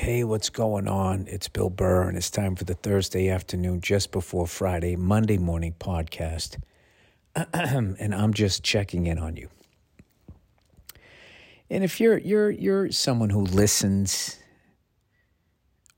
Hey, 0.00 0.24
what's 0.24 0.48
going 0.48 0.88
on? 0.88 1.26
It's 1.28 1.46
Bill 1.48 1.68
Burr, 1.68 2.08
and 2.08 2.16
it's 2.16 2.30
time 2.30 2.56
for 2.56 2.64
the 2.64 2.72
Thursday 2.72 3.28
afternoon, 3.28 3.82
just 3.82 4.12
before 4.12 4.46
Friday, 4.46 4.96
Monday 4.96 5.36
morning 5.36 5.74
podcast. 5.78 6.56
and 7.36 8.14
I'm 8.14 8.32
just 8.32 8.64
checking 8.64 9.06
in 9.06 9.18
on 9.18 9.36
you. 9.36 9.50
And 11.68 11.84
if 11.84 12.00
you're 12.00 12.16
you're 12.16 12.50
you're 12.50 12.90
someone 12.90 13.28
who 13.28 13.42
listens 13.42 14.38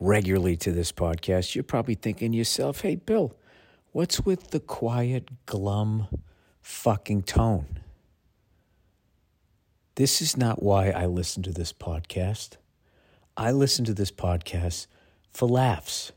regularly 0.01 0.57
to 0.57 0.73
this 0.73 0.91
podcast, 0.91 1.55
you're 1.55 1.63
probably 1.63 1.95
thinking 1.95 2.33
to 2.33 2.37
yourself, 2.37 2.81
"Hey, 2.81 2.97
Bill, 2.97 3.37
what's 3.93 4.23
with 4.23 4.51
the 4.51 4.59
quiet, 4.59 5.47
glum, 5.47 6.09
fucking 6.61 7.23
tone?" 7.23 7.79
This 9.95 10.21
is 10.21 10.37
not 10.37 10.61
why 10.61 10.91
I 10.91 11.07
listen 11.07 11.45
to 11.45 11.53
this 11.53 11.73
podcast. 11.73 12.57
I 13.37 13.51
listen 13.51 13.85
to 13.87 13.95
this 13.95 14.11
podcast 14.11 14.87
for 15.31 15.49
laughs. 15.49 16.13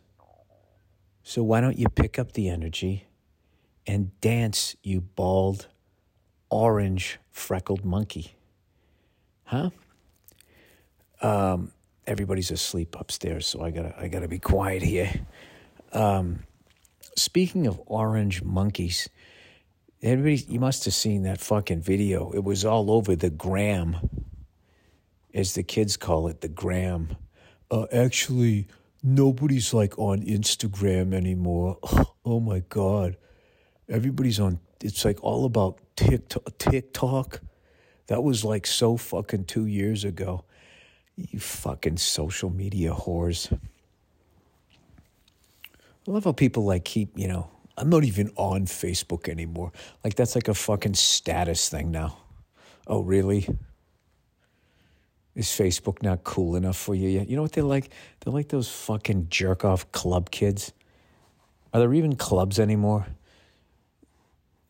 So 1.23 1.43
why 1.43 1.61
don't 1.61 1.77
you 1.77 1.87
pick 1.89 2.19
up 2.19 2.33
the 2.33 2.49
energy 2.49 3.05
and 3.87 4.19
dance, 4.21 4.75
you 4.83 5.01
bald, 5.01 5.67
orange, 6.49 7.20
freckled 7.31 7.85
monkey? 7.85 8.35
Huh? 9.45 9.70
Um, 11.21 11.71
everybody's 12.05 12.51
asleep 12.51 12.95
upstairs, 12.99 13.47
so 13.47 13.61
I 13.61 13.71
gotta 13.71 13.95
I 13.99 14.07
gotta 14.07 14.27
be 14.27 14.39
quiet 14.39 14.84
here. 14.84 15.11
Um, 15.93 16.43
speaking 17.15 17.65
of 17.65 17.81
orange 17.85 18.43
monkeys, 18.43 19.09
everybody 20.01 20.45
you 20.51 20.59
must 20.59 20.85
have 20.85 20.93
seen 20.93 21.23
that 21.23 21.39
fucking 21.39 21.81
video. 21.81 22.31
It 22.31 22.43
was 22.43 22.65
all 22.65 22.91
over 22.91 23.15
the 23.15 23.29
gram 23.29 24.09
as 25.35 25.53
the 25.53 25.63
kids 25.63 25.98
call 25.98 26.27
it, 26.27 26.41
the 26.41 26.48
gram. 26.48 27.17
Uh, 27.70 27.85
actually, 27.91 28.67
nobody's 29.03 29.73
like 29.73 29.99
on 29.99 30.21
Instagram 30.21 31.13
anymore. 31.13 31.77
Oh 32.27 32.40
my 32.40 32.63
God. 32.70 33.18
Everybody's 33.87 34.40
on, 34.40 34.59
it's 34.82 35.05
like 35.05 35.24
all 35.24 35.46
about 35.46 35.77
TikTok. 35.96 36.57
TikTok. 36.57 37.41
That 38.07 38.24
was 38.24 38.43
like 38.43 38.65
so 38.65 38.98
fucking 38.98 39.46
two 39.46 39.68
years 39.68 40.04
ago. 40.04 40.43
You 41.15 41.40
fucking 41.40 41.98
social 41.98 42.49
media 42.49 42.93
whores. 42.93 43.55
I 46.07 46.12
love 46.12 46.24
how 46.24 46.31
people 46.31 46.65
like 46.65 46.84
keep, 46.84 47.15
you 47.15 47.27
know, 47.27 47.52
I'm 47.77 47.90
not 47.90 48.04
even 48.05 48.31
on 48.37 48.65
Facebook 48.65 49.29
anymore. 49.29 49.71
Like 50.04 50.15
that's 50.15 50.34
like 50.34 50.48
a 50.48 50.55
fucking 50.55 50.96
status 50.96 51.70
thing 51.70 51.91
now. 51.91 52.18
Oh, 52.87 53.02
really? 53.04 53.48
Is 55.35 55.47
Facebook 55.47 56.01
not 56.01 56.23
cool 56.23 56.55
enough 56.55 56.77
for 56.77 56.95
you 56.95 57.09
yet? 57.09 57.29
You 57.29 57.35
know 57.35 57.41
what 57.41 57.51
they're 57.51 57.63
like? 57.63 57.89
They're 58.21 58.33
like 58.33 58.47
those 58.47 58.69
fucking 58.69 59.27
jerk 59.29 59.65
off 59.65 59.91
club 59.91 60.31
kids. 60.31 60.71
Are 61.73 61.79
there 61.79 61.93
even 61.93 62.15
clubs 62.15 62.57
anymore? 62.57 63.05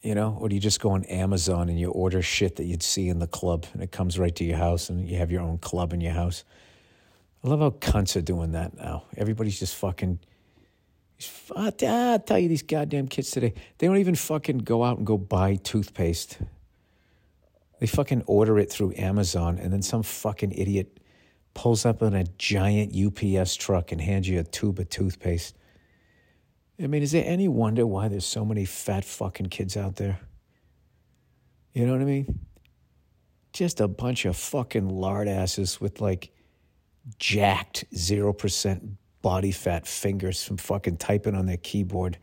You 0.02 0.16
know, 0.16 0.38
or 0.40 0.50
do 0.50 0.56
you 0.56 0.62
just 0.62 0.80
go 0.80 0.92
on 0.92 1.04
Amazon 1.06 1.70
and 1.70 1.80
you 1.80 1.92
order 1.92 2.22
shit 2.22 2.56
that 2.56 2.66
you'd 2.66 2.84
see 2.84 3.10
in 3.10 3.20
the 3.20 3.28
club 3.28 3.66
and 3.74 3.84
it 3.84 3.92
comes 3.92 4.18
right 4.18 4.36
to 4.36 4.44
your 4.44 4.58
house 4.58 4.90
and 4.90 5.08
you 5.08 5.18
have 5.18 5.32
your 5.32 5.42
own 5.42 5.60
club 5.60 5.94
in 5.94 6.02
your 6.02 6.14
house? 6.14 6.44
I 7.44 7.48
love 7.48 7.60
how 7.60 7.70
cunts 7.70 8.16
are 8.16 8.22
doing 8.22 8.54
that 8.54 8.76
now. 8.76 9.04
Everybody's 9.18 9.60
just 9.60 9.76
fucking. 9.76 10.20
Ah, 11.56 11.68
I 11.68 12.18
tell 12.18 12.40
you, 12.40 12.50
these 12.50 12.64
goddamn 12.64 13.08
kids 13.08 13.32
today, 13.32 13.54
they 13.78 13.86
don't 13.88 13.98
even 13.98 14.16
fucking 14.16 14.60
go 14.60 14.84
out 14.84 14.98
and 14.98 15.06
go 15.06 15.18
buy 15.18 15.56
toothpaste. 15.56 16.40
They 17.80 17.88
fucking 17.88 18.24
order 18.26 18.58
it 18.58 18.72
through 18.72 18.94
Amazon, 18.98 19.58
and 19.60 19.72
then 19.72 19.82
some 19.82 20.04
fucking 20.04 20.52
idiot 20.54 21.00
pulls 21.54 21.86
up 21.86 22.02
in 22.02 22.14
a 22.14 22.26
giant 22.38 22.96
UPS 22.96 23.56
truck 23.56 23.92
and 23.92 24.00
hands 24.00 24.28
you 24.28 24.40
a 24.40 24.44
tube 24.44 24.80
of 24.80 24.90
toothpaste. 24.90 25.58
I 26.82 26.88
mean, 26.88 27.02
is 27.02 27.12
there 27.12 27.24
any 27.26 27.48
wonder 27.48 27.88
why 27.88 28.08
there's 28.08 28.26
so 28.26 28.46
many 28.46 28.66
fat 28.66 29.06
fucking 29.06 29.48
kids 29.48 29.78
out 29.78 29.96
there? 29.96 30.20
You 31.74 31.86
know 31.86 31.94
what 31.94 32.02
I 32.02 32.06
mean? 32.06 32.40
Just 33.54 33.80
a 33.80 33.88
bunch 33.88 34.26
of 34.26 34.36
fucking 34.36 34.90
lard 34.90 35.28
asses 35.28 35.80
with 35.80 36.02
like 36.02 36.32
jacked 37.18 37.86
0% 37.94 38.96
body 39.22 39.52
fat 39.52 39.88
fingers 39.88 40.44
from 40.44 40.58
fucking 40.58 40.98
typing 40.98 41.36
on 41.36 41.46
their 41.46 41.58
keyboard 41.58 42.18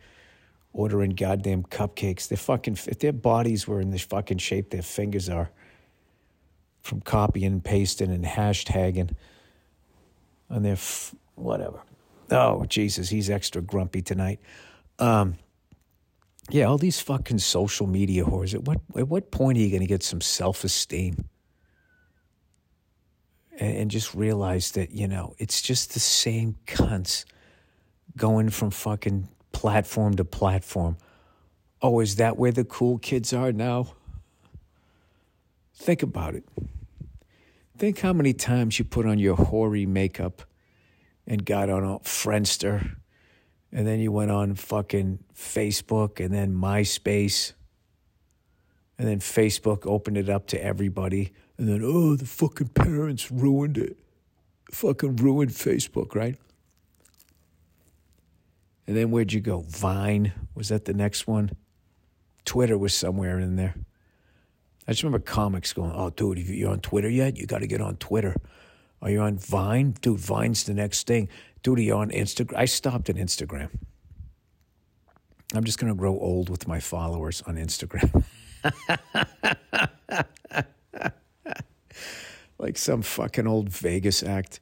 ordering 0.73 1.11
goddamn 1.11 1.65
cupcakes. 1.65 2.29
Their 2.29 2.39
fucking 2.39 2.79
if 2.87 2.99
their 2.99 3.13
bodies 3.13 3.67
were 3.67 3.81
in 3.81 3.91
the 3.91 3.99
fucking 3.99 4.39
shape 4.39 4.71
their 4.71 4.83
fingers 4.83 5.29
are 5.29 5.51
from 6.83 7.01
copying 7.01 7.53
and 7.53 7.65
pasting 7.65 8.11
and 8.11 8.25
hashtagging 8.25 9.15
on 10.51 10.63
their 10.63 10.73
f- 10.73 11.15
whatever. 11.35 11.81
Oh 12.31 12.65
Jesus, 12.65 13.09
he's 13.09 13.31
extra 13.31 13.63
grumpy 13.63 14.03
tonight. 14.03 14.41
Um, 14.99 15.37
yeah, 16.51 16.65
all 16.65 16.79
these 16.79 17.01
fucking 17.01 17.39
social 17.39 17.87
media 17.87 18.25
whores. 18.25 18.55
At 18.55 18.65
what 18.65 18.81
at 18.97 19.09
what 19.09 19.31
point 19.31 19.59
are 19.59 19.61
you 19.61 19.71
going 19.71 19.81
to 19.81 19.87
get 19.87 20.03
some 20.03 20.21
self 20.21 20.65
esteem? 20.65 21.29
And, 23.59 23.77
and 23.77 23.91
just 23.91 24.15
realize 24.15 24.73
that 24.73 24.91
you 24.93 25.07
know 25.07 25.35
it's 25.39 25.61
just 25.61 25.93
the 25.93 26.01
same 26.01 26.57
cunts 26.67 27.25
going 28.17 28.51
from 28.51 28.71
fucking 28.71 29.29
platform 29.53 30.17
to 30.17 30.25
platform. 30.25 30.97
Oh, 31.81 32.01
is 32.01 32.17
that 32.17 32.37
where 32.37 32.53
the 32.53 32.65
cool 32.65 32.99
kids 32.99 33.33
are 33.33 33.53
now? 33.53 33.95
Think 35.75 36.03
about 36.03 36.35
it. 36.35 36.45
Think 37.77 38.01
how 38.01 38.13
many 38.13 38.33
times 38.33 38.79
you 38.79 38.85
put 38.85 39.07
on 39.07 39.19
your 39.19 39.37
hoary 39.37 39.87
makeup 39.87 40.43
and 41.27 41.45
got 41.45 41.69
on 41.71 41.83
a 41.83 41.99
Friendster, 42.01 42.97
and 43.73 43.87
then 43.87 43.99
you 44.01 44.13
went 44.13 44.31
on 44.31 44.55
fucking 44.55 45.19
Facebook 45.35 46.25
and 46.25 46.33
then 46.33 46.55
MySpace, 46.55 47.53
and 48.99 49.09
then 49.09 49.19
Facebook 49.19 49.87
opened 49.87 50.17
it 50.17 50.29
up 50.29 50.47
to 50.49 50.63
everybody, 50.63 51.33
and 51.59 51.69
then, 51.69 51.81
oh, 51.83 52.15
the 52.17 52.27
fucking 52.27 52.69
parents 52.69 53.31
ruined 53.31 53.79
it. 53.79 53.97
Fucking 54.71 55.17
ruined 55.17 55.51
Facebook, 55.51 56.15
right? 56.15 56.37
And 58.87 58.97
then 58.97 59.11
where'd 59.11 59.33
you 59.33 59.41
go? 59.41 59.65
Vine? 59.69 60.33
Was 60.55 60.69
that 60.69 60.85
the 60.85 60.95
next 60.95 61.27
one? 61.27 61.53
Twitter 62.45 62.77
was 62.77 62.95
somewhere 62.95 63.39
in 63.39 63.57
there. 63.57 63.75
I 64.87 64.93
just 64.93 65.03
remember 65.05 65.25
comics 65.25 65.73
going, 65.73 65.93
oh, 65.95 66.11
dude, 66.11 66.39
you're 66.39 66.71
on 66.71 66.81
Twitter 66.81 67.09
yet? 67.09 67.37
You 67.37 67.47
got 67.47 67.61
to 67.61 67.69
get 67.69 67.81
on 67.81 67.97
Twitter. 67.97 68.35
Are 69.01 69.11
you 69.11 69.21
on 69.21 69.39
Vine? 69.39 69.95
Dude, 70.01 70.19
Vine's 70.19 70.65
the 70.65 70.75
next 70.75 71.07
thing. 71.07 71.29
Dude, 71.63 71.79
are 71.79 71.83
you 71.83 71.95
on 71.95 72.11
Instagram? 72.11 72.57
I 72.57 72.65
stopped 72.65 73.09
at 73.09 73.17
Instagram. 73.17 73.71
I'm 75.55 75.65
just 75.65 75.79
going 75.79 75.93
to 75.93 75.97
grow 75.97 76.19
old 76.19 76.49
with 76.49 76.67
my 76.67 76.81
followers 76.81 77.43
on 77.47 77.57
Instagram. 77.57 78.25
like 82.59 82.79
some 82.79 83.03
fucking 83.03 83.47
old 83.47 83.69
Vegas 83.69 84.23
act 84.23 84.61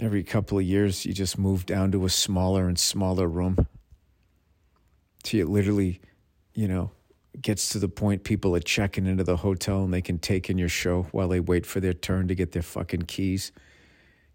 every 0.00 0.22
couple 0.22 0.58
of 0.58 0.64
years, 0.64 1.04
you 1.06 1.12
just 1.12 1.38
move 1.38 1.66
down 1.66 1.92
to 1.92 2.04
a 2.04 2.10
smaller 2.10 2.66
and 2.68 2.78
smaller 2.78 3.28
room. 3.28 3.66
Till 5.22 5.40
it 5.40 5.48
literally, 5.48 6.00
you 6.54 6.68
know, 6.68 6.90
gets 7.40 7.70
to 7.70 7.78
the 7.78 7.88
point 7.88 8.24
people 8.24 8.54
are 8.54 8.60
checking 8.60 9.06
into 9.06 9.24
the 9.24 9.38
hotel 9.38 9.84
and 9.84 9.92
they 9.92 10.02
can 10.02 10.18
take 10.18 10.50
in 10.50 10.58
your 10.58 10.68
show 10.68 11.04
while 11.12 11.28
they 11.28 11.40
wait 11.40 11.66
for 11.66 11.80
their 11.80 11.94
turn 11.94 12.28
to 12.28 12.34
get 12.34 12.52
their 12.52 12.62
fucking 12.62 13.02
keys. 13.02 13.52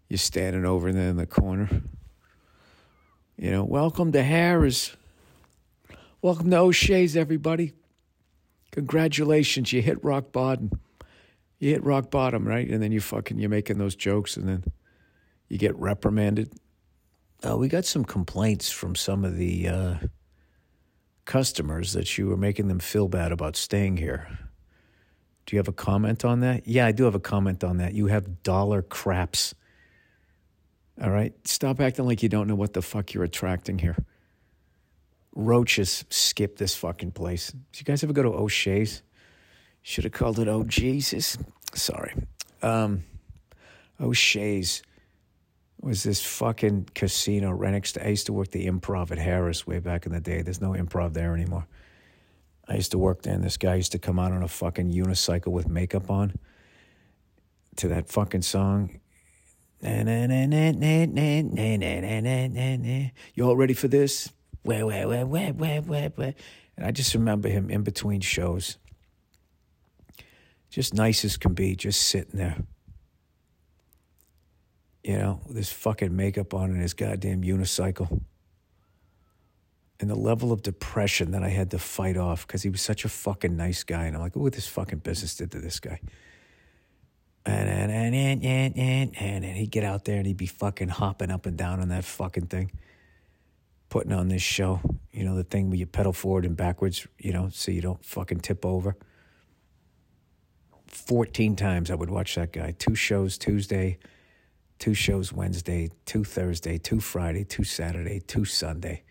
You're 0.08 0.18
standing 0.18 0.64
over 0.64 0.92
there 0.92 1.08
in 1.08 1.16
the 1.16 1.26
corner. 1.26 1.68
You 3.36 3.50
know, 3.50 3.64
welcome 3.64 4.12
to 4.12 4.22
Harrah's. 4.22 4.96
Welcome 6.20 6.50
to 6.50 6.58
O'Shea's, 6.58 7.16
everybody. 7.16 7.72
Congratulations, 8.72 9.72
you 9.72 9.80
hit 9.80 10.02
rock 10.04 10.32
bottom. 10.32 10.70
You 11.58 11.70
hit 11.70 11.84
rock 11.84 12.10
bottom, 12.10 12.46
right? 12.46 12.68
And 12.68 12.82
then 12.82 12.92
you 12.92 13.00
fucking 13.00 13.38
you're 13.38 13.48
making 13.48 13.78
those 13.78 13.94
jokes 13.94 14.36
and 14.36 14.48
then 14.48 14.64
you 15.50 15.58
get 15.58 15.76
reprimanded. 15.76 16.50
Uh, 17.46 17.56
we 17.58 17.68
got 17.68 17.84
some 17.84 18.04
complaints 18.04 18.70
from 18.70 18.94
some 18.94 19.24
of 19.24 19.36
the 19.36 19.68
uh, 19.68 19.94
customers 21.26 21.92
that 21.92 22.16
you 22.16 22.28
were 22.28 22.36
making 22.36 22.68
them 22.68 22.78
feel 22.78 23.08
bad 23.08 23.32
about 23.32 23.56
staying 23.56 23.96
here. 23.96 24.38
Do 25.44 25.56
you 25.56 25.58
have 25.58 25.68
a 25.68 25.72
comment 25.72 26.24
on 26.24 26.40
that? 26.40 26.68
Yeah, 26.68 26.86
I 26.86 26.92
do 26.92 27.04
have 27.04 27.16
a 27.16 27.20
comment 27.20 27.64
on 27.64 27.78
that. 27.78 27.92
You 27.92 28.06
have 28.06 28.42
dollar 28.42 28.82
craps. 28.82 29.54
All 31.02 31.10
right? 31.10 31.34
Stop 31.46 31.80
acting 31.80 32.06
like 32.06 32.22
you 32.22 32.28
don't 32.28 32.46
know 32.46 32.54
what 32.54 32.72
the 32.72 32.82
fuck 32.82 33.12
you're 33.12 33.24
attracting 33.24 33.78
here. 33.78 33.96
Roaches 35.34 36.04
skip 36.10 36.58
this 36.58 36.76
fucking 36.76 37.12
place. 37.12 37.50
Did 37.50 37.80
you 37.80 37.84
guys 37.84 38.04
ever 38.04 38.12
go 38.12 38.22
to 38.22 38.28
O'Shea's? 38.28 39.02
Should 39.82 40.04
have 40.04 40.12
called 40.12 40.38
it 40.38 40.46
Oh 40.46 40.62
Jesus. 40.62 41.38
Sorry. 41.74 42.14
Um, 42.62 43.04
O'Shea's 44.00 44.82
was 45.80 46.02
this 46.02 46.22
fucking 46.22 46.88
casino 46.94 47.50
right 47.50 47.72
next 47.72 47.92
to. 47.92 48.04
I 48.04 48.10
used 48.10 48.26
to 48.26 48.32
work 48.32 48.50
the 48.50 48.66
improv 48.66 49.10
at 49.10 49.18
Harrah's 49.18 49.66
way 49.66 49.78
back 49.78 50.06
in 50.06 50.12
the 50.12 50.20
day. 50.20 50.42
There's 50.42 50.60
no 50.60 50.72
improv 50.72 51.14
there 51.14 51.34
anymore. 51.34 51.66
I 52.68 52.74
used 52.74 52.92
to 52.92 52.98
work 52.98 53.22
there, 53.22 53.34
and 53.34 53.42
this 53.42 53.56
guy 53.56 53.76
used 53.76 53.92
to 53.92 53.98
come 53.98 54.18
out 54.18 54.32
on 54.32 54.42
a 54.42 54.48
fucking 54.48 54.92
unicycle 54.92 55.48
with 55.48 55.68
makeup 55.68 56.10
on 56.10 56.36
to 57.76 57.88
that 57.88 58.08
fucking 58.08 58.42
song. 58.42 59.00
You 63.34 63.46
all 63.46 63.56
ready 63.56 63.74
for 63.74 63.88
this? 63.88 64.30
Where, 64.62 64.84
where, 64.84 65.08
where, 65.08 65.26
where, 65.26 65.52
where, 65.52 65.80
where, 65.80 66.08
where? 66.10 66.34
And 66.76 66.86
I 66.86 66.90
just 66.90 67.14
remember 67.14 67.48
him 67.48 67.70
in 67.70 67.82
between 67.82 68.20
shows. 68.20 68.76
Just 70.68 70.94
nice 70.94 71.24
as 71.24 71.36
can 71.38 71.54
be, 71.54 71.74
just 71.74 72.02
sitting 72.02 72.38
there. 72.38 72.58
You 75.02 75.16
know, 75.16 75.40
with 75.46 75.56
his 75.56 75.72
fucking 75.72 76.14
makeup 76.14 76.52
on 76.52 76.70
and 76.70 76.80
his 76.80 76.94
goddamn 76.94 77.42
unicycle. 77.42 78.20
And 79.98 80.08
the 80.08 80.14
level 80.14 80.52
of 80.52 80.62
depression 80.62 81.30
that 81.32 81.42
I 81.42 81.48
had 81.48 81.70
to 81.72 81.78
fight 81.78 82.16
off 82.16 82.46
because 82.46 82.62
he 82.62 82.70
was 82.70 82.80
such 82.80 83.04
a 83.04 83.08
fucking 83.08 83.56
nice 83.56 83.82
guy. 83.82 84.06
And 84.06 84.16
I'm 84.16 84.22
like, 84.22 84.34
look 84.34 84.44
what 84.44 84.52
this 84.54 84.66
fucking 84.66 85.00
business 85.00 85.34
did 85.34 85.50
to 85.52 85.58
this 85.58 85.78
guy. 85.78 86.00
And, 87.44 87.68
and, 87.68 87.90
and, 87.90 88.14
and, 88.14 88.44
and, 88.44 88.78
and, 88.78 89.16
and, 89.18 89.44
and 89.44 89.56
he'd 89.56 89.70
get 89.70 89.84
out 89.84 90.04
there 90.04 90.18
and 90.18 90.26
he'd 90.26 90.36
be 90.36 90.46
fucking 90.46 90.88
hopping 90.88 91.30
up 91.30 91.46
and 91.46 91.56
down 91.56 91.80
on 91.80 91.88
that 91.88 92.04
fucking 92.04 92.46
thing, 92.46 92.70
putting 93.88 94.12
on 94.12 94.28
this 94.28 94.42
show, 94.42 94.80
you 95.12 95.24
know, 95.24 95.34
the 95.34 95.44
thing 95.44 95.70
where 95.70 95.78
you 95.78 95.86
pedal 95.86 96.12
forward 96.12 96.44
and 96.44 96.56
backwards, 96.56 97.06
you 97.18 97.32
know, 97.32 97.48
so 97.50 97.70
you 97.70 97.80
don't 97.80 98.04
fucking 98.04 98.40
tip 98.40 98.64
over. 98.64 98.96
14 100.86 101.56
times 101.56 101.90
I 101.90 101.94
would 101.94 102.10
watch 102.10 102.34
that 102.34 102.52
guy. 102.52 102.72
Two 102.72 102.94
shows 102.94 103.38
Tuesday, 103.38 103.98
two 104.80 104.94
shows 104.94 105.32
Wednesday, 105.32 105.90
two 106.06 106.24
Thursday, 106.24 106.78
two 106.78 106.98
Friday, 106.98 107.44
two 107.44 107.62
Saturday, 107.62 108.18
two 108.18 108.46
Sunday. 108.46 109.04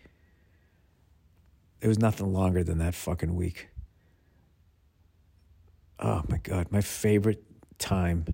It 1.80 1.88
was 1.88 1.98
nothing 1.98 2.30
longer 2.32 2.62
than 2.62 2.78
that 2.78 2.94
fucking 2.94 3.34
week. 3.34 3.68
Oh 5.98 6.22
my 6.28 6.38
God. 6.38 6.70
My 6.70 6.80
favorite 6.82 7.42
time 7.78 8.26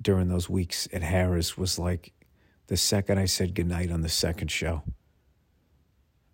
during 0.00 0.28
those 0.28 0.48
weeks 0.48 0.86
at 0.92 1.02
Harrah's 1.02 1.56
was 1.56 1.78
like 1.78 2.12
the 2.66 2.76
second 2.76 3.18
I 3.18 3.24
said 3.24 3.54
goodnight 3.54 3.90
on 3.90 4.02
the 4.02 4.08
second 4.08 4.50
show. 4.50 4.82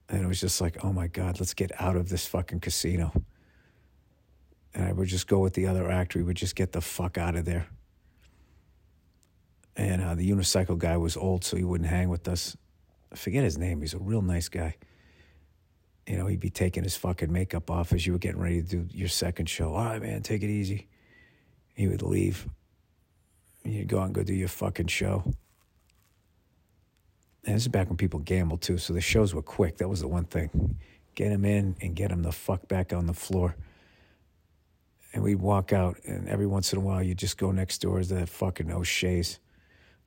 And 0.08 0.22
it 0.22 0.26
was 0.26 0.40
just 0.40 0.60
like, 0.60 0.84
oh 0.84 0.92
my 0.92 1.06
God, 1.06 1.38
let's 1.38 1.54
get 1.54 1.70
out 1.80 1.96
of 1.96 2.08
this 2.08 2.26
fucking 2.26 2.60
casino. 2.60 3.12
And 4.74 4.84
I 4.84 4.92
would 4.92 5.08
just 5.08 5.28
go 5.28 5.38
with 5.38 5.54
the 5.54 5.66
other 5.66 5.90
actor. 5.90 6.18
We 6.18 6.24
would 6.24 6.36
just 6.36 6.56
get 6.56 6.72
the 6.72 6.80
fuck 6.80 7.16
out 7.16 7.36
of 7.36 7.44
there. 7.44 7.68
And 9.76 10.02
uh, 10.02 10.14
the 10.14 10.30
unicycle 10.30 10.78
guy 10.78 10.96
was 10.96 11.16
old, 11.16 11.44
so 11.44 11.56
he 11.56 11.64
wouldn't 11.64 11.88
hang 11.88 12.08
with 12.08 12.28
us. 12.28 12.56
I 13.12 13.16
forget 13.16 13.44
his 13.44 13.58
name. 13.58 13.80
He's 13.80 13.94
a 13.94 13.98
real 13.98 14.22
nice 14.22 14.48
guy. 14.48 14.76
You 16.06 16.16
know, 16.16 16.26
he'd 16.26 16.40
be 16.40 16.50
taking 16.50 16.82
his 16.82 16.96
fucking 16.96 17.32
makeup 17.32 17.70
off 17.70 17.92
as 17.92 18.06
you 18.06 18.12
were 18.12 18.18
getting 18.18 18.40
ready 18.40 18.62
to 18.62 18.68
do 18.68 18.86
your 18.90 19.08
second 19.08 19.48
show. 19.48 19.74
All 19.74 19.84
right, 19.84 20.02
man, 20.02 20.22
take 20.22 20.42
it 20.42 20.50
easy. 20.50 20.88
He 21.74 21.88
would 21.88 22.02
leave. 22.02 22.46
You'd 23.64 23.88
go 23.88 24.02
and 24.02 24.14
go 24.14 24.22
do 24.22 24.34
your 24.34 24.48
fucking 24.48 24.88
show. 24.88 25.22
And 27.44 27.56
this 27.56 27.62
is 27.62 27.68
back 27.68 27.88
when 27.88 27.96
people 27.96 28.20
gambled 28.20 28.62
too, 28.62 28.78
so 28.78 28.92
the 28.92 29.00
shows 29.00 29.34
were 29.34 29.42
quick. 29.42 29.78
That 29.78 29.88
was 29.88 30.00
the 30.00 30.08
one 30.08 30.24
thing. 30.24 30.76
Get 31.14 31.32
him 31.32 31.44
in 31.44 31.76
and 31.80 31.94
get 31.94 32.10
him 32.10 32.22
the 32.22 32.32
fuck 32.32 32.68
back 32.68 32.92
on 32.92 33.06
the 33.06 33.14
floor. 33.14 33.56
And 35.12 35.22
we'd 35.22 35.40
walk 35.40 35.72
out, 35.72 35.98
and 36.04 36.28
every 36.28 36.46
once 36.46 36.72
in 36.72 36.78
a 36.78 36.82
while, 36.82 37.02
you'd 37.02 37.18
just 37.18 37.36
go 37.36 37.50
next 37.50 37.78
door 37.82 38.00
to 38.00 38.14
that 38.14 38.28
fucking 38.28 38.70
O'Shea's. 38.70 39.38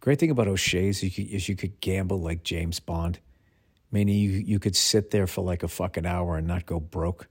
Great 0.06 0.20
thing 0.20 0.30
about 0.30 0.48
O'Shea's 0.48 1.02
is 1.02 1.04
you, 1.04 1.10
could, 1.10 1.34
is 1.34 1.50
you 1.50 1.56
could 1.56 1.82
gamble 1.82 2.22
like 2.22 2.44
James 2.44 2.80
Bond. 2.80 3.18
Meaning 3.92 4.16
you, 4.20 4.30
you 4.34 4.60
could 4.60 4.76
sit 4.76 5.10
there 5.10 5.26
for 5.26 5.44
like 5.44 5.64
a 5.64 5.68
fucking 5.68 6.06
hour 6.06 6.38
and 6.38 6.46
not 6.46 6.68
go 6.68 6.80
broke 6.80 7.28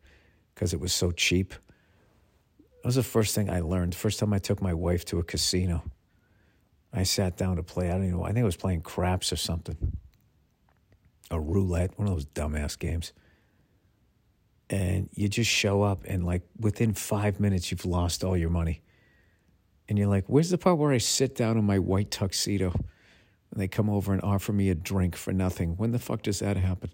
because 0.53 0.75
it 0.75 0.81
was 0.81 0.93
so 0.93 1.13
cheap. 1.13 1.55
That 2.59 2.85
was 2.85 2.97
the 2.97 3.05
first 3.05 3.33
thing 3.33 3.49
I 3.49 3.61
learned. 3.61 3.95
First 3.95 4.19
time 4.19 4.33
I 4.33 4.41
took 4.41 4.61
my 4.61 4.75
wife 4.75 5.05
to 5.05 5.21
a 5.21 5.23
casino. 5.23 5.85
I 6.93 7.05
sat 7.05 7.37
down 7.37 7.59
to 7.59 7.63
play. 7.63 7.91
I 7.91 7.93
don't 7.93 8.07
even 8.07 8.17
know. 8.17 8.25
I 8.25 8.33
think 8.33 8.43
I 8.43 8.43
was 8.43 8.57
playing 8.57 8.81
craps 8.81 9.33
or 9.33 9.37
something. 9.37 9.97
A 11.31 11.39
roulette, 11.39 11.97
one 11.97 12.09
of 12.09 12.15
those 12.15 12.27
dumbass 12.27 12.77
games. 12.77 13.13
And 14.69 15.09
you 15.13 15.29
just 15.29 15.49
show 15.49 15.83
up, 15.83 16.03
and 16.09 16.27
like 16.27 16.43
within 16.59 16.93
five 16.93 17.39
minutes, 17.39 17.71
you've 17.71 17.87
lost 17.87 18.25
all 18.25 18.37
your 18.37 18.51
money. 18.51 18.83
And 19.89 19.99
you're 19.99 20.09
like, 20.09 20.25
where's 20.27 20.51
the 20.51 20.59
part 20.59 20.79
where 20.79 20.93
I 20.93 20.99
sit 20.99 21.35
down 21.35 21.59
in 21.59 21.65
my 21.65 21.79
white 21.79 22.11
tuxedo 22.11 22.73
and 22.73 23.61
they 23.61 23.69
come 23.69 23.91
over 23.91 24.13
and 24.13 24.23
offer 24.23 24.53
me 24.53 24.71
a 24.71 24.75
drink 24.75 25.15
for 25.17 25.33
nothing? 25.33 25.77
When 25.77 25.93
the 25.93 25.99
fuck 25.99 26.23
does 26.23 26.39
that 26.39 26.57
happen? 26.57 26.91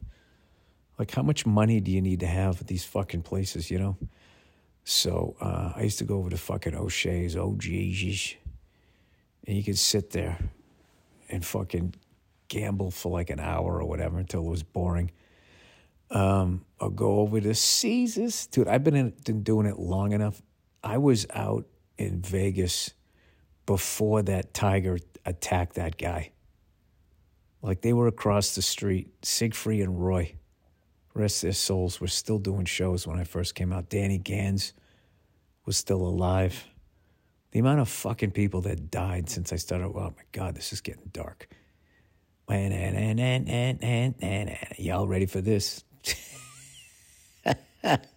Like, 0.98 1.12
how 1.12 1.22
much 1.22 1.46
money 1.46 1.80
do 1.80 1.90
you 1.90 2.02
need 2.02 2.20
to 2.20 2.26
have 2.26 2.60
at 2.60 2.66
these 2.66 2.84
fucking 2.84 3.22
places, 3.22 3.70
you 3.70 3.78
know? 3.78 3.96
So 4.84 5.36
uh, 5.40 5.72
I 5.76 5.82
used 5.82 5.98
to 5.98 6.04
go 6.04 6.16
over 6.16 6.30
to 6.30 6.36
fucking 6.36 6.74
O'Shea's, 6.74 7.36
Jesus. 7.58 8.34
And 9.46 9.56
you 9.56 9.62
could 9.62 9.78
sit 9.78 10.10
there 10.10 10.38
and 11.30 11.44
fucking 11.44 11.94
gamble 12.48 12.90
for 12.90 13.12
like 13.12 13.30
an 13.30 13.40
hour 13.40 13.80
or 13.80 13.86
whatever 13.86 14.18
until 14.18 14.40
it 14.40 14.50
was 14.50 14.62
boring. 14.62 15.10
Um, 16.10 16.64
I'll 16.80 16.90
go 16.90 17.20
over 17.20 17.40
to 17.40 17.54
Caesars. 17.54 18.46
Dude, 18.48 18.68
I've 18.68 18.82
been, 18.82 18.96
in, 18.96 19.14
been 19.24 19.42
doing 19.42 19.66
it 19.66 19.78
long 19.78 20.12
enough. 20.12 20.42
I 20.82 20.98
was 20.98 21.26
out 21.30 21.66
in 22.00 22.22
Vegas 22.22 22.94
before 23.66 24.22
that 24.22 24.54
tiger 24.54 24.98
attacked 25.24 25.74
that 25.74 25.98
guy. 25.98 26.32
Like 27.62 27.82
they 27.82 27.92
were 27.92 28.06
across 28.06 28.54
the 28.54 28.62
street, 28.62 29.08
Siegfried 29.22 29.82
and 29.82 30.02
Roy. 30.02 30.34
Rest 31.14 31.42
their 31.42 31.52
souls 31.52 32.00
were 32.00 32.08
still 32.08 32.38
doing 32.38 32.64
shows 32.64 33.06
when 33.06 33.18
I 33.18 33.24
first 33.24 33.54
came 33.54 33.72
out. 33.72 33.90
Danny 33.90 34.16
Gans 34.16 34.72
was 35.66 35.76
still 35.76 36.00
alive. 36.00 36.66
The 37.50 37.58
amount 37.58 37.80
of 37.80 37.88
fucking 37.88 38.30
people 38.30 38.62
that 38.62 38.90
died 38.90 39.28
since 39.28 39.52
I 39.52 39.56
started, 39.56 39.88
oh 39.88 40.14
my 40.16 40.22
God, 40.32 40.54
this 40.54 40.72
is 40.72 40.80
getting 40.80 41.10
dark. 41.12 41.48
Y'all 44.78 45.06
ready 45.06 45.26
for 45.26 45.40
this? 45.40 45.84
that 47.82 48.08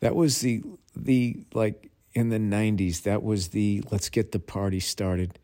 was 0.00 0.40
the 0.40 0.62
the 0.96 1.44
like 1.52 1.90
in 2.12 2.28
the 2.28 2.38
90s 2.38 3.02
that 3.02 3.22
was 3.22 3.48
the 3.48 3.82
let's 3.90 4.08
get 4.08 4.32
the 4.32 4.38
party 4.38 4.80
started 4.80 5.38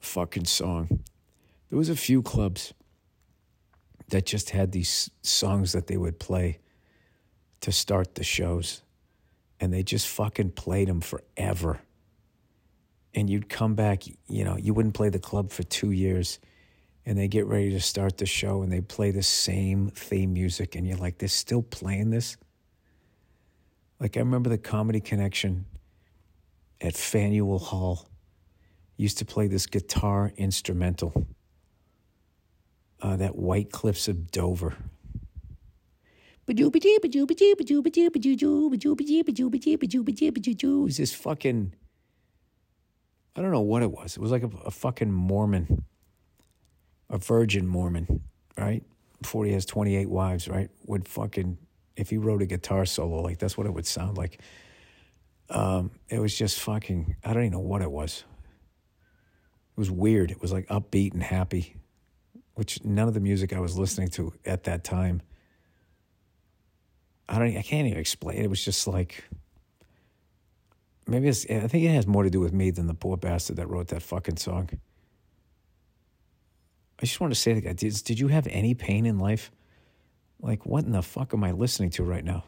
fucking 0.00 0.44
song. 0.44 1.00
There 1.70 1.78
was 1.78 1.88
a 1.88 1.96
few 1.96 2.22
clubs 2.22 2.72
that 4.08 4.26
just 4.26 4.50
had 4.50 4.72
these 4.72 5.10
songs 5.22 5.72
that 5.72 5.86
they 5.86 5.96
would 5.96 6.18
play 6.18 6.60
to 7.60 7.72
start 7.72 8.14
the 8.14 8.24
shows 8.24 8.82
and 9.60 9.72
they 9.72 9.82
just 9.82 10.06
fucking 10.06 10.52
played 10.52 10.88
them 10.88 11.00
forever. 11.00 11.80
And 13.14 13.28
you'd 13.28 13.48
come 13.48 13.74
back 13.74 14.04
you 14.28 14.44
know 14.44 14.56
you 14.56 14.74
wouldn't 14.74 14.94
play 14.94 15.08
the 15.08 15.18
club 15.18 15.50
for 15.50 15.62
2 15.62 15.90
years 15.90 16.38
and 17.06 17.18
they 17.18 17.28
get 17.28 17.46
ready 17.46 17.70
to 17.70 17.80
start 17.80 18.18
the 18.18 18.26
show 18.26 18.62
and 18.62 18.70
they 18.70 18.82
play 18.82 19.10
the 19.10 19.22
same 19.22 19.88
theme 19.88 20.34
music 20.34 20.74
and 20.74 20.86
you're 20.86 20.98
like 20.98 21.18
they're 21.18 21.28
still 21.28 21.62
playing 21.62 22.10
this 22.10 22.36
like 24.00 24.16
I 24.16 24.20
remember 24.20 24.48
the 24.48 24.58
Comedy 24.58 25.00
Connection 25.00 25.66
at 26.80 26.96
Faneuil 26.96 27.58
Hall 27.58 28.08
used 28.96 29.18
to 29.18 29.24
play 29.24 29.46
this 29.46 29.66
guitar 29.66 30.32
instrumental. 30.36 31.26
Uh, 33.00 33.16
that 33.16 33.36
White 33.36 33.70
Cliffs 33.70 34.08
of 34.08 34.32
Dover. 34.32 34.76
It 40.82 40.84
was 40.84 40.96
this 40.96 41.14
fucking, 41.14 41.74
I 43.36 43.40
don't 43.42 43.52
know 43.52 43.60
what 43.60 43.82
it 43.82 43.92
was. 43.92 44.16
It 44.16 44.20
was 44.20 44.32
like 44.32 44.42
a, 44.42 44.50
a 44.64 44.72
fucking 44.72 45.12
Mormon, 45.12 45.84
a 47.08 47.18
virgin 47.18 47.68
Mormon, 47.68 48.22
right? 48.56 48.82
Before 49.22 49.44
he 49.44 49.52
has 49.52 49.64
28 49.64 50.10
wives, 50.10 50.48
right? 50.48 50.70
Would 50.86 51.06
fucking 51.06 51.58
if 51.98 52.10
he 52.10 52.16
wrote 52.16 52.40
a 52.40 52.46
guitar 52.46 52.86
solo, 52.86 53.20
like 53.20 53.38
that's 53.38 53.58
what 53.58 53.66
it 53.66 53.74
would 53.74 53.86
sound 53.86 54.16
like. 54.16 54.40
Um, 55.50 55.90
it 56.08 56.20
was 56.20 56.36
just 56.36 56.60
fucking, 56.60 57.16
I 57.24 57.32
don't 57.34 57.42
even 57.42 57.52
know 57.52 57.58
what 57.58 57.82
it 57.82 57.90
was. 57.90 58.24
It 59.76 59.80
was 59.80 59.90
weird. 59.90 60.30
It 60.30 60.40
was 60.40 60.52
like 60.52 60.66
upbeat 60.68 61.12
and 61.12 61.22
happy, 61.22 61.74
which 62.54 62.84
none 62.84 63.08
of 63.08 63.14
the 63.14 63.20
music 63.20 63.52
I 63.52 63.60
was 63.60 63.76
listening 63.76 64.08
to 64.10 64.32
at 64.46 64.64
that 64.64 64.84
time. 64.84 65.22
I 67.28 67.38
don't, 67.38 67.56
I 67.56 67.62
can't 67.62 67.86
even 67.86 67.98
explain. 67.98 68.38
It 68.38 68.48
was 68.48 68.64
just 68.64 68.86
like, 68.86 69.24
maybe 71.06 71.28
it's, 71.28 71.44
I 71.50 71.66
think 71.66 71.84
it 71.84 71.90
has 71.90 72.06
more 72.06 72.22
to 72.22 72.30
do 72.30 72.40
with 72.40 72.52
me 72.52 72.70
than 72.70 72.86
the 72.86 72.94
poor 72.94 73.16
bastard 73.16 73.56
that 73.56 73.68
wrote 73.68 73.88
that 73.88 74.02
fucking 74.02 74.36
song. 74.36 74.70
I 77.00 77.06
just 77.06 77.20
want 77.20 77.32
to 77.32 77.38
say, 77.38 77.60
did, 77.60 77.76
did 77.76 78.20
you 78.20 78.28
have 78.28 78.46
any 78.48 78.74
pain 78.74 79.04
in 79.04 79.18
life? 79.18 79.50
Like, 80.40 80.66
what 80.66 80.84
in 80.84 80.92
the 80.92 81.02
fuck 81.02 81.34
am 81.34 81.44
I 81.44 81.52
listening 81.52 81.90
to 81.90 82.04
right 82.04 82.24
now? 82.24 82.44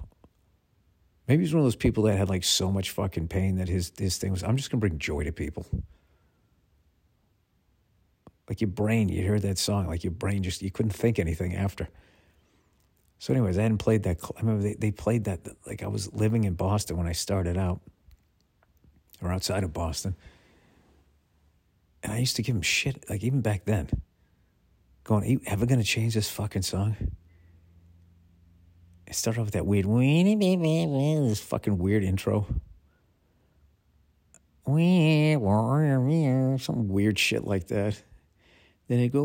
Maybe 1.26 1.42
he's 1.42 1.52
one 1.54 1.60
of 1.60 1.66
those 1.66 1.76
people 1.76 2.04
that 2.04 2.16
had 2.16 2.28
like 2.28 2.44
so 2.44 2.70
much 2.72 2.90
fucking 2.90 3.28
pain 3.28 3.56
that 3.56 3.68
his 3.68 3.92
his 3.96 4.18
thing 4.18 4.32
was, 4.32 4.42
I'm 4.42 4.56
just 4.56 4.70
gonna 4.70 4.80
bring 4.80 4.98
joy 4.98 5.24
to 5.24 5.32
people. 5.32 5.66
Like 8.48 8.60
your 8.60 8.68
brain, 8.68 9.08
you 9.08 9.24
heard 9.26 9.42
that 9.42 9.58
song, 9.58 9.86
like 9.86 10.02
your 10.02 10.12
brain 10.12 10.42
just 10.42 10.60
you 10.60 10.70
couldn't 10.70 10.92
think 10.92 11.18
anything 11.18 11.54
after. 11.54 11.88
So, 13.20 13.32
anyways, 13.32 13.58
I 13.58 13.62
hadn't 13.62 13.78
played 13.78 14.02
that. 14.04 14.18
I 14.24 14.40
remember 14.40 14.62
they, 14.62 14.74
they 14.74 14.90
played 14.90 15.24
that. 15.24 15.40
Like 15.66 15.82
I 15.82 15.88
was 15.88 16.12
living 16.12 16.44
in 16.44 16.54
Boston 16.54 16.96
when 16.96 17.06
I 17.06 17.12
started 17.12 17.56
out, 17.56 17.80
or 19.22 19.30
outside 19.30 19.62
of 19.62 19.72
Boston, 19.72 20.16
And 22.02 22.12
I 22.12 22.18
used 22.18 22.36
to 22.36 22.42
give 22.42 22.56
him 22.56 22.62
shit, 22.62 23.04
like 23.10 23.22
even 23.22 23.40
back 23.40 23.66
then. 23.66 23.88
Going, 25.04 25.24
are 25.24 25.28
you 25.28 25.40
ever 25.46 25.66
to 25.66 25.82
change 25.82 26.14
this 26.14 26.30
fucking 26.30 26.62
song? 26.62 26.96
It 29.10 29.16
started 29.16 29.40
off 29.40 29.46
with 29.46 29.54
that 29.54 29.66
weird, 29.66 29.86
this 29.86 31.40
fucking 31.40 31.78
weird 31.78 32.04
intro. 32.04 32.46
Some 36.60 36.88
weird 36.88 37.18
shit 37.18 37.42
like 37.42 37.66
that. 37.66 38.00
Then 38.86 39.00
it 39.00 39.08
go. 39.08 39.24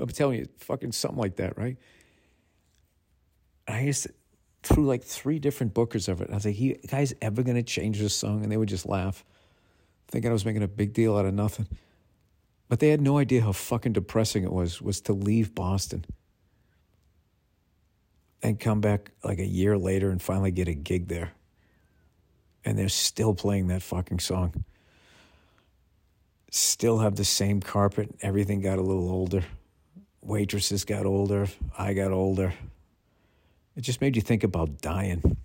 I'm 0.00 0.08
telling 0.08 0.38
you, 0.38 0.48
fucking 0.56 0.92
something 0.92 1.18
like 1.18 1.36
that, 1.36 1.58
right? 1.58 1.76
I 3.66 3.80
to, 3.80 4.06
through 4.62 4.86
like 4.86 5.04
three 5.04 5.38
different 5.38 5.74
bookers 5.74 6.08
of 6.08 6.22
it. 6.22 6.30
I 6.30 6.36
was 6.36 6.46
like, 6.46 6.58
"You 6.58 6.76
guys 6.86 7.12
ever 7.20 7.42
gonna 7.42 7.62
change 7.62 7.98
this 7.98 8.14
song?" 8.14 8.42
And 8.42 8.50
they 8.50 8.56
would 8.56 8.70
just 8.70 8.86
laugh, 8.86 9.26
thinking 10.06 10.30
I 10.30 10.32
was 10.32 10.46
making 10.46 10.62
a 10.62 10.68
big 10.68 10.94
deal 10.94 11.18
out 11.18 11.26
of 11.26 11.34
nothing. 11.34 11.66
But 12.68 12.80
they 12.80 12.90
had 12.90 13.00
no 13.00 13.18
idea 13.18 13.42
how 13.42 13.52
fucking 13.52 13.94
depressing 13.94 14.44
it 14.44 14.52
was. 14.52 14.82
Was 14.82 15.00
to 15.02 15.12
leave 15.12 15.54
Boston 15.54 16.04
and 18.42 18.60
come 18.60 18.80
back 18.80 19.10
like 19.24 19.38
a 19.38 19.46
year 19.46 19.76
later 19.78 20.10
and 20.10 20.20
finally 20.20 20.50
get 20.50 20.68
a 20.68 20.74
gig 20.74 21.08
there, 21.08 21.32
and 22.64 22.78
they're 22.78 22.88
still 22.88 23.34
playing 23.34 23.68
that 23.68 23.82
fucking 23.82 24.20
song 24.20 24.64
still 26.50 26.98
have 26.98 27.16
the 27.16 27.24
same 27.24 27.60
carpet. 27.60 28.14
Everything 28.22 28.60
got 28.60 28.78
a 28.78 28.82
little 28.82 29.10
older. 29.10 29.44
Waitresses 30.22 30.84
got 30.84 31.06
older. 31.06 31.48
I 31.76 31.94
got 31.94 32.12
older. 32.12 32.54
It 33.76 33.82
just 33.82 34.00
made 34.00 34.16
you 34.16 34.22
think 34.22 34.44
about 34.44 34.80
dying. 34.80 35.36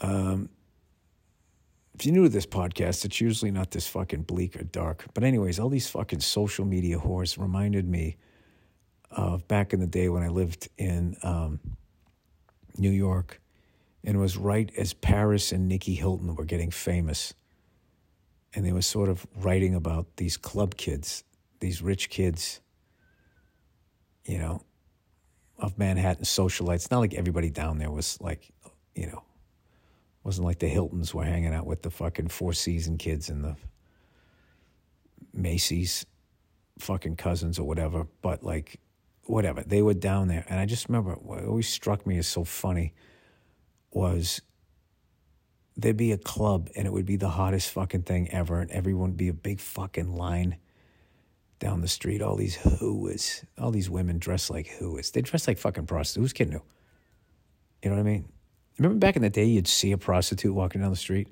Um, 0.00 0.48
if 1.94 2.06
you're 2.06 2.14
new 2.14 2.24
to 2.24 2.28
this 2.28 2.46
podcast, 2.46 3.04
it's 3.04 3.20
usually 3.20 3.50
not 3.50 3.70
this 3.70 3.86
fucking 3.86 4.22
bleak 4.22 4.56
or 4.56 4.64
dark. 4.64 5.04
But, 5.14 5.24
anyways, 5.24 5.58
all 5.58 5.68
these 5.68 5.88
fucking 5.88 6.20
social 6.20 6.64
media 6.64 6.98
whores 6.98 7.38
reminded 7.38 7.88
me 7.88 8.16
of 9.10 9.46
back 9.46 9.72
in 9.72 9.80
the 9.80 9.86
day 9.86 10.08
when 10.08 10.22
I 10.22 10.28
lived 10.28 10.68
in 10.78 11.16
um, 11.22 11.60
New 12.78 12.90
York 12.90 13.40
and 14.04 14.16
it 14.16 14.18
was 14.18 14.36
right 14.36 14.70
as 14.76 14.92
Paris 14.92 15.52
and 15.52 15.68
Nicky 15.68 15.94
Hilton 15.94 16.34
were 16.34 16.44
getting 16.44 16.70
famous 16.70 17.34
and 18.54 18.66
they 18.66 18.72
were 18.72 18.82
sort 18.82 19.08
of 19.08 19.26
writing 19.36 19.74
about 19.74 20.16
these 20.16 20.36
club 20.36 20.76
kids, 20.76 21.24
these 21.60 21.80
rich 21.80 22.10
kids, 22.10 22.60
you 24.24 24.38
know, 24.38 24.62
of 25.58 25.78
Manhattan 25.78 26.24
socialites. 26.24 26.90
Not 26.90 26.98
like 26.98 27.14
everybody 27.14 27.50
down 27.50 27.78
there 27.78 27.90
was 27.90 28.20
like, 28.20 28.50
you 28.94 29.06
know, 29.06 29.22
wasn't 30.24 30.46
like 30.46 30.58
the 30.58 30.68
Hiltons 30.68 31.14
were 31.14 31.24
hanging 31.24 31.52
out 31.52 31.66
with 31.66 31.82
the 31.82 31.90
fucking 31.90 32.28
Four 32.28 32.52
Season 32.52 32.98
kids 32.98 33.28
and 33.28 33.44
the 33.44 33.56
Macy's 35.32 36.06
fucking 36.78 37.16
cousins 37.16 37.58
or 37.58 37.66
whatever, 37.66 38.06
but 38.22 38.42
like, 38.42 38.80
whatever. 39.24 39.62
They 39.62 39.82
were 39.82 39.94
down 39.94 40.28
there. 40.28 40.44
And 40.48 40.60
I 40.60 40.66
just 40.66 40.88
remember 40.88 41.14
what 41.14 41.44
always 41.44 41.68
struck 41.68 42.06
me 42.06 42.18
as 42.18 42.26
so 42.26 42.44
funny 42.44 42.94
was 43.90 44.40
there'd 45.76 45.96
be 45.96 46.12
a 46.12 46.18
club 46.18 46.70
and 46.76 46.86
it 46.86 46.92
would 46.92 47.06
be 47.06 47.16
the 47.16 47.30
hottest 47.30 47.70
fucking 47.70 48.02
thing 48.02 48.30
ever, 48.30 48.60
and 48.60 48.70
everyone 48.70 49.10
would 49.10 49.16
be 49.16 49.28
a 49.28 49.34
big 49.34 49.60
fucking 49.60 50.14
line 50.14 50.56
down 51.58 51.80
the 51.80 51.88
street. 51.88 52.22
All 52.22 52.36
these 52.36 52.56
whoas, 52.56 53.44
all 53.58 53.70
these 53.70 53.90
women 53.90 54.18
dressed 54.18 54.50
like 54.50 54.68
whoas. 54.78 55.12
They 55.12 55.22
dress 55.22 55.46
like 55.46 55.58
fucking 55.58 55.86
prostitutes. 55.86 56.22
Who's 56.22 56.32
kidding 56.32 56.54
who? 56.54 56.62
You 57.82 57.90
know 57.90 57.96
what 57.96 58.02
I 58.02 58.10
mean? 58.10 58.28
Remember 58.78 58.98
back 58.98 59.16
in 59.16 59.22
the 59.22 59.30
day, 59.30 59.44
you'd 59.44 59.68
see 59.68 59.92
a 59.92 59.98
prostitute 59.98 60.54
walking 60.54 60.80
down 60.80 60.90
the 60.90 60.96
street. 60.96 61.28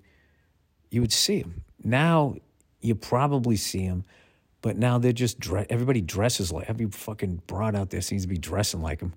You 0.90 1.00
would 1.00 1.12
see 1.12 1.42
them. 1.42 1.62
Now 1.82 2.36
you 2.80 2.94
probably 2.94 3.56
see 3.56 3.86
them, 3.86 4.04
but 4.62 4.76
now 4.76 4.98
they're 4.98 5.12
just 5.12 5.38
dress. 5.38 5.66
Everybody 5.70 6.00
dresses 6.00 6.52
like 6.52 6.68
every 6.68 6.86
fucking 6.86 7.42
broad 7.46 7.74
out 7.74 7.90
there 7.90 8.00
seems 8.00 8.22
to 8.22 8.28
be 8.28 8.38
dressing 8.38 8.82
like 8.82 9.00
them, 9.00 9.14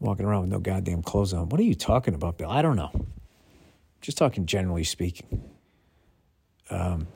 walking 0.00 0.26
around 0.26 0.42
with 0.42 0.50
no 0.50 0.58
goddamn 0.58 1.02
clothes 1.02 1.32
on. 1.32 1.48
What 1.48 1.60
are 1.60 1.64
you 1.64 1.74
talking 1.74 2.14
about, 2.14 2.38
Bill? 2.38 2.50
I 2.50 2.62
don't 2.62 2.76
know. 2.76 2.92
Just 4.00 4.18
talking 4.18 4.46
generally 4.46 4.84
speaking. 4.84 5.42
Um, 6.70 7.06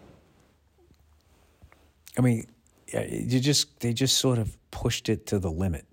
I 2.19 2.21
mean, 2.23 2.47
you 2.93 3.40
just 3.40 3.81
they 3.81 3.93
just 3.93 4.19
sort 4.19 4.38
of 4.38 4.57
pushed 4.71 5.09
it 5.09 5.26
to 5.26 5.38
the 5.38 5.50
limit 5.50 5.87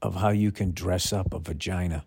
of 0.00 0.14
how 0.14 0.30
you 0.30 0.52
can 0.52 0.72
dress 0.72 1.12
up 1.12 1.34
a 1.34 1.38
vagina 1.38 2.04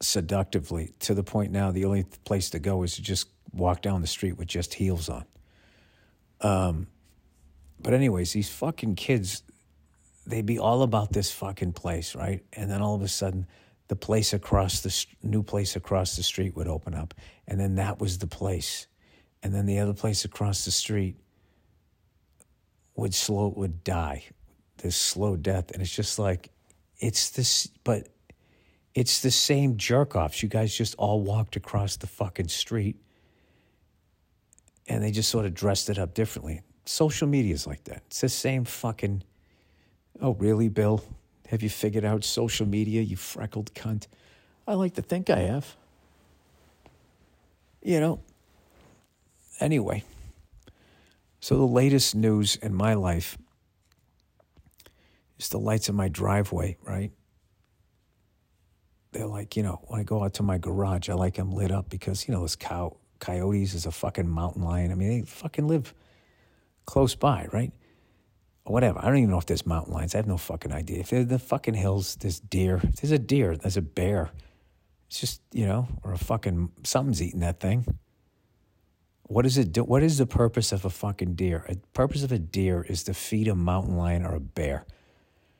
seductively 0.00 0.92
to 1.00 1.14
the 1.14 1.24
point 1.24 1.50
now 1.50 1.70
the 1.70 1.84
only 1.84 2.04
place 2.24 2.50
to 2.50 2.58
go 2.58 2.82
is 2.82 2.94
to 2.94 3.02
just 3.02 3.28
walk 3.52 3.82
down 3.82 4.00
the 4.00 4.06
street 4.06 4.36
with 4.36 4.46
just 4.46 4.74
heels 4.74 5.08
on. 5.08 5.24
Um, 6.40 6.86
but 7.80 7.94
anyways, 7.94 8.32
these 8.32 8.48
fucking 8.48 8.94
kids, 8.94 9.42
they'd 10.26 10.46
be 10.46 10.58
all 10.58 10.82
about 10.82 11.12
this 11.12 11.30
fucking 11.32 11.72
place, 11.72 12.14
right? 12.14 12.44
And 12.52 12.70
then 12.70 12.82
all 12.82 12.94
of 12.94 13.02
a 13.02 13.08
sudden 13.08 13.46
the 13.88 13.96
place 13.96 14.32
across 14.32 14.80
the 14.80 15.06
new 15.22 15.42
place 15.42 15.74
across 15.74 16.16
the 16.16 16.22
street 16.22 16.54
would 16.54 16.68
open 16.68 16.94
up, 16.94 17.14
and 17.46 17.58
then 17.58 17.76
that 17.76 17.98
was 17.98 18.18
the 18.18 18.26
place, 18.26 18.86
and 19.42 19.54
then 19.54 19.66
the 19.66 19.78
other 19.78 19.94
place 19.94 20.24
across 20.24 20.64
the 20.64 20.70
street 20.70 21.16
would 22.94 23.14
slow 23.14 23.48
would 23.56 23.82
die, 23.84 24.24
this 24.78 24.94
slow 24.94 25.36
death, 25.36 25.70
and 25.70 25.80
it's 25.80 25.94
just 25.94 26.18
like 26.18 26.50
it's 26.98 27.30
this, 27.30 27.66
but 27.82 28.08
it's 28.98 29.20
the 29.20 29.30
same 29.30 29.76
jerk 29.76 30.16
offs. 30.16 30.42
You 30.42 30.48
guys 30.48 30.74
just 30.74 30.96
all 30.96 31.20
walked 31.20 31.54
across 31.54 31.96
the 31.96 32.08
fucking 32.08 32.48
street, 32.48 32.96
and 34.88 35.04
they 35.04 35.12
just 35.12 35.30
sort 35.30 35.46
of 35.46 35.54
dressed 35.54 35.88
it 35.88 35.98
up 35.98 36.14
differently. 36.14 36.62
Social 36.84 37.28
media 37.28 37.54
is 37.54 37.64
like 37.64 37.84
that. 37.84 38.02
It's 38.08 38.20
the 38.20 38.28
same 38.28 38.64
fucking. 38.64 39.22
Oh, 40.20 40.34
really, 40.34 40.68
Bill? 40.68 41.04
Have 41.48 41.62
you 41.62 41.70
figured 41.70 42.04
out 42.04 42.24
social 42.24 42.66
media, 42.66 43.00
you 43.00 43.16
freckled 43.16 43.72
cunt? 43.72 44.08
I 44.66 44.74
like 44.74 44.94
to 44.94 45.02
think 45.02 45.30
I 45.30 45.38
have. 45.38 45.76
You 47.80 48.00
know, 48.00 48.20
anyway, 49.60 50.02
so 51.38 51.56
the 51.56 51.62
latest 51.62 52.16
news 52.16 52.56
in 52.56 52.74
my 52.74 52.94
life 52.94 53.38
is 55.38 55.48
the 55.50 55.58
lights 55.60 55.88
in 55.88 55.94
my 55.94 56.08
driveway, 56.08 56.76
right? 56.82 57.12
They're 59.12 59.26
like, 59.26 59.56
you 59.56 59.62
know, 59.62 59.80
when 59.86 60.00
I 60.00 60.04
go 60.04 60.22
out 60.22 60.34
to 60.34 60.42
my 60.42 60.58
garage, 60.58 61.08
I 61.08 61.14
like 61.14 61.34
them 61.34 61.52
lit 61.52 61.70
up 61.70 61.88
because, 61.88 62.28
you 62.28 62.34
know, 62.34 62.40
those 62.40 62.56
cow, 62.56 62.96
coyotes 63.20 63.74
is 63.74 63.86
a 63.86 63.90
fucking 63.90 64.28
mountain 64.28 64.62
lion. 64.62 64.92
I 64.92 64.94
mean, 64.94 65.08
they 65.08 65.26
fucking 65.26 65.66
live 65.66 65.94
close 66.84 67.14
by, 67.14 67.48
right? 67.52 67.72
Or 68.64 68.72
whatever. 68.72 68.98
I 68.98 69.06
don't 69.06 69.16
even 69.18 69.30
know 69.30 69.38
if 69.38 69.46
there's 69.46 69.66
mountain 69.66 69.94
lions. 69.94 70.14
I 70.14 70.18
have 70.18 70.26
no 70.26 70.36
fucking 70.36 70.72
idea. 70.72 71.00
If 71.00 71.10
they're 71.10 71.24
the 71.24 71.38
fucking 71.38 71.74
hills, 71.74 72.16
there's 72.16 72.40
deer. 72.40 72.82
There's 73.00 73.12
a 73.12 73.18
deer. 73.18 73.56
There's 73.56 73.76
a 73.76 73.82
bear. 73.82 74.30
It's 75.08 75.20
just 75.20 75.40
you 75.52 75.66
know, 75.66 75.88
or 76.04 76.12
a 76.12 76.18
fucking 76.18 76.70
something's 76.84 77.22
eating 77.22 77.40
that 77.40 77.60
thing. 77.60 77.86
What 79.22 79.46
is 79.46 79.58
it? 79.58 79.72
Do, 79.72 79.84
what 79.84 80.02
is 80.02 80.18
the 80.18 80.26
purpose 80.26 80.72
of 80.72 80.84
a 80.84 80.90
fucking 80.90 81.34
deer? 81.34 81.64
The 81.68 81.78
purpose 81.92 82.22
of 82.22 82.32
a 82.32 82.38
deer 82.38 82.84
is 82.88 83.02
to 83.04 83.14
feed 83.14 83.48
a 83.48 83.54
mountain 83.54 83.96
lion 83.96 84.24
or 84.24 84.34
a 84.34 84.40
bear. 84.40 84.86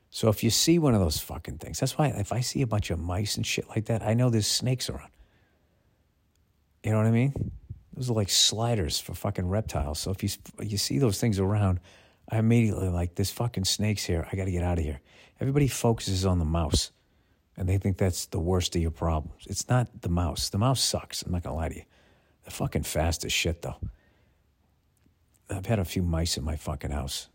So 0.09 0.29
if 0.29 0.43
you 0.43 0.49
see 0.49 0.79
one 0.79 0.95
of 0.95 1.01
those 1.01 1.19
fucking 1.19 1.59
things, 1.59 1.79
that's 1.79 1.97
why 1.97 2.07
if 2.07 2.33
I 2.33 2.39
see 2.39 2.61
a 2.61 2.67
bunch 2.67 2.89
of 2.89 2.99
mice 2.99 3.37
and 3.37 3.45
shit 3.45 3.69
like 3.69 3.85
that, 3.85 4.01
I 4.01 4.13
know 4.13 4.29
there's 4.29 4.47
snakes 4.47 4.89
around. 4.89 5.11
You 6.83 6.91
know 6.91 6.97
what 6.97 7.07
I 7.07 7.11
mean? 7.11 7.51
Those 7.93 8.09
are 8.09 8.13
like 8.13 8.29
sliders 8.29 8.99
for 8.99 9.13
fucking 9.13 9.47
reptiles. 9.47 9.99
So 9.99 10.11
if 10.11 10.23
you 10.23 10.29
you 10.61 10.77
see 10.77 10.97
those 10.97 11.19
things 11.19 11.37
around, 11.39 11.79
I 12.29 12.37
immediately 12.37 12.89
like 12.89 13.15
this 13.15 13.29
fucking 13.31 13.65
snake's 13.65 14.05
here. 14.05 14.27
I 14.31 14.35
got 14.35 14.45
to 14.45 14.51
get 14.51 14.63
out 14.63 14.79
of 14.79 14.85
here. 14.85 15.01
Everybody 15.39 15.67
focuses 15.67 16.25
on 16.25 16.39
the 16.39 16.45
mouse, 16.45 16.91
and 17.57 17.67
they 17.67 17.77
think 17.77 17.97
that's 17.97 18.25
the 18.27 18.39
worst 18.39 18.75
of 18.75 18.81
your 18.81 18.91
problems. 18.91 19.43
It's 19.47 19.67
not 19.69 20.01
the 20.01 20.09
mouse. 20.09 20.49
The 20.49 20.57
mouse 20.57 20.81
sucks. 20.81 21.21
I'm 21.21 21.31
not 21.31 21.43
gonna 21.43 21.55
lie 21.55 21.69
to 21.69 21.75
you. 21.75 21.83
They're 22.43 22.51
fucking 22.51 22.83
fast 22.83 23.25
as 23.25 23.33
shit 23.33 23.61
though. 23.61 23.77
I've 25.49 25.65
had 25.65 25.79
a 25.79 25.85
few 25.85 26.01
mice 26.01 26.37
in 26.37 26.43
my 26.43 26.55
fucking 26.55 26.91
house 26.91 27.27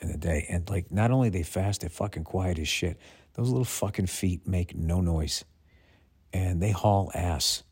in 0.00 0.08
the 0.08 0.18
day, 0.18 0.46
and 0.48 0.68
like 0.68 0.90
not 0.90 1.10
only 1.10 1.28
they 1.28 1.42
fast, 1.42 1.80
they're 1.80 1.90
fucking 1.90 2.24
quiet 2.24 2.58
as 2.58 2.68
shit. 2.68 2.98
Those 3.34 3.48
little 3.48 3.64
fucking 3.64 4.06
feet 4.06 4.46
make 4.46 4.74
no 4.74 5.00
noise, 5.00 5.44
and 6.32 6.62
they 6.62 6.70
haul 6.70 7.10
ass. 7.14 7.62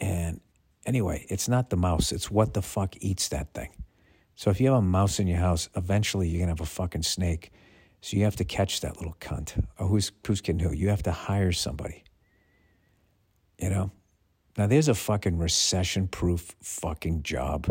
And 0.00 0.40
anyway, 0.86 1.26
it's 1.28 1.48
not 1.48 1.70
the 1.70 1.76
mouse. 1.76 2.12
It's 2.12 2.30
what 2.30 2.54
the 2.54 2.62
fuck 2.62 2.96
eats 3.00 3.28
that 3.28 3.52
thing. 3.52 3.70
So 4.34 4.50
if 4.50 4.60
you 4.60 4.68
have 4.68 4.78
a 4.78 4.82
mouse 4.82 5.18
in 5.18 5.26
your 5.26 5.38
house, 5.38 5.68
eventually 5.76 6.28
you're 6.28 6.40
gonna 6.40 6.52
have 6.52 6.60
a 6.60 6.66
fucking 6.66 7.02
snake. 7.02 7.52
So 8.00 8.16
you 8.16 8.24
have 8.24 8.36
to 8.36 8.44
catch 8.44 8.80
that 8.80 8.96
little 8.96 9.16
cunt. 9.20 9.62
Or 9.78 9.86
who's 9.86 10.12
who's 10.26 10.40
kidding 10.40 10.60
who? 10.60 10.74
You 10.74 10.88
have 10.88 11.02
to 11.02 11.12
hire 11.12 11.52
somebody. 11.52 12.04
You 13.58 13.68
know? 13.68 13.90
Now 14.56 14.66
there's 14.66 14.88
a 14.88 14.94
fucking 14.94 15.36
recession 15.36 16.08
proof 16.08 16.54
fucking 16.62 17.22
job. 17.22 17.66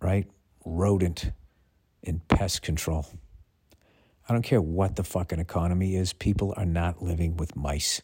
Right? 0.00 0.26
Rodent 0.64 1.32
in 2.02 2.20
pest 2.28 2.62
control. 2.62 3.06
I 4.28 4.32
don't 4.32 4.42
care 4.42 4.62
what 4.62 4.96
the 4.96 5.02
fucking 5.04 5.40
economy 5.40 5.96
is, 5.96 6.12
people 6.12 6.54
are 6.56 6.66
not 6.66 7.02
living 7.02 7.36
with 7.36 7.56
mice. 7.56 8.02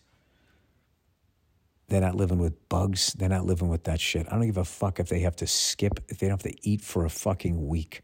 They're 1.88 2.00
not 2.00 2.16
living 2.16 2.38
with 2.38 2.68
bugs. 2.68 3.12
They're 3.12 3.28
not 3.28 3.46
living 3.46 3.68
with 3.68 3.84
that 3.84 4.00
shit. 4.00 4.26
I 4.26 4.32
don't 4.32 4.46
give 4.46 4.56
a 4.56 4.64
fuck 4.64 4.98
if 4.98 5.08
they 5.08 5.20
have 5.20 5.36
to 5.36 5.46
skip, 5.46 6.00
if 6.08 6.18
they 6.18 6.26
don't 6.26 6.42
have 6.42 6.52
to 6.52 6.68
eat 6.68 6.80
for 6.80 7.04
a 7.04 7.10
fucking 7.10 7.68
week. 7.68 8.02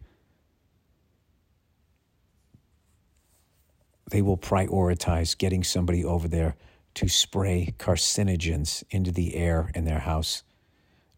They 4.11 4.23
will 4.23 4.39
prioritize 4.39 5.37
getting 5.37 5.65
somebody 5.65 6.05
over 6.05 6.29
there 6.29 6.55
to 6.95 7.09
spray 7.09 7.75
carcinogens 7.79 8.85
into 8.91 9.11
the 9.11 9.35
air 9.35 9.71
in 9.75 9.85
their 9.85 10.01
house, 10.01 10.45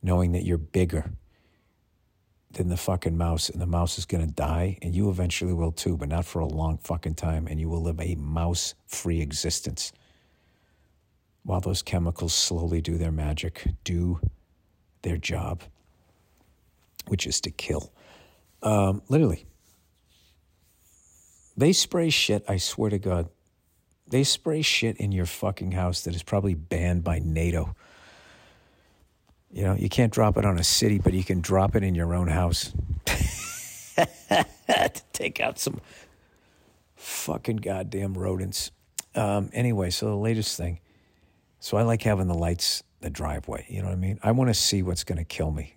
knowing 0.03 0.33
that 0.33 0.45
you're 0.45 0.57
bigger 0.57 1.13
than 2.55 2.69
the 2.69 2.77
fucking 2.77 3.17
mouse 3.17 3.49
and 3.49 3.61
the 3.61 3.67
mouse 3.67 3.99
is 3.99 4.07
to 4.27 4.33
die 4.33 4.79
and 4.83 4.95
you 4.95 5.11
eventually 5.11 5.53
will 5.53 5.73
too, 5.73 5.97
but 5.97 6.09
not 6.09 6.25
for 6.25 6.41
a 6.41 6.47
long 6.47 6.79
fucking 6.79 7.15
time 7.15 7.47
and 7.47 7.61
you 7.61 7.69
will 7.69 7.83
live 7.83 8.01
a 8.01 8.15
mouse 8.17 8.75
free 8.87 9.21
existence 9.21 9.93
while 11.45 11.61
those 11.61 11.83
chemicals 11.83 12.35
slowly 12.35 12.81
do 12.81 12.97
their 12.97 13.13
magic, 13.13 13.67
do 13.85 14.19
their 15.03 15.19
job, 15.19 15.63
which 17.07 17.27
is 17.27 17.41
to 17.43 17.51
kill. 17.51 17.93
Um, 18.63 19.03
literally. 19.09 19.47
They 21.57 21.73
spray 21.73 22.11
shit, 22.11 22.45
I 22.49 22.57
swear 22.57 22.91
to 22.91 22.99
God. 22.99 23.29
They 24.09 24.25
spray 24.25 24.63
shit 24.63 24.97
in 24.97 25.13
your 25.13 25.27
fucking 25.27 25.73
house 25.73 26.03
that 26.03 26.15
is 26.15 26.23
probably 26.23 26.55
banned 26.55 27.05
by 27.05 27.21
NATO. 27.21 27.77
You 29.55 29.63
know, 29.63 29.75
you 29.75 29.89
can't 29.89 30.13
drop 30.13 30.37
it 30.37 30.45
on 30.45 30.59
a 30.59 30.65
city, 30.65 30.99
but 30.99 31.15
you 31.15 31.25
can 31.25 31.41
drop 31.41 31.77
it 31.77 31.83
in 31.83 31.95
your 31.95 32.13
own 32.13 32.29
house. 32.29 32.73
to 33.07 35.03
take 35.13 35.41
out 35.41 35.59
some 35.59 35.81
fucking 36.97 37.59
goddamn 37.59 38.15
rodents. 38.15 38.71
Um, 39.15 39.51
anyway, 39.53 39.91
so 39.91 40.07
the 40.07 40.17
latest 40.17 40.57
thing 40.57 40.81
so 41.65 41.79
I 41.79 41.83
like 41.83 42.03
having 42.03 42.27
the 42.27 42.35
lights, 42.35 42.83
the 43.01 43.09
driveway. 43.09 43.65
You 43.71 43.81
know 43.81 43.87
what 43.87 43.95
I 43.95 43.97
mean? 43.97 44.19
I 44.23 44.33
want 44.33 44.49
to 44.49 44.55
see 44.55 44.83
what's 44.83 45.03
going 45.03 45.17
to 45.17 45.25
kill 45.25 45.51
me. 45.51 45.77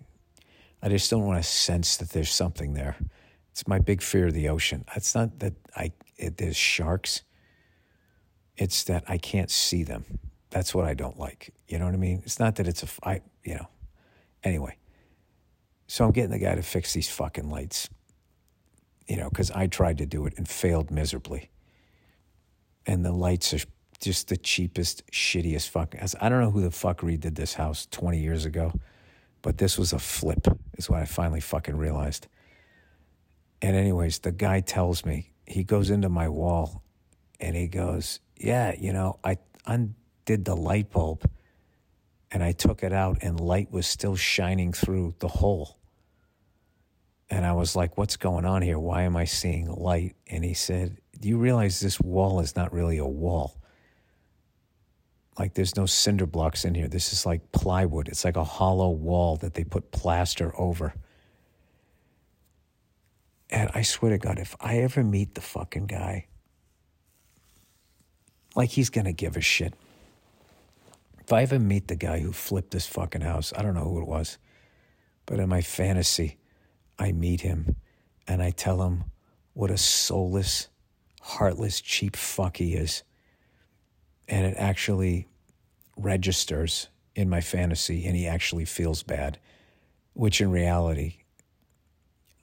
I 0.82 0.90
just 0.90 1.10
don't 1.10 1.24
want 1.24 1.42
to 1.42 1.48
sense 1.48 1.96
that 1.96 2.10
there's 2.10 2.30
something 2.30 2.74
there. 2.74 2.96
It's 3.52 3.66
my 3.66 3.78
big 3.78 4.02
fear 4.02 4.26
of 4.26 4.34
the 4.34 4.50
ocean. 4.50 4.84
It's 4.94 5.14
not 5.14 5.38
that 5.38 5.54
I 5.74 5.92
it, 6.18 6.36
there's 6.36 6.58
sharks. 6.58 7.22
It's 8.58 8.84
that 8.84 9.04
I 9.08 9.16
can't 9.16 9.50
see 9.50 9.82
them. 9.82 10.18
That's 10.50 10.74
what 10.74 10.84
I 10.84 10.92
don't 10.92 11.18
like. 11.18 11.54
You 11.68 11.78
know 11.78 11.86
what 11.86 11.94
I 11.94 11.96
mean? 11.96 12.20
It's 12.22 12.38
not 12.38 12.56
that 12.56 12.68
it's 12.68 12.82
a 12.82 12.88
I 13.02 13.22
you 13.48 13.54
know. 13.54 13.68
Anyway, 14.44 14.76
so 15.86 16.04
I'm 16.04 16.12
getting 16.12 16.30
the 16.30 16.38
guy 16.38 16.54
to 16.54 16.62
fix 16.62 16.92
these 16.92 17.08
fucking 17.08 17.48
lights. 17.48 17.88
You 19.06 19.16
know, 19.16 19.30
because 19.30 19.50
I 19.50 19.68
tried 19.68 19.98
to 19.98 20.06
do 20.06 20.26
it 20.26 20.34
and 20.36 20.46
failed 20.46 20.90
miserably. 20.90 21.50
And 22.84 23.04
the 23.04 23.12
lights 23.12 23.54
are 23.54 23.60
just 24.00 24.28
the 24.28 24.36
cheapest, 24.36 25.10
shittiest 25.10 25.70
fuck. 25.70 25.94
I 26.20 26.28
don't 26.28 26.42
know 26.42 26.50
who 26.50 26.60
the 26.60 26.70
fuck 26.70 27.00
redid 27.00 27.36
this 27.36 27.54
house 27.54 27.86
20 27.90 28.18
years 28.18 28.44
ago, 28.44 28.78
but 29.40 29.56
this 29.56 29.78
was 29.78 29.94
a 29.94 29.98
flip, 29.98 30.46
is 30.76 30.90
what 30.90 31.00
I 31.00 31.06
finally 31.06 31.40
fucking 31.40 31.76
realized. 31.76 32.28
And, 33.62 33.74
anyways, 33.74 34.18
the 34.18 34.30
guy 34.30 34.60
tells 34.60 35.06
me, 35.06 35.32
he 35.46 35.64
goes 35.64 35.88
into 35.88 36.10
my 36.10 36.28
wall 36.28 36.82
and 37.40 37.56
he 37.56 37.66
goes, 37.66 38.20
Yeah, 38.36 38.74
you 38.78 38.92
know, 38.92 39.18
I 39.24 39.38
undid 39.66 40.44
the 40.44 40.54
light 40.54 40.90
bulb 40.90 41.28
and 42.30 42.42
I 42.42 42.52
took 42.52 42.82
it 42.82 42.92
out 42.92 43.18
and 43.22 43.40
light 43.40 43.70
was 43.70 43.86
still 43.86 44.16
shining 44.16 44.72
through 44.72 45.14
the 45.18 45.28
hole. 45.28 45.78
And 47.30 47.44
I 47.44 47.52
was 47.52 47.76
like, 47.76 47.96
What's 47.96 48.16
going 48.16 48.44
on 48.44 48.62
here? 48.62 48.78
Why 48.78 49.02
am 49.02 49.16
I 49.16 49.24
seeing 49.24 49.70
light? 49.70 50.16
And 50.26 50.44
he 50.44 50.54
said, 50.54 50.98
Do 51.18 51.28
you 51.28 51.38
realize 51.38 51.80
this 51.80 52.00
wall 52.00 52.40
is 52.40 52.56
not 52.56 52.72
really 52.72 52.98
a 52.98 53.06
wall? 53.06 53.56
Like 55.38 55.54
there's 55.54 55.76
no 55.76 55.86
cinder 55.86 56.26
blocks 56.26 56.64
in 56.64 56.74
here. 56.74 56.88
This 56.88 57.12
is 57.12 57.24
like 57.24 57.52
plywood. 57.52 58.08
It's 58.08 58.24
like 58.24 58.36
a 58.36 58.44
hollow 58.44 58.90
wall 58.90 59.36
that 59.36 59.54
they 59.54 59.64
put 59.64 59.92
plaster 59.92 60.52
over. 60.58 60.94
And 63.50 63.70
I 63.72 63.82
swear 63.82 64.10
to 64.10 64.18
God, 64.18 64.38
if 64.38 64.56
I 64.60 64.78
ever 64.78 65.02
meet 65.02 65.34
the 65.34 65.40
fucking 65.40 65.86
guy, 65.86 66.26
like 68.56 68.70
he's 68.70 68.90
gonna 68.90 69.12
give 69.12 69.36
a 69.36 69.40
shit. 69.40 69.74
If 71.28 71.34
I 71.34 71.42
ever 71.42 71.58
meet 71.58 71.88
the 71.88 71.94
guy 71.94 72.20
who 72.20 72.32
flipped 72.32 72.70
this 72.70 72.86
fucking 72.86 73.20
house, 73.20 73.52
I 73.54 73.60
don't 73.60 73.74
know 73.74 73.84
who 73.84 74.00
it 74.00 74.08
was, 74.08 74.38
but 75.26 75.38
in 75.38 75.50
my 75.50 75.60
fantasy, 75.60 76.38
I 76.98 77.12
meet 77.12 77.42
him 77.42 77.76
and 78.26 78.42
I 78.42 78.50
tell 78.50 78.82
him 78.82 79.04
what 79.52 79.70
a 79.70 79.76
soulless, 79.76 80.68
heartless, 81.20 81.82
cheap 81.82 82.16
fuck 82.16 82.56
he 82.56 82.72
is 82.72 83.02
and 84.26 84.46
it 84.46 84.54
actually 84.56 85.28
registers 85.98 86.88
in 87.14 87.28
my 87.28 87.42
fantasy 87.42 88.06
and 88.06 88.16
he 88.16 88.26
actually 88.26 88.64
feels 88.64 89.02
bad, 89.02 89.38
which 90.14 90.40
in 90.40 90.50
reality, 90.50 91.16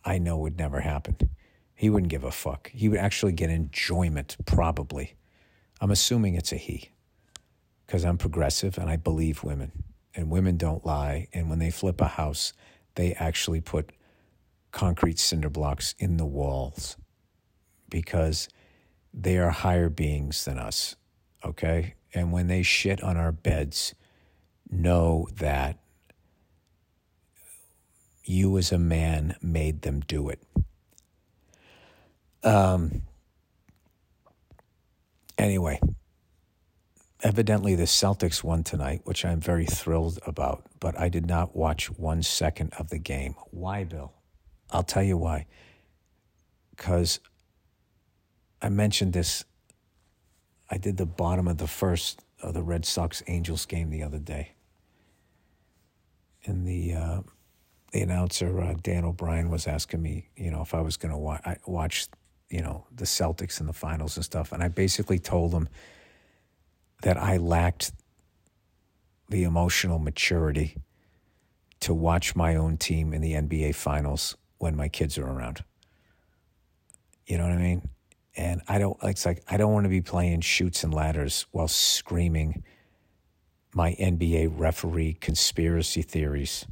I 0.04 0.20
know 0.20 0.38
would 0.38 0.60
never 0.60 0.82
happen. 0.82 1.32
He 1.74 1.90
wouldn't 1.90 2.12
give 2.12 2.24
a 2.24 2.30
fuck. 2.30 2.70
He 2.70 2.88
would 2.88 3.00
actually 3.00 3.32
get 3.32 3.50
enjoyment, 3.50 4.38
probably. 4.46 5.16
I'm 5.82 5.90
assuming 5.90 6.36
it's 6.36 6.52
a 6.52 6.58
he 6.58 6.92
because 7.86 8.04
I'm 8.04 8.18
progressive 8.18 8.78
and 8.78 8.90
I 8.90 8.96
believe 8.96 9.44
women, 9.44 9.72
and 10.16 10.30
women 10.30 10.58
don't 10.58 10.86
lie. 10.86 11.28
And 11.34 11.50
when 11.50 11.60
they 11.60 11.72
flip 11.72 12.02
a 12.02 12.08
house, 12.08 12.54
they 12.96 13.14
actually 13.14 13.62
put 13.62 13.92
concrete 14.72 15.20
cinder 15.20 15.50
blocks 15.50 15.96
in 16.00 16.18
the 16.18 16.26
walls 16.26 16.98
because 17.90 18.50
they 19.14 19.38
are 19.38 19.52
higher 19.52 19.90
beings 19.90 20.46
than 20.46 20.60
us 20.60 20.96
okay? 21.46 21.94
And 22.14 22.32
when 22.32 22.48
they 22.48 22.64
shit 22.64 23.02
on 23.04 23.18
our 23.18 23.32
beds, 23.32 23.94
know 24.70 25.28
that 25.36 25.80
you 28.24 28.58
as 28.58 28.72
a 28.72 28.80
man 28.80 29.36
made 29.42 29.84
them 29.84 30.02
do 30.02 30.30
it. 30.30 30.42
Um, 32.44 33.04
anyway, 35.38 35.80
evidently 37.26 37.74
the 37.74 37.84
Celtics 37.84 38.44
won 38.44 38.64
tonight, 38.64 39.02
which 39.04 39.26
I'm 39.26 39.40
very 39.42 39.66
thrilled 39.66 40.20
about, 40.28 40.64
but 40.80 40.98
I 40.98 41.10
did 41.10 41.26
not 41.26 41.56
watch 41.56 41.90
one 41.90 42.22
second 42.22 42.72
of 42.78 42.90
the 42.92 43.00
game. 43.00 43.34
Why, 43.50 43.84
Bill? 43.84 44.14
I'll 44.70 44.84
tell 44.84 45.02
you 45.02 45.18
why. 45.18 45.48
Because 46.70 47.20
I 48.62 48.70
mentioned 48.70 49.14
this 49.14 49.44
I 50.70 50.78
did 50.78 50.98
the 50.98 51.06
bottom 51.06 51.48
of 51.48 51.58
the 51.58 51.68
first 51.68 52.24
of 52.42 52.54
the 52.54 52.64
Red 52.64 52.86
Sox 52.86 53.24
Angels 53.28 53.66
game 53.66 53.90
the 53.90 54.04
other 54.04 54.20
day. 54.20 54.54
And 56.46 56.68
the 56.68 56.94
uh, 56.94 57.22
the 57.92 58.02
announcer 58.02 58.62
uh, 58.62 58.76
Dave 58.82 59.04
O'Brien 59.04 59.50
was 59.50 59.68
asking 59.68 60.02
me, 60.02 60.30
you 60.36 60.52
know, 60.52 60.62
if 60.62 60.74
I 60.74 60.82
was 60.82 60.98
going 60.98 61.12
to 61.12 61.18
wa- 61.18 61.40
watch, 61.66 62.08
you 62.50 62.62
know, 62.62 62.86
the 62.96 63.06
Celtics 63.06 63.60
in 63.60 63.68
the 63.68 63.74
finals 63.74 64.16
and 64.16 64.26
stuff, 64.26 64.52
and 64.52 64.62
I 64.62 64.68
basically 64.68 65.18
told 65.18 65.54
him 65.54 65.70
that 67.02 67.18
I 67.18 67.38
lacked 67.38 67.92
the 69.30 69.44
emotional 69.44 70.00
maturity 70.00 70.78
to 71.82 71.94
watch 71.94 72.36
my 72.36 72.56
own 72.56 72.78
team 72.78 73.14
in 73.14 73.22
the 73.22 73.34
NBA 73.34 73.76
finals 73.76 74.36
when 74.58 74.76
my 74.76 74.88
kids 74.88 75.18
are 75.18 75.28
around. 75.28 75.64
You 77.28 77.38
know 77.38 77.44
what 77.44 77.54
I 77.54 77.58
mean? 77.58 77.90
and 78.38 78.62
I 78.68 78.80
don't 78.80 78.98
it's 79.04 79.26
like 79.26 79.44
I 79.48 79.58
don't 79.58 79.74
want 79.74 79.86
to 79.86 79.90
be 79.90 80.02
playing 80.02 80.42
Chutes 80.42 80.84
and 80.84 80.94
Ladders 80.94 81.46
while 81.52 81.68
screaming 81.68 82.64
my 83.74 83.94
NBA 83.94 84.54
referee 84.58 85.14
conspiracy 85.14 86.02
theories. 86.02 86.66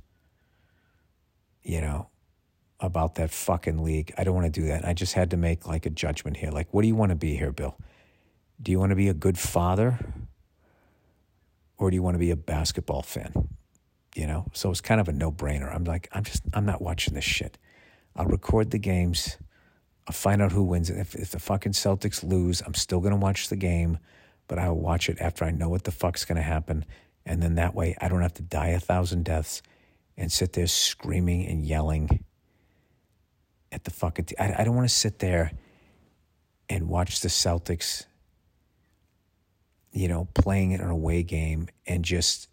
You 1.62 1.80
know, 1.80 2.10
about 2.82 3.16
that 3.16 3.32
fucking 3.32 3.84
league. 3.84 4.14
I 4.18 4.26
don't 4.26 4.36
want 4.36 4.54
to 4.54 4.62
do 4.62 4.68
that. 4.68 4.86
I 4.86 4.94
just 4.94 5.14
had 5.14 5.30
to 5.32 5.38
make 5.38 5.66
like 5.66 5.86
a 5.86 5.90
judgment 5.90 6.38
here. 6.38 6.52
Like, 6.52 6.74
what 6.74 6.82
do 6.82 6.90
you 6.90 6.96
want 6.96 7.12
to 7.12 7.16
be 7.16 7.38
here, 7.38 7.54
Bill? 7.54 7.78
Do 8.64 8.72
you 8.72 8.80
want 8.80 8.92
to 8.92 8.96
be 8.96 9.10
a 9.10 9.14
good 9.14 9.38
father? 9.38 10.00
Or 11.78 11.90
do 11.92 11.96
you 11.96 12.02
want 12.02 12.16
to 12.16 12.20
be 12.20 12.32
a 12.32 12.38
basketball 12.38 13.02
fan? 13.02 13.50
You 14.16 14.26
know? 14.26 14.46
So 14.54 14.72
it's 14.72 14.80
kind 14.80 15.02
of 15.02 15.10
a 15.10 15.12
no 15.12 15.32
brainer. 15.32 15.74
I'm 15.74 15.84
like, 15.84 16.08
I'm 16.14 16.24
just 16.24 16.44
I'm 16.54 16.66
not 16.66 16.82
watching 16.82 17.14
this 17.14 17.26
shit. 17.26 17.58
I'll 18.16 18.26
record 18.26 18.72
the 18.72 18.80
games. 18.80 19.38
I'll 20.08 20.14
find 20.14 20.42
out 20.42 20.52
who 20.52 20.64
wins. 20.64 20.90
If, 20.90 21.16
if 21.16 21.32
the 21.32 21.40
fucking 21.40 21.74
Celtics 21.74 22.24
lose, 22.24 22.62
I'm 22.62 22.74
still 22.74 23.00
going 23.00 23.12
to 23.14 23.20
watch 23.20 23.50
the 23.50 23.56
game, 23.56 24.00
but 24.48 24.60
I'll 24.60 24.76
watch 24.76 25.10
it 25.10 25.20
after 25.20 25.46
I 25.46 25.52
know 25.52 25.70
what 25.70 25.84
the 25.84 25.92
fuck's 25.92 26.26
going 26.26 26.38
to 26.38 26.42
happen. 26.42 26.86
And 27.26 27.42
then 27.42 27.56
that 27.56 27.74
way 27.74 27.96
I 28.00 28.08
don't 28.08 28.22
have 28.22 28.34
to 28.36 28.42
die 28.42 28.70
a 28.70 28.80
thousand 28.80 29.26
deaths 29.26 29.62
and 30.18 30.32
sit 30.32 30.54
there 30.54 30.68
screaming 30.68 31.48
and 31.48 31.66
yelling 31.66 32.24
at 33.72 33.84
the 33.84 33.92
fucking. 33.92 34.26
T- 34.26 34.38
I, 34.38 34.62
I 34.62 34.64
don't 34.64 34.76
want 34.76 34.88
to 34.88 34.94
sit 34.94 35.20
there 35.20 35.52
and 36.70 36.88
watch 36.88 37.22
the 37.22 37.30
Celtics, 37.30 38.06
you 39.94 40.08
know, 40.08 40.28
playing 40.34 40.72
it 40.72 40.82
in 40.82 40.86
an 40.86 40.92
away 40.92 41.24
game 41.24 41.70
and 41.88 42.04
just 42.04 42.50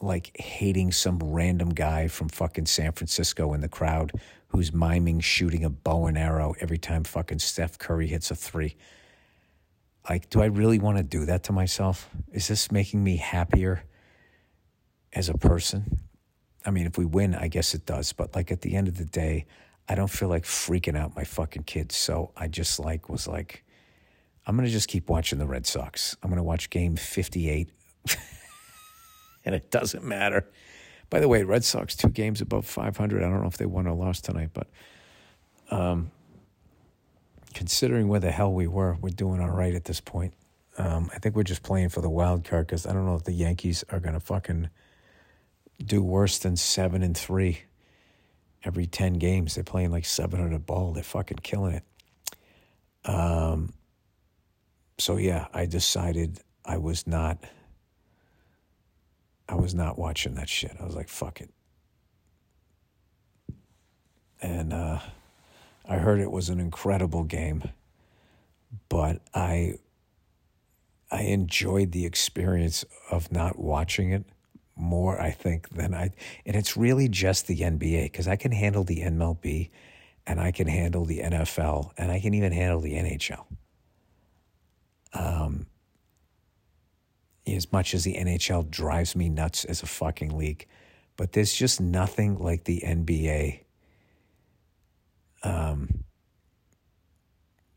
like 0.00 0.30
hating 0.38 0.92
some 0.92 1.18
random 1.18 1.70
guy 1.70 2.06
from 2.06 2.28
fucking 2.28 2.66
San 2.66 2.92
Francisco 2.92 3.54
in 3.54 3.62
the 3.62 3.68
crowd 3.68 4.12
who's 4.48 4.72
miming 4.72 5.20
shooting 5.20 5.64
a 5.64 5.70
bow 5.70 6.06
and 6.06 6.16
arrow 6.16 6.54
every 6.60 6.78
time 6.78 7.02
fucking 7.02 7.38
Steph 7.38 7.78
Curry 7.78 8.06
hits 8.06 8.30
a 8.30 8.36
three. 8.36 8.76
Like, 10.08 10.30
do 10.30 10.40
I 10.40 10.46
really 10.46 10.78
want 10.78 10.98
to 10.98 11.02
do 11.02 11.24
that 11.24 11.42
to 11.44 11.52
myself? 11.52 12.08
Is 12.32 12.46
this 12.46 12.70
making 12.70 13.02
me 13.02 13.16
happier 13.16 13.82
as 15.16 15.30
a 15.30 15.34
person. 15.34 15.98
I 16.64 16.70
mean, 16.70 16.86
if 16.86 16.98
we 16.98 17.06
win, 17.06 17.34
I 17.34 17.48
guess 17.48 17.74
it 17.74 17.86
does. 17.86 18.12
But 18.12 18.36
like 18.36 18.52
at 18.52 18.60
the 18.60 18.76
end 18.76 18.86
of 18.86 18.98
the 18.98 19.04
day, 19.04 19.46
I 19.88 19.94
don't 19.94 20.10
feel 20.10 20.28
like 20.28 20.44
freaking 20.44 20.96
out 20.96 21.16
my 21.16 21.24
fucking 21.24 21.62
kids. 21.64 21.96
So 21.96 22.32
I 22.36 22.48
just 22.48 22.78
like 22.78 23.08
was 23.08 23.26
like, 23.26 23.64
I'm 24.46 24.56
gonna 24.56 24.68
just 24.68 24.88
keep 24.88 25.08
watching 25.08 25.38
the 25.38 25.46
Red 25.46 25.66
Sox. 25.66 26.16
I'm 26.22 26.30
gonna 26.30 26.42
watch 26.42 26.70
game 26.70 26.96
58, 26.96 27.70
and 29.44 29.54
it 29.54 29.70
doesn't 29.70 30.04
matter. 30.04 30.48
By 31.10 31.20
the 31.20 31.28
way, 31.28 31.42
Red 31.42 31.64
Sox 31.64 31.96
two 31.96 32.08
games 32.08 32.40
above 32.40 32.66
500. 32.66 33.22
I 33.22 33.28
don't 33.28 33.40
know 33.40 33.48
if 33.48 33.56
they 33.56 33.66
won 33.66 33.86
or 33.86 33.94
lost 33.94 34.24
tonight, 34.24 34.50
but 34.52 34.68
um, 35.70 36.10
considering 37.54 38.08
where 38.08 38.20
the 38.20 38.30
hell 38.30 38.52
we 38.52 38.66
were, 38.66 38.96
we're 39.00 39.10
doing 39.10 39.40
all 39.40 39.50
right 39.50 39.74
at 39.74 39.84
this 39.84 40.00
point. 40.00 40.34
Um, 40.78 41.10
I 41.14 41.18
think 41.18 41.34
we're 41.34 41.42
just 41.42 41.62
playing 41.62 41.88
for 41.88 42.00
the 42.00 42.10
wild 42.10 42.44
card 42.44 42.66
because 42.66 42.86
I 42.86 42.92
don't 42.92 43.06
know 43.06 43.14
if 43.14 43.24
the 43.24 43.32
Yankees 43.32 43.84
are 43.90 43.98
gonna 43.98 44.20
fucking 44.20 44.68
do 45.84 46.02
worse 46.02 46.38
than 46.38 46.56
seven 46.56 47.02
and 47.02 47.16
three 47.16 47.62
every 48.64 48.86
10 48.86 49.14
games. 49.14 49.54
They're 49.54 49.64
playing 49.64 49.90
like 49.90 50.04
700 50.04 50.66
ball. 50.66 50.92
They're 50.92 51.02
fucking 51.02 51.38
killing 51.38 51.74
it. 51.74 51.84
Um, 53.08 53.72
so 54.98 55.16
yeah, 55.16 55.46
I 55.52 55.66
decided 55.66 56.40
I 56.64 56.78
was 56.78 57.06
not, 57.06 57.38
I 59.48 59.54
was 59.54 59.74
not 59.74 59.98
watching 59.98 60.34
that 60.34 60.48
shit. 60.48 60.76
I 60.80 60.84
was 60.84 60.94
like, 60.94 61.08
fuck 61.08 61.40
it. 61.40 61.50
And, 64.40 64.72
uh, 64.72 65.00
I 65.88 65.98
heard 65.98 66.20
it 66.20 66.30
was 66.30 66.48
an 66.48 66.58
incredible 66.58 67.22
game, 67.22 67.62
but 68.88 69.20
I, 69.32 69.74
I 71.10 71.22
enjoyed 71.22 71.92
the 71.92 72.04
experience 72.04 72.84
of 73.10 73.30
not 73.30 73.58
watching 73.58 74.10
it 74.10 74.24
more, 74.74 75.20
I 75.20 75.30
think, 75.30 75.68
than 75.70 75.94
I. 75.94 76.10
And 76.44 76.56
it's 76.56 76.76
really 76.76 77.08
just 77.08 77.46
the 77.46 77.60
NBA 77.60 78.04
because 78.04 78.26
I 78.26 78.36
can 78.36 78.50
handle 78.50 78.82
the 78.82 79.00
MLB 79.02 79.70
and 80.26 80.40
I 80.40 80.50
can 80.50 80.66
handle 80.66 81.04
the 81.04 81.20
NFL 81.20 81.92
and 81.96 82.10
I 82.10 82.18
can 82.20 82.34
even 82.34 82.52
handle 82.52 82.80
the 82.80 82.94
NHL. 82.94 83.44
Um, 85.16 85.66
as 87.46 87.72
much 87.72 87.94
as 87.94 88.04
the 88.04 88.14
NHL 88.14 88.68
drives 88.68 89.14
me 89.14 89.28
nuts 89.28 89.64
as 89.64 89.82
a 89.82 89.86
fucking 89.86 90.36
league, 90.36 90.66
but 91.16 91.32
there's 91.32 91.54
just 91.54 91.80
nothing 91.80 92.38
like 92.38 92.64
the 92.64 92.82
NBA. 92.84 93.60
Um, 95.42 96.04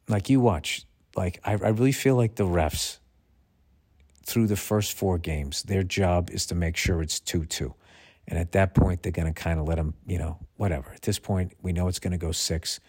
like 0.07 0.29
you 0.29 0.39
watch, 0.39 0.85
like 1.15 1.39
I, 1.43 1.51
I 1.51 1.69
really 1.69 1.91
feel 1.91 2.15
like 2.15 2.35
the 2.35 2.45
refs 2.45 2.97
through 4.25 4.47
the 4.47 4.55
first 4.55 4.93
four 4.93 5.17
games, 5.17 5.63
their 5.63 5.83
job 5.83 6.29
is 6.31 6.45
to 6.47 6.55
make 6.55 6.77
sure 6.77 7.01
it's 7.01 7.19
2 7.19 7.45
2. 7.45 7.73
And 8.27 8.37
at 8.37 8.51
that 8.51 8.75
point, 8.75 9.01
they're 9.01 9.11
going 9.11 9.31
to 9.31 9.39
kind 9.39 9.59
of 9.59 9.67
let 9.67 9.77
them, 9.77 9.95
you 10.05 10.19
know, 10.19 10.37
whatever. 10.55 10.91
At 10.91 11.01
this 11.01 11.17
point, 11.17 11.53
we 11.63 11.73
know 11.73 11.87
it's 11.87 11.97
going 11.97 12.11
to 12.11 12.17
go 12.17 12.31
six. 12.31 12.79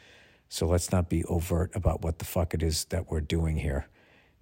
So 0.50 0.66
let's 0.66 0.92
not 0.92 1.08
be 1.08 1.24
overt 1.24 1.74
about 1.74 2.02
what 2.02 2.18
the 2.18 2.26
fuck 2.26 2.52
it 2.52 2.62
is 2.62 2.84
that 2.86 3.10
we're 3.10 3.22
doing 3.22 3.56
here. 3.56 3.88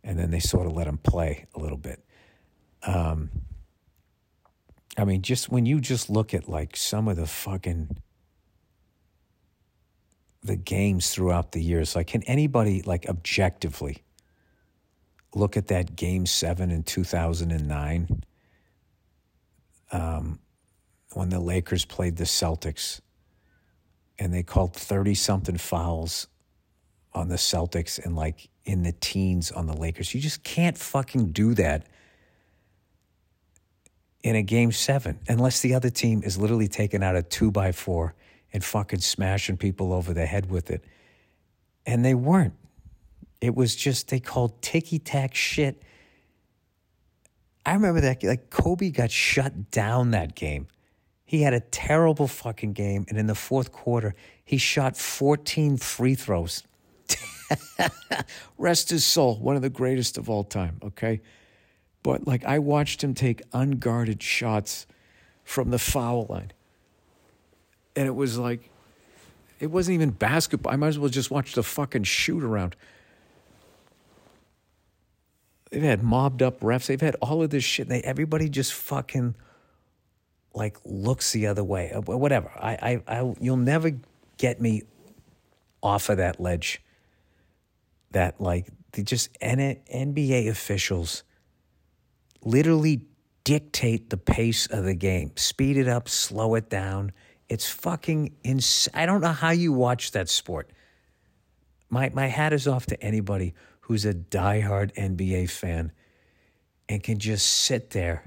And 0.05 0.19
then 0.19 0.31
they 0.31 0.41
sort 0.41 0.67
of 0.67 0.73
let 0.73 0.87
them 0.87 0.99
play 0.99 1.47
a 1.55 1.59
little 1.59 1.77
bit. 1.77 2.03
Um, 2.83 3.31
I 4.97 5.05
mean, 5.05 5.23
just 5.23 5.51
when 5.51 5.67
you 5.67 5.81
just 5.81 6.09
look 6.11 6.35
at 6.35 6.49
like 6.49 6.77
some 6.77 7.09
of 7.09 7.17
the 7.17 7.27
fucking 7.27 7.99
the 10.43 10.57
games 10.57 11.11
throughout 11.11 11.53
the 11.53 11.61
years, 11.61 11.95
like 11.95 12.07
can 12.09 12.23
anybody 12.23 12.83
like 12.83 13.09
objectively 13.09 14.03
look 15.35 15.57
at 15.57 15.69
that 15.69 15.95
game 15.95 16.27
seven 16.27 16.71
in 16.71 16.83
2009 16.83 18.23
um, 19.93 20.39
when 21.13 21.29
the 21.29 21.41
Lakers 21.41 21.85
played 21.85 22.17
the 22.17 22.25
Celtics 22.25 23.01
and 24.19 24.33
they 24.33 24.43
called 24.43 24.75
30 24.75 25.15
something 25.15 25.59
fouls 25.59 26.27
on 27.15 27.29
the 27.29 27.37
Celtics 27.37 28.03
and 28.05 28.17
like 28.17 28.49
in 28.65 28.83
the 28.83 28.93
teens 28.93 29.51
on 29.51 29.67
the 29.67 29.77
Lakers. 29.77 30.15
You 30.15 30.21
just 30.21 30.43
can't 30.43 30.77
fucking 30.77 31.33
do 31.33 31.55
that 31.55 31.87
in 34.23 34.37
a 34.37 34.43
game 34.43 34.73
seven 34.73 35.19
unless 35.29 35.61
the 35.61 35.75
other 35.75 35.91
team 35.91 36.23
is 36.23 36.37
literally 36.37 36.69
taking 36.69 37.03
out 37.03 37.17
a 37.17 37.23
two 37.23 37.51
by 37.51 37.73
four 37.73 38.15
and 38.53 38.65
fucking 38.65 39.01
smashing 39.01 39.57
people 39.57 39.93
over 39.93 40.13
the 40.13 40.27
head 40.27 40.51
with 40.51 40.71
it. 40.71 40.85
And 41.87 42.05
they 42.05 42.15
weren't. 42.15 42.55
It 43.41 43.55
was 43.55 43.77
just, 43.77 44.09
they 44.09 44.21
called 44.21 44.61
ticky 44.63 44.99
tack 44.99 45.35
shit. 45.35 45.83
I 47.65 47.75
remember 47.75 48.01
that, 48.01 48.23
like, 48.25 48.51
Kobe 48.51 48.91
got 48.91 49.11
shut 49.11 49.71
down 49.71 50.11
that 50.13 50.35
game. 50.35 50.67
He 51.25 51.43
had 51.43 51.53
a 51.53 51.61
terrible 51.61 52.27
fucking 52.27 52.73
game. 52.73 53.05
And 53.09 53.19
in 53.19 53.27
the 53.27 53.35
fourth 53.35 53.71
quarter, 53.71 54.15
he 54.45 54.57
shot 54.57 54.97
14 54.97 55.77
free 55.77 56.15
throws. 56.15 56.63
Rest 58.59 58.91
his 58.91 59.05
soul, 59.05 59.37
one 59.37 59.57
of 59.57 59.63
the 59.63 59.71
greatest 59.71 60.19
of 60.19 60.29
all 60.29 60.45
time, 60.45 60.79
okay? 60.83 61.21
But 62.03 62.27
like, 62.27 62.45
I 62.45 62.59
watched 62.59 63.03
him 63.03 63.15
take 63.15 63.43
unguarded 63.53 64.23
shots 64.23 64.87
from 65.45 65.71
the 65.71 65.79
foul 65.79 66.27
line. 66.29 66.53
And 67.97 68.07
it 68.07 68.15
was 68.15 68.39
like, 68.39 68.71
it 69.61 69.71
wasn't 69.71 69.97
even 69.97 70.11
basketball. 70.11 70.73
I 70.73 70.77
might 70.77 70.89
as 70.89 70.99
well 70.99 71.09
just 71.09 71.31
watch 71.31 71.55
the 71.55 71.63
fucking 71.63 72.05
shoot 72.05 72.45
around. 72.45 72.77
They've 75.71 75.83
had 75.83 76.03
mobbed 76.03 76.43
up 76.43 76.61
refs. 76.61 76.87
They've 76.87 77.01
had 77.01 77.17
all 77.17 77.43
of 77.43 77.51
this 77.51 77.65
shit. 77.65 77.89
They 77.89 78.01
everybody 78.03 78.49
just 78.49 78.73
fucking 78.73 79.35
like 80.55 80.77
looks 80.85 81.33
the 81.33 81.47
other 81.47 81.65
way. 81.65 81.93
Whatever. 81.95 82.51
I, 82.57 83.03
I, 83.07 83.19
I 83.19 83.35
you'll 83.41 83.57
never 83.57 83.93
get 84.39 84.61
me 84.61 84.85
off 85.83 86.09
of 86.09 86.17
that 86.19 86.41
ledge. 86.41 86.81
That 88.13 88.41
like 88.41 88.69
they 88.93 89.03
just 89.03 89.33
NBA 89.41 90.49
officials 90.49 91.25
literally 92.43 93.03
dictate 93.45 94.11
the 94.11 94.17
pace 94.17 94.67
of 94.67 94.85
the 94.85 94.95
game. 94.95 95.33
Speed 95.37 95.77
it 95.77 95.89
up, 95.89 96.09
slow 96.09 96.55
it 96.55 96.69
down. 96.69 97.13
It's 97.49 97.69
fucking 97.71 98.35
insane. 98.45 98.93
I 98.95 99.07
don't 99.07 99.21
know 99.21 99.33
how 99.33 99.51
you 99.51 99.73
watch 99.73 100.13
that 100.13 100.29
sport. 100.29 100.71
My 101.89 102.11
my 102.11 102.27
hat 102.27 102.53
is 102.53 102.69
off 102.69 102.87
to 102.87 103.03
anybody 103.03 103.55
who's 103.81 104.05
a 104.05 104.13
diehard 104.13 104.95
NBA 104.95 105.51
fan 105.51 105.93
and 106.89 107.03
can 107.03 107.19
just 107.19 107.47
sit 107.47 107.91
there 107.91 108.25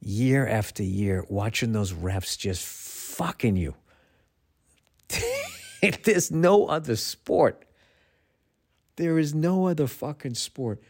year 0.00 0.46
after 0.46 0.82
year 0.82 1.24
watching 1.28 1.72
those 1.72 1.92
refs 1.92 2.36
just 2.38 2.64
fucking 2.66 3.56
you. 3.56 3.74
There's 6.04 6.30
no 6.30 6.66
other 6.66 6.96
sport. 6.96 7.63
There 8.96 9.18
is 9.18 9.34
no 9.34 9.66
other 9.66 9.86
fucking 9.86 10.34
sport 10.34 10.80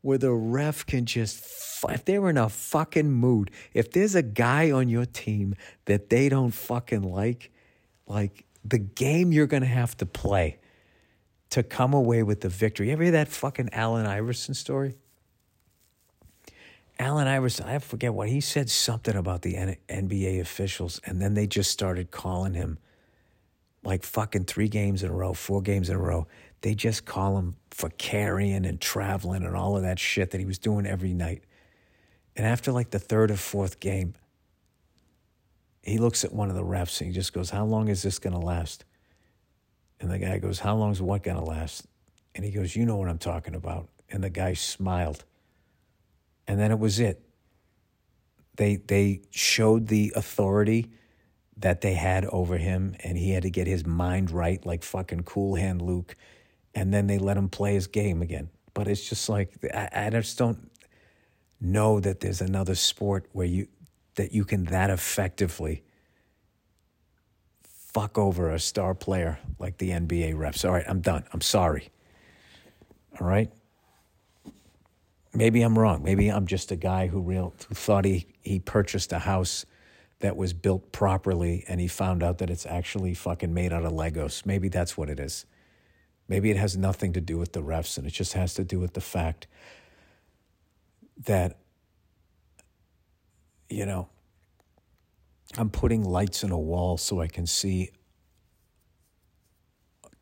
where 0.00 0.18
the 0.18 0.32
ref 0.32 0.84
can 0.84 1.06
just, 1.06 1.44
if 1.88 2.04
they're 2.04 2.28
in 2.28 2.36
a 2.36 2.48
fucking 2.48 3.10
mood, 3.10 3.50
if 3.72 3.92
there's 3.92 4.14
a 4.14 4.22
guy 4.22 4.70
on 4.70 4.88
your 4.88 5.04
team 5.04 5.54
that 5.84 6.10
they 6.10 6.28
don't 6.28 6.50
fucking 6.50 7.02
like, 7.02 7.52
like 8.06 8.44
the 8.64 8.78
game 8.78 9.32
you're 9.32 9.46
going 9.46 9.62
to 9.62 9.68
have 9.68 9.96
to 9.98 10.06
play 10.06 10.58
to 11.50 11.62
come 11.62 11.94
away 11.94 12.22
with 12.22 12.40
the 12.40 12.48
victory. 12.48 12.86
You 12.86 12.94
ever 12.94 13.02
hear 13.04 13.12
that 13.12 13.28
fucking 13.28 13.70
Allen 13.72 14.06
Iverson 14.06 14.54
story? 14.54 14.96
Allen 16.98 17.26
Iverson, 17.26 17.66
I 17.66 17.78
forget 17.78 18.14
what 18.14 18.28
he 18.28 18.40
said 18.40 18.70
something 18.70 19.16
about 19.16 19.42
the 19.42 19.54
NBA 19.88 20.40
officials, 20.40 21.00
and 21.04 21.20
then 21.20 21.34
they 21.34 21.46
just 21.46 21.70
started 21.70 22.10
calling 22.10 22.54
him 22.54 22.78
like 23.84 24.04
fucking 24.04 24.44
three 24.44 24.68
games 24.68 25.02
in 25.02 25.10
a 25.10 25.12
row, 25.12 25.32
four 25.32 25.60
games 25.60 25.90
in 25.90 25.96
a 25.96 25.98
row. 25.98 26.26
They 26.62 26.74
just 26.74 27.04
call 27.04 27.38
him 27.38 27.56
for 27.70 27.90
carrying 27.90 28.64
and 28.64 28.80
traveling 28.80 29.44
and 29.44 29.56
all 29.56 29.76
of 29.76 29.82
that 29.82 29.98
shit 29.98 30.30
that 30.30 30.38
he 30.38 30.46
was 30.46 30.58
doing 30.58 30.86
every 30.86 31.12
night. 31.12 31.44
And 32.36 32.46
after 32.46 32.72
like 32.72 32.90
the 32.90 32.98
third 32.98 33.30
or 33.30 33.36
fourth 33.36 33.80
game, 33.80 34.14
he 35.82 35.98
looks 35.98 36.24
at 36.24 36.32
one 36.32 36.48
of 36.48 36.54
the 36.54 36.62
refs 36.62 37.00
and 37.00 37.08
he 37.08 37.14
just 37.14 37.32
goes, 37.32 37.50
How 37.50 37.64
long 37.64 37.88
is 37.88 38.02
this 38.02 38.18
going 38.18 38.32
to 38.32 38.38
last? 38.38 38.84
And 40.00 40.10
the 40.10 40.18
guy 40.18 40.38
goes, 40.38 40.60
How 40.60 40.76
long 40.76 40.92
is 40.92 41.02
what 41.02 41.22
going 41.22 41.36
to 41.36 41.44
last? 41.44 41.86
And 42.34 42.44
he 42.44 42.50
goes, 42.50 42.74
You 42.76 42.86
know 42.86 42.96
what 42.96 43.08
I'm 43.08 43.18
talking 43.18 43.54
about. 43.54 43.88
And 44.08 44.22
the 44.22 44.30
guy 44.30 44.54
smiled. 44.54 45.24
And 46.46 46.58
then 46.60 46.70
it 46.70 46.78
was 46.78 47.00
it. 47.00 47.22
They, 48.56 48.76
they 48.76 49.22
showed 49.30 49.88
the 49.88 50.12
authority 50.14 50.90
that 51.56 51.80
they 51.80 51.94
had 51.94 52.24
over 52.26 52.58
him, 52.58 52.96
and 53.00 53.16
he 53.16 53.30
had 53.30 53.44
to 53.44 53.50
get 53.50 53.66
his 53.66 53.86
mind 53.86 54.30
right, 54.30 54.64
like 54.66 54.82
fucking 54.82 55.22
Cool 55.22 55.54
Hand 55.54 55.80
Luke. 55.80 56.16
And 56.74 56.92
then 56.92 57.06
they 57.06 57.18
let 57.18 57.36
him 57.36 57.48
play 57.48 57.74
his 57.74 57.86
game 57.86 58.22
again. 58.22 58.48
But 58.74 58.88
it's 58.88 59.08
just 59.08 59.28
like, 59.28 59.52
I, 59.74 59.88
I 59.92 60.10
just 60.10 60.38
don't 60.38 60.70
know 61.60 62.00
that 62.00 62.20
there's 62.20 62.40
another 62.40 62.74
sport 62.74 63.26
where 63.32 63.46
you, 63.46 63.68
that 64.14 64.32
you 64.32 64.44
can 64.44 64.64
that 64.64 64.90
effectively 64.90 65.82
fuck 67.92 68.16
over 68.16 68.50
a 68.50 68.58
star 68.58 68.94
player 68.94 69.38
like 69.58 69.76
the 69.78 69.90
NBA 69.90 70.34
refs. 70.34 70.64
All 70.64 70.72
right, 70.72 70.84
I'm 70.88 71.00
done. 71.00 71.24
I'm 71.32 71.42
sorry. 71.42 71.90
All 73.20 73.26
right? 73.26 73.50
Maybe 75.34 75.62
I'm 75.62 75.78
wrong. 75.78 76.02
Maybe 76.02 76.28
I'm 76.28 76.46
just 76.46 76.70
a 76.70 76.76
guy 76.76 77.06
who 77.06 77.20
real 77.20 77.54
who 77.68 77.74
thought 77.74 78.04
he 78.04 78.26
he 78.42 78.60
purchased 78.60 79.12
a 79.12 79.18
house 79.18 79.64
that 80.20 80.36
was 80.36 80.52
built 80.52 80.92
properly 80.92 81.64
and 81.68 81.80
he 81.80 81.88
found 81.88 82.22
out 82.22 82.38
that 82.38 82.50
it's 82.50 82.66
actually 82.66 83.14
fucking 83.14 83.52
made 83.52 83.72
out 83.72 83.84
of 83.84 83.92
Legos. 83.92 84.46
Maybe 84.46 84.68
that's 84.68 84.96
what 84.96 85.08
it 85.08 85.18
is. 85.18 85.46
Maybe 86.32 86.50
it 86.50 86.56
has 86.56 86.78
nothing 86.78 87.12
to 87.12 87.20
do 87.20 87.36
with 87.36 87.52
the 87.52 87.60
refs 87.60 87.98
and 87.98 88.06
it 88.06 88.14
just 88.14 88.32
has 88.32 88.54
to 88.54 88.64
do 88.64 88.80
with 88.80 88.94
the 88.94 89.02
fact 89.02 89.46
that 91.26 91.58
you 93.68 93.84
know 93.84 94.08
I'm 95.58 95.68
putting 95.68 96.02
lights 96.02 96.42
in 96.42 96.50
a 96.50 96.58
wall 96.58 96.96
so 96.96 97.20
I 97.20 97.26
can 97.26 97.46
see 97.46 97.90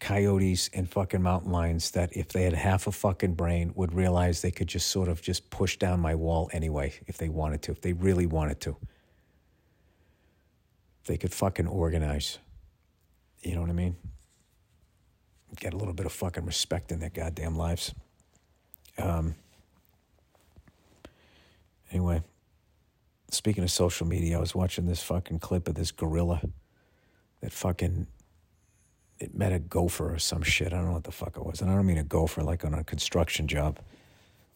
coyotes 0.00 0.68
and 0.74 0.90
fucking 0.90 1.22
mountain 1.22 1.52
lions 1.52 1.92
that 1.92 2.16
if 2.16 2.30
they 2.30 2.42
had 2.42 2.54
half 2.54 2.88
a 2.88 2.90
fucking 2.90 3.34
brain 3.34 3.70
would 3.76 3.94
realize 3.94 4.42
they 4.42 4.50
could 4.50 4.66
just 4.66 4.88
sort 4.88 5.08
of 5.08 5.22
just 5.22 5.48
push 5.48 5.76
down 5.76 6.00
my 6.00 6.16
wall 6.16 6.50
anyway 6.52 6.92
if 7.06 7.18
they 7.18 7.28
wanted 7.28 7.62
to, 7.62 7.70
if 7.70 7.82
they 7.82 7.92
really 7.92 8.26
wanted 8.26 8.60
to. 8.62 8.76
They 11.06 11.16
could 11.16 11.32
fucking 11.32 11.68
organize. 11.68 12.38
You 13.42 13.54
know 13.54 13.60
what 13.60 13.70
I 13.70 13.74
mean? 13.74 13.94
Get 15.56 15.74
a 15.74 15.76
little 15.76 15.94
bit 15.94 16.06
of 16.06 16.12
fucking 16.12 16.46
respect 16.46 16.92
in 16.92 17.00
their 17.00 17.10
goddamn 17.10 17.56
lives. 17.56 17.94
Um, 18.98 19.34
anyway, 21.90 22.22
speaking 23.30 23.64
of 23.64 23.70
social 23.70 24.06
media, 24.06 24.36
I 24.38 24.40
was 24.40 24.54
watching 24.54 24.86
this 24.86 25.02
fucking 25.02 25.40
clip 25.40 25.68
of 25.68 25.74
this 25.74 25.90
gorilla 25.90 26.40
that 27.40 27.52
fucking 27.52 28.06
it 29.18 29.34
met 29.34 29.52
a 29.52 29.58
gopher 29.58 30.14
or 30.14 30.18
some 30.18 30.42
shit. 30.42 30.72
I 30.72 30.76
don't 30.76 30.86
know 30.86 30.92
what 30.92 31.04
the 31.04 31.12
fuck 31.12 31.36
it 31.36 31.44
was. 31.44 31.60
And 31.60 31.70
I 31.70 31.74
don't 31.74 31.86
mean 31.86 31.98
a 31.98 32.04
gopher 32.04 32.42
like 32.42 32.64
on 32.64 32.72
a 32.72 32.82
construction 32.82 33.46
job. 33.46 33.78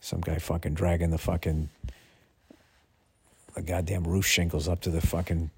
Some 0.00 0.20
guy 0.20 0.38
fucking 0.38 0.74
dragging 0.74 1.10
the 1.10 1.18
fucking 1.18 1.68
the 3.54 3.62
goddamn 3.62 4.04
roof 4.04 4.26
shingles 4.26 4.66
up 4.68 4.80
to 4.80 4.90
the 4.90 5.00
fucking 5.00 5.50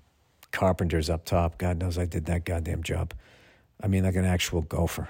carpenters 0.50 1.08
up 1.08 1.24
top. 1.24 1.56
God 1.56 1.78
knows 1.78 1.98
I 1.98 2.04
did 2.04 2.26
that 2.26 2.44
goddamn 2.44 2.82
job. 2.82 3.14
I 3.82 3.86
mean 3.86 4.04
like 4.04 4.16
an 4.16 4.24
actual 4.24 4.62
gopher. 4.62 5.08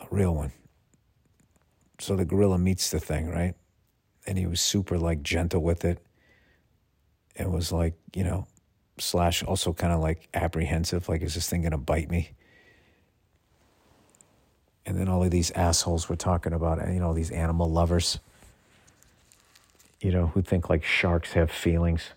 A 0.00 0.06
real 0.10 0.34
one. 0.34 0.52
So 1.98 2.16
the 2.16 2.24
gorilla 2.24 2.58
meets 2.58 2.90
the 2.90 3.00
thing, 3.00 3.28
right? 3.28 3.54
And 4.26 4.38
he 4.38 4.46
was 4.46 4.60
super 4.60 4.98
like 4.98 5.22
gentle 5.22 5.62
with 5.62 5.84
it. 5.84 5.98
It 7.36 7.50
was 7.50 7.72
like, 7.72 7.94
you 8.14 8.24
know, 8.24 8.46
slash 8.98 9.42
also 9.42 9.72
kind 9.72 9.92
of 9.92 10.00
like 10.00 10.28
apprehensive, 10.34 11.08
like, 11.08 11.22
is 11.22 11.34
this 11.34 11.48
thing 11.48 11.62
going 11.62 11.72
to 11.72 11.78
bite 11.78 12.10
me? 12.10 12.30
And 14.86 14.98
then 14.98 15.08
all 15.08 15.22
of 15.22 15.30
these 15.30 15.50
assholes 15.52 16.08
were 16.08 16.16
talking 16.16 16.52
about, 16.52 16.86
you 16.92 17.00
know, 17.00 17.14
these 17.14 17.30
animal 17.30 17.70
lovers, 17.70 18.18
you 20.00 20.10
know, 20.10 20.28
who 20.28 20.42
think 20.42 20.68
like 20.68 20.84
sharks 20.84 21.32
have 21.34 21.50
feelings. 21.50 22.10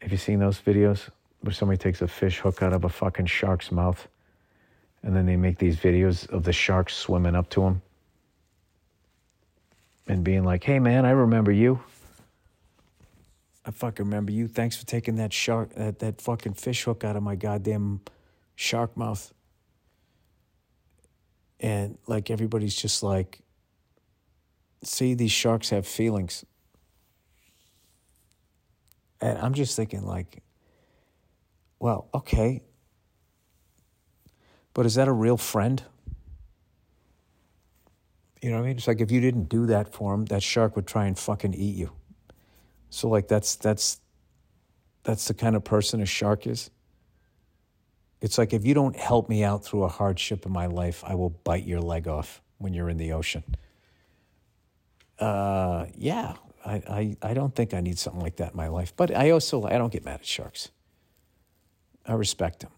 Have 0.00 0.12
you 0.12 0.18
seen 0.18 0.38
those 0.38 0.60
videos 0.60 1.08
where 1.40 1.52
somebody 1.52 1.78
takes 1.78 2.02
a 2.02 2.08
fish 2.08 2.40
hook 2.40 2.62
out 2.62 2.72
of 2.72 2.84
a 2.84 2.88
fucking 2.88 3.26
shark's 3.26 3.70
mouth 3.70 4.08
and 5.06 5.14
then 5.14 5.24
they 5.24 5.36
make 5.36 5.56
these 5.58 5.76
videos 5.76 6.28
of 6.30 6.42
the 6.42 6.52
sharks 6.52 6.92
swimming 6.92 7.36
up 7.36 7.48
to 7.50 7.62
him 7.62 7.80
and 10.08 10.24
being 10.24 10.42
like, 10.42 10.64
hey 10.64 10.80
man, 10.80 11.06
I 11.06 11.10
remember 11.10 11.52
you. 11.52 11.78
I 13.64 13.70
fucking 13.70 14.04
remember 14.04 14.32
you. 14.32 14.48
Thanks 14.48 14.76
for 14.76 14.84
taking 14.84 15.14
that 15.16 15.32
shark, 15.32 15.72
that, 15.76 16.00
that 16.00 16.20
fucking 16.20 16.54
fish 16.54 16.82
hook 16.82 17.04
out 17.04 17.14
of 17.14 17.22
my 17.22 17.36
goddamn 17.36 18.00
shark 18.56 18.96
mouth. 18.96 19.32
And 21.60 21.98
like 22.08 22.28
everybody's 22.28 22.74
just 22.74 23.04
like, 23.04 23.38
see, 24.82 25.14
these 25.14 25.32
sharks 25.32 25.70
have 25.70 25.86
feelings. 25.86 26.44
And 29.20 29.38
I'm 29.38 29.54
just 29.54 29.76
thinking, 29.76 30.04
like, 30.04 30.42
well, 31.78 32.08
okay. 32.12 32.64
But 34.76 34.84
is 34.84 34.96
that 34.96 35.08
a 35.08 35.12
real 35.12 35.38
friend? 35.38 35.82
You 38.42 38.50
know 38.50 38.56
what 38.56 38.64
I 38.64 38.66
mean? 38.66 38.76
It's 38.76 38.86
like 38.86 39.00
if 39.00 39.10
you 39.10 39.22
didn't 39.22 39.48
do 39.48 39.64
that 39.68 39.94
for 39.94 40.12
him, 40.12 40.26
that 40.26 40.42
shark 40.42 40.76
would 40.76 40.86
try 40.86 41.06
and 41.06 41.18
fucking 41.18 41.54
eat 41.54 41.76
you. 41.76 41.92
So 42.90 43.08
like 43.08 43.26
that's 43.26 43.56
that's 43.56 44.02
that's 45.02 45.28
the 45.28 45.32
kind 45.32 45.56
of 45.56 45.64
person 45.64 46.02
a 46.02 46.04
shark 46.04 46.46
is. 46.46 46.70
It's 48.20 48.36
like 48.36 48.52
if 48.52 48.66
you 48.66 48.74
don't 48.74 48.94
help 48.94 49.30
me 49.30 49.42
out 49.42 49.64
through 49.64 49.84
a 49.84 49.88
hardship 49.88 50.44
in 50.44 50.52
my 50.52 50.66
life, 50.66 51.02
I 51.06 51.14
will 51.14 51.30
bite 51.30 51.64
your 51.64 51.80
leg 51.80 52.06
off 52.06 52.42
when 52.58 52.74
you're 52.74 52.90
in 52.90 52.98
the 52.98 53.12
ocean. 53.12 53.44
Uh, 55.18 55.86
yeah, 55.96 56.34
I, 56.66 56.74
I, 56.74 57.16
I 57.30 57.32
don't 57.32 57.54
think 57.54 57.72
I 57.72 57.80
need 57.80 57.98
something 57.98 58.20
like 58.20 58.36
that 58.36 58.50
in 58.50 58.58
my 58.58 58.68
life. 58.68 58.92
But 58.94 59.16
I 59.16 59.30
also 59.30 59.64
I 59.64 59.78
don't 59.78 59.90
get 59.90 60.04
mad 60.04 60.20
at 60.20 60.26
sharks. 60.26 60.68
I 62.04 62.12
respect 62.12 62.60
them, 62.60 62.72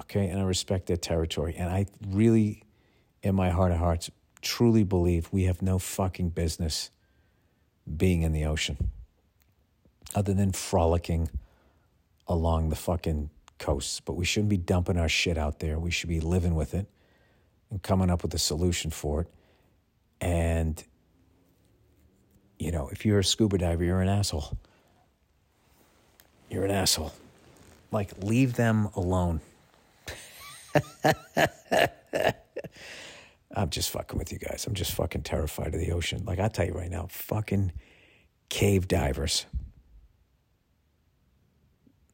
okay, 0.00 0.28
and 0.28 0.40
I 0.40 0.44
respect 0.44 0.86
their 0.86 0.96
territory. 0.96 1.54
And 1.56 1.70
I 1.70 1.86
really, 2.08 2.62
in 3.22 3.34
my 3.34 3.50
heart 3.50 3.72
of 3.72 3.78
hearts, 3.78 4.10
truly 4.42 4.84
believe 4.84 5.28
we 5.32 5.44
have 5.44 5.62
no 5.62 5.78
fucking 5.78 6.30
business 6.30 6.90
being 7.96 8.22
in 8.22 8.32
the 8.32 8.44
ocean 8.44 8.90
other 10.14 10.34
than 10.34 10.52
frolicking 10.52 11.28
along 12.28 12.68
the 12.68 12.76
fucking 12.76 13.30
coasts. 13.58 14.00
But 14.00 14.14
we 14.14 14.24
shouldn't 14.24 14.50
be 14.50 14.56
dumping 14.56 14.98
our 14.98 15.08
shit 15.08 15.38
out 15.38 15.60
there. 15.60 15.78
We 15.78 15.90
should 15.90 16.08
be 16.08 16.20
living 16.20 16.54
with 16.54 16.74
it 16.74 16.86
and 17.70 17.82
coming 17.82 18.10
up 18.10 18.22
with 18.22 18.34
a 18.34 18.38
solution 18.38 18.90
for 18.90 19.22
it. 19.22 19.28
And, 20.20 20.82
you 22.58 22.70
know, 22.70 22.88
if 22.90 23.04
you're 23.04 23.18
a 23.18 23.24
scuba 23.24 23.58
diver, 23.58 23.84
you're 23.84 24.00
an 24.00 24.08
asshole. 24.08 24.56
You're 26.50 26.64
an 26.64 26.70
asshole. 26.70 27.12
Like, 27.90 28.12
leave 28.22 28.54
them 28.54 28.88
alone. 28.94 29.40
I'm 33.54 33.70
just 33.70 33.90
fucking 33.90 34.18
with 34.18 34.32
you 34.32 34.38
guys. 34.38 34.66
I'm 34.66 34.74
just 34.74 34.92
fucking 34.92 35.22
terrified 35.22 35.74
of 35.74 35.80
the 35.80 35.92
ocean. 35.92 36.24
Like, 36.24 36.38
i 36.38 36.48
tell 36.48 36.66
you 36.66 36.72
right 36.74 36.90
now, 36.90 37.06
fucking 37.10 37.72
cave 38.48 38.86
divers 38.88 39.46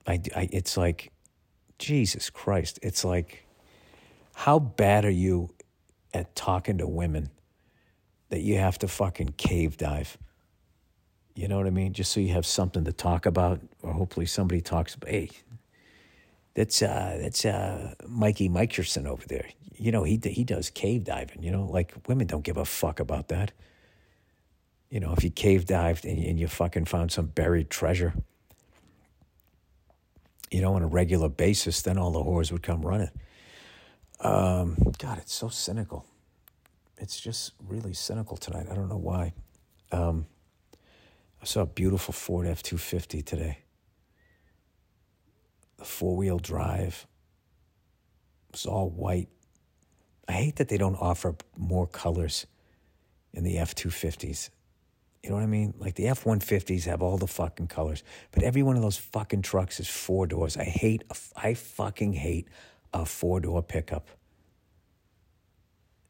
I, 0.06 0.20
I, 0.34 0.48
it's 0.52 0.76
like, 0.76 1.12
Jesus 1.78 2.30
Christ. 2.30 2.78
It's 2.82 3.04
like, 3.04 3.44
how 4.34 4.58
bad 4.58 5.04
are 5.04 5.10
you 5.10 5.50
at 6.14 6.34
talking 6.34 6.78
to 6.78 6.86
women 6.86 7.30
that 8.30 8.40
you 8.40 8.56
have 8.58 8.78
to 8.78 8.88
fucking 8.88 9.34
cave 9.36 9.76
dive? 9.76 10.18
You 11.34 11.48
know 11.48 11.56
what 11.56 11.66
I 11.66 11.70
mean? 11.70 11.92
Just 11.92 12.12
so 12.12 12.20
you 12.20 12.32
have 12.32 12.46
something 12.46 12.84
to 12.84 12.92
talk 12.92 13.26
about, 13.26 13.60
or 13.82 13.92
hopefully 13.92 14.26
somebody 14.26 14.60
talks 14.60 14.96
hey, 15.06 15.30
that's 16.54 16.82
uh, 16.82 17.18
that's 17.20 17.44
uh, 17.44 17.94
Mikey 18.06 18.48
Mikerson 18.48 19.06
over 19.06 19.26
there. 19.26 19.48
You 19.76 19.90
know, 19.90 20.04
he 20.04 20.20
he 20.22 20.44
does 20.44 20.70
cave 20.70 21.04
diving. 21.04 21.42
You 21.42 21.50
know, 21.50 21.64
like 21.64 21.94
women 22.06 22.26
don't 22.26 22.44
give 22.44 22.56
a 22.56 22.64
fuck 22.64 23.00
about 23.00 23.28
that. 23.28 23.52
You 24.90 25.00
know, 25.00 25.14
if 25.16 25.24
you 25.24 25.30
cave 25.30 25.66
dived 25.66 26.04
and, 26.04 26.18
and 26.18 26.38
you 26.38 26.46
fucking 26.48 26.84
found 26.84 27.12
some 27.12 27.26
buried 27.26 27.70
treasure, 27.70 28.12
you 30.50 30.60
know, 30.60 30.74
on 30.74 30.82
a 30.82 30.86
regular 30.86 31.30
basis, 31.30 31.80
then 31.80 31.96
all 31.96 32.10
the 32.10 32.22
whores 32.22 32.52
would 32.52 32.62
come 32.62 32.82
running. 32.82 33.10
Um, 34.20 34.76
God, 34.98 35.18
it's 35.18 35.32
so 35.32 35.48
cynical. 35.48 36.04
It's 36.98 37.18
just 37.18 37.52
really 37.66 37.94
cynical 37.94 38.36
tonight. 38.36 38.66
I 38.70 38.74
don't 38.74 38.88
know 38.88 38.98
why. 38.98 39.32
Um, 39.90 40.26
I 41.40 41.46
saw 41.46 41.62
a 41.62 41.66
beautiful 41.66 42.12
Ford 42.12 42.46
F 42.46 42.62
250 42.62 43.22
today. 43.22 43.58
The 45.82 45.88
four 45.88 46.14
wheel 46.14 46.38
drive. 46.38 47.08
It 48.50 48.52
was 48.52 48.66
all 48.66 48.88
white. 48.88 49.28
I 50.28 50.32
hate 50.32 50.54
that 50.56 50.68
they 50.68 50.76
don't 50.76 50.94
offer 50.94 51.34
more 51.56 51.88
colors 51.88 52.46
in 53.32 53.42
the 53.42 53.58
F 53.58 53.74
250s. 53.74 54.50
You 55.24 55.30
know 55.30 55.34
what 55.34 55.42
I 55.42 55.46
mean? 55.46 55.74
Like 55.76 55.96
the 55.96 56.06
F 56.06 56.22
150s 56.22 56.84
have 56.84 57.02
all 57.02 57.18
the 57.18 57.26
fucking 57.26 57.66
colors, 57.66 58.04
but 58.30 58.44
every 58.44 58.62
one 58.62 58.76
of 58.76 58.82
those 58.82 58.96
fucking 58.96 59.42
trucks 59.42 59.80
is 59.80 59.88
four 59.88 60.28
doors. 60.28 60.56
I 60.56 60.62
hate, 60.62 61.02
a, 61.10 61.16
I 61.34 61.54
fucking 61.54 62.12
hate 62.12 62.46
a 62.94 63.04
four 63.04 63.40
door 63.40 63.60
pickup. 63.60 64.08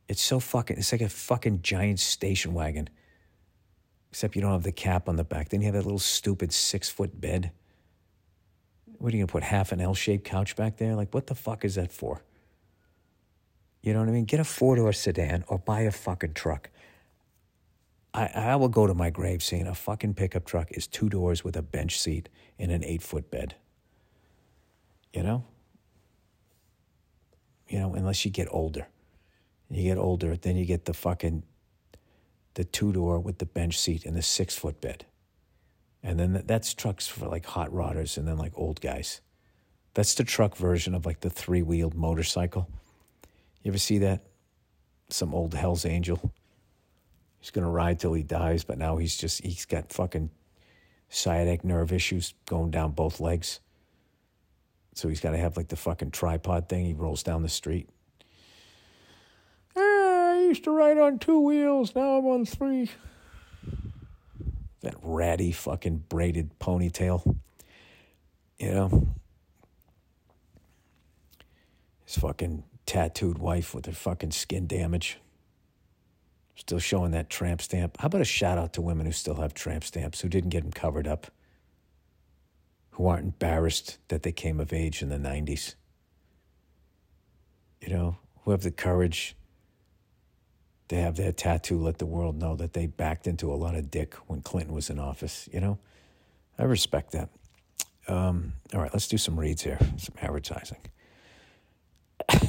It's 0.07 0.21
so 0.21 0.39
fucking, 0.39 0.77
it's 0.77 0.93
like 0.93 1.01
a 1.01 1.09
fucking 1.09 1.63
giant 1.63 1.99
station 1.99 2.53
wagon, 2.53 2.91
except 4.11 4.37
you 4.37 4.43
don't 4.43 4.53
have 4.53 4.65
the 4.65 4.71
cap 4.73 5.09
on 5.09 5.17
the 5.17 5.25
back. 5.25 5.49
Then 5.49 5.63
you 5.63 5.67
have 5.69 5.77
that 5.77 5.85
little 5.85 5.99
stupid 5.99 6.53
six 6.53 6.91
foot 6.91 7.19
bed. 7.19 7.53
What 9.03 9.13
are 9.13 9.17
you 9.17 9.25
gonna 9.25 9.33
put 9.33 9.43
half 9.43 9.73
an 9.73 9.81
L 9.81 9.95
shaped 9.95 10.25
couch 10.25 10.55
back 10.55 10.77
there? 10.77 10.95
Like, 10.95 11.13
what 11.13 11.27
the 11.27 11.35
fuck 11.35 11.65
is 11.65 11.75
that 11.75 11.91
for? 11.91 12.23
You 13.83 13.93
know 13.93 13.99
what 13.99 14.09
I 14.09 14.13
mean? 14.13 14.27
Get 14.27 14.39
a 14.39 14.45
four 14.45 14.77
door 14.77 14.93
sedan 14.93 15.43
or 15.49 15.59
buy 15.59 15.81
a 15.81 15.91
fucking 15.91 16.35
truck. 16.35 16.71
I, 18.15 18.27
I 18.27 18.57
will 18.57 18.69
go 18.69 18.87
to 18.87 18.95
my 18.95 19.11
grave 19.11 19.43
saying 19.43 19.67
a 19.67 19.75
fucking 19.75 20.15
pickup 20.15 20.45
truck 20.45 20.71
is 20.71 20.87
two 20.87 21.09
doors 21.09 21.43
with 21.43 21.57
a 21.57 21.63
bench 21.63 21.99
seat 21.99 22.29
and 22.61 22.71
an 22.71 22.85
eight 22.85 23.03
foot 23.03 23.29
bed. 23.29 23.57
You 25.13 25.25
know? 25.25 25.47
You 27.67 27.81
know, 27.81 27.95
unless 27.95 28.25
you 28.25 28.31
get 28.31 28.47
older. 28.53 28.87
You 29.69 29.83
get 29.83 29.99
older, 29.99 30.37
then 30.37 30.57
you 30.57 30.65
get 30.65 30.85
the 30.85 30.95
fucking 30.95 31.43
the 32.55 32.63
two 32.63 32.93
door 32.93 33.19
with 33.19 33.39
the 33.39 33.47
bench 33.47 33.81
seat 33.81 34.07
and 34.07 34.15
the 34.15 34.23
six 34.23 34.55
foot 34.55 34.81
bed. 34.81 35.07
And 36.03 36.19
then 36.19 36.43
that's 36.47 36.75
trucks 36.75 37.07
for 37.07 37.29
like 37.29 37.47
hot 37.47 37.71
rodders 37.71 38.17
and 38.17 38.27
then 38.27 38.37
like 38.37 38.53
old 38.57 38.81
guys. 38.81 39.21
That's 39.95 40.15
the 40.15 40.25
truck 40.25 40.57
version 40.57 40.95
of 40.95 41.07
like 41.07 41.21
the 41.21 41.31
three 41.31 41.63
wheeled 41.63 41.95
motorcycle. 41.95 42.69
You 43.63 43.71
ever 43.71 43.79
see 43.79 43.99
that? 43.99 44.25
Some 45.11 45.35
old 45.35 45.55
Hell's 45.55 45.85
Angel. 45.85 46.33
He's 47.39 47.51
going 47.51 47.65
to 47.65 47.71
ride 47.71 48.01
till 48.01 48.15
he 48.15 48.23
dies, 48.23 48.65
but 48.65 48.79
now 48.79 48.97
he's 48.97 49.17
just, 49.17 49.43
he's 49.43 49.65
got 49.65 49.93
fucking 49.93 50.31
sciatic 51.09 51.65
nerve 51.65 51.93
issues 51.93 52.35
going 52.47 52.71
down 52.71 52.93
both 52.93 53.21
legs. 53.21 53.61
So 54.95 55.09
he's 55.09 55.21
got 55.21 55.33
to 55.33 55.39
have 55.39 55.57
like 55.57 55.69
the 55.69 55.77
fucking 55.77 56.11
tripod 56.11 56.69
thing. 56.69 56.87
He 56.87 56.95
rolls 56.95 57.23
down 57.23 57.43
the 57.43 57.49
street. 57.49 57.89
Ah, 59.77 60.33
I 60.33 60.39
used 60.49 60.65
to 60.65 60.71
ride 60.71 60.99
on 60.99 61.19
two 61.19 61.41
wheels. 61.41 61.95
Now 61.95 62.19
I'm 62.19 62.27
on 62.27 62.45
three. 62.45 62.91
That 64.83 64.97
ratty 65.03 65.53
fucking 65.53 66.05
braided 66.09 66.59
ponytail. 66.59 67.37
You 68.59 68.71
know? 68.71 69.09
His 72.05 72.17
fucking 72.17 72.65
tattooed 72.85 73.39
wife 73.39 73.75
with 73.75 73.87
her 73.87 73.93
fucking 73.93 74.33
skin 74.33 74.67
damage. 74.67 75.19
Still 76.57 76.79
showing 76.79 77.13
that 77.13 77.31
tramp 77.31 77.63
stamp. 77.63 77.97
How 77.99 78.07
about 78.07 78.21
a 78.21 78.25
shout 78.25 78.59
out 78.59 78.73
to 78.75 78.83
women 78.83 79.07
who 79.07 79.13
still 79.13 79.37
have 79.37 79.55
tramp 79.55 79.85
stamps, 79.85 80.21
who 80.21 80.29
didn't 80.29 80.51
get 80.51 80.63
them 80.63 80.73
covered 80.73 81.07
up, 81.07 81.29
who 82.91 83.07
aren't 83.07 83.25
embarrassed 83.25 83.99
that 84.09 84.23
they 84.23 84.33
came 84.33 84.61
of 84.61 84.73
age 84.73 85.01
in 85.01 85.09
the 85.09 85.17
90s? 85.17 85.77
You 87.81 87.89
know, 87.89 88.17
who 88.43 88.51
have 88.51 88.63
the 88.63 88.71
courage 88.71 89.37
to 90.93 91.01
have 91.01 91.17
their 91.17 91.33
tattoo 91.33 91.79
let 91.79 91.97
the 91.97 92.05
world 92.05 92.39
know 92.39 92.55
that 92.55 92.75
they 92.75 92.87
backed 92.87 93.27
into 93.27 93.51
a 93.51 93.57
lot 93.57 93.75
of 93.75 93.91
dick 93.91 94.13
when 94.27 94.43
Clinton 94.43 94.75
was 94.75 94.91
in 94.91 94.99
office, 94.99 95.49
you 95.51 95.59
know? 95.59 95.79
I 96.59 96.65
respect 96.65 97.13
that. 97.13 97.31
Um, 98.09 98.53
all 98.75 98.81
right, 98.83 98.93
let's 98.93 99.09
do 99.09 99.17
some 99.17 99.41
reads 99.41 99.63
here, 99.63 99.79
some 99.97 100.15
advertising. 100.21 100.77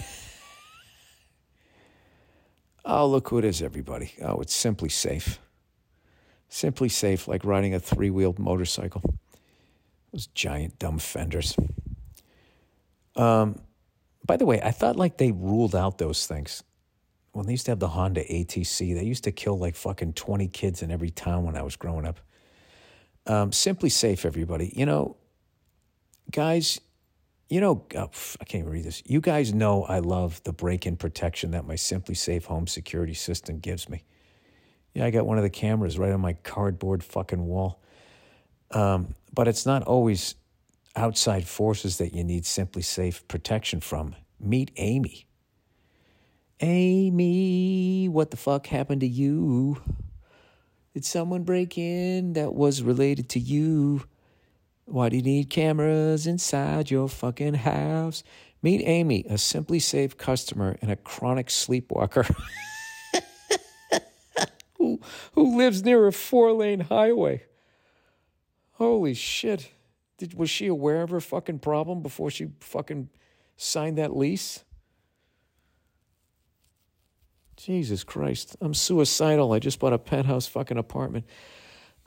oh, 2.83 3.07
look 3.07 3.29
who 3.29 3.37
it 3.37 3.45
is, 3.45 3.61
everybody. 3.61 4.11
Oh, 4.21 4.41
it's 4.41 4.61
SimpliSafe. 4.61 5.37
Simply 6.49 6.89
safe, 6.89 7.29
like 7.29 7.45
riding 7.45 7.73
a 7.73 7.79
three 7.79 8.09
wheeled 8.09 8.39
motorcycle. 8.39 9.01
Those 10.11 10.27
giant 10.27 10.79
dumb 10.79 10.99
fenders. 10.99 11.55
Um, 13.15 13.61
by 14.25 14.35
the 14.35 14.45
way, 14.45 14.61
I 14.61 14.71
thought 14.71 14.97
like 14.97 15.15
they 15.17 15.31
ruled 15.31 15.75
out 15.75 15.97
those 15.97 16.27
things. 16.27 16.61
When 17.33 17.47
they 17.47 17.53
used 17.53 17.65
to 17.65 17.71
have 17.71 17.79
the 17.79 17.89
Honda 17.89 18.23
ATC, 18.23 18.95
they 18.95 19.03
used 19.03 19.23
to 19.25 19.31
kill 19.31 19.57
like 19.57 19.75
fucking 19.75 20.13
20 20.13 20.47
kids 20.47 20.81
in 20.81 20.91
every 20.91 21.09
town 21.09 21.43
when 21.43 21.57
I 21.57 21.63
was 21.63 21.75
growing 21.75 22.05
up. 22.05 22.19
Um, 23.25 23.51
SimpliSafe, 23.51 24.25
everybody. 24.25 24.71
You 24.75 24.85
know, 24.85 25.17
guys, 26.31 26.79
you 27.49 27.59
know, 27.59 27.85
oh, 27.95 28.11
I 28.39 28.45
can't 28.45 28.61
even 28.61 28.69
read 28.71 28.85
this. 28.85 29.01
You 29.05 29.19
guys 29.19 29.53
know 29.53 29.83
I 29.83 29.99
love 29.99 30.41
the 30.43 30.53
break 30.53 30.85
in 30.85 30.95
protection 30.95 31.51
that 31.51 31.65
my 31.65 31.73
SimpliSafe 31.73 32.45
home 32.45 32.67
security 32.67 33.15
system 33.15 33.59
gives 33.59 33.89
me. 33.89 34.03
Yeah, 34.93 35.05
I 35.05 35.09
got 35.09 35.25
one 35.25 35.37
of 35.37 35.43
the 35.43 35.49
cameras 35.49 35.97
right 35.97 36.11
on 36.11 36.21
my 36.21 36.33
cardboard 36.33 37.03
fucking 37.03 37.43
wall. 37.43 37.81
Um, 38.69 39.15
but 39.33 39.47
it's 39.47 39.65
not 39.65 39.83
always 39.83 40.35
outside 40.95 41.47
forces 41.47 41.97
that 41.97 42.13
you 42.13 42.23
need 42.23 42.43
SimpliSafe 42.43 43.27
protection 43.27 43.79
from. 43.79 44.15
Meet 44.39 44.71
Amy. 44.77 45.25
Amy, 46.59 48.07
what 48.09 48.31
the 48.31 48.37
fuck 48.37 48.67
happened 48.67 49.01
to 49.01 49.07
you? 49.07 49.81
Did 50.93 51.05
someone 51.05 51.43
break 51.43 51.77
in 51.77 52.33
that 52.33 52.53
was 52.53 52.83
related 52.83 53.29
to 53.29 53.39
you? 53.39 54.03
Why 54.85 55.09
do 55.09 55.17
you 55.17 55.23
need 55.23 55.49
cameras 55.49 56.27
inside 56.27 56.91
your 56.91 57.09
fucking 57.09 57.55
house? 57.55 58.23
Meet 58.61 58.83
Amy, 58.85 59.25
a 59.29 59.33
SimpliSafe 59.33 60.17
customer 60.17 60.77
and 60.81 60.91
a 60.91 60.95
chronic 60.95 61.49
sleepwalker 61.49 62.23
who, 64.77 65.01
who 65.33 65.57
lives 65.57 65.83
near 65.83 66.07
a 66.07 66.13
four 66.13 66.53
lane 66.53 66.81
highway. 66.81 67.43
Holy 68.73 69.13
shit. 69.13 69.71
Did, 70.17 70.35
was 70.35 70.49
she 70.49 70.67
aware 70.67 71.01
of 71.01 71.09
her 71.09 71.19
fucking 71.19 71.59
problem 71.59 72.01
before 72.01 72.29
she 72.29 72.49
fucking 72.59 73.09
signed 73.57 73.97
that 73.97 74.15
lease? 74.15 74.63
Jesus 77.63 78.03
Christ. 78.03 78.57
I'm 78.59 78.73
suicidal. 78.73 79.53
I 79.53 79.59
just 79.59 79.79
bought 79.79 79.93
a 79.93 79.97
penthouse 79.97 80.47
fucking 80.47 80.77
apartment. 80.77 81.25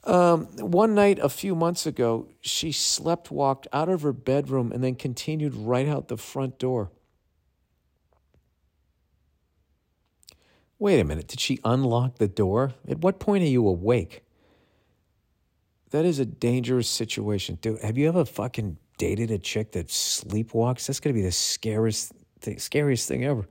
Um, 0.05 0.47
one 0.59 0.95
night 0.95 1.19
a 1.19 1.29
few 1.29 1.55
months 1.55 1.87
ago, 1.87 2.29
she 2.41 2.73
slept 2.73 3.31
walked 3.31 3.67
out 3.73 3.89
of 3.89 4.03
her 4.03 4.13
bedroom 4.13 4.71
and 4.71 4.85
then 4.85 4.95
continued 4.95 5.55
right 5.55 5.89
out 5.89 6.09
the 6.09 6.17
front 6.17 6.59
door. 6.59 6.91
Wait 10.79 11.01
a 11.01 11.05
minute, 11.05 11.27
did 11.27 11.41
she 11.41 11.59
unlock 11.65 12.19
the 12.19 12.29
door? 12.29 12.75
At 12.87 12.99
what 12.99 13.19
point 13.19 13.43
are 13.43 13.49
you 13.49 13.67
awake? 13.67 14.23
That 15.91 16.05
is 16.05 16.19
a 16.19 16.27
dangerous 16.27 16.89
situation. 16.89 17.59
Dude, 17.63 17.81
have 17.81 17.97
you 17.97 18.09
ever 18.09 18.27
fucking 18.27 18.77
dated 18.99 19.31
a 19.31 19.39
chick 19.39 19.73
that 19.73 19.89
sleepwalks? 19.89 20.87
That's 20.87 21.01
gonna 21.01 21.15
be 21.15 21.23
the 21.23 21.33
scariest 21.33 22.13
thing, 22.41 22.59
scariest 22.59 23.09
thing 23.09 23.25
ever. 23.25 23.49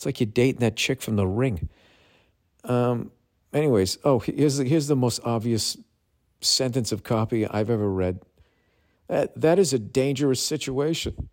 It's 0.00 0.06
like 0.06 0.18
you're 0.18 0.30
dating 0.32 0.60
that 0.60 0.76
chick 0.76 1.02
from 1.02 1.16
the 1.16 1.26
ring. 1.26 1.68
Um, 2.64 3.10
anyways, 3.52 3.98
oh, 4.02 4.20
here's 4.20 4.56
the, 4.56 4.64
here's 4.64 4.86
the 4.86 4.96
most 4.96 5.20
obvious 5.24 5.76
sentence 6.40 6.90
of 6.90 7.02
copy 7.02 7.46
I've 7.46 7.68
ever 7.68 7.86
read. 7.86 8.22
That, 9.08 9.38
that 9.38 9.58
is 9.58 9.74
a 9.74 9.78
dangerous 9.78 10.40
situation. 10.40 11.28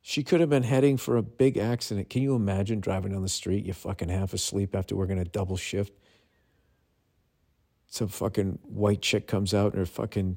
She 0.00 0.24
could 0.24 0.40
have 0.40 0.50
been 0.50 0.64
heading 0.64 0.96
for 0.96 1.16
a 1.16 1.22
big 1.22 1.56
accident. 1.56 2.10
Can 2.10 2.22
you 2.22 2.34
imagine 2.34 2.80
driving 2.80 3.12
down 3.12 3.22
the 3.22 3.28
street, 3.28 3.64
you're 3.64 3.74
fucking 3.74 4.08
half 4.08 4.34
asleep 4.34 4.74
after 4.74 4.96
working 4.96 5.20
a 5.20 5.24
double 5.24 5.56
shift? 5.56 5.96
Some 7.86 8.08
fucking 8.08 8.58
white 8.64 9.02
chick 9.02 9.28
comes 9.28 9.54
out 9.54 9.74
in 9.74 9.78
her 9.78 9.86
fucking 9.86 10.36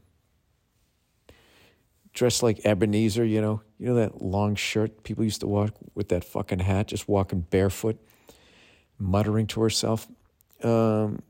dressed 2.15 2.41
like 2.41 2.65
Ebenezer, 2.65 3.25
you 3.25 3.41
know, 3.41 3.62
you 3.78 3.88
know 3.88 3.95
that 3.95 4.21
long 4.21 4.56
shirt 4.56 5.04
people 5.04 5.23
used 5.23 5.41
to 5.41 5.47
walk 5.47 5.75
with 5.93 6.10
that 6.10 6.23
fucking 6.23 6.60
hat, 6.60 6.88
just 6.88 7.08
walking 7.08 7.41
barefoot, 7.41 7.99
muttering 8.97 9.45
to 9.47 9.62
herself. 9.62 10.08
Um, 10.63 11.21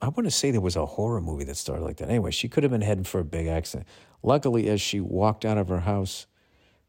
I 0.00 0.08
want 0.08 0.24
to 0.24 0.30
say 0.30 0.50
there 0.50 0.60
was 0.60 0.76
a 0.76 0.86
horror 0.86 1.20
movie 1.20 1.44
that 1.44 1.56
started 1.56 1.82
like 1.82 1.96
that. 1.96 2.08
Anyway, 2.08 2.30
she 2.30 2.48
could 2.48 2.62
have 2.62 2.70
been 2.70 2.80
heading 2.80 3.04
for 3.04 3.18
a 3.18 3.24
big 3.24 3.48
accident. 3.48 3.88
Luckily, 4.22 4.68
as 4.68 4.80
she 4.80 5.00
walked 5.00 5.44
out 5.44 5.58
of 5.58 5.68
her 5.68 5.80
house, 5.80 6.26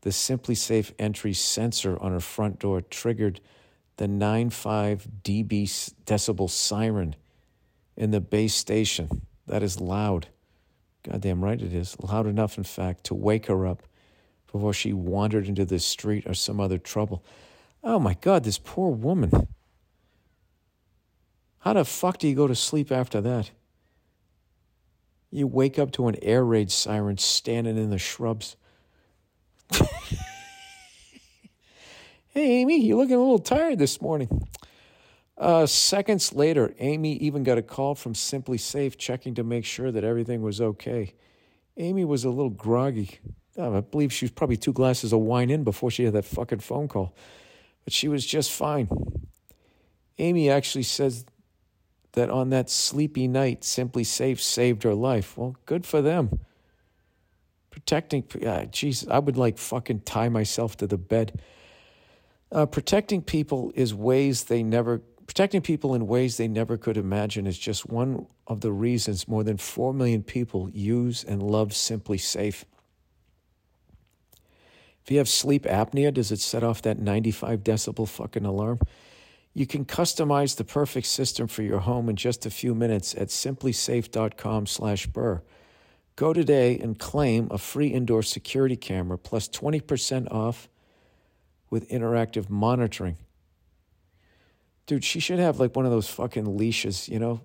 the 0.01 0.11
SimpliSafe 0.11 0.93
entry 0.99 1.33
sensor 1.33 1.97
on 1.99 2.11
her 2.11 2.19
front 2.19 2.59
door 2.59 2.81
triggered 2.81 3.41
the 3.97 4.07
95 4.07 5.07
dB 5.23 5.63
decibel 6.05 6.49
siren 6.49 7.15
in 7.95 8.11
the 8.11 8.21
base 8.21 8.53
station. 8.53 9.25
That 9.47 9.63
is 9.63 9.81
loud. 9.81 10.27
Goddamn 11.09 11.43
right 11.43 11.61
it 11.61 11.73
is. 11.73 11.95
Loud 12.01 12.27
enough, 12.27 12.57
in 12.57 12.63
fact, 12.63 13.05
to 13.05 13.15
wake 13.15 13.45
her 13.47 13.65
up 13.65 13.83
before 14.51 14.73
she 14.73 14.93
wandered 14.93 15.47
into 15.47 15.65
the 15.65 15.79
street 15.79 16.25
or 16.27 16.33
some 16.33 16.59
other 16.59 16.77
trouble. 16.77 17.23
Oh 17.83 17.99
my 17.99 18.15
God, 18.15 18.43
this 18.43 18.57
poor 18.57 18.91
woman. 18.91 19.47
How 21.59 21.73
the 21.73 21.85
fuck 21.85 22.17
do 22.17 22.27
you 22.27 22.35
go 22.35 22.47
to 22.47 22.55
sleep 22.55 22.91
after 22.91 23.21
that? 23.21 23.51
You 25.31 25.47
wake 25.47 25.77
up 25.77 25.91
to 25.93 26.07
an 26.07 26.15
air 26.21 26.43
raid 26.43 26.71
siren 26.71 27.17
standing 27.17 27.77
in 27.77 27.89
the 27.89 27.97
shrubs. 27.97 28.55
hey, 29.71 29.85
Amy, 32.35 32.81
you're 32.81 32.97
looking 32.97 33.15
a 33.15 33.19
little 33.19 33.39
tired 33.39 33.79
this 33.79 34.01
morning. 34.01 34.47
Uh, 35.37 35.67
seconds 35.67 36.33
later, 36.33 36.73
Amy 36.79 37.13
even 37.17 37.43
got 37.43 37.57
a 37.57 37.61
call 37.61 37.93
from 37.93 38.13
SimpliSafe 38.13 38.97
checking 38.97 39.35
to 39.35 39.43
make 39.43 39.65
sure 39.65 39.91
that 39.91 40.03
everything 40.03 40.41
was 40.41 40.59
okay. 40.59 41.13
Amy 41.77 42.03
was 42.03 42.23
a 42.23 42.29
little 42.29 42.49
groggy. 42.49 43.19
I 43.59 43.81
believe 43.81 44.11
she 44.11 44.25
was 44.25 44.31
probably 44.31 44.57
two 44.57 44.73
glasses 44.73 45.13
of 45.13 45.19
wine 45.19 45.49
in 45.49 45.63
before 45.63 45.91
she 45.91 46.03
had 46.03 46.13
that 46.13 46.25
fucking 46.25 46.59
phone 46.59 46.87
call. 46.87 47.15
But 47.83 47.93
she 47.93 48.07
was 48.07 48.25
just 48.25 48.51
fine. 48.51 48.89
Amy 50.17 50.49
actually 50.49 50.83
says 50.83 51.25
that 52.13 52.29
on 52.31 52.49
that 52.49 52.69
sleepy 52.69 53.27
night, 53.27 53.61
SimpliSafe 53.61 54.39
saved 54.39 54.83
her 54.83 54.95
life. 54.95 55.37
Well, 55.37 55.55
good 55.65 55.85
for 55.85 56.01
them. 56.01 56.39
Protecting, 57.69 58.23
uh, 58.43 58.65
I 59.09 59.19
would 59.19 59.37
like 59.37 59.59
fucking 59.59 60.01
tie 60.01 60.29
myself 60.29 60.77
to 60.77 60.87
the 60.87 60.97
bed. 60.97 61.39
Uh, 62.51 62.65
protecting 62.65 63.21
people 63.21 63.71
is 63.75 63.93
ways 63.93 64.45
they 64.45 64.63
never 64.63 65.01
Protecting 65.27 65.61
people 65.61 65.93
in 65.93 66.07
ways 66.07 66.37
they 66.37 66.47
never 66.47 66.77
could 66.77 66.97
imagine 66.97 67.45
is 67.45 67.59
just 67.59 67.87
one 67.87 68.25
of 68.47 68.61
the 68.61 68.71
reasons 68.71 69.27
more 69.27 69.43
than 69.43 69.57
4 69.57 69.93
million 69.93 70.23
people 70.23 70.69
use 70.69 71.23
and 71.23 71.43
love 71.43 71.69
SimpliSafe. 71.69 72.63
If 75.03 75.11
you 75.11 75.19
have 75.19 75.29
sleep 75.29 75.65
apnea, 75.65 76.13
does 76.13 76.31
it 76.31 76.39
set 76.39 76.63
off 76.63 76.81
that 76.81 76.99
95 76.99 77.59
decibel 77.59 78.07
fucking 78.07 78.45
alarm? 78.45 78.79
You 79.53 79.67
can 79.67 79.85
customize 79.85 80.55
the 80.55 80.63
perfect 80.63 81.07
system 81.07 81.47
for 81.47 81.61
your 81.61 81.79
home 81.79 82.09
in 82.09 82.15
just 82.15 82.45
a 82.45 82.49
few 82.49 82.73
minutes 82.73 83.13
at 83.15 83.27
simplisafe.com/burr. 83.27 85.43
Go 86.15 86.33
today 86.33 86.79
and 86.79 86.97
claim 86.97 87.47
a 87.51 87.57
free 87.57 87.87
indoor 87.87 88.23
security 88.23 88.75
camera 88.75 89.17
plus 89.17 89.47
20% 89.47 90.31
off 90.31 90.67
with 91.69 91.89
interactive 91.89 92.49
monitoring. 92.49 93.17
Dude, 94.87 95.03
she 95.03 95.19
should 95.19 95.39
have 95.39 95.59
like 95.59 95.75
one 95.75 95.85
of 95.85 95.91
those 95.91 96.07
fucking 96.07 96.57
leashes, 96.57 97.07
you 97.07 97.19
know, 97.19 97.41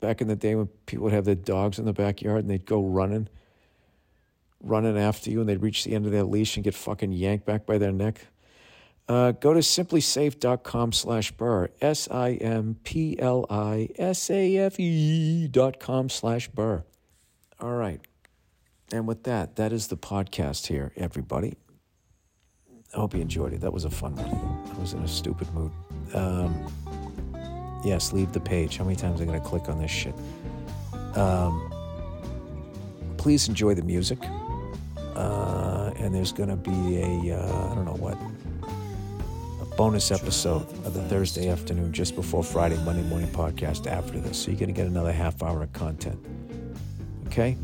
back 0.00 0.20
in 0.20 0.28
the 0.28 0.36
day 0.36 0.54
when 0.54 0.66
people 0.86 1.04
would 1.04 1.12
have 1.12 1.24
their 1.24 1.34
dogs 1.34 1.78
in 1.78 1.84
the 1.84 1.92
backyard 1.92 2.40
and 2.40 2.50
they'd 2.50 2.66
go 2.66 2.84
running, 2.84 3.28
running 4.60 4.98
after 4.98 5.30
you, 5.30 5.40
and 5.40 5.48
they'd 5.48 5.62
reach 5.62 5.84
the 5.84 5.94
end 5.94 6.06
of 6.06 6.12
their 6.12 6.24
leash 6.24 6.56
and 6.56 6.64
get 6.64 6.74
fucking 6.74 7.12
yanked 7.12 7.46
back 7.46 7.64
by 7.64 7.78
their 7.78 7.92
neck. 7.92 8.26
Uh, 9.08 9.32
go 9.32 9.52
to 9.52 9.60
simplisafe.com 9.60 10.92
slash 10.92 11.32
burr, 11.32 11.68
S 11.80 12.08
I 12.10 12.32
M 12.34 12.76
P 12.84 13.18
L 13.18 13.46
I 13.50 13.88
S 13.96 14.30
A 14.30 14.56
F 14.58 14.78
E 14.78 15.48
dot 15.48 15.80
com 15.80 16.08
slash 16.08 16.48
burr. 16.48 16.84
All 17.60 17.74
right. 17.74 18.00
And 18.92 19.06
with 19.06 19.24
that, 19.24 19.56
that 19.56 19.72
is 19.72 19.88
the 19.88 19.96
podcast 19.96 20.66
here, 20.66 20.92
everybody. 20.96 21.54
I 22.94 22.98
hope 22.98 23.14
you 23.14 23.20
enjoyed 23.20 23.54
it. 23.54 23.60
That 23.60 23.72
was 23.72 23.84
a 23.84 23.90
fun 23.90 24.14
one. 24.16 24.76
I 24.76 24.80
was 24.80 24.92
in 24.92 25.02
a 25.02 25.08
stupid 25.08 25.52
mood. 25.54 25.72
Um, 26.14 27.82
yes, 27.84 28.12
leave 28.12 28.32
the 28.32 28.40
page. 28.40 28.76
How 28.76 28.84
many 28.84 28.96
times 28.96 29.20
am 29.20 29.28
I 29.28 29.32
going 29.32 29.42
to 29.42 29.48
click 29.48 29.68
on 29.68 29.78
this 29.78 29.90
shit? 29.90 30.14
Um, 31.14 31.72
please 33.16 33.48
enjoy 33.48 33.74
the 33.74 33.82
music. 33.82 34.18
Uh, 35.14 35.92
and 35.96 36.14
there's 36.14 36.32
going 36.32 36.48
to 36.48 36.56
be 36.56 36.98
a 36.98 37.38
uh, 37.38 37.70
I 37.70 37.74
don't 37.74 37.84
know 37.84 37.92
what 37.92 38.16
a 39.60 39.76
bonus 39.76 40.10
episode 40.10 40.62
of 40.86 40.94
the 40.94 41.02
Thursday 41.02 41.48
afternoon 41.48 41.92
just 41.92 42.14
before 42.14 42.42
Friday, 42.42 42.76
Monday 42.84 43.02
morning 43.02 43.28
podcast 43.28 43.86
after 43.86 44.18
this. 44.18 44.38
So 44.38 44.50
you're 44.50 44.58
going 44.58 44.72
to 44.72 44.74
get 44.74 44.86
another 44.86 45.12
half 45.12 45.42
hour 45.42 45.62
of 45.62 45.72
content. 45.72 46.18
Okay? 47.26 47.56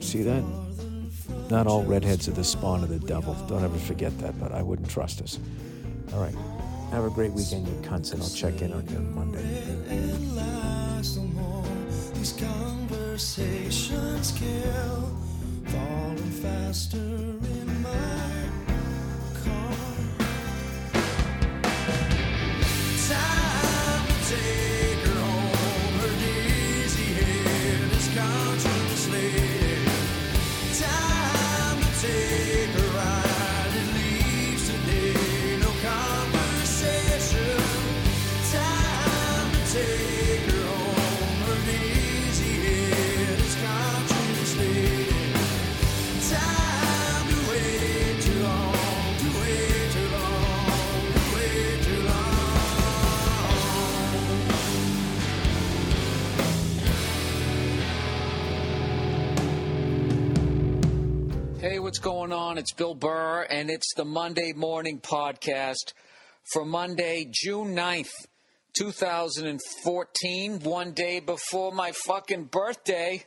See 0.00 0.22
that? 0.22 0.44
Not 1.50 1.66
all 1.66 1.84
redheads 1.84 2.28
are 2.28 2.32
the 2.32 2.44
spawn 2.44 2.82
of 2.82 2.88
the 2.88 2.98
devil. 2.98 3.34
Don't 3.48 3.64
ever 3.64 3.78
forget 3.78 4.16
that, 4.18 4.38
but 4.40 4.52
I 4.52 4.62
wouldn't 4.62 4.90
trust 4.90 5.22
us. 5.22 5.38
All 6.12 6.20
right. 6.20 6.34
Have 6.94 7.06
a 7.06 7.10
great 7.10 7.32
weekend, 7.32 7.66
you 7.66 7.74
cunts, 7.82 8.12
and 8.12 8.22
I'll 8.22 8.30
check 8.30 8.62
in 8.62 8.72
on 8.72 8.86
you 8.86 8.98
on 8.98 9.14
Monday. 9.16 9.42
What's 61.94 62.02
going 62.02 62.32
on? 62.32 62.58
It's 62.58 62.72
Bill 62.72 62.96
Burr, 62.96 63.46
and 63.48 63.70
it's 63.70 63.94
the 63.94 64.04
Monday 64.04 64.52
Morning 64.52 64.98
Podcast 64.98 65.92
for 66.52 66.64
Monday, 66.64 67.30
June 67.30 67.76
9th, 67.76 68.10
2014, 68.76 70.58
one 70.58 70.90
day 70.90 71.20
before 71.20 71.70
my 71.70 71.92
fucking 71.92 72.46
birthday. 72.46 73.24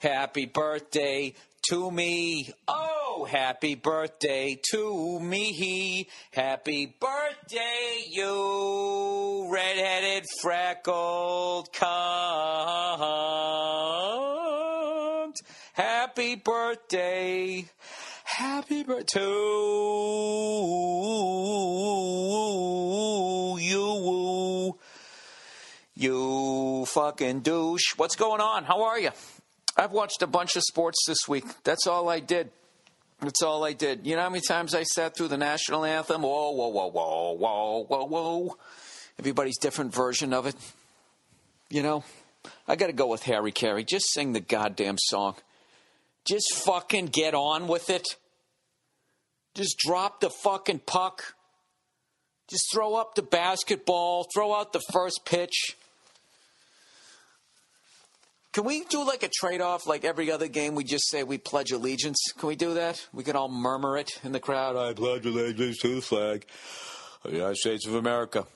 Happy 0.00 0.46
birthday 0.46 1.32
to 1.68 1.92
me. 1.92 2.52
Oh, 2.66 3.24
happy 3.30 3.76
birthday 3.76 4.58
to 4.72 5.20
me. 5.20 6.08
Happy 6.32 6.92
birthday, 6.98 8.02
you 8.10 9.48
redheaded, 9.52 10.24
freckled 10.42 11.72
cunt. 11.72 12.08
Happy 15.74 16.34
birthday 16.34 17.64
Happy 18.38 18.84
birthday 18.84 19.18
to 19.18 19.18
you. 23.58 24.78
You 25.96 26.84
fucking 26.86 27.40
douche. 27.40 27.96
What's 27.96 28.14
going 28.14 28.40
on? 28.40 28.62
How 28.62 28.84
are 28.84 29.00
you? 29.00 29.10
I've 29.76 29.90
watched 29.90 30.22
a 30.22 30.28
bunch 30.28 30.54
of 30.54 30.62
sports 30.62 30.98
this 31.08 31.26
week. 31.26 31.46
That's 31.64 31.88
all 31.88 32.08
I 32.08 32.20
did. 32.20 32.52
That's 33.18 33.42
all 33.42 33.64
I 33.64 33.72
did. 33.72 34.06
You 34.06 34.14
know 34.14 34.22
how 34.22 34.30
many 34.30 34.44
times 34.46 34.72
I 34.72 34.84
sat 34.84 35.16
through 35.16 35.26
the 35.26 35.36
national 35.36 35.84
anthem? 35.84 36.22
Whoa, 36.22 36.52
whoa, 36.52 36.68
whoa, 36.68 36.86
whoa, 36.86 37.32
whoa, 37.32 37.86
whoa, 37.88 38.04
whoa. 38.04 38.56
Everybody's 39.18 39.58
different 39.58 39.92
version 39.92 40.32
of 40.32 40.46
it. 40.46 40.54
You 41.70 41.82
know, 41.82 42.04
I 42.68 42.76
got 42.76 42.86
to 42.86 42.92
go 42.92 43.08
with 43.08 43.24
Harry 43.24 43.50
Caray. 43.50 43.82
Just 43.82 44.12
sing 44.12 44.32
the 44.32 44.38
goddamn 44.38 44.96
song. 44.96 45.34
Just 46.24 46.54
fucking 46.54 47.06
get 47.06 47.34
on 47.34 47.66
with 47.66 47.90
it. 47.90 48.06
Just 49.54 49.78
drop 49.78 50.20
the 50.20 50.30
fucking 50.30 50.80
puck. 50.80 51.34
Just 52.48 52.72
throw 52.72 52.94
up 52.94 53.14
the 53.14 53.22
basketball, 53.22 54.26
throw 54.34 54.54
out 54.54 54.72
the 54.72 54.80
first 54.92 55.20
pitch. 55.26 55.76
Can 58.52 58.64
we 58.64 58.84
do 58.84 59.06
like 59.06 59.22
a 59.22 59.28
trade 59.28 59.60
off, 59.60 59.86
like 59.86 60.04
every 60.04 60.32
other 60.32 60.48
game? 60.48 60.74
We 60.74 60.82
just 60.82 61.08
say 61.10 61.22
we 61.22 61.36
pledge 61.36 61.70
allegiance. 61.70 62.18
Can 62.38 62.48
we 62.48 62.56
do 62.56 62.74
that? 62.74 63.06
We 63.12 63.22
can 63.22 63.36
all 63.36 63.48
murmur 63.48 63.98
it 63.98 64.10
in 64.24 64.32
the 64.32 64.40
crowd. 64.40 64.76
I 64.76 64.94
pledge 64.94 65.26
allegiance 65.26 65.78
to 65.78 65.96
the 65.96 66.00
flag 66.02 66.46
of 67.22 67.30
the 67.30 67.36
United 67.36 67.58
States 67.58 67.86
of 67.86 67.94
America 67.94 68.46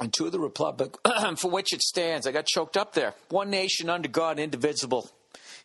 and 0.00 0.12
to 0.14 0.30
the 0.30 0.40
republic 0.40 0.96
for 1.36 1.50
which 1.50 1.74
it 1.74 1.82
stands. 1.82 2.26
I 2.26 2.32
got 2.32 2.46
choked 2.46 2.76
up 2.78 2.94
there. 2.94 3.14
One 3.28 3.50
nation 3.50 3.90
under 3.90 4.08
God, 4.08 4.38
indivisible. 4.38 5.10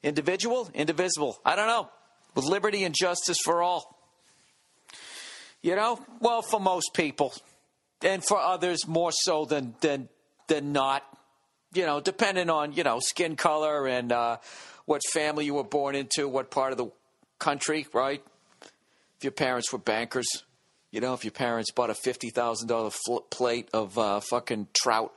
Individual, 0.04 0.70
indivisible. 0.74 1.40
I 1.46 1.56
don't 1.56 1.68
know. 1.68 1.90
With 2.36 2.46
liberty 2.46 2.84
and 2.84 2.94
justice 2.94 3.38
for 3.44 3.64
all. 3.64 3.95
You 5.66 5.76
know, 5.76 6.00
well, 6.20 6.44
for 6.44 6.60
most 6.60 6.94
people, 6.94 7.34
and 8.04 8.24
for 8.24 8.38
others 8.38 8.88
more 8.88 9.12
so 9.12 9.46
than 9.46 9.74
than 9.82 10.10
than 10.48 10.74
not. 10.74 11.02
You 11.74 11.88
know, 11.88 12.00
depending 12.00 12.52
on 12.52 12.74
you 12.74 12.84
know 12.84 13.00
skin 13.00 13.36
color 13.36 13.88
and 13.88 14.12
uh, 14.12 14.38
what 14.86 15.02
family 15.12 15.46
you 15.46 15.56
were 15.56 15.64
born 15.64 15.96
into, 15.96 16.28
what 16.28 16.52
part 16.52 16.72
of 16.72 16.78
the 16.78 16.92
country, 17.40 17.88
right? 17.94 18.24
If 19.18 19.24
your 19.24 19.32
parents 19.32 19.74
were 19.74 19.80
bankers, 19.80 20.28
you 20.92 21.02
know, 21.02 21.16
if 21.16 21.24
your 21.24 21.32
parents 21.32 21.72
bought 21.72 21.90
a 21.90 21.96
fifty 21.96 22.30
thousand 22.30 22.68
dollar 22.68 22.92
plate 23.32 23.68
of 23.74 23.98
uh, 23.98 24.20
fucking 24.20 24.68
trout 24.72 25.16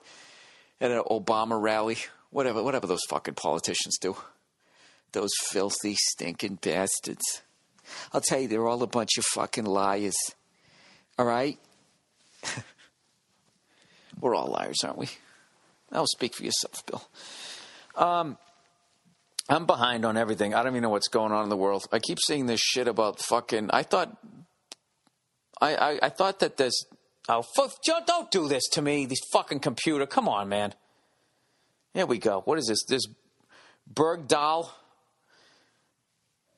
at 0.80 0.90
an 0.90 1.03
Obama 1.11 1.61
rally, 1.61 1.99
whatever, 2.30 2.62
whatever 2.62 2.86
those 2.86 3.05
fucking 3.11 3.34
politicians 3.34 3.99
do, 4.01 4.16
those 5.12 5.32
filthy, 5.42 5.94
stinking 5.94 6.55
bastards. 6.62 7.42
I'll 8.14 8.22
tell 8.22 8.40
you, 8.40 8.49
they're 8.49 8.66
all 8.66 8.82
a 8.82 8.86
bunch 8.86 9.18
of 9.18 9.24
fucking 9.26 9.66
liars. 9.66 10.16
All 11.19 11.27
right? 11.27 11.59
We're 14.21 14.35
all 14.35 14.49
liars, 14.49 14.79
aren't 14.85 14.99
we? 14.99 15.09
I'll 15.93 16.07
speak 16.07 16.35
for 16.35 16.45
yourself, 16.45 16.85
Bill. 16.87 17.03
Um, 17.97 18.39
I'm 19.49 19.66
behind 19.66 20.05
on 20.05 20.16
everything. 20.16 20.55
I 20.55 20.62
don't 20.62 20.73
even 20.73 20.83
know 20.83 20.91
what's 20.91 21.09
going 21.09 21.33
on 21.33 21.43
in 21.43 21.49
the 21.49 21.57
world. 21.57 21.87
I 21.91 21.99
keep 21.99 22.19
seeing 22.25 22.47
this 22.47 22.61
shit 22.61 22.87
about 22.87 23.21
fucking. 23.21 23.71
I 23.73 23.83
thought. 23.83 24.16
I, 25.61 25.75
I, 25.75 25.99
I 26.05 26.09
thought 26.11 26.41
that 26.41 26.57
this. 26.57 26.85
Oh, 27.29 27.43
fuck, 27.43 27.73
don't 28.07 28.31
do 28.31 28.49
this 28.49 28.66
to 28.71 28.83
me, 28.83 29.05
this 29.05 29.19
fucking 29.33 29.61
computer. 29.61 30.07
Come 30.07 30.29
on, 30.29 30.49
man. 30.49 30.75
Here 31.93 32.07
we 32.07 32.19
go. 32.19 32.43
What 32.45 32.59
is 32.59 32.66
this? 32.66 32.85
This 32.85 33.07
Bergdahl 33.93 34.71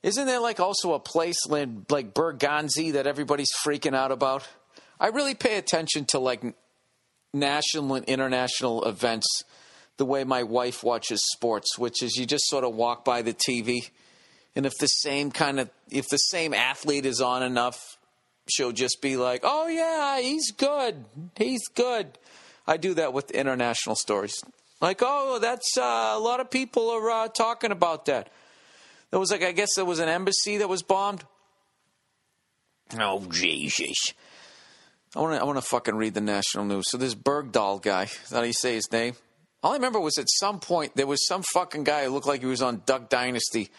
isn't 0.03 0.27
there 0.27 0.41
like 0.41 0.61
also 0.61 0.95
a 0.95 1.01
place 1.01 1.37
like 1.49 2.15
Berganzi 2.15 2.93
that 2.93 3.07
everybody's 3.07 3.51
freaking 3.65 3.95
out 3.95 4.13
about? 4.13 4.47
I 4.99 5.09
really 5.09 5.35
pay 5.35 5.57
attention 5.57 6.05
to 6.07 6.19
like 6.19 6.43
national 7.33 7.95
and 7.95 8.05
international 8.07 8.85
events 8.85 9.27
the 9.97 10.05
way 10.07 10.25
my 10.25 10.43
wife 10.43 10.83
watches 10.83 11.21
sports, 11.33 11.79
which 11.79 12.03
is 12.03 12.17
you 12.17 12.25
just 12.25 12.47
sort 12.47 12.65
of 12.65 12.75
walk 12.75 13.05
by 13.05 13.21
the 13.21 13.35
TV, 13.35 13.91
and 14.57 14.65
if 14.65 14.73
the 14.79 14.87
same 14.87 15.31
kind 15.31 15.61
of 15.61 15.71
if 15.91 16.09
the 16.09 16.17
same 16.17 16.55
athlete 16.55 17.05
is 17.05 17.21
on 17.21 17.43
enough, 17.43 17.99
she'll 18.49 18.73
just 18.73 19.03
be 19.03 19.19
like, 19.19 19.43
"Oh 19.45 19.69
yeah, 19.69 20.19
he's 20.21 20.51
good. 20.53 21.05
He's 21.37 21.69
good." 21.75 22.19
I 22.67 22.79
do 22.79 22.95
that 22.95 23.13
with 23.13 23.31
international 23.31 23.95
stories. 23.95 24.43
Like, 24.81 25.01
"Oh, 25.03 25.39
that's 25.39 25.77
uh, 25.77 26.13
a 26.15 26.19
lot 26.19 26.41
of 26.41 26.51
people 26.51 26.89
are 26.89 27.11
uh, 27.11 27.29
talking 27.29 27.71
about 27.71 28.07
that." 28.07 28.31
There 29.11 29.21
was 29.21 29.31
like, 29.31 29.43
I 29.43 29.53
guess 29.53 29.71
there 29.75 29.85
was 29.85 29.99
an 29.99 30.09
embassy 30.09 30.59
that 30.59 30.69
was 30.69 30.83
bombed. 30.83 31.25
Oh 32.99 33.25
Jesus! 33.31 34.15
I 35.15 35.21
want 35.21 35.35
to, 35.35 35.41
I 35.41 35.45
want 35.45 35.59
to 35.59 35.63
fucking 35.63 35.95
read 35.95 36.15
the 36.15 36.21
national 36.21 36.65
news. 36.65 36.85
So 36.89 36.99
this 36.99 37.15
Bergdahl 37.15 37.83
guy, 37.83 38.09
how 38.31 38.41
do 38.41 38.47
you 38.47 38.53
say 38.53 38.75
his 38.75 38.91
name? 38.91 39.15
All 39.63 39.73
I 39.73 39.77
remember 39.77 40.01
was 40.01 40.19
at 40.19 40.29
some 40.29 40.61
point 40.61 40.97
there 40.97 41.07
was 41.07 41.27
some 41.27 41.43
fucking 41.53 41.85
guy 41.85 42.05
who 42.05 42.11
looked 42.11 42.27
like 42.27 42.41
he 42.41 42.47
was 42.47 42.63
on 42.63 42.83
Duck 42.87 43.09
Dynasty 43.09 43.71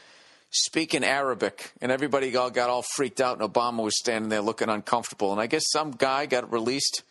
speaking 0.52 1.04
Arabic, 1.04 1.72
and 1.82 1.92
everybody 1.92 2.36
all 2.36 2.50
got 2.50 2.70
all 2.70 2.84
freaked 2.96 3.22
out, 3.22 3.42
and 3.42 3.54
Obama 3.54 3.84
was 3.84 3.98
standing 3.98 4.30
there 4.30 4.42
looking 4.42 4.70
uncomfortable. 4.70 5.32
And 5.32 5.42
I 5.42 5.48
guess 5.48 5.64
some 5.72 5.92
guy 5.92 6.26
got 6.26 6.52
released 6.52 7.04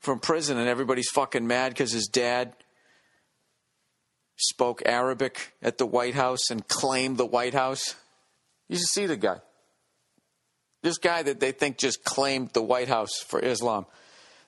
from 0.00 0.20
prison, 0.20 0.58
and 0.58 0.68
everybody's 0.68 1.08
fucking 1.10 1.46
mad 1.46 1.70
because 1.70 1.90
his 1.90 2.06
dad 2.06 2.54
spoke 4.40 4.82
Arabic 4.86 5.54
at 5.62 5.78
the 5.78 5.86
White 5.86 6.14
House 6.14 6.50
and 6.50 6.66
claimed 6.66 7.18
the 7.18 7.26
White 7.26 7.54
House. 7.54 7.94
You 8.68 8.76
should 8.76 8.86
see 8.86 9.06
the 9.06 9.16
guy. 9.16 9.40
This 10.82 10.98
guy 10.98 11.22
that 11.22 11.40
they 11.40 11.52
think 11.52 11.78
just 11.78 12.04
claimed 12.04 12.50
the 12.52 12.62
White 12.62 12.88
House 12.88 13.18
for 13.18 13.40
Islam. 13.40 13.86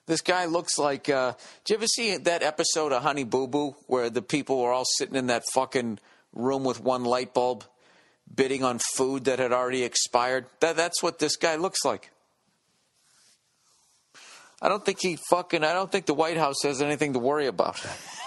This 0.05 0.21
guy 0.21 0.45
looks 0.45 0.77
like. 0.77 1.09
Uh, 1.09 1.33
did 1.63 1.73
you 1.73 1.77
ever 1.77 1.87
see 1.87 2.17
that 2.17 2.43
episode 2.43 2.91
of 2.91 3.03
Honey 3.03 3.23
Boo 3.23 3.47
Boo 3.47 3.75
where 3.87 4.09
the 4.09 4.21
people 4.21 4.61
were 4.61 4.73
all 4.73 4.85
sitting 4.97 5.15
in 5.15 5.27
that 5.27 5.43
fucking 5.53 5.99
room 6.33 6.63
with 6.63 6.81
one 6.81 7.05
light 7.05 7.33
bulb, 7.33 7.63
bidding 8.33 8.63
on 8.63 8.79
food 8.95 9.25
that 9.25 9.39
had 9.39 9.53
already 9.53 9.83
expired? 9.83 10.45
That, 10.59 10.75
that's 10.75 11.01
what 11.01 11.19
this 11.19 11.35
guy 11.35 11.55
looks 11.55 11.85
like. 11.85 12.09
I 14.61 14.69
don't 14.69 14.83
think 14.83 14.99
he 15.01 15.17
fucking. 15.29 15.63
I 15.63 15.73
don't 15.73 15.91
think 15.91 16.05
the 16.05 16.13
White 16.13 16.37
House 16.37 16.63
has 16.63 16.81
anything 16.81 17.13
to 17.13 17.19
worry 17.19 17.47
about. 17.47 17.85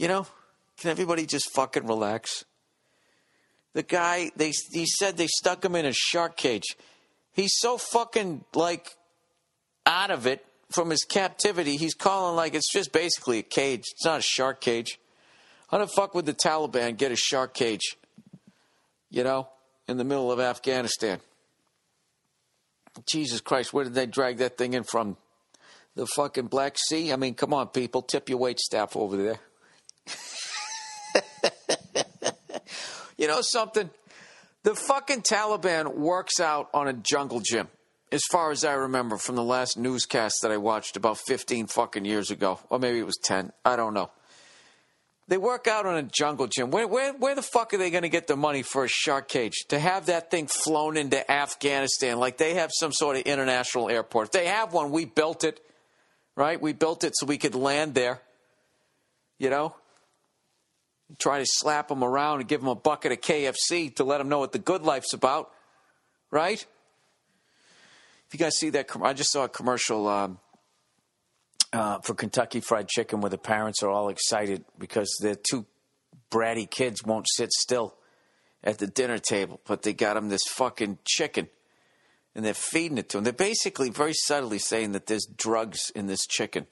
you 0.00 0.08
know, 0.08 0.26
can 0.78 0.88
everybody 0.88 1.26
just 1.26 1.52
fucking 1.52 1.86
relax? 1.86 2.46
The 3.74 3.82
guy, 3.82 4.30
they 4.34 4.50
he 4.72 4.86
said 4.86 5.18
they 5.18 5.26
stuck 5.26 5.62
him 5.62 5.76
in 5.76 5.84
a 5.84 5.92
shark 5.92 6.38
cage. 6.38 6.64
He's 7.34 7.52
so 7.58 7.76
fucking 7.76 8.46
like 8.54 8.88
out 9.84 10.10
of 10.10 10.26
it 10.26 10.42
from 10.70 10.88
his 10.88 11.04
captivity. 11.04 11.76
He's 11.76 11.92
calling 11.92 12.34
like 12.34 12.54
it's 12.54 12.72
just 12.72 12.94
basically 12.94 13.40
a 13.40 13.42
cage. 13.42 13.84
It's 13.92 14.06
not 14.06 14.20
a 14.20 14.22
shark 14.22 14.62
cage. 14.62 14.98
How 15.68 15.76
the 15.76 15.86
fuck 15.86 16.14
would 16.14 16.24
the 16.24 16.32
Taliban 16.32 16.96
get 16.96 17.12
a 17.12 17.16
shark 17.16 17.52
cage? 17.52 17.98
You 19.10 19.22
know, 19.22 19.48
in 19.86 19.98
the 19.98 20.04
middle 20.04 20.32
of 20.32 20.40
Afghanistan. 20.40 21.20
Jesus 23.04 23.42
Christ, 23.42 23.74
where 23.74 23.84
did 23.84 23.92
they 23.92 24.06
drag 24.06 24.38
that 24.38 24.56
thing 24.56 24.72
in 24.72 24.82
from? 24.82 25.18
The 25.94 26.06
fucking 26.06 26.46
Black 26.46 26.78
Sea? 26.78 27.12
I 27.12 27.16
mean, 27.16 27.34
come 27.34 27.52
on, 27.52 27.68
people, 27.68 28.00
tip 28.00 28.30
your 28.30 28.38
wait 28.38 28.58
staff 28.58 28.96
over 28.96 29.18
there. 29.18 29.40
You 33.20 33.26
know 33.26 33.42
something? 33.42 33.90
The 34.62 34.74
fucking 34.74 35.20
Taliban 35.20 35.94
works 35.94 36.40
out 36.40 36.70
on 36.72 36.88
a 36.88 36.94
jungle 36.94 37.40
gym, 37.40 37.68
as 38.10 38.22
far 38.30 38.50
as 38.50 38.64
I 38.64 38.72
remember 38.72 39.18
from 39.18 39.36
the 39.36 39.44
last 39.44 39.76
newscast 39.76 40.36
that 40.40 40.50
I 40.50 40.56
watched 40.56 40.96
about 40.96 41.18
15 41.18 41.66
fucking 41.66 42.06
years 42.06 42.30
ago. 42.30 42.60
Or 42.70 42.78
maybe 42.78 42.98
it 42.98 43.04
was 43.04 43.18
10. 43.22 43.52
I 43.62 43.76
don't 43.76 43.92
know. 43.92 44.10
They 45.28 45.36
work 45.36 45.66
out 45.66 45.84
on 45.84 45.98
a 45.98 46.02
jungle 46.02 46.46
gym. 46.46 46.70
Where, 46.70 46.88
where, 46.88 47.12
where 47.12 47.34
the 47.34 47.42
fuck 47.42 47.74
are 47.74 47.76
they 47.76 47.90
going 47.90 48.04
to 48.04 48.08
get 48.08 48.26
the 48.26 48.36
money 48.36 48.62
for 48.62 48.84
a 48.84 48.88
shark 48.88 49.28
cage? 49.28 49.66
To 49.68 49.78
have 49.78 50.06
that 50.06 50.30
thing 50.30 50.46
flown 50.46 50.96
into 50.96 51.30
Afghanistan 51.30 52.18
like 52.18 52.38
they 52.38 52.54
have 52.54 52.70
some 52.72 52.90
sort 52.90 53.16
of 53.16 53.22
international 53.24 53.90
airport. 53.90 54.28
If 54.28 54.32
they 54.32 54.46
have 54.46 54.72
one, 54.72 54.92
we 54.92 55.04
built 55.04 55.44
it, 55.44 55.60
right? 56.36 56.58
We 56.58 56.72
built 56.72 57.04
it 57.04 57.12
so 57.16 57.26
we 57.26 57.36
could 57.36 57.54
land 57.54 57.94
there. 57.94 58.22
You 59.38 59.50
know? 59.50 59.74
Try 61.18 61.38
to 61.38 61.46
slap 61.46 61.88
them 61.88 62.02
around 62.02 62.40
and 62.40 62.48
give 62.48 62.60
them 62.60 62.68
a 62.68 62.74
bucket 62.74 63.12
of 63.12 63.20
KFC 63.20 63.94
to 63.96 64.04
let 64.04 64.18
them 64.18 64.28
know 64.28 64.38
what 64.38 64.52
the 64.52 64.58
good 64.58 64.82
life's 64.82 65.12
about, 65.12 65.50
right? 66.30 66.64
If 68.26 68.34
you 68.34 68.38
guys 68.38 68.56
see 68.56 68.70
that, 68.70 68.88
I 69.02 69.12
just 69.12 69.32
saw 69.32 69.44
a 69.44 69.48
commercial 69.48 70.06
um, 70.08 70.38
uh, 71.72 71.98
for 72.00 72.14
Kentucky 72.14 72.60
Fried 72.60 72.88
Chicken 72.88 73.20
where 73.20 73.30
the 73.30 73.38
parents 73.38 73.82
are 73.82 73.90
all 73.90 74.08
excited 74.08 74.64
because 74.78 75.12
their 75.20 75.34
two 75.34 75.66
bratty 76.30 76.68
kids 76.68 77.04
won't 77.04 77.26
sit 77.28 77.50
still 77.52 77.96
at 78.62 78.78
the 78.78 78.86
dinner 78.86 79.18
table, 79.18 79.60
but 79.66 79.82
they 79.82 79.92
got 79.92 80.14
them 80.14 80.28
this 80.28 80.42
fucking 80.48 80.98
chicken 81.04 81.48
and 82.34 82.44
they're 82.44 82.54
feeding 82.54 82.98
it 82.98 83.08
to 83.08 83.16
them. 83.16 83.24
They're 83.24 83.32
basically 83.32 83.90
very 83.90 84.14
subtly 84.14 84.58
saying 84.58 84.92
that 84.92 85.06
there's 85.06 85.26
drugs 85.36 85.90
in 85.94 86.06
this 86.06 86.26
chicken 86.26 86.66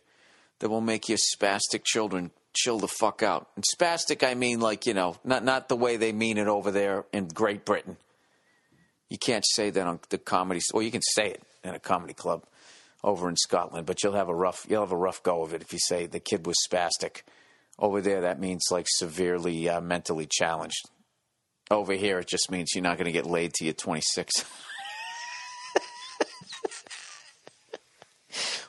that 0.61 0.68
will 0.68 0.80
make 0.80 1.09
your 1.09 1.18
spastic 1.18 1.84
children 1.84 2.30
chill 2.55 2.78
the 2.78 2.88
fuck 2.88 3.22
out. 3.22 3.49
And 3.57 3.64
spastic, 3.64 4.26
I 4.26 4.34
mean 4.34 4.61
like, 4.61 4.86
you 4.86 4.94
know, 4.94 5.16
not, 5.24 5.44
not 5.44 5.68
the 5.68 5.76
way 5.76 5.96
they 5.96 6.12
mean 6.12 6.38
it 6.38 6.49
over 6.49 6.70
there 6.70 7.05
in 7.12 7.28
Great 7.28 7.64
Britain. 7.64 7.96
You 9.09 9.18
can't 9.18 9.44
say 9.46 9.70
that 9.70 9.86
on 9.86 10.01
the 10.11 10.18
comedy, 10.18 10.61
or 10.74 10.82
you 10.82 10.90
can 10.90 11.03
say 11.03 11.30
it 11.30 11.42
in 11.64 11.74
a 11.74 11.78
comedy 11.78 12.14
club 12.14 12.44
over 13.03 13.28
in 13.28 13.36
Scotland, 13.36 13.86
but 13.86 14.03
you'll 14.03 14.14
have 14.14 14.28
a 14.28 14.34
rough, 14.34 14.66
you'll 14.68 14.82
have 14.82 14.92
a 14.92 14.96
rough 14.96 15.22
go 15.22 15.42
of 15.42 15.55
it 15.55 15.62
if 15.62 15.72
you 15.72 15.78
say 15.78 16.07
the 16.07 16.20
kid 16.20 16.46
was 16.46 16.57
spastic. 16.68 17.22
Over 17.78 18.01
there, 18.01 18.22
that 18.22 18.40
means 18.40 18.64
like 18.70 18.86
severely 18.88 19.68
uh, 19.68 19.80
mentally 19.80 20.26
challenged. 20.28 20.88
Over 21.70 21.92
here, 21.92 22.18
it 22.18 22.26
just 22.26 22.51
means 22.51 22.70
you're 22.74 22.82
not 22.82 22.96
going 22.96 23.07
to 23.07 23.12
get 23.12 23.26
laid 23.26 23.53
till 23.55 23.66
you're 23.66 23.74
26. 23.74 24.44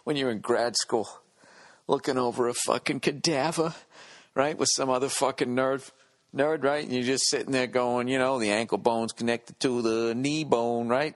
when 0.04 0.16
you're 0.16 0.30
in 0.30 0.42
grad 0.42 0.76
school 0.76 1.10
looking 1.90 2.18
over 2.20 2.48
a 2.48 2.54
fucking 2.54 3.00
cadaver, 3.00 3.74
right, 4.36 4.58
with 4.58 4.70
some 4.72 4.90
other 4.90 5.10
fucking 5.10 5.56
nerd, 5.56 5.90
nerd, 6.36 6.64
right? 6.64 6.84
And 6.84 6.94
you're 6.94 7.04
just 7.04 7.28
sitting 7.30 7.52
there 7.52 7.68
going, 7.68 8.08
you 8.08 8.20
know, 8.20 8.38
the 8.38 8.52
ankle 8.52 8.78
bone's 8.78 9.12
connected 9.12 9.60
to 9.62 9.82
the 9.82 10.14
knee 10.14 10.44
bone, 10.44 10.88
right? 10.88 11.16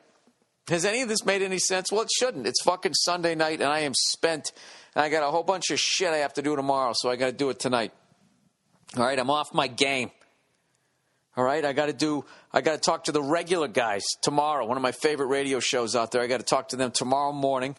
Has 0.70 0.84
any 0.84 1.02
of 1.02 1.10
this 1.10 1.26
made 1.26 1.44
any 1.44 1.60
sense? 1.60 1.92
Well, 1.92 2.02
it 2.02 2.12
shouldn't. 2.12 2.48
It's 2.48 2.64
fucking 2.64 2.96
Sunday 2.96 3.36
night, 3.36 3.62
and 3.62 3.70
I 3.70 3.82
am 3.82 3.94
spent. 3.94 4.52
And 4.96 5.04
I 5.04 5.10
got 5.10 5.22
a 5.22 5.30
whole 5.30 5.44
bunch 5.44 5.70
of 5.70 5.80
shit 5.80 6.10
I 6.10 6.18
have 6.18 6.34
to 6.34 6.42
do 6.42 6.56
tomorrow, 6.56 6.94
so 6.96 7.10
I 7.10 7.18
got 7.18 7.28
to 7.28 7.34
do 7.34 7.50
it 7.52 7.60
tonight. 7.60 7.94
All 8.98 9.04
right, 9.04 9.20
I'm 9.20 9.30
off 9.30 9.54
my 9.54 9.68
game. 9.68 10.10
All 11.36 11.44
right, 11.44 11.64
I 11.64 11.74
got 11.74 11.88
to 11.88 11.94
do. 11.94 12.26
I 12.52 12.62
got 12.62 12.74
to 12.74 12.80
talk 12.80 13.04
to 13.06 13.12
the 13.12 13.22
regular 13.22 13.68
guys 13.68 14.04
tomorrow. 14.22 14.66
One 14.66 14.78
of 14.78 14.84
my 14.84 14.92
favorite 14.92 15.28
radio 15.28 15.60
shows 15.60 15.96
out 15.96 16.12
there. 16.12 16.22
I 16.22 16.28
got 16.28 16.40
to 16.40 16.46
talk 16.46 16.70
to 16.70 16.78
them 16.78 16.92
tomorrow 16.92 17.32
morning 17.32 17.76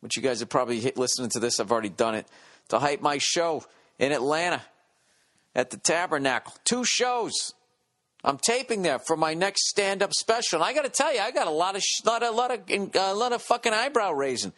which 0.00 0.16
you 0.16 0.22
guys 0.22 0.42
are 0.42 0.46
probably 0.46 0.80
listening 0.96 1.30
to 1.30 1.40
this. 1.40 1.60
I've 1.60 1.72
already 1.72 1.88
done 1.88 2.14
it 2.14 2.26
to 2.68 2.78
hype 2.78 3.00
my 3.00 3.18
show 3.18 3.64
in 3.98 4.12
Atlanta 4.12 4.62
at 5.54 5.70
the 5.70 5.76
Tabernacle. 5.76 6.52
Two 6.64 6.84
shows. 6.84 7.54
I'm 8.24 8.38
taping 8.38 8.82
there 8.82 8.98
for 8.98 9.16
my 9.16 9.34
next 9.34 9.68
stand-up 9.68 10.12
special. 10.12 10.60
And 10.60 10.64
I 10.64 10.72
got 10.74 10.84
to 10.84 10.90
tell 10.90 11.14
you, 11.14 11.20
I 11.20 11.30
got 11.30 11.46
a 11.46 11.50
lot 11.50 11.76
of 11.76 11.82
lot, 12.04 12.22
a 12.22 12.30
lot 12.30 12.50
of 12.50 12.60
a 12.68 13.10
uh, 13.10 13.14
lot 13.14 13.32
of 13.32 13.42
fucking 13.42 13.72
eyebrow 13.72 14.12
raising 14.12 14.52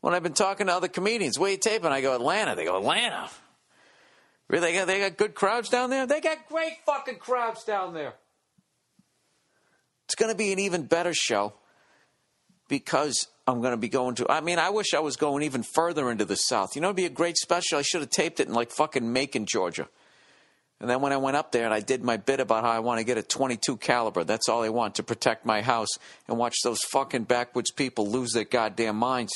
when 0.00 0.14
I've 0.14 0.22
been 0.22 0.34
talking 0.34 0.66
to 0.66 0.74
other 0.74 0.88
comedians. 0.88 1.38
Where 1.38 1.50
you 1.50 1.56
taping? 1.56 1.92
I 1.92 2.00
go 2.00 2.14
Atlanta. 2.14 2.54
They 2.54 2.64
go 2.64 2.76
Atlanta. 2.76 3.30
Really? 4.48 4.72
They 4.72 4.78
got, 4.78 4.86
they 4.86 5.00
got 5.00 5.16
good 5.16 5.34
crowds 5.34 5.68
down 5.68 5.90
there. 5.90 6.06
They 6.06 6.20
got 6.20 6.46
great 6.48 6.74
fucking 6.84 7.16
crowds 7.16 7.64
down 7.64 7.94
there. 7.94 8.14
It's 10.04 10.14
going 10.14 10.30
to 10.30 10.36
be 10.36 10.52
an 10.52 10.60
even 10.60 10.84
better 10.84 11.12
show 11.12 11.54
because 12.68 13.26
I'm 13.46 13.60
going 13.60 13.72
to 13.72 13.76
be 13.76 13.88
going 13.88 14.16
to. 14.16 14.30
I 14.30 14.40
mean, 14.40 14.58
I 14.58 14.70
wish 14.70 14.92
I 14.92 14.98
was 14.98 15.16
going 15.16 15.44
even 15.44 15.62
further 15.62 16.10
into 16.10 16.24
the 16.24 16.34
South. 16.34 16.74
You 16.74 16.80
know, 16.80 16.88
it'd 16.88 16.96
be 16.96 17.04
a 17.04 17.10
great 17.10 17.36
special. 17.36 17.78
I 17.78 17.82
should 17.82 18.00
have 18.00 18.10
taped 18.10 18.40
it 18.40 18.48
in 18.48 18.54
like 18.54 18.72
fucking 18.72 19.12
Macon, 19.12 19.46
Georgia. 19.46 19.88
And 20.80 20.90
then 20.90 21.00
when 21.00 21.12
I 21.12 21.16
went 21.16 21.36
up 21.36 21.52
there 21.52 21.64
and 21.64 21.72
I 21.72 21.80
did 21.80 22.02
my 22.02 22.18
bit 22.18 22.40
about 22.40 22.64
how 22.64 22.70
I 22.70 22.80
want 22.80 22.98
to 22.98 23.04
get 23.04 23.16
a 23.16 23.22
22 23.22 23.78
caliber, 23.78 24.24
that's 24.24 24.48
all 24.48 24.62
I 24.62 24.68
want 24.68 24.96
to 24.96 25.02
protect 25.02 25.46
my 25.46 25.62
house 25.62 25.88
and 26.28 26.36
watch 26.36 26.56
those 26.64 26.80
fucking 26.90 27.24
backwoods 27.24 27.70
people 27.70 28.06
lose 28.10 28.32
their 28.32 28.44
goddamn 28.44 28.96
minds. 28.96 29.32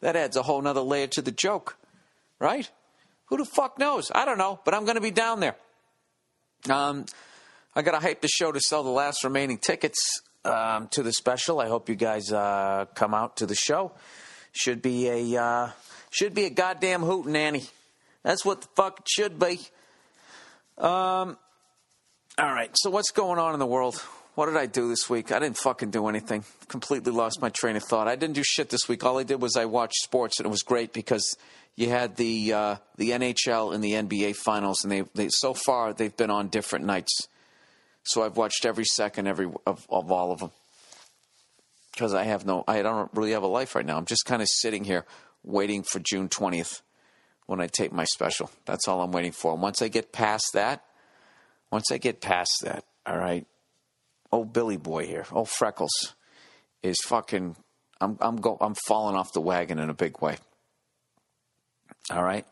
That 0.00 0.16
adds 0.16 0.36
a 0.36 0.42
whole 0.42 0.62
nother 0.62 0.80
layer 0.80 1.08
to 1.08 1.22
the 1.22 1.32
joke, 1.32 1.76
right? 2.38 2.70
Who 3.26 3.38
the 3.38 3.44
fuck 3.44 3.78
knows? 3.78 4.12
I 4.14 4.24
don't 4.24 4.38
know, 4.38 4.60
but 4.64 4.74
I'm 4.74 4.84
going 4.84 4.94
to 4.94 5.00
be 5.00 5.10
down 5.10 5.40
there. 5.40 5.56
Um, 6.68 7.06
I 7.74 7.82
got 7.82 7.92
to 7.92 8.00
hype 8.00 8.20
the 8.20 8.28
show 8.28 8.52
to 8.52 8.60
sell 8.60 8.82
the 8.82 8.90
last 8.90 9.24
remaining 9.24 9.58
tickets 9.58 10.22
um, 10.44 10.88
to 10.88 11.02
the 11.02 11.12
special. 11.12 11.60
I 11.60 11.68
hope 11.68 11.88
you 11.88 11.94
guys 11.94 12.32
uh, 12.32 12.86
come 12.94 13.14
out 13.14 13.38
to 13.38 13.46
the 13.46 13.54
show. 13.54 13.92
Should 14.52 14.82
be 14.82 15.08
a 15.08 15.42
uh, 15.42 15.70
should 16.10 16.34
be 16.34 16.44
a 16.44 16.50
goddamn 16.50 17.02
hoot 17.02 17.26
nanny. 17.26 17.64
That's 18.22 18.44
what 18.44 18.62
the 18.62 18.68
fuck 18.74 19.00
it 19.00 19.08
should 19.08 19.38
be. 19.38 19.60
Um, 20.76 21.38
all 22.38 22.52
right. 22.52 22.70
So 22.74 22.90
what's 22.90 23.10
going 23.10 23.38
on 23.38 23.54
in 23.54 23.58
the 23.58 23.66
world? 23.66 23.96
What 24.34 24.46
did 24.46 24.56
I 24.56 24.66
do 24.66 24.88
this 24.88 25.10
week? 25.10 25.32
I 25.32 25.38
didn't 25.38 25.58
fucking 25.58 25.90
do 25.90 26.08
anything. 26.08 26.44
Completely 26.68 27.12
lost 27.12 27.42
my 27.42 27.50
train 27.50 27.76
of 27.76 27.82
thought. 27.82 28.08
I 28.08 28.16
didn't 28.16 28.34
do 28.34 28.42
shit 28.44 28.70
this 28.70 28.88
week. 28.88 29.04
All 29.04 29.18
I 29.18 29.22
did 29.22 29.42
was 29.42 29.56
I 29.56 29.66
watched 29.66 30.02
sports, 30.02 30.38
and 30.38 30.46
it 30.46 30.50
was 30.50 30.62
great 30.62 30.92
because 30.92 31.36
you 31.76 31.88
had 31.88 32.16
the 32.16 32.52
uh, 32.52 32.76
the 32.96 33.10
NHL 33.10 33.74
and 33.74 33.82
the 33.82 33.92
NBA 33.92 34.36
finals, 34.36 34.84
and 34.84 34.90
they, 34.90 35.02
they 35.14 35.28
so 35.30 35.54
far 35.54 35.92
they've 35.92 36.16
been 36.16 36.30
on 36.30 36.48
different 36.48 36.86
nights. 36.86 37.28
So 38.02 38.22
I've 38.22 38.36
watched 38.36 38.64
every 38.64 38.84
second 38.84 39.26
every 39.26 39.50
of, 39.66 39.86
of 39.90 40.10
all 40.10 40.32
of 40.32 40.40
them 40.40 40.50
because 41.92 42.14
I 42.14 42.24
have 42.24 42.46
no, 42.46 42.64
I 42.66 42.82
don't 42.82 43.10
really 43.14 43.32
have 43.32 43.42
a 43.42 43.48
life 43.48 43.74
right 43.74 43.84
now. 43.84 43.96
I'm 43.96 44.06
just 44.06 44.24
kind 44.24 44.42
of 44.42 44.48
sitting 44.48 44.84
here 44.84 45.04
waiting 45.42 45.82
for 45.82 45.98
June 45.98 46.28
20th 46.28 46.82
when 47.46 47.60
I 47.60 47.66
tape 47.66 47.92
my 47.92 48.04
special. 48.04 48.50
That's 48.64 48.88
all 48.88 49.02
I'm 49.02 49.12
waiting 49.12 49.32
for. 49.32 49.52
And 49.52 49.62
once 49.62 49.82
I 49.82 49.88
get 49.88 50.12
past 50.12 50.46
that, 50.54 50.84
once 51.70 51.90
I 51.92 51.98
get 51.98 52.20
past 52.20 52.52
that, 52.62 52.84
all 53.06 53.18
right, 53.18 53.46
old 54.32 54.52
Billy 54.52 54.76
boy 54.76 55.06
here, 55.06 55.26
old 55.32 55.48
Freckles, 55.48 56.14
is 56.82 56.96
fucking. 57.06 57.56
I'm 58.00 58.16
I'm 58.20 58.36
go 58.36 58.56
I'm 58.60 58.74
falling 58.86 59.16
off 59.16 59.32
the 59.32 59.40
wagon 59.40 59.78
in 59.78 59.90
a 59.90 59.94
big 59.94 60.22
way. 60.22 60.38
All 62.10 62.24
right, 62.24 62.46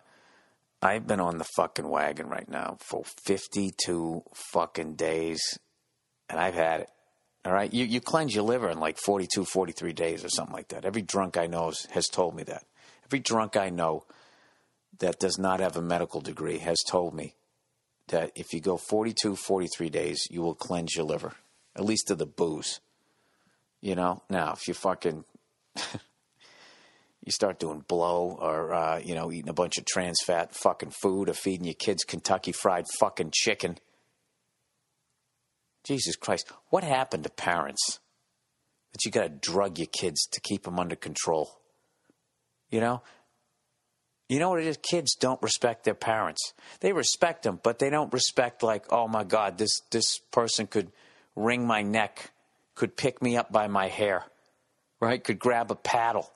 I've 0.81 1.07
been 1.07 1.21
on 1.21 1.39
the 1.39 1.47
fucking 1.57 1.89
wagon 1.89 2.29
right 2.29 2.49
now 2.49 2.77
for 2.81 3.03
52 3.25 4.23
fucking 4.35 4.95
days, 4.95 5.59
and 6.29 6.39
I've 6.39 6.55
had 6.55 6.83
it. 6.83 6.91
All 7.45 7.53
right, 7.53 7.73
you 7.73 7.85
you 7.85 8.01
cleanse 8.01 8.35
your 8.35 8.45
liver 8.45 8.69
in 8.69 8.79
like 8.79 8.99
42, 8.99 9.45
43 9.45 9.93
days 9.93 10.25
or 10.25 10.29
something 10.29 10.55
like 10.55 10.69
that. 10.69 10.85
Every 10.85 11.03
drunk 11.03 11.37
I 11.37 11.47
know 11.47 11.73
has 11.91 12.07
told 12.07 12.35
me 12.35 12.43
that. 12.45 12.65
Every 13.07 13.21
drunk 13.21 13.57
I 13.57 13.71
know 13.71 14.05
that 14.99 15.19
does 15.19 15.39
not 15.39 15.61
have 15.61 15.77
a 15.77 15.83
medical 15.83 16.21
degree 16.21 16.59
has 16.59 16.79
told 16.89 17.15
me 17.15 17.35
that 18.09 18.33
if 18.35 18.53
you 18.53 18.61
go 18.61 18.77
42, 18.77 19.37
43 19.37 19.91
days, 19.91 20.27
you 20.31 20.43
will 20.43 20.55
cleanse 20.55 20.95
your 20.95 21.05
liver, 21.05 21.35
at 21.77 21.85
least 21.85 22.11
of 22.11 22.19
the 22.19 22.27
booze. 22.27 22.81
You 23.81 23.95
know, 23.95 24.23
now 24.29 24.53
if 24.53 24.67
you 24.67 24.75
fucking 24.75 25.25
you 27.29 27.33
start 27.33 27.59
doing 27.59 27.85
blow 27.87 28.39
or 28.41 28.73
uh, 28.73 28.99
you 29.05 29.15
know 29.15 29.31
eating 29.31 29.51
a 29.51 29.53
bunch 29.53 29.77
of 29.77 29.85
trans 29.85 30.17
fat 30.25 30.55
fucking 30.55 30.93
food 31.03 31.29
or 31.29 31.35
feeding 31.35 31.67
your 31.67 31.75
kids 31.75 32.03
Kentucky 32.03 32.53
fried 32.53 32.87
fucking 32.99 33.33
chicken. 33.35 33.77
Jesus 35.85 36.17
Christ, 36.17 36.51
what 36.71 36.85
happened 36.85 37.25
to 37.25 37.31
parents 37.31 38.01
that 38.93 39.05
you 39.05 39.11
got 39.11 39.25
to 39.25 39.29
drug 39.29 39.79
your 39.79 39.89
kids 39.89 40.27
to 40.33 40.41
keep 40.41 40.63
them 40.63 40.79
under 40.79 40.97
control? 40.97 41.61
You 42.71 42.81
know, 42.81 43.03
you 44.31 44.39
know 44.39 44.49
what 44.49 44.61
it 44.61 44.67
is? 44.67 44.79
Kids 44.79 45.15
don't 45.15 45.43
respect 45.43 45.85
their 45.85 45.95
parents. 45.95 46.55
They 46.81 46.95
respect 46.95 47.43
them, 47.43 47.61
but 47.63 47.79
they 47.79 47.91
don't 47.91 48.11
respect 48.11 48.63
like, 48.63 48.91
oh 48.91 49.07
my 49.07 49.25
God, 49.25 49.59
this 49.59 49.83
this 49.91 50.19
person 50.33 50.67
could 50.67 50.93
wring 51.37 51.67
my 51.67 51.83
neck, 51.83 52.31
could 52.75 52.97
pick 52.97 53.21
me 53.21 53.37
up 53.37 53.53
by 53.53 53.69
my 53.69 53.89
hair, 53.89 54.25
right? 54.99 55.23
Could 55.23 55.39
grab 55.39 55.71
a 55.71 55.77
paddle 55.77 56.31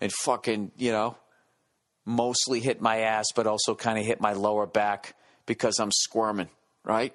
and 0.00 0.12
fucking, 0.12 0.72
you 0.76 0.92
know, 0.92 1.16
mostly 2.04 2.60
hit 2.60 2.80
my 2.80 2.98
ass, 3.00 3.26
but 3.34 3.46
also 3.46 3.74
kind 3.74 3.98
of 3.98 4.04
hit 4.04 4.20
my 4.20 4.32
lower 4.32 4.66
back 4.66 5.14
because 5.46 5.78
I'm 5.78 5.92
squirming, 5.92 6.48
right? 6.84 7.14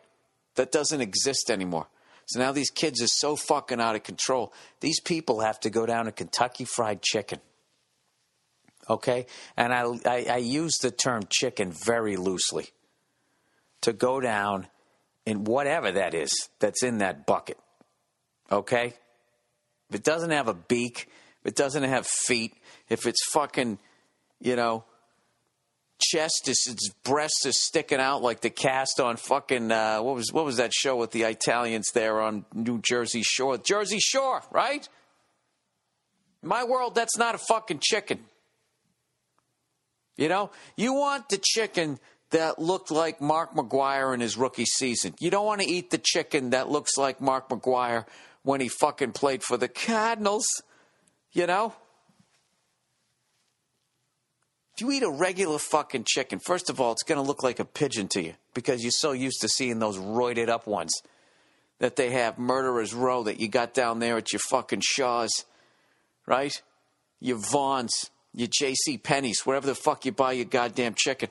That 0.56 0.72
doesn't 0.72 1.02
exist 1.02 1.50
anymore. 1.50 1.88
So 2.26 2.40
now 2.40 2.52
these 2.52 2.70
kids 2.70 3.02
are 3.02 3.08
so 3.08 3.36
fucking 3.36 3.82
out 3.82 3.96
of 3.96 4.04
control. 4.04 4.54
These 4.80 5.02
people 5.02 5.42
have 5.42 5.60
to 5.62 5.70
go 5.70 5.86
down 5.86 6.06
to 6.06 6.12
Kentucky 6.12 6.66
Fried 6.66 7.02
Chicken 7.02 7.40
okay? 8.90 9.26
And 9.58 9.74
I, 9.74 9.86
I, 10.06 10.26
I 10.30 10.38
use 10.38 10.78
the 10.78 10.92
term 10.92 11.24
chicken 11.30 11.72
very 11.72 12.18
loosely 12.18 12.70
to 13.82 13.94
go 13.94 14.20
down 14.20 14.68
in 15.26 15.44
whatever 15.44 15.92
that 15.94 16.14
is 16.14 16.32
that's 16.60 16.84
in 16.84 17.00
that 17.00 17.26
bucket, 17.26 17.58
okay? 18.52 18.94
If 19.90 19.96
it 19.96 20.04
doesn't 20.04 20.32
have 20.32 20.48
a 20.48 20.54
beak, 20.54 21.08
if 21.42 21.48
it 21.48 21.56
doesn't 21.56 21.84
have 21.84 22.06
feet, 22.06 22.54
if 22.92 23.08
it's 23.08 23.24
fucking, 23.32 23.80
you 24.42 24.58
know, 24.58 24.84
chest 25.98 26.48
is 26.48 26.68
its 26.70 26.90
breast 27.04 27.46
is 27.46 27.56
sticking 27.58 28.00
out 28.00 28.22
like 28.22 28.42
the 28.42 28.50
cast 28.50 29.00
on 29.00 29.16
fucking 29.16 29.72
uh, 29.72 30.00
what 30.02 30.16
was 30.16 30.34
what 30.34 30.44
was 30.44 30.58
that 30.58 30.74
show 30.74 30.98
with 30.98 31.12
the 31.12 31.24
Italians 31.24 31.92
there 31.94 32.20
on 32.20 32.46
New 32.54 32.82
Jersey 32.82 33.22
Shore? 33.24 33.58
Jersey 33.58 34.00
Shore, 34.00 34.42
right? 34.52 34.88
In 36.44 36.50
my 36.50 36.66
world, 36.66 36.96
that's 36.96 37.18
not 37.18 37.34
a 37.34 37.38
fucking 37.38 37.80
chicken. 37.82 38.20
You 40.18 40.28
know, 40.28 40.52
you 40.76 40.94
want 40.94 41.30
the 41.30 41.40
chicken 41.42 41.98
that 42.32 42.60
looked 42.60 42.92
like 42.92 43.22
Mark 43.22 43.54
McGwire 43.54 44.14
in 44.14 44.20
his 44.20 44.36
rookie 44.36 44.66
season. 44.66 45.14
You 45.20 45.32
don't 45.32 45.46
want 45.46 45.62
to 45.62 45.68
eat 45.68 45.92
the 45.92 45.98
chicken 45.98 46.50
that 46.50 46.70
looks 46.70 46.98
like 46.98 47.22
Mark 47.22 47.48
McGwire 47.48 48.06
when 48.44 48.60
he 48.60 48.68
fucking 48.68 49.14
played 49.14 49.44
for 49.44 49.56
the 49.56 49.70
Cardinals. 49.70 50.46
You 51.32 51.48
know? 51.48 51.74
You 54.82 54.92
eat 54.92 55.04
a 55.04 55.10
regular 55.10 55.60
fucking 55.60 56.06
chicken, 56.08 56.40
first 56.40 56.70
of 56.70 56.82
all, 56.82 56.92
it's 56.92 57.04
going 57.04 57.22
to 57.22 57.28
look 57.28 57.44
like 57.44 57.60
a 57.60 57.66
pigeon 57.66 58.08
to 58.10 58.22
you 58.22 58.34
because 58.54 58.82
you're 58.82 58.92
so 58.92 59.12
used 59.12 59.42
to 59.42 59.50
seeing 59.50 59.80
those 59.80 59.98
roided 59.98 60.50
up 60.50 60.68
ones 60.68 60.92
that 61.80 61.96
they 61.96 62.12
have 62.12 62.38
Murderers 62.38 62.94
Row 62.94 63.24
that 63.24 63.40
you 63.40 63.48
got 63.48 63.74
down 63.74 64.00
there 64.00 64.18
at 64.18 64.34
your 64.34 64.42
fucking 64.50 64.82
Shaw's, 64.84 65.46
right? 66.26 66.54
Your 67.20 67.38
Vons 67.38 68.10
your 68.34 68.48
J.C. 68.52 68.98
Penney's, 68.98 69.42
wherever 69.46 69.68
the 69.68 69.76
fuck 69.76 70.06
you 70.06 70.12
buy 70.12 70.34
your 70.34 70.46
goddamn 70.46 70.94
chicken. 70.96 71.30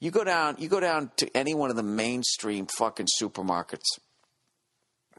You 0.00 0.10
go 0.10 0.24
down, 0.24 0.56
you 0.58 0.68
go 0.68 0.80
down 0.80 1.10
to 1.16 1.36
any 1.36 1.54
one 1.54 1.70
of 1.70 1.76
the 1.76 1.82
mainstream 1.82 2.66
fucking 2.66 3.08
supermarkets, 3.20 3.98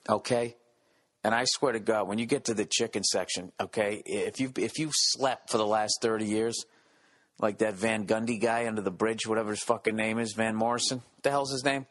okay? 0.07 0.55
And 1.23 1.35
I 1.35 1.45
swear 1.45 1.73
to 1.73 1.79
God, 1.79 2.07
when 2.07 2.17
you 2.17 2.25
get 2.25 2.45
to 2.45 2.53
the 2.53 2.65
chicken 2.65 3.03
section, 3.03 3.51
okay, 3.59 4.01
if 4.05 4.39
you 4.39 4.53
if 4.55 4.79
you 4.79 4.91
slept 4.93 5.49
for 5.49 5.57
the 5.57 5.67
last 5.67 5.99
thirty 6.01 6.25
years, 6.25 6.65
like 7.39 7.59
that 7.59 7.75
Van 7.75 8.05
Gundy 8.05 8.39
guy 8.39 8.67
under 8.67 8.81
the 8.81 8.91
bridge, 8.91 9.25
whatever 9.25 9.51
his 9.51 9.63
fucking 9.63 9.95
name 9.95 10.19
is, 10.19 10.33
Van 10.33 10.55
Morrison, 10.55 10.97
what 10.97 11.23
the 11.23 11.31
hell's 11.31 11.51
his 11.51 11.63
name? 11.63 11.85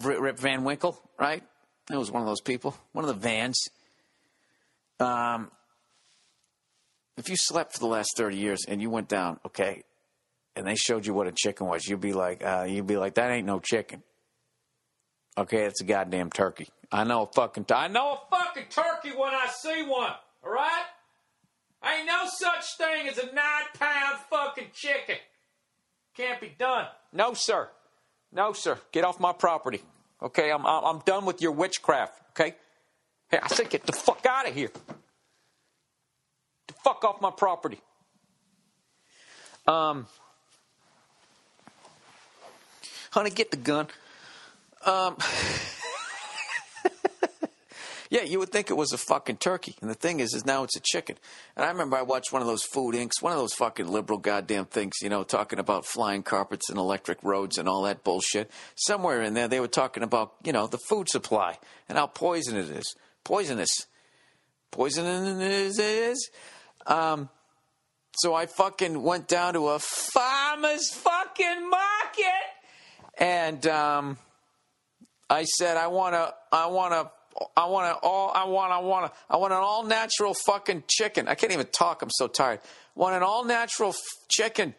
Rip 0.00 0.38
Van 0.38 0.64
Winkle, 0.64 1.00
right? 1.18 1.42
That 1.88 1.98
was 1.98 2.10
one 2.10 2.22
of 2.22 2.28
those 2.28 2.40
people, 2.40 2.76
one 2.92 3.04
of 3.04 3.08
the 3.08 3.20
Vans. 3.20 3.68
Um, 5.00 5.50
if 7.16 7.28
you 7.28 7.36
slept 7.36 7.74
for 7.74 7.80
the 7.80 7.86
last 7.86 8.16
30 8.16 8.36
years 8.36 8.64
and 8.66 8.80
you 8.80 8.88
went 8.88 9.08
down, 9.08 9.40
okay, 9.46 9.82
and 10.54 10.66
they 10.66 10.76
showed 10.76 11.06
you 11.06 11.14
what 11.14 11.26
a 11.26 11.32
chicken 11.32 11.66
was, 11.66 11.86
you'd 11.86 12.00
be 12.00 12.12
like, 12.12 12.44
uh, 12.44 12.66
you'd 12.68 12.86
be 12.86 12.96
like, 12.96 13.14
that 13.14 13.30
ain't 13.30 13.46
no 13.46 13.58
chicken. 13.58 14.02
Okay, 15.36 15.64
it's 15.64 15.80
a 15.80 15.84
goddamn 15.84 16.30
turkey. 16.30 16.68
I 16.90 17.04
know 17.04 17.22
a 17.22 17.26
fucking, 17.26 17.64
t- 17.64 17.74
I 17.74 17.88
know 17.88 18.12
a 18.12 18.36
fucking 18.36 18.66
turkey 18.68 19.16
when 19.16 19.32
I 19.34 19.48
see 19.48 19.82
one. 19.82 20.12
All 20.44 20.52
right? 20.52 20.84
Ain't 21.84 22.06
no 22.06 22.26
such 22.26 22.76
thing 22.76 23.08
as 23.08 23.18
a 23.18 23.26
nine 23.26 23.64
pound 23.78 24.18
fucking 24.30 24.68
chicken. 24.72 25.16
Can't 26.16 26.40
be 26.40 26.54
done. 26.58 26.86
No, 27.12 27.34
sir. 27.34 27.68
No, 28.32 28.52
sir. 28.52 28.78
Get 28.92 29.04
off 29.04 29.18
my 29.18 29.32
property. 29.32 29.82
Okay, 30.22 30.52
I'm, 30.52 30.64
I'm 30.64 31.00
done 31.00 31.24
with 31.24 31.42
your 31.42 31.52
witchcraft. 31.52 32.20
Okay? 32.30 32.54
Hey, 33.28 33.38
I 33.42 33.48
said 33.48 33.70
get 33.70 33.84
the 33.84 33.92
fuck 33.92 34.24
out 34.26 34.48
of 34.48 34.54
here 34.54 34.70
The 36.68 36.74
fuck 36.84 37.02
off 37.04 37.20
my 37.20 37.30
property. 37.30 37.80
Um, 39.66 40.06
honey, 43.10 43.30
get 43.30 43.50
the 43.50 43.56
gun. 43.56 43.88
Um, 44.84 45.16
yeah, 48.12 48.24
you 48.24 48.38
would 48.40 48.50
think 48.50 48.68
it 48.68 48.76
was 48.76 48.92
a 48.92 48.98
fucking 48.98 49.38
turkey, 49.38 49.74
and 49.80 49.88
the 49.88 49.94
thing 49.94 50.20
is, 50.20 50.34
is 50.34 50.44
now 50.44 50.64
it's 50.64 50.76
a 50.76 50.80
chicken. 50.80 51.16
And 51.56 51.64
I 51.64 51.70
remember 51.70 51.96
I 51.96 52.02
watched 52.02 52.30
one 52.30 52.42
of 52.42 52.46
those 52.46 52.62
Food 52.62 52.94
Inks, 52.94 53.22
one 53.22 53.32
of 53.32 53.38
those 53.38 53.54
fucking 53.54 53.88
liberal 53.88 54.18
goddamn 54.18 54.66
things, 54.66 54.92
you 55.00 55.08
know, 55.08 55.24
talking 55.24 55.58
about 55.58 55.86
flying 55.86 56.22
carpets 56.22 56.68
and 56.68 56.78
electric 56.78 57.24
roads 57.24 57.56
and 57.56 57.66
all 57.66 57.84
that 57.84 58.04
bullshit. 58.04 58.50
Somewhere 58.74 59.22
in 59.22 59.32
there, 59.32 59.48
they 59.48 59.60
were 59.60 59.66
talking 59.66 60.02
about, 60.02 60.34
you 60.44 60.52
know, 60.52 60.66
the 60.66 60.76
food 60.90 61.08
supply 61.08 61.56
and 61.88 61.96
how 61.96 62.06
poison 62.06 62.54
it 62.54 62.68
is, 62.68 62.94
poisonous, 63.24 63.86
poisonous 64.70 65.78
it 65.78 65.82
is. 65.82 66.30
Um, 66.86 67.30
so 68.18 68.34
I 68.34 68.44
fucking 68.44 69.02
went 69.02 69.26
down 69.26 69.54
to 69.54 69.68
a 69.68 69.78
farmer's 69.78 70.90
fucking 70.92 71.70
market, 71.70 72.44
and 73.16 73.66
um, 73.68 74.18
I 75.30 75.44
said, 75.44 75.78
I 75.78 75.86
want 75.86 76.14
to, 76.14 76.34
I 76.52 76.66
want 76.66 76.92
to. 76.92 77.10
I 77.56 77.66
want 77.66 77.94
to 77.94 78.06
all 78.06 78.32
I 78.34 78.44
want 78.44 78.72
I 78.72 78.78
want 78.78 79.06
to 79.12 79.18
I 79.30 79.36
want 79.36 79.52
an 79.52 79.60
all 79.60 79.84
natural 79.84 80.34
fucking 80.34 80.84
chicken. 80.88 81.28
I 81.28 81.34
can't 81.34 81.52
even 81.52 81.66
talk. 81.66 82.02
I'm 82.02 82.10
so 82.10 82.28
tired. 82.28 82.60
I 82.96 83.00
want 83.00 83.16
an 83.16 83.22
all 83.22 83.44
natural 83.44 83.90
f- 83.90 84.00
chicken. 84.28 84.74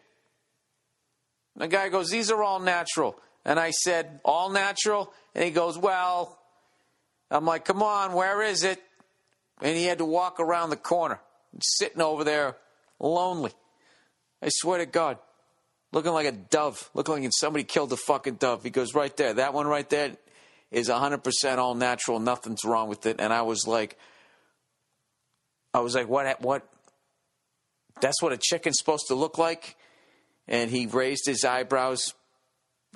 And 1.54 1.62
the 1.62 1.68
guy 1.68 1.88
goes, 1.88 2.10
"These 2.10 2.30
are 2.30 2.42
all 2.42 2.60
natural." 2.60 3.18
And 3.44 3.60
I 3.60 3.70
said, 3.70 4.20
"All 4.24 4.50
natural?" 4.50 5.12
And 5.34 5.44
he 5.44 5.50
goes, 5.50 5.78
"Well." 5.78 6.38
I'm 7.30 7.46
like, 7.46 7.64
"Come 7.64 7.82
on, 7.82 8.12
where 8.12 8.42
is 8.42 8.62
it?" 8.62 8.82
And 9.60 9.76
he 9.76 9.84
had 9.84 9.98
to 9.98 10.04
walk 10.04 10.38
around 10.40 10.70
the 10.70 10.76
corner 10.76 11.20
sitting 11.60 12.00
over 12.00 12.24
there 12.24 12.56
lonely. 13.00 13.52
I 14.42 14.48
swear 14.50 14.78
to 14.78 14.86
God, 14.86 15.18
looking 15.92 16.12
like 16.12 16.26
a 16.26 16.32
dove, 16.32 16.90
looking 16.92 17.14
like 17.14 17.30
somebody 17.34 17.64
killed 17.64 17.92
a 17.92 17.96
fucking 17.96 18.34
dove. 18.34 18.62
He 18.62 18.70
goes, 18.70 18.94
right 18.94 19.16
there, 19.16 19.34
that 19.34 19.54
one 19.54 19.66
right 19.66 19.88
there 19.88 20.16
is 20.74 20.88
100% 20.88 21.58
all 21.58 21.74
natural. 21.74 22.18
Nothing's 22.18 22.64
wrong 22.64 22.88
with 22.88 23.06
it. 23.06 23.16
And 23.20 23.32
I 23.32 23.42
was 23.42 23.66
like, 23.66 23.98
I 25.72 25.80
was 25.80 25.94
like, 25.94 26.08
what, 26.08 26.40
what? 26.40 26.68
That's 28.00 28.20
what 28.20 28.32
a 28.32 28.36
chicken's 28.36 28.76
supposed 28.78 29.06
to 29.08 29.14
look 29.14 29.38
like? 29.38 29.76
And 30.48 30.70
he 30.70 30.86
raised 30.86 31.26
his 31.26 31.44
eyebrows 31.44 32.12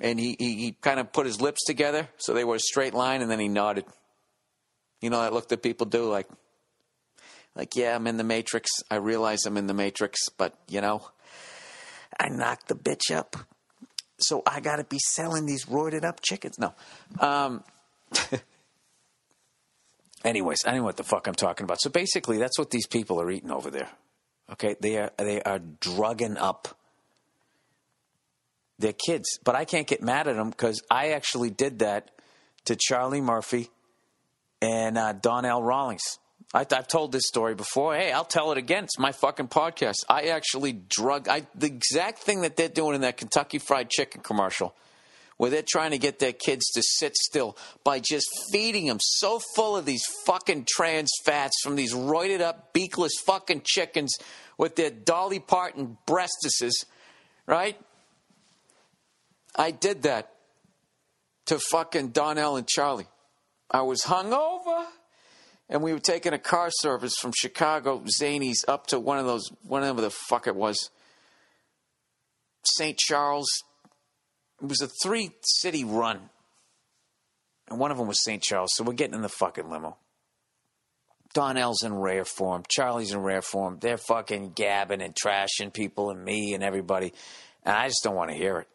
and 0.01 0.19
he, 0.19 0.35
he, 0.39 0.55
he 0.55 0.71
kind 0.81 0.99
of 0.99 1.11
put 1.11 1.25
his 1.25 1.41
lips 1.41 1.63
together 1.65 2.07
so 2.17 2.33
they 2.33 2.43
were 2.43 2.55
a 2.55 2.59
straight 2.59 2.93
line, 2.93 3.21
and 3.21 3.29
then 3.29 3.39
he 3.39 3.47
nodded. 3.47 3.85
You 5.01 5.09
know 5.09 5.21
that 5.21 5.33
look 5.33 5.49
that 5.49 5.63
people 5.63 5.87
do, 5.87 6.09
like, 6.09 6.27
like 7.55 7.75
yeah, 7.75 7.95
I'm 7.95 8.07
in 8.07 8.17
the 8.17 8.23
matrix. 8.23 8.69
I 8.89 8.95
realize 8.95 9.45
I'm 9.45 9.57
in 9.57 9.67
the 9.67 9.73
matrix, 9.73 10.19
but 10.37 10.53
you 10.67 10.81
know, 10.81 11.01
I 12.19 12.29
knocked 12.29 12.67
the 12.67 12.75
bitch 12.75 13.13
up, 13.13 13.35
so 14.19 14.43
I 14.45 14.59
got 14.59 14.77
to 14.77 14.83
be 14.83 14.99
selling 14.99 15.45
these 15.45 15.65
roided 15.65 16.03
up 16.03 16.21
chickens. 16.21 16.59
No. 16.59 16.73
Um, 17.19 17.63
anyways, 20.23 20.59
I 20.65 20.71
don't 20.71 20.79
know 20.79 20.85
what 20.85 20.97
the 20.97 21.03
fuck 21.03 21.27
I'm 21.27 21.35
talking 21.35 21.63
about. 21.63 21.81
So 21.81 21.89
basically, 21.89 22.37
that's 22.37 22.57
what 22.57 22.71
these 22.71 22.87
people 22.87 23.21
are 23.21 23.31
eating 23.31 23.51
over 23.51 23.69
there. 23.69 23.89
Okay, 24.51 24.75
they 24.79 24.97
are 24.97 25.11
they 25.17 25.41
are 25.41 25.59
drugging 25.79 26.37
up 26.37 26.75
their 28.79 28.93
kids, 28.93 29.37
but 29.43 29.55
I 29.55 29.65
can't 29.65 29.85
get 29.85 30.01
mad 30.01 30.27
at 30.27 30.35
them 30.35 30.49
because 30.49 30.81
I 30.89 31.11
actually 31.11 31.49
did 31.49 31.79
that 31.79 32.11
to 32.65 32.75
Charlie 32.75 33.21
Murphy 33.21 33.69
and 34.61 34.97
uh, 34.97 35.13
Donnell 35.13 35.61
Rawlings. 35.61 36.17
I, 36.53 36.65
have 36.69 36.87
told 36.87 37.11
this 37.11 37.27
story 37.27 37.55
before. 37.55 37.95
Hey, 37.95 38.11
I'll 38.11 38.25
tell 38.25 38.51
it 38.51 38.57
again. 38.57 38.85
It's 38.85 38.97
my 38.97 39.11
fucking 39.11 39.49
podcast. 39.49 39.97
I 40.09 40.29
actually 40.29 40.73
drug 40.73 41.27
I, 41.27 41.45
the 41.53 41.67
exact 41.67 42.19
thing 42.19 42.41
that 42.41 42.55
they're 42.55 42.69
doing 42.69 42.95
in 42.95 43.01
that 43.01 43.17
Kentucky 43.17 43.59
Fried 43.59 43.89
Chicken 43.89 44.21
commercial 44.21 44.73
where 45.39 45.49
they're 45.49 45.63
trying 45.65 45.91
to 45.91 45.97
get 45.97 46.19
their 46.19 46.33
kids 46.33 46.67
to 46.67 46.81
sit 46.83 47.15
still 47.15 47.55
by 47.85 47.97
just 47.97 48.27
feeding 48.51 48.87
them 48.87 48.97
so 48.99 49.39
full 49.55 49.77
of 49.77 49.85
these 49.85 50.03
fucking 50.25 50.65
trans 50.69 51.09
fats 51.23 51.55
from 51.63 51.77
these 51.77 51.93
roided 51.93 52.41
up, 52.41 52.73
beakless 52.73 53.11
fucking 53.25 53.61
chickens 53.63 54.13
with 54.57 54.75
their 54.75 54.89
Dolly 54.89 55.39
Parton 55.39 55.97
breastises, 56.05 56.73
right? 57.45 57.79
I 59.55 59.71
did 59.71 60.01
that 60.01 60.33
to 61.45 61.57
fucking 61.71 62.09
Donnell 62.09 62.57
and 62.57 62.67
Charlie. 62.67 63.07
I 63.71 63.83
was 63.83 64.01
hungover, 64.01 64.87
and 65.69 65.83
we 65.83 65.93
were 65.93 65.99
taking 65.99 66.33
a 66.33 66.39
car 66.39 66.69
service 66.71 67.13
from 67.19 67.31
Chicago, 67.35 68.03
Zanies, 68.19 68.67
up 68.67 68.87
to 68.87 68.99
one 68.99 69.19
of 69.19 69.25
those, 69.25 69.49
whatever 69.63 70.01
the 70.01 70.09
fuck 70.09 70.47
it 70.47 70.55
was, 70.55 70.89
St. 72.63 72.97
Charles, 72.97 73.47
it 74.61 74.67
was 74.67 74.81
a 74.81 74.89
three 75.01 75.31
city 75.41 75.83
run. 75.83 76.29
And 77.69 77.79
one 77.79 77.91
of 77.91 77.97
them 77.97 78.07
was 78.07 78.23
St. 78.23 78.41
Charles. 78.41 78.71
So 78.73 78.83
we're 78.83 78.93
getting 78.93 79.13
in 79.13 79.21
the 79.21 79.29
fucking 79.29 79.69
limo. 79.69 79.97
Donnell's 81.35 81.83
in 81.83 81.93
rare 81.93 82.25
form. 82.25 82.63
Charlie's 82.67 83.11
in 83.11 83.19
rare 83.19 83.43
form. 83.43 83.77
They're 83.79 83.97
fucking 83.97 84.53
gabbing 84.53 85.03
and 85.03 85.15
trashing 85.15 85.71
people 85.71 86.09
and 86.09 86.23
me 86.23 86.55
and 86.55 86.63
everybody. 86.63 87.13
And 87.63 87.75
I 87.75 87.87
just 87.87 88.03
don't 88.03 88.15
want 88.15 88.31
to 88.31 88.35
hear 88.35 88.57
it. 88.57 88.67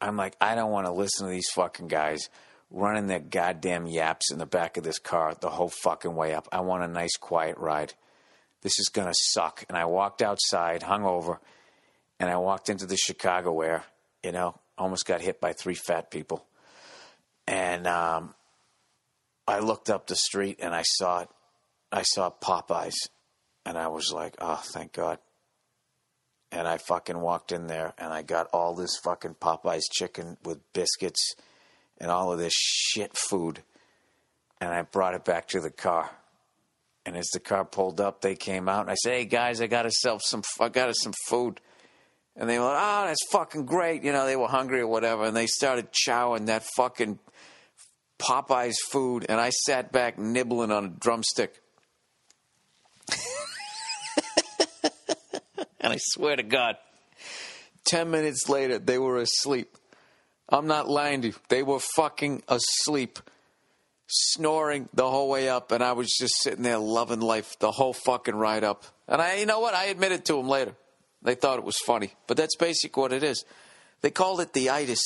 I'm 0.00 0.16
like, 0.16 0.34
I 0.40 0.56
don't 0.56 0.72
want 0.72 0.86
to 0.86 0.92
listen 0.92 1.26
to 1.26 1.32
these 1.32 1.48
fucking 1.50 1.86
guys 1.86 2.28
running 2.70 3.08
their 3.08 3.20
goddamn 3.20 3.86
yaps 3.86 4.30
in 4.30 4.38
the 4.38 4.46
back 4.46 4.76
of 4.76 4.84
this 4.84 4.98
car 4.98 5.34
the 5.40 5.50
whole 5.50 5.68
fucking 5.68 6.14
way 6.14 6.34
up. 6.34 6.48
I 6.52 6.60
want 6.60 6.84
a 6.84 6.88
nice 6.88 7.16
quiet 7.16 7.58
ride. 7.58 7.94
This 8.62 8.78
is 8.78 8.88
going 8.88 9.08
to 9.08 9.14
suck. 9.14 9.64
And 9.68 9.76
I 9.76 9.86
walked 9.86 10.22
outside, 10.22 10.82
hung 10.82 11.04
over, 11.04 11.40
and 12.18 12.30
I 12.30 12.36
walked 12.36 12.68
into 12.68 12.86
the 12.86 12.96
Chicago 12.96 13.60
air, 13.60 13.84
you 14.22 14.32
know, 14.32 14.58
almost 14.78 15.06
got 15.06 15.20
hit 15.20 15.40
by 15.40 15.52
three 15.52 15.74
fat 15.74 16.10
people. 16.10 16.46
And 17.46 17.86
um, 17.86 18.34
I 19.48 19.58
looked 19.58 19.90
up 19.90 20.06
the 20.06 20.16
street 20.16 20.58
and 20.60 20.74
I 20.74 20.82
saw 20.82 21.20
it. 21.20 21.28
I 21.90 22.02
saw 22.02 22.30
Popeyes, 22.30 22.94
and 23.66 23.76
I 23.76 23.88
was 23.88 24.12
like, 24.12 24.36
"Oh, 24.38 24.62
thank 24.72 24.92
God." 24.92 25.18
And 26.52 26.68
I 26.68 26.78
fucking 26.78 27.20
walked 27.20 27.50
in 27.50 27.66
there 27.66 27.94
and 27.98 28.12
I 28.12 28.22
got 28.22 28.48
all 28.52 28.74
this 28.74 28.96
fucking 28.98 29.36
Popeyes 29.40 29.90
chicken 29.90 30.36
with 30.44 30.60
biscuits 30.72 31.34
and 32.00 32.10
all 32.10 32.32
of 32.32 32.38
this 32.38 32.54
shit 32.54 33.16
food, 33.16 33.62
and 34.60 34.72
I 34.72 34.82
brought 34.82 35.14
it 35.14 35.24
back 35.24 35.48
to 35.48 35.60
the 35.60 35.70
car. 35.70 36.10
And 37.06 37.16
as 37.16 37.28
the 37.32 37.40
car 37.40 37.64
pulled 37.64 38.00
up, 38.00 38.20
they 38.20 38.34
came 38.34 38.68
out 38.68 38.82
and 38.82 38.90
I 38.90 38.94
said, 38.94 39.12
"Hey 39.12 39.24
guys, 39.24 39.60
I 39.60 39.66
got 39.66 39.86
us 39.86 39.94
some, 40.00 40.42
I 40.60 40.68
got 40.68 40.88
us 40.88 41.00
some 41.00 41.14
food." 41.28 41.60
And 42.36 42.48
they 42.48 42.58
were, 42.58 42.64
oh, 42.64 43.04
that's 43.06 43.26
fucking 43.30 43.66
great. 43.66 44.02
You 44.02 44.12
know, 44.12 44.24
they 44.24 44.36
were 44.36 44.48
hungry 44.48 44.80
or 44.80 44.86
whatever. 44.86 45.24
And 45.24 45.36
they 45.36 45.46
started 45.46 45.88
chowing 45.92 46.46
that 46.46 46.64
fucking 46.76 47.18
Popeye's 48.18 48.80
food. 48.90 49.26
And 49.28 49.38
I 49.40 49.50
sat 49.50 49.92
back 49.92 50.18
nibbling 50.18 50.70
on 50.70 50.84
a 50.86 50.88
drumstick. 50.88 51.60
and 55.80 55.92
I 55.92 55.98
swear 55.98 56.36
to 56.36 56.42
God, 56.42 56.76
10 57.84 58.10
minutes 58.10 58.48
later, 58.48 58.78
they 58.78 58.98
were 58.98 59.18
asleep. 59.18 59.76
I'm 60.52 60.66
not 60.66 60.88
lying 60.88 61.22
to 61.22 61.28
you. 61.28 61.34
They 61.48 61.62
were 61.62 61.80
fucking 61.96 62.42
asleep, 62.48 63.18
snoring 64.06 64.88
the 64.92 65.08
whole 65.08 65.28
way 65.28 65.48
up. 65.48 65.72
And 65.72 65.82
I 65.82 65.92
was 65.92 66.08
just 66.08 66.34
sitting 66.42 66.62
there 66.62 66.78
loving 66.78 67.20
life 67.20 67.58
the 67.58 67.70
whole 67.70 67.92
fucking 67.92 68.34
ride 68.34 68.64
up. 68.64 68.84
And 69.06 69.20
I, 69.22 69.36
you 69.36 69.46
know 69.46 69.60
what? 69.60 69.74
I 69.74 69.86
admitted 69.86 70.24
to 70.26 70.34
them 70.34 70.48
later. 70.48 70.74
They 71.22 71.34
thought 71.34 71.58
it 71.58 71.64
was 71.64 71.76
funny, 71.86 72.14
but 72.26 72.36
that's 72.36 72.56
basically 72.56 73.00
what 73.00 73.12
it 73.12 73.22
is. 73.22 73.44
They 74.00 74.10
call 74.10 74.40
it 74.40 74.54
the 74.54 74.70
itis. 74.70 75.02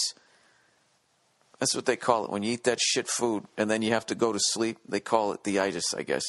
That's 1.59 1.75
what 1.75 1.87
they 1.87 1.97
call 1.97 2.25
it. 2.25 2.31
When 2.31 2.43
you 2.43 2.53
eat 2.53 2.65
that 2.65 2.79
shit 2.81 3.09
food 3.09 3.45
and 3.57 3.71
then 3.71 3.83
you 3.83 3.93
have 3.93 4.07
to 4.07 4.15
go 4.15 4.33
to 4.33 4.39
sleep, 4.41 4.79
they 4.89 5.01
call 5.01 5.33
it 5.33 5.45
the 5.45 5.59
itis, 5.59 5.93
I 5.95 6.03
guess. 6.03 6.23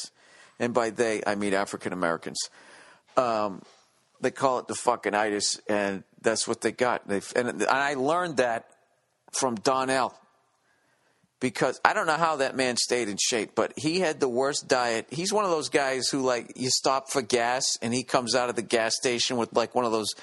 And 0.60 0.74
by 0.74 0.90
they, 0.90 1.22
I 1.26 1.36
mean 1.36 1.54
African 1.54 1.94
Americans. 1.94 2.40
Um, 3.18 3.62
they 4.22 4.32
call 4.32 4.60
it 4.60 4.68
the 4.68 4.76
fucking 4.76 5.14
itis, 5.14 5.60
and 5.68 6.04
that's 6.22 6.48
what 6.48 6.62
they 6.62 6.72
got. 6.72 7.06
And, 7.06 7.24
and 7.36 7.64
I 7.66 7.94
learned 7.94 8.38
that 8.38 8.68
from 9.36 9.56
Donnell 9.56 10.14
because 11.40 11.80
I 11.84 11.94
don't 11.94 12.08
know 12.08 12.18
how 12.18 12.38
that 12.38 12.56
man 12.56 12.78
stayed 12.78 13.10
in 13.10 13.18
shape, 13.18 13.52
but 13.56 13.74
he 13.78 14.00
had 14.00 14.20
the 14.20 14.28
worst 14.28 14.68
diet. 14.68 15.08
He's 15.12 15.32
one 15.34 15.46
of 15.46 15.52
those 15.52 15.70
guys 15.70 16.08
who 16.08 16.22
like 16.22 16.54
you 16.56 16.70
stop 16.70 17.12
for 17.12 17.22
gas 17.22 17.78
and 17.82 17.94
he 17.94 18.04
comes 18.04 18.36
out 18.36 18.50
of 18.50 18.56
the 18.56 18.62
gas 18.62 18.96
station 18.96 19.38
with 19.38 19.54
like 19.54 19.76
one 19.76 19.86
of 19.86 19.92
those 19.92 20.14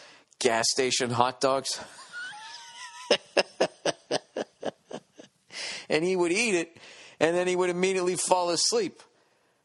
gas 0.41 0.67
station 0.71 1.11
hot 1.11 1.41
dogs. 1.41 1.79
and 5.89 6.03
he 6.05 6.17
would 6.17 6.33
eat 6.33 6.55
it 6.55 6.77
and 7.21 7.37
then 7.37 7.47
he 7.47 7.55
would 7.55 7.71
immediately 7.71 8.17
fall 8.17 8.51
asleep. 8.51 9.01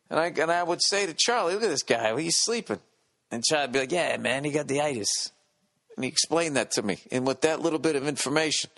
And 0.09 0.19
I 0.19 0.27
and 0.27 0.51
I 0.51 0.63
would 0.63 0.81
say 0.81 1.05
to 1.05 1.13
Charlie, 1.13 1.55
look 1.55 1.63
at 1.63 1.69
this 1.69 1.83
guy, 1.83 2.19
he's 2.19 2.37
sleeping. 2.37 2.79
And 3.31 3.43
Charlie'd 3.43 3.71
be 3.71 3.79
like, 3.79 3.91
Yeah, 3.91 4.15
man, 4.17 4.43
he 4.43 4.51
got 4.51 4.67
the 4.67 4.81
itis. 4.81 5.31
And 5.95 6.03
he 6.03 6.09
explained 6.09 6.55
that 6.55 6.71
to 6.71 6.83
me. 6.83 6.99
And 7.11 7.25
with 7.25 7.41
that 7.41 7.61
little 7.61 7.79
bit 7.79 7.95
of 7.95 8.07
information, 8.07 8.69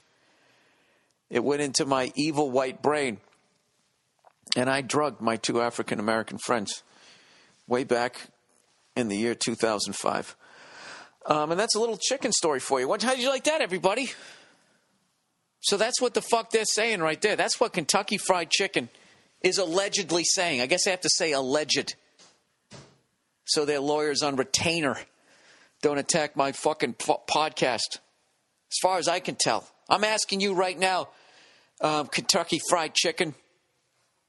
it 1.29 1.43
went 1.43 1.61
into 1.61 1.85
my 1.85 2.11
evil 2.15 2.49
white 2.49 2.81
brain. 2.81 3.19
And 4.55 4.69
I 4.69 4.81
drugged 4.81 5.21
my 5.21 5.35
two 5.35 5.61
African 5.61 5.99
American 5.99 6.37
friends 6.39 6.83
way 7.67 7.83
back 7.83 8.29
in 8.95 9.07
the 9.07 9.17
year 9.17 9.35
2005. 9.35 10.35
Um, 11.25 11.51
and 11.51 11.59
that's 11.59 11.75
a 11.75 11.79
little 11.79 11.97
chicken 11.97 12.31
story 12.31 12.59
for 12.59 12.79
you. 12.79 12.87
How 12.87 12.97
did 12.97 13.19
you 13.19 13.29
like 13.29 13.43
that, 13.43 13.61
everybody? 13.61 14.11
So 15.61 15.77
that's 15.77 16.01
what 16.01 16.13
the 16.13 16.21
fuck 16.21 16.51
they're 16.51 16.65
saying 16.65 17.01
right 17.01 17.21
there. 17.21 17.35
That's 17.35 17.59
what 17.59 17.73
Kentucky 17.73 18.17
Fried 18.17 18.49
Chicken 18.49 18.89
is 19.41 19.57
allegedly 19.57 20.23
saying. 20.23 20.61
I 20.61 20.65
guess 20.65 20.87
I 20.87 20.91
have 20.91 21.01
to 21.01 21.09
say 21.09 21.31
alleged. 21.31 21.95
So 23.45 23.65
their 23.65 23.79
lawyers 23.79 24.23
on 24.23 24.35
retainer 24.35 24.97
don't 25.81 25.97
attack 25.97 26.35
my 26.35 26.51
fucking 26.51 26.95
podcast. 26.95 27.99
As 28.71 28.77
far 28.81 28.97
as 28.97 29.07
I 29.07 29.19
can 29.19 29.35
tell. 29.39 29.67
I'm 29.89 30.03
asking 30.03 30.41
you 30.41 30.53
right 30.53 30.77
now 30.77 31.09
um, 31.81 32.07
Kentucky 32.07 32.59
Fried 32.69 32.93
Chicken, 32.93 33.33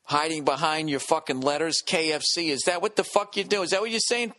hiding 0.04 0.44
behind 0.44 0.90
your 0.90 1.00
fucking 1.00 1.40
letters, 1.40 1.82
KFC. 1.86 2.48
Is 2.48 2.62
that 2.66 2.82
what 2.82 2.96
the 2.96 3.04
fuck 3.04 3.36
you 3.36 3.44
do? 3.44 3.62
Is 3.62 3.70
that 3.70 3.80
what 3.80 3.90
you're 3.90 4.00
saying? 4.00 4.32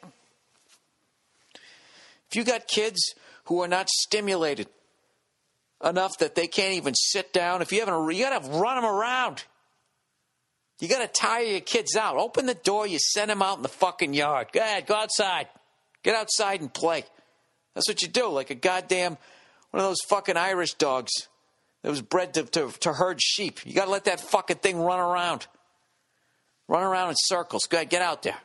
If 2.29 2.35
you 2.35 2.43
got 2.43 2.67
kids 2.67 3.13
who 3.45 3.61
are 3.61 3.67
not 3.67 3.89
stimulated 3.89 4.67
enough 5.83 6.17
that 6.19 6.35
they 6.35 6.47
can't 6.47 6.75
even 6.75 6.93
sit 6.95 7.33
down, 7.33 7.61
if 7.61 7.71
you 7.71 7.79
haven't, 7.79 8.15
you 8.15 8.23
gotta 8.23 8.47
run 8.49 8.75
them 8.75 8.85
around. 8.85 9.43
You 10.79 10.87
gotta 10.87 11.07
tire 11.07 11.43
your 11.43 11.61
kids 11.61 11.95
out. 11.95 12.17
Open 12.17 12.45
the 12.45 12.53
door, 12.53 12.87
you 12.87 12.97
send 12.99 13.29
them 13.29 13.41
out 13.41 13.57
in 13.57 13.63
the 13.63 13.69
fucking 13.69 14.13
yard. 14.13 14.47
Go 14.53 14.61
ahead, 14.61 14.85
go 14.85 14.95
outside. 14.95 15.47
Get 16.03 16.15
outside 16.15 16.61
and 16.61 16.73
play. 16.73 17.03
That's 17.75 17.87
what 17.87 18.01
you 18.01 18.07
do, 18.07 18.29
like 18.29 18.49
a 18.49 18.55
goddamn 18.55 19.17
one 19.71 19.83
of 19.83 19.89
those 19.89 20.01
fucking 20.09 20.37
Irish 20.37 20.73
dogs 20.73 21.27
that 21.83 21.89
was 21.89 22.01
bred 22.01 22.33
to, 22.35 22.43
to, 22.43 22.71
to 22.81 22.93
herd 22.93 23.21
sheep. 23.21 23.65
You 23.65 23.73
got 23.73 23.85
to 23.85 23.91
let 23.91 24.05
that 24.05 24.19
fucking 24.19 24.57
thing 24.57 24.79
run 24.79 24.99
around. 24.99 25.47
Run 26.67 26.83
around 26.83 27.09
in 27.09 27.15
circles. 27.17 27.63
Go 27.69 27.77
ahead, 27.77 27.89
get 27.89 28.01
out 28.01 28.23
there. 28.23 28.37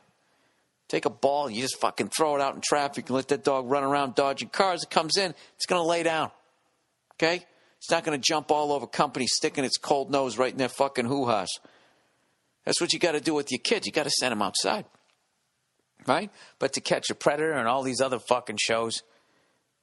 Take 0.87 1.05
a 1.05 1.09
ball, 1.09 1.49
you 1.49 1.61
just 1.61 1.79
fucking 1.79 2.09
throw 2.09 2.35
it 2.35 2.41
out 2.41 2.55
in 2.55 2.61
traffic 2.61 3.07
and 3.07 3.15
let 3.15 3.27
that 3.27 3.43
dog 3.43 3.69
run 3.69 3.83
around 3.83 4.15
dodging 4.15 4.49
cars. 4.49 4.83
It 4.83 4.89
comes 4.89 5.17
in, 5.17 5.33
it's 5.55 5.65
going 5.65 5.81
to 5.81 5.87
lay 5.87 6.03
down. 6.03 6.31
Okay? 7.15 7.45
It's 7.77 7.91
not 7.91 8.03
going 8.03 8.19
to 8.19 8.25
jump 8.25 8.51
all 8.51 8.71
over 8.71 8.87
companies, 8.87 9.31
sticking 9.35 9.65
its 9.65 9.77
cold 9.77 10.09
nose 10.09 10.37
right 10.37 10.51
in 10.51 10.57
their 10.57 10.69
fucking 10.69 11.05
hoo 11.05 11.25
ha's. 11.25 11.59
That's 12.65 12.81
what 12.81 12.93
you 12.93 12.99
got 12.99 13.13
to 13.13 13.21
do 13.21 13.33
with 13.33 13.51
your 13.51 13.59
kids. 13.59 13.85
You 13.85 13.91
got 13.91 14.03
to 14.03 14.09
send 14.09 14.31
them 14.31 14.41
outside. 14.41 14.85
Right? 16.05 16.31
But 16.57 16.73
to 16.73 16.81
catch 16.81 17.09
a 17.09 17.15
predator 17.15 17.53
and 17.53 17.67
all 17.67 17.83
these 17.83 18.01
other 18.01 18.19
fucking 18.19 18.57
shows, 18.59 19.03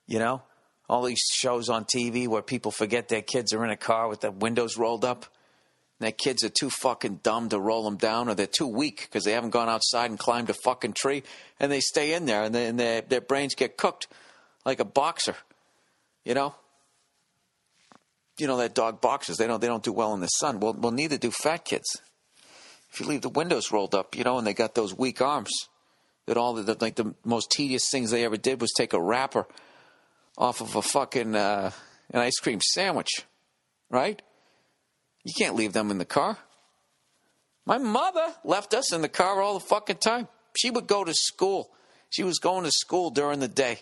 you 0.06 0.18
know, 0.18 0.42
All 0.88 1.02
these 1.02 1.20
shows 1.32 1.68
on 1.68 1.84
TV 1.84 2.28
where 2.28 2.42
people 2.42 2.70
forget 2.70 3.08
their 3.08 3.22
kids 3.22 3.52
are 3.52 3.64
in 3.64 3.70
a 3.70 3.76
car 3.76 4.08
with 4.08 4.20
the 4.20 4.30
windows 4.30 4.76
rolled 4.76 5.04
up. 5.04 5.26
And 5.98 6.06
their 6.06 6.12
kids 6.12 6.44
are 6.44 6.50
too 6.50 6.70
fucking 6.70 7.20
dumb 7.22 7.48
to 7.50 7.58
roll 7.58 7.84
them 7.84 7.96
down, 7.96 8.28
or 8.28 8.34
they're 8.34 8.46
too 8.46 8.66
weak 8.66 9.02
because 9.02 9.24
they 9.24 9.32
haven't 9.32 9.50
gone 9.50 9.68
outside 9.68 10.10
and 10.10 10.18
climbed 10.18 10.50
a 10.50 10.54
fucking 10.54 10.92
tree, 10.92 11.22
and 11.60 11.70
they 11.70 11.80
stay 11.80 12.14
in 12.14 12.26
there, 12.26 12.42
and, 12.42 12.54
they, 12.54 12.66
and 12.66 12.78
their, 12.78 13.00
their 13.00 13.20
brains 13.20 13.54
get 13.54 13.76
cooked 13.76 14.08
like 14.66 14.80
a 14.80 14.84
boxer. 14.84 15.36
You 16.24 16.34
know, 16.34 16.54
you 18.38 18.46
know 18.46 18.56
that 18.56 18.74
dog 18.74 19.00
boxers. 19.00 19.36
They 19.36 19.46
don't 19.46 19.60
they 19.60 19.66
don't 19.66 19.82
do 19.82 19.92
well 19.92 20.14
in 20.14 20.20
the 20.20 20.26
sun. 20.26 20.58
Well, 20.58 20.74
well, 20.74 20.92
neither 20.92 21.16
do 21.16 21.30
fat 21.30 21.64
kids. 21.64 22.00
If 22.92 23.00
you 23.00 23.06
leave 23.06 23.22
the 23.22 23.28
windows 23.28 23.70
rolled 23.70 23.94
up, 23.94 24.16
you 24.16 24.24
know, 24.24 24.38
and 24.38 24.46
they 24.46 24.54
got 24.54 24.74
those 24.74 24.96
weak 24.96 25.20
arms, 25.20 25.50
that 26.26 26.36
all 26.36 26.54
the 26.54 26.76
like 26.80 26.96
the 26.96 27.14
most 27.24 27.50
tedious 27.50 27.88
things 27.90 28.10
they 28.10 28.24
ever 28.24 28.36
did 28.36 28.60
was 28.60 28.72
take 28.76 28.92
a 28.92 29.02
wrapper 29.02 29.46
off 30.36 30.60
of 30.60 30.74
a 30.76 30.82
fucking 30.82 31.34
uh, 31.34 31.70
an 32.10 32.20
ice 32.20 32.38
cream 32.40 32.60
sandwich, 32.60 33.10
right? 33.90 34.20
You 35.24 35.32
can't 35.36 35.56
leave 35.56 35.72
them 35.72 35.90
in 35.90 35.98
the 35.98 36.04
car. 36.04 36.38
My 37.66 37.78
mother 37.78 38.34
left 38.44 38.74
us 38.74 38.92
in 38.92 39.02
the 39.02 39.08
car 39.08 39.40
all 39.40 39.58
the 39.58 39.64
fucking 39.64 39.96
time. 39.96 40.28
She 40.56 40.70
would 40.70 40.86
go 40.86 41.02
to 41.02 41.14
school. 41.14 41.70
She 42.10 42.22
was 42.22 42.38
going 42.38 42.64
to 42.64 42.70
school 42.70 43.10
during 43.10 43.40
the 43.40 43.48
day, 43.48 43.80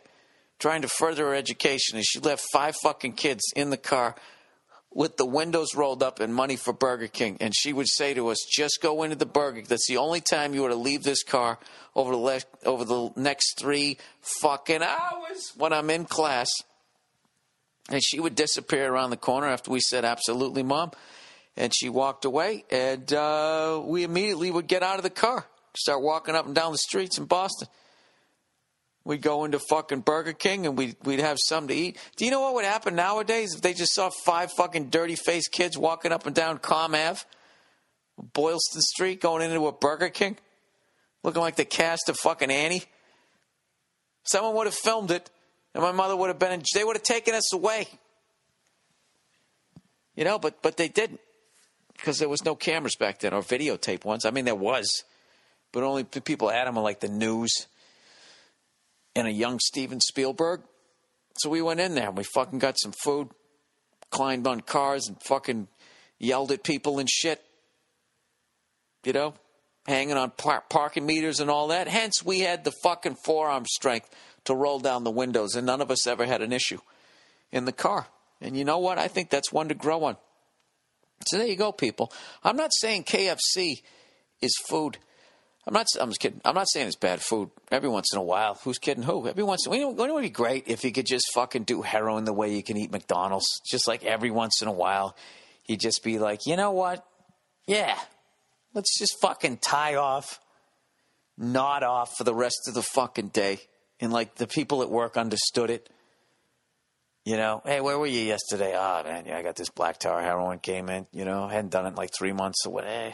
trying 0.59 0.82
to 0.82 0.88
further 0.88 1.26
her 1.26 1.34
education, 1.34 1.96
and 1.96 2.05
she 2.07 2.20
left 2.20 2.44
five 2.53 2.76
fucking 2.82 3.14
kids 3.14 3.42
in 3.57 3.70
the 3.70 3.76
car 3.76 4.14
with 4.95 5.16
the 5.16 5.26
windows 5.26 5.74
rolled 5.74 6.03
up 6.03 6.20
and 6.20 6.34
money 6.34 6.57
for 6.57 6.72
Burger 6.72 7.09
King. 7.09 7.36
And 7.40 7.55
she 7.55 7.72
would 7.72 7.88
say 7.88 8.14
to 8.14 8.28
us, 8.28 8.38
just 8.51 8.80
go 8.82 9.03
into 9.03 9.16
the 9.16 9.26
Burger 9.26 9.59
King. 9.59 9.66
That's 9.68 9.88
the 9.88 9.97
only 9.97 10.20
time 10.20 10.55
you 10.55 10.62
were 10.62 10.68
to 10.68 10.74
leave 10.74 11.03
this 11.03 11.22
car 11.22 11.59
over 11.95 12.12
the, 12.12 12.18
le- 12.18 12.40
over 12.64 12.84
the 12.84 13.11
next 13.16 13.59
three 13.59 13.99
fucking 14.40 14.82
hours 14.82 15.53
when 15.57 15.72
I'm 15.72 15.90
in 15.90 16.05
class. 16.05 16.49
And 17.90 18.03
she 18.03 18.20
would 18.20 18.34
disappear 18.34 18.93
around 18.93 19.11
the 19.11 19.16
corner 19.16 19.49
after 19.49 19.70
we 19.70 19.80
said, 19.80 20.05
absolutely, 20.05 20.62
mom. 20.62 20.93
And 21.57 21.72
she 21.74 21.90
walked 21.90 22.24
away, 22.24 22.64
and 22.70 23.12
uh, 23.12 23.82
we 23.84 24.05
immediately 24.05 24.51
would 24.51 24.66
get 24.66 24.82
out 24.82 24.97
of 24.97 25.03
the 25.03 25.11
car, 25.11 25.47
start 25.76 26.01
walking 26.01 26.34
up 26.34 26.47
and 26.47 26.55
down 26.55 26.72
the 26.72 26.78
streets 26.78 27.18
in 27.18 27.26
Boston. 27.26 27.68
We'd 29.05 29.20
go 29.20 29.44
into 29.44 29.59
fucking 29.59 30.00
Burger 30.00 30.32
King 30.32 30.64
and 30.64 30.78
we'd, 30.78 30.96
we'd 31.03 31.18
have 31.18 31.38
something 31.48 31.74
to 31.74 31.82
eat. 31.82 31.98
Do 32.16 32.24
you 32.24 32.30
know 32.30 32.40
what 32.40 32.55
would 32.55 32.64
happen 32.64 32.94
nowadays 32.94 33.55
if 33.55 33.61
they 33.61 33.74
just 33.74 33.94
saw 33.94 34.11
five 34.24 34.53
fucking 34.53 34.90
dirty 34.90 35.16
faced 35.16 35.50
kids 35.50 35.76
walking 35.76 36.12
up 36.12 36.26
and 36.26 36.34
down 36.34 36.59
Comm 36.59 36.94
Ave, 36.94 37.20
Boylston 38.16 38.82
Street, 38.82 39.20
going 39.20 39.42
into 39.42 39.66
a 39.66 39.72
Burger 39.72 40.09
King, 40.09 40.36
looking 41.24 41.42
like 41.42 41.57
the 41.57 41.64
cast 41.64 42.09
of 42.09 42.16
fucking 42.16 42.50
Annie? 42.50 42.84
Someone 44.22 44.55
would 44.55 44.68
have 44.68 44.74
filmed 44.74 45.11
it 45.11 45.30
and 45.74 45.82
my 45.82 45.90
mother 45.90 46.14
would 46.14 46.28
have 46.28 46.38
been, 46.38 46.53
in, 46.53 46.62
they 46.72 46.84
would 46.84 46.94
have 46.96 47.03
taken 47.03 47.34
us 47.34 47.53
away. 47.53 47.88
You 50.14 50.24
know, 50.24 50.38
but, 50.38 50.62
but 50.62 50.76
they 50.76 50.88
didn't 50.88 51.20
because 51.96 52.18
there 52.18 52.28
was 52.28 52.44
no 52.44 52.55
cameras 52.55 52.94
back 52.94 53.20
then 53.20 53.32
or 53.32 53.42
videotape 53.42 54.05
ones. 54.05 54.24
I 54.24 54.30
mean, 54.30 54.44
there 54.44 54.55
was, 54.55 55.03
but 55.72 55.82
only 55.82 56.05
people 56.05 56.50
had 56.50 56.66
them 56.66 56.78
on 56.78 56.84
like 56.84 57.00
the 57.00 57.09
news 57.09 57.66
and 59.14 59.26
a 59.26 59.32
young 59.32 59.58
Steven 59.58 60.00
Spielberg. 60.00 60.62
So 61.38 61.50
we 61.50 61.62
went 61.62 61.80
in 61.80 61.94
there 61.94 62.08
and 62.08 62.16
we 62.16 62.24
fucking 62.24 62.58
got 62.58 62.78
some 62.78 62.92
food, 62.92 63.28
climbed 64.10 64.46
on 64.46 64.60
cars 64.60 65.08
and 65.08 65.16
fucking 65.22 65.68
yelled 66.18 66.52
at 66.52 66.62
people 66.62 66.98
and 66.98 67.08
shit. 67.08 67.42
You 69.04 69.12
know, 69.12 69.34
hanging 69.86 70.16
on 70.16 70.30
par- 70.30 70.64
parking 70.68 71.06
meters 71.06 71.40
and 71.40 71.50
all 71.50 71.68
that. 71.68 71.88
Hence, 71.88 72.24
we 72.24 72.40
had 72.40 72.64
the 72.64 72.72
fucking 72.82 73.16
forearm 73.24 73.64
strength 73.66 74.08
to 74.44 74.54
roll 74.54 74.78
down 74.78 75.04
the 75.04 75.10
windows, 75.10 75.54
and 75.54 75.66
none 75.66 75.80
of 75.80 75.90
us 75.90 76.06
ever 76.06 76.24
had 76.24 76.42
an 76.42 76.52
issue 76.52 76.78
in 77.50 77.64
the 77.64 77.72
car. 77.72 78.06
And 78.40 78.56
you 78.56 78.64
know 78.64 78.78
what? 78.78 78.98
I 78.98 79.08
think 79.08 79.30
that's 79.30 79.52
one 79.52 79.68
to 79.68 79.74
grow 79.74 80.04
on. 80.04 80.16
So 81.28 81.38
there 81.38 81.46
you 81.46 81.56
go, 81.56 81.72
people. 81.72 82.12
I'm 82.42 82.56
not 82.56 82.70
saying 82.72 83.04
KFC 83.04 83.82
is 84.40 84.54
food 84.66 84.98
I'm 85.66 85.74
not. 85.74 85.86
I'm 86.00 86.08
just 86.08 86.20
kidding. 86.20 86.40
I'm 86.44 86.54
not 86.54 86.68
saying 86.68 86.88
it's 86.88 86.96
bad 86.96 87.20
food. 87.20 87.50
Every 87.70 87.88
once 87.88 88.12
in 88.12 88.18
a 88.18 88.22
while, 88.22 88.58
who's 88.64 88.78
kidding 88.78 89.04
who? 89.04 89.28
Every 89.28 89.44
once. 89.44 89.66
In, 89.66 89.72
know, 89.72 90.04
it 90.04 90.12
would 90.12 90.22
be 90.22 90.30
great 90.30 90.64
if 90.66 90.82
you 90.82 90.90
could 90.90 91.06
just 91.06 91.26
fucking 91.34 91.64
do 91.64 91.82
heroin 91.82 92.24
the 92.24 92.32
way 92.32 92.54
you 92.54 92.64
can 92.64 92.76
eat 92.76 92.90
McDonald's. 92.90 93.46
Just 93.70 93.86
like 93.86 94.04
every 94.04 94.30
once 94.30 94.60
in 94.60 94.66
a 94.66 94.72
while, 94.72 95.16
you 95.66 95.76
just 95.76 96.02
be 96.02 96.18
like, 96.18 96.40
you 96.46 96.56
know 96.56 96.72
what? 96.72 97.06
Yeah, 97.66 97.96
let's 98.74 98.98
just 98.98 99.20
fucking 99.20 99.58
tie 99.58 99.94
off, 99.94 100.40
nod 101.38 101.84
off 101.84 102.16
for 102.18 102.24
the 102.24 102.34
rest 102.34 102.66
of 102.66 102.74
the 102.74 102.82
fucking 102.82 103.28
day, 103.28 103.60
and 104.00 104.12
like 104.12 104.34
the 104.34 104.48
people 104.48 104.82
at 104.82 104.90
work 104.90 105.16
understood 105.16 105.70
it. 105.70 105.88
You 107.24 107.36
know, 107.36 107.62
hey, 107.64 107.80
where 107.80 107.96
were 108.00 108.08
you 108.08 108.22
yesterday? 108.22 108.74
Ah, 108.76 109.02
oh, 109.04 109.08
man, 109.08 109.26
yeah, 109.26 109.38
I 109.38 109.42
got 109.44 109.54
this 109.54 109.70
black 109.70 109.98
tar 109.98 110.20
heroin 110.20 110.58
came 110.58 110.88
in. 110.88 111.06
You 111.12 111.24
know, 111.24 111.46
hadn't 111.46 111.70
done 111.70 111.86
it 111.86 111.90
in 111.90 111.94
like 111.94 112.10
three 112.18 112.32
months 112.32 112.66
or 112.66 112.72
what. 112.72 112.84
Eh, 112.84 113.12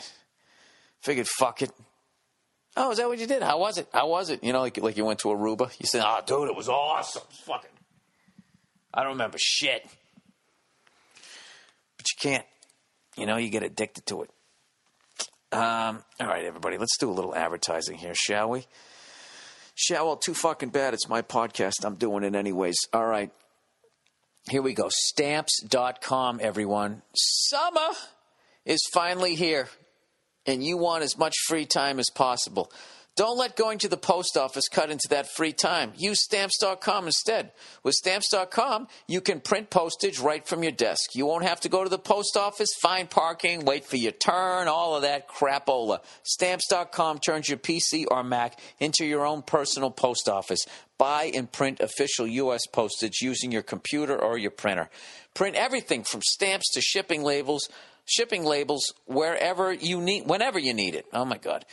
figured, 1.03 1.28
fuck 1.28 1.61
it 1.61 1.70
Oh, 2.81 2.93
is 2.93 2.99
that 2.99 3.09
what 3.09 3.18
you 3.18 3.26
did? 3.26 3.43
How 3.43 3.59
was 3.59 3.76
it? 3.76 3.89
How 3.93 4.09
was 4.09 4.31
it? 4.31 4.45
You 4.45 4.53
know, 4.53 4.61
like 4.61 4.76
like 4.79 4.97
you 4.97 5.05
went 5.05 5.18
to 5.20 5.29
Aruba. 5.29 5.68
You 5.81 5.87
said, 5.87 6.03
"Oh, 6.05 6.20
dude, 6.24 6.49
it 6.49 6.55
was 6.55 6.68
awesome." 6.68 7.24
Fucking, 7.45 7.70
I 8.95 9.03
don't 9.03 9.12
remember 9.12 9.37
shit. 9.41 9.85
But 11.97 12.07
you 12.09 12.31
can't. 12.31 12.45
You 13.16 13.26
know, 13.26 13.37
you 13.37 13.51
get 13.51 13.64
addicted 13.64 14.07
to 14.07 14.22
it. 14.22 14.31
Um, 15.51 16.05
all 16.20 16.26
right, 16.29 16.45
everybody, 16.45 16.79
let's 16.79 16.97
do 16.99 17.11
a 17.11 17.12
little 17.12 17.35
advertising 17.35 17.99
here, 17.99 18.14
shall 18.14 18.51
we? 18.51 18.64
Shall 19.74 20.07
well, 20.07 20.16
too 20.16 20.35
fucking 20.35 20.68
bad. 20.68 20.95
It's 20.95 21.09
my 21.09 21.22
podcast. 21.22 21.85
I'm 21.85 21.97
doing 21.97 22.22
it 22.22 22.37
anyways. 22.37 22.76
All 22.93 23.07
right. 23.07 23.33
Here 24.49 24.62
we 24.62 24.72
go. 24.72 24.89
Stamps.com, 24.89 26.39
everyone. 26.41 27.03
Summer 27.16 27.89
is 28.64 28.81
finally 28.93 29.35
here 29.35 29.68
and 30.49 30.64
you 30.64 30.78
want 30.78 31.05
as 31.05 31.16
much 31.16 31.34
free 31.46 31.66
time 31.66 32.01
as 32.01 32.11
possible. 32.12 32.72
Don't 33.18 33.36
let 33.36 33.57
going 33.57 33.78
to 33.78 33.88
the 33.88 33.96
post 33.96 34.36
office 34.36 34.68
cut 34.68 34.90
into 34.90 35.09
that 35.11 35.28
free 35.28 35.53
time. 35.53 35.92
Use 35.96 36.22
stamps.com 36.22 37.07
instead. 37.07 37.51
With 37.82 37.94
stamps.com, 37.94 38.86
you 39.09 39.20
can 39.20 39.40
print 39.40 39.70
postage 39.70 40.20
right 40.20 40.46
from 40.46 40.62
your 40.62 40.70
desk. 40.70 41.16
You 41.16 41.26
won't 41.26 41.44
have 41.44 41.59
to 41.62 41.68
go 41.68 41.82
to 41.82 41.90
the 41.90 41.99
post 41.99 42.36
office, 42.36 42.68
find 42.80 43.11
parking, 43.11 43.64
wait 43.64 43.84
for 43.84 43.96
your 43.96 44.12
turn, 44.12 44.68
all 44.68 44.94
of 44.94 45.03
that 45.03 45.28
crapola. 45.28 45.99
Stamps.com 46.22 47.18
turns 47.18 47.49
your 47.49 47.59
PC 47.59 48.05
or 48.09 48.22
Mac 48.22 48.61
into 48.78 49.05
your 49.05 49.26
own 49.26 49.42
personal 49.42 49.90
post 49.90 50.28
office. 50.28 50.64
Buy 50.96 51.32
and 51.34 51.51
print 51.51 51.80
official 51.80 52.26
U.S. 52.26 52.66
postage 52.72 53.20
using 53.20 53.51
your 53.51 53.62
computer 53.62 54.16
or 54.16 54.38
your 54.38 54.53
printer. 54.53 54.90
Print 55.34 55.57
everything 55.57 56.05
from 56.05 56.22
stamps 56.22 56.72
to 56.74 56.80
shipping 56.80 57.24
labels 57.24 57.68
shipping 58.09 58.44
labels 58.44 58.92
wherever 59.06 59.72
you 59.72 60.00
need, 60.00 60.26
whenever 60.26 60.59
you 60.59 60.74
need 60.74 60.94
it. 60.94 61.06
Oh 61.12 61.24
my 61.24 61.38
God. 61.38 61.64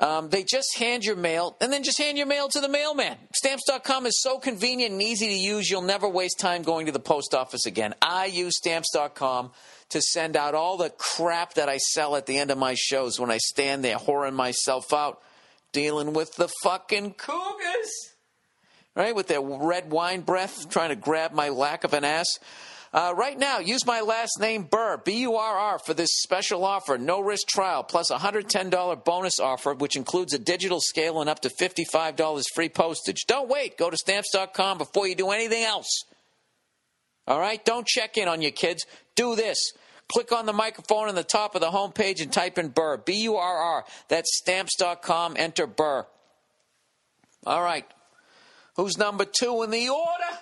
Um, 0.00 0.28
they 0.28 0.44
just 0.44 0.78
hand 0.78 1.04
your 1.04 1.16
mail 1.16 1.56
and 1.60 1.72
then 1.72 1.82
just 1.82 1.98
hand 1.98 2.16
your 2.16 2.26
mail 2.28 2.48
to 2.48 2.60
the 2.60 2.68
mailman. 2.68 3.16
Stamps.com 3.34 4.06
is 4.06 4.22
so 4.22 4.38
convenient 4.38 4.92
and 4.92 5.02
easy 5.02 5.26
to 5.26 5.34
use, 5.34 5.68
you'll 5.68 5.82
never 5.82 6.08
waste 6.08 6.38
time 6.38 6.62
going 6.62 6.86
to 6.86 6.92
the 6.92 7.00
post 7.00 7.34
office 7.34 7.66
again. 7.66 7.94
I 8.00 8.26
use 8.26 8.56
Stamps.com 8.56 9.50
to 9.90 10.00
send 10.00 10.36
out 10.36 10.54
all 10.54 10.76
the 10.76 10.90
crap 10.90 11.54
that 11.54 11.68
I 11.68 11.78
sell 11.78 12.14
at 12.14 12.26
the 12.26 12.38
end 12.38 12.50
of 12.50 12.58
my 12.58 12.74
shows 12.74 13.18
when 13.18 13.30
I 13.30 13.38
stand 13.38 13.82
there 13.84 13.96
whoring 13.96 14.34
myself 14.34 14.92
out, 14.92 15.20
dealing 15.72 16.12
with 16.12 16.34
the 16.36 16.48
fucking 16.62 17.14
cougars, 17.14 17.90
right? 18.94 19.16
With 19.16 19.26
their 19.26 19.40
red 19.40 19.90
wine 19.90 20.20
breath, 20.20 20.68
trying 20.68 20.90
to 20.90 20.96
grab 20.96 21.32
my 21.32 21.48
lack 21.48 21.82
of 21.82 21.92
an 21.92 22.04
ass. 22.04 22.28
Uh, 22.92 23.12
right 23.14 23.38
now, 23.38 23.58
use 23.58 23.84
my 23.84 24.00
last 24.00 24.40
name 24.40 24.62
Burr, 24.64 24.96
B 25.04 25.20
U 25.20 25.36
R 25.36 25.58
R, 25.58 25.78
for 25.78 25.92
this 25.92 26.08
special 26.22 26.64
offer, 26.64 26.96
no 26.96 27.20
risk 27.20 27.46
trial, 27.46 27.82
plus 27.82 28.10
a 28.10 28.16
$110 28.16 29.04
bonus 29.04 29.38
offer, 29.38 29.74
which 29.74 29.96
includes 29.96 30.32
a 30.32 30.38
digital 30.38 30.80
scale 30.80 31.20
and 31.20 31.28
up 31.28 31.40
to 31.40 31.50
$55 31.50 32.44
free 32.54 32.70
postage. 32.70 33.24
Don't 33.26 33.48
wait. 33.48 33.76
Go 33.76 33.90
to 33.90 33.96
stamps.com 33.96 34.78
before 34.78 35.06
you 35.06 35.14
do 35.14 35.30
anything 35.30 35.64
else. 35.64 36.04
All 37.26 37.38
right? 37.38 37.62
Don't 37.62 37.86
check 37.86 38.16
in 38.16 38.26
on 38.26 38.40
your 38.40 38.52
kids. 38.52 38.86
Do 39.14 39.36
this. 39.36 39.58
Click 40.10 40.32
on 40.32 40.46
the 40.46 40.54
microphone 40.54 41.08
on 41.08 41.14
the 41.14 41.22
top 41.22 41.54
of 41.54 41.60
the 41.60 41.70
homepage 41.70 42.22
and 42.22 42.32
type 42.32 42.56
in 42.56 42.68
Burr, 42.68 42.96
B 42.96 43.24
U 43.24 43.36
R 43.36 43.56
R. 43.58 43.84
That's 44.08 44.38
stamps.com. 44.38 45.36
Enter 45.38 45.66
Burr. 45.66 46.06
All 47.44 47.62
right. 47.62 47.84
Who's 48.76 48.96
number 48.96 49.26
two 49.26 49.62
in 49.62 49.70
the 49.70 49.90
order? 49.90 50.38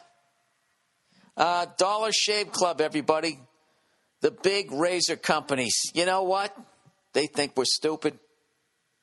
Uh, 1.37 1.67
Dollar 1.77 2.13
Shave 2.13 2.51
Club, 2.53 2.81
everybody. 2.81 3.39
The 4.23 4.31
big 4.31 4.73
razor 4.73 5.17
companies. 5.17 5.75
You 5.95 6.07
know 6.07 6.23
what? 6.23 6.57
They 7.13 7.27
think 7.27 7.57
we're 7.57 7.65
stupid. 7.65 8.19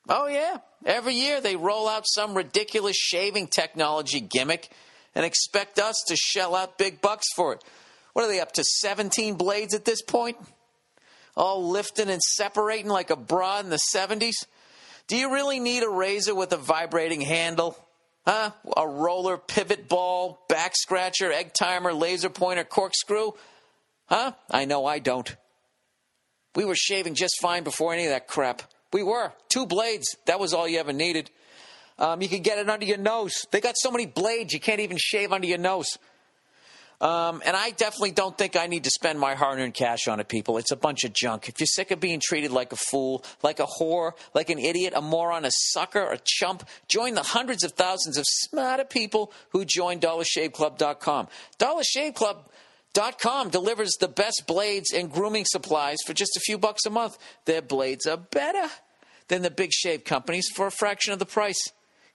Oh, 0.08 0.26
yeah. 0.26 0.58
Every 0.84 1.14
year 1.14 1.40
they 1.40 1.56
roll 1.56 1.88
out 1.88 2.04
some 2.06 2.34
ridiculous 2.34 2.96
shaving 2.96 3.46
technology 3.46 4.20
gimmick 4.20 4.70
and 5.14 5.24
expect 5.24 5.78
us 5.78 6.02
to 6.08 6.16
shell 6.16 6.54
out 6.54 6.76
big 6.76 7.00
bucks 7.00 7.26
for 7.34 7.54
it. 7.54 7.64
What 8.12 8.24
are 8.24 8.28
they 8.28 8.40
up 8.40 8.52
to? 8.52 8.64
17 8.64 9.34
blades 9.34 9.74
at 9.74 9.84
this 9.84 10.02
point? 10.02 10.36
All 11.36 11.68
lifting 11.70 12.10
and 12.10 12.22
separating 12.22 12.88
like 12.88 13.10
a 13.10 13.16
bra 13.16 13.60
in 13.60 13.70
the 13.70 13.80
70s? 13.94 14.34
Do 15.06 15.16
you 15.16 15.32
really 15.32 15.60
need 15.60 15.82
a 15.82 15.88
razor 15.88 16.34
with 16.34 16.52
a 16.52 16.56
vibrating 16.56 17.20
handle? 17.20 17.76
Huh? 18.26 18.52
A 18.76 18.88
roller, 18.88 19.36
pivot 19.36 19.88
ball, 19.88 20.40
back 20.48 20.74
scratcher, 20.74 21.30
egg 21.30 21.52
timer, 21.52 21.92
laser 21.92 22.30
pointer, 22.30 22.64
corkscrew? 22.64 23.32
Huh? 24.06 24.32
I 24.50 24.64
know 24.64 24.86
I 24.86 24.98
don't. 24.98 25.36
We 26.54 26.64
were 26.64 26.76
shaving 26.76 27.14
just 27.14 27.40
fine 27.40 27.64
before 27.64 27.92
any 27.92 28.04
of 28.04 28.10
that 28.10 28.28
crap. 28.28 28.62
We 28.92 29.02
were. 29.02 29.32
Two 29.48 29.66
blades. 29.66 30.16
That 30.26 30.40
was 30.40 30.54
all 30.54 30.68
you 30.68 30.78
ever 30.78 30.92
needed. 30.92 31.30
Um, 31.98 32.22
you 32.22 32.28
could 32.28 32.42
get 32.42 32.58
it 32.58 32.68
under 32.68 32.86
your 32.86 32.98
nose. 32.98 33.46
They 33.50 33.60
got 33.60 33.74
so 33.76 33.90
many 33.90 34.06
blades, 34.06 34.52
you 34.52 34.60
can't 34.60 34.80
even 34.80 34.96
shave 34.98 35.32
under 35.32 35.46
your 35.46 35.58
nose. 35.58 35.98
Um, 37.00 37.42
and 37.44 37.56
I 37.56 37.70
definitely 37.70 38.12
don't 38.12 38.36
think 38.38 38.56
I 38.56 38.66
need 38.66 38.84
to 38.84 38.90
spend 38.90 39.18
my 39.18 39.34
hard 39.34 39.58
earned 39.58 39.74
cash 39.74 40.06
on 40.08 40.20
it, 40.20 40.28
people. 40.28 40.58
It's 40.58 40.70
a 40.70 40.76
bunch 40.76 41.04
of 41.04 41.12
junk. 41.12 41.48
If 41.48 41.60
you're 41.60 41.66
sick 41.66 41.90
of 41.90 42.00
being 42.00 42.20
treated 42.22 42.50
like 42.52 42.72
a 42.72 42.76
fool, 42.76 43.24
like 43.42 43.58
a 43.60 43.66
whore, 43.66 44.12
like 44.32 44.48
an 44.50 44.58
idiot, 44.58 44.92
a 44.96 45.02
moron, 45.02 45.44
a 45.44 45.50
sucker, 45.52 46.04
a 46.04 46.18
chump, 46.22 46.66
join 46.88 47.14
the 47.14 47.22
hundreds 47.22 47.64
of 47.64 47.72
thousands 47.72 48.16
of 48.16 48.24
smarter 48.26 48.84
people 48.84 49.32
who 49.50 49.64
join 49.64 49.98
DollarShaveClub.com. 50.00 51.28
DollarShaveClub.com 51.58 53.50
delivers 53.50 53.96
the 54.00 54.08
best 54.08 54.44
blades 54.46 54.92
and 54.92 55.10
grooming 55.10 55.44
supplies 55.46 55.98
for 56.06 56.14
just 56.14 56.36
a 56.36 56.40
few 56.40 56.58
bucks 56.58 56.86
a 56.86 56.90
month. 56.90 57.18
Their 57.44 57.62
blades 57.62 58.06
are 58.06 58.16
better 58.16 58.68
than 59.28 59.42
the 59.42 59.50
big 59.50 59.72
shave 59.72 60.04
companies 60.04 60.48
for 60.54 60.66
a 60.66 60.70
fraction 60.70 61.12
of 61.12 61.18
the 61.18 61.26
price. 61.26 61.60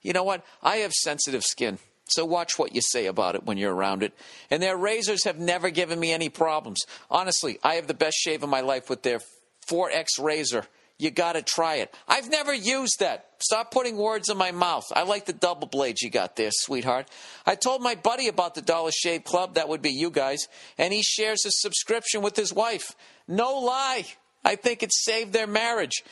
You 0.02 0.12
know 0.14 0.24
what? 0.24 0.44
I 0.62 0.76
have 0.76 0.92
sensitive 0.92 1.44
skin. 1.44 1.78
So 2.10 2.24
watch 2.24 2.58
what 2.58 2.74
you 2.74 2.80
say 2.82 3.06
about 3.06 3.34
it 3.34 3.44
when 3.44 3.58
you're 3.58 3.74
around 3.74 4.02
it. 4.02 4.12
And 4.50 4.62
their 4.62 4.76
razors 4.76 5.24
have 5.24 5.38
never 5.38 5.70
given 5.70 5.98
me 5.98 6.12
any 6.12 6.28
problems. 6.28 6.80
Honestly, 7.10 7.58
I 7.62 7.74
have 7.74 7.86
the 7.86 7.94
best 7.94 8.16
shave 8.16 8.42
of 8.42 8.48
my 8.48 8.60
life 8.60 8.90
with 8.90 9.02
their 9.02 9.20
4X 9.68 10.06
razor. 10.20 10.66
You 10.98 11.10
got 11.10 11.32
to 11.32 11.42
try 11.42 11.76
it. 11.76 11.94
I've 12.06 12.28
never 12.28 12.52
used 12.52 12.96
that. 12.98 13.30
Stop 13.38 13.70
putting 13.70 13.96
words 13.96 14.28
in 14.28 14.36
my 14.36 14.50
mouth. 14.50 14.84
I 14.94 15.04
like 15.04 15.24
the 15.24 15.32
double 15.32 15.66
blades 15.66 16.02
you 16.02 16.10
got 16.10 16.36
there, 16.36 16.50
sweetheart. 16.52 17.08
I 17.46 17.54
told 17.54 17.80
my 17.80 17.94
buddy 17.94 18.28
about 18.28 18.54
the 18.54 18.60
Dollar 18.60 18.90
Shave 18.90 19.24
Club, 19.24 19.54
that 19.54 19.68
would 19.68 19.80
be 19.80 19.92
you 19.92 20.10
guys, 20.10 20.46
and 20.76 20.92
he 20.92 21.02
shares 21.02 21.42
his 21.42 21.58
subscription 21.58 22.20
with 22.20 22.36
his 22.36 22.52
wife. 22.52 22.94
No 23.26 23.60
lie. 23.60 24.04
I 24.44 24.56
think 24.56 24.82
it 24.82 24.92
saved 24.92 25.32
their 25.32 25.46
marriage. 25.46 26.02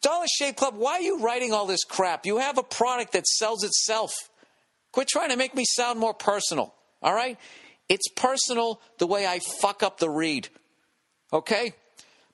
Dollar 0.00 0.26
Shave 0.26 0.56
Club, 0.56 0.76
why 0.76 0.94
are 0.94 1.00
you 1.02 1.20
writing 1.20 1.52
all 1.52 1.66
this 1.66 1.84
crap? 1.84 2.24
You 2.24 2.38
have 2.38 2.56
a 2.56 2.62
product 2.62 3.12
that 3.12 3.26
sells 3.26 3.64
itself. 3.64 4.14
Quit 4.96 5.08
trying 5.08 5.28
to 5.28 5.36
make 5.36 5.54
me 5.54 5.66
sound 5.66 6.00
more 6.00 6.14
personal, 6.14 6.72
all 7.02 7.12
right? 7.12 7.36
It's 7.86 8.08
personal 8.08 8.80
the 8.96 9.06
way 9.06 9.26
I 9.26 9.40
fuck 9.60 9.82
up 9.82 9.98
the 9.98 10.08
read, 10.08 10.48
okay? 11.30 11.74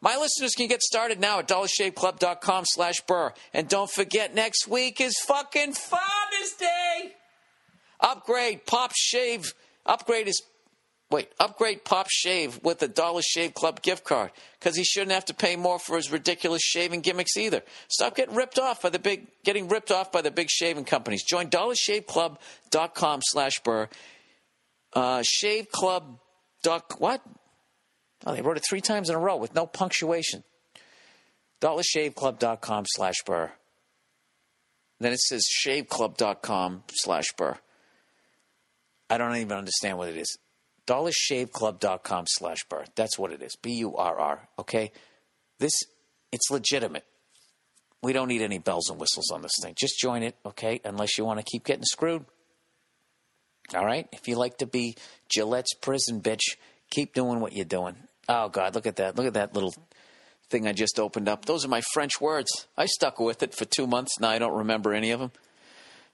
My 0.01 0.17
listeners 0.17 0.53
can 0.55 0.69
get 0.69 0.81
started 0.81 1.19
now 1.19 1.41
at 1.41 1.49
dollarshaveclub.com 1.49 2.63
slash 2.69 3.01
burr. 3.09 3.33
And 3.53 3.69
don't 3.69 3.91
forget, 3.91 4.33
next 4.33 4.69
week 4.69 5.01
is 5.01 5.19
fucking 5.27 5.73
Father's 5.73 6.53
Day! 6.57 7.15
Upgrade, 7.99 8.65
Pop 8.65 8.93
Shave. 8.95 9.55
Upgrade 9.85 10.29
is 10.29 10.41
Wait, 11.13 11.31
upgrade 11.39 11.85
Pop 11.85 12.07
Shave 12.09 12.59
with 12.63 12.83
a 12.83 12.89
Dollar 12.89 13.21
Shave 13.21 13.53
Club 13.53 13.83
gift 13.83 14.03
card 14.03 14.31
because 14.59 14.75
he 14.75 14.83
shouldn't 14.83 15.13
have 15.13 15.27
to 15.27 15.35
pay 15.35 15.57
more 15.57 15.79
for 15.79 15.97
his 15.97 16.11
ridiculous 16.11 16.63
shaving 16.63 17.03
gimmicks 17.03 17.37
either. 17.37 17.63
Stop 17.89 18.17
getting 18.17 18.35
ripped 18.35 18.59
off 18.59 18.81
by 18.81 18.89
the 18.89 18.99
big, 18.99 19.27
getting 19.45 19.69
ripped 19.69 19.91
off 19.91 20.11
by 20.11 20.23
the 20.23 20.31
big 20.31 20.49
shaving 20.49 20.87
companies. 20.87 21.23
Join 21.23 21.51
dollarshaveclub.com 21.51 23.21
slash 23.25 23.61
burr. 23.61 23.91
Uh, 24.95 25.23
shave 25.23 25.71
club. 25.71 26.19
Doc, 26.63 26.99
what? 26.99 27.21
Oh, 28.25 28.35
they 28.35 28.41
wrote 28.41 28.57
it 28.57 28.65
three 28.67 28.81
times 28.81 29.11
in 29.11 29.15
a 29.15 29.19
row 29.19 29.37
with 29.37 29.55
no 29.55 29.67
punctuation. 29.67 30.45
dollarshaveclub.com 31.61 32.85
slash 32.89 33.17
burr. 33.27 33.53
Then 34.99 35.13
it 35.13 35.21
says 35.21 35.45
shaveclub.com 35.63 36.85
slash 36.91 37.27
burr. 37.37 37.59
I 39.11 39.19
don't 39.19 39.37
even 39.37 39.59
understand 39.59 39.99
what 39.99 40.09
it 40.09 40.17
is 40.17 40.39
dollarshaveclub.com 40.87 42.25
slash 42.29 42.65
burr. 42.69 42.85
That's 42.95 43.19
what 43.19 43.33
it 43.33 43.43
is. 43.43 43.57
B 43.57 43.75
U 43.79 43.97
R 43.97 44.19
R. 44.19 44.49
Okay? 44.59 44.93
This, 45.59 45.73
it's 46.33 46.51
legitimate. 46.51 47.05
We 48.03 48.13
don't 48.13 48.29
need 48.29 48.43
any 48.43 48.59
bells 48.59 48.91
and 48.91 48.99
whistles 48.99 49.31
on 49.31 49.43
this 49.43 49.53
thing. 49.63 49.75
Just 49.79 49.99
join 50.01 50.23
it, 50.25 50.37
okay? 50.45 50.81
Unless 50.85 51.19
you 51.19 51.25
want 51.25 51.39
to 51.39 51.45
keep 51.45 51.65
getting 51.65 51.85
screwed. 51.85 52.25
All 53.75 53.85
right? 53.85 54.09
If 54.13 54.27
you 54.27 54.37
like 54.37 54.59
to 54.59 54.67
be 54.67 54.97
Gillette's 55.29 55.75
prison 55.75 56.21
bitch, 56.21 56.57
keep 56.91 57.15
doing 57.15 57.39
what 57.39 57.53
you're 57.53 57.65
doing. 57.65 57.95
Oh, 58.29 58.49
God, 58.49 58.75
look 58.75 58.87
at 58.87 58.97
that. 58.97 59.17
Look 59.17 59.27
at 59.27 59.35
that 59.35 59.55
little 59.55 59.73
thing 60.51 60.67
I 60.67 60.73
just 60.73 60.99
opened 60.99 61.29
up. 61.29 61.45
Those 61.45 61.65
are 61.65 61.69
my 61.69 61.83
French 61.93 62.21
words. 62.21 62.67
I 62.77 62.87
stuck 62.87 63.21
with 63.21 63.43
it 63.43 63.55
for 63.55 63.65
two 63.65 63.87
months. 63.87 64.19
Now 64.21 64.31
I 64.31 64.39
don't 64.39 64.59
remember 64.59 64.93
any 64.93 65.13
of 65.13 65.21
them. 65.21 65.31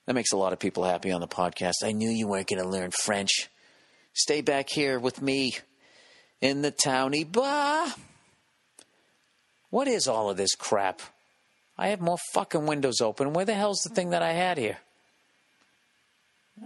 That 0.06 0.14
makes 0.14 0.32
a 0.32 0.36
lot 0.36 0.52
of 0.52 0.58
people 0.58 0.84
happy 0.84 1.10
on 1.10 1.20
the 1.20 1.28
podcast. 1.28 1.84
I 1.84 1.92
knew 1.92 2.08
you 2.08 2.28
weren't 2.28 2.48
going 2.48 2.62
to 2.62 2.68
learn 2.68 2.90
French. 2.90 3.50
Stay 4.18 4.40
back 4.40 4.68
here 4.68 4.98
with 4.98 5.22
me 5.22 5.56
in 6.40 6.60
the 6.60 6.72
towny 6.72 7.22
bar. 7.22 7.86
What 9.70 9.86
is 9.86 10.08
all 10.08 10.28
of 10.28 10.36
this 10.36 10.56
crap? 10.56 11.00
I 11.78 11.88
have 11.88 12.00
more 12.00 12.18
fucking 12.32 12.66
windows 12.66 13.00
open. 13.00 13.32
Where 13.32 13.44
the 13.44 13.54
hell's 13.54 13.82
the 13.82 13.94
thing 13.94 14.10
that 14.10 14.24
I 14.24 14.32
had 14.32 14.58
here? 14.58 14.78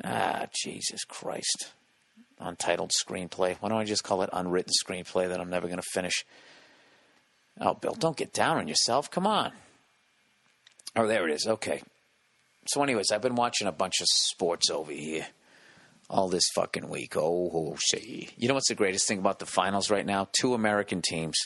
Ah, 0.02 0.46
Jesus 0.54 1.04
Christ. 1.04 1.72
Untitled 2.40 2.90
screenplay. 2.90 3.56
Why 3.60 3.68
don't 3.68 3.80
I 3.80 3.84
just 3.84 4.02
call 4.02 4.22
it 4.22 4.30
unwritten 4.32 4.72
screenplay 4.82 5.28
that 5.28 5.38
I'm 5.38 5.50
never 5.50 5.66
going 5.66 5.78
to 5.78 5.88
finish? 5.92 6.24
Oh, 7.60 7.74
Bill, 7.74 7.94
don't 7.94 8.16
get 8.16 8.32
down 8.32 8.56
on 8.56 8.66
yourself. 8.66 9.10
Come 9.10 9.26
on. 9.26 9.52
Oh, 10.96 11.06
there 11.06 11.28
it 11.28 11.34
is. 11.34 11.46
Okay. 11.46 11.82
So, 12.68 12.82
anyways, 12.82 13.12
I've 13.12 13.20
been 13.20 13.34
watching 13.34 13.68
a 13.68 13.72
bunch 13.72 14.00
of 14.00 14.06
sports 14.08 14.70
over 14.70 14.92
here 14.92 15.26
all 16.10 16.28
this 16.28 16.48
fucking 16.54 16.88
week. 16.88 17.16
Oh, 17.16 17.50
oh 17.52 17.76
see. 17.88 18.28
You 18.36 18.48
know 18.48 18.54
what's 18.54 18.68
the 18.68 18.74
greatest 18.74 19.08
thing 19.08 19.18
about 19.18 19.38
the 19.38 19.46
finals 19.46 19.90
right 19.90 20.06
now? 20.06 20.28
Two 20.32 20.54
American 20.54 21.02
teams. 21.02 21.36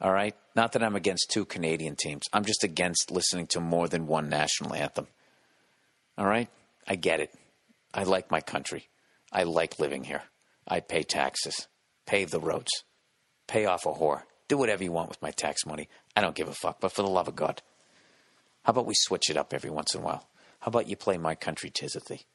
All 0.00 0.12
right? 0.12 0.34
Not 0.54 0.72
that 0.72 0.82
I'm 0.82 0.96
against 0.96 1.30
two 1.30 1.44
Canadian 1.44 1.96
teams. 1.96 2.24
I'm 2.32 2.44
just 2.44 2.64
against 2.64 3.10
listening 3.10 3.46
to 3.48 3.60
more 3.60 3.88
than 3.88 4.06
one 4.06 4.28
national 4.28 4.74
anthem. 4.74 5.06
All 6.18 6.26
right? 6.26 6.48
I 6.86 6.96
get 6.96 7.20
it. 7.20 7.34
I 7.94 8.02
like 8.02 8.30
my 8.30 8.40
country. 8.40 8.88
I 9.32 9.44
like 9.44 9.78
living 9.78 10.04
here. 10.04 10.22
I 10.68 10.80
pay 10.80 11.02
taxes, 11.02 11.68
pave 12.06 12.30
the 12.30 12.40
roads, 12.40 12.70
pay 13.46 13.66
off 13.66 13.86
a 13.86 13.92
whore, 13.92 14.22
do 14.48 14.58
whatever 14.58 14.84
you 14.84 14.92
want 14.92 15.08
with 15.08 15.22
my 15.22 15.30
tax 15.30 15.64
money. 15.64 15.88
I 16.14 16.20
don't 16.20 16.34
give 16.34 16.48
a 16.48 16.52
fuck, 16.52 16.80
but 16.80 16.92
for 16.92 17.02
the 17.02 17.08
love 17.08 17.28
of 17.28 17.36
God, 17.36 17.62
how 18.64 18.72
about 18.72 18.86
we 18.86 18.94
switch 18.96 19.30
it 19.30 19.36
up 19.36 19.54
every 19.54 19.70
once 19.70 19.94
in 19.94 20.00
a 20.00 20.04
while? 20.04 20.28
How 20.60 20.68
about 20.68 20.88
you 20.88 20.96
play 20.96 21.18
My 21.18 21.34
Country 21.34 21.70
Tis 21.70 21.94
of 21.94 22.06
Thee? 22.06 22.26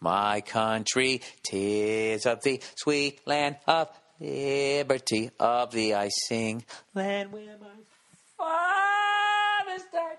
My 0.00 0.40
country, 0.40 1.20
tis 1.42 2.26
of 2.26 2.42
the 2.42 2.62
sweet 2.76 3.20
land 3.26 3.56
of 3.66 3.88
liberty, 4.20 5.30
of 5.38 5.70
thee 5.72 5.94
I 5.94 6.08
sing. 6.08 6.64
Land 6.94 7.32
where 7.32 7.56
my 7.60 7.68
fathers 8.36 9.86
died. 9.92 10.18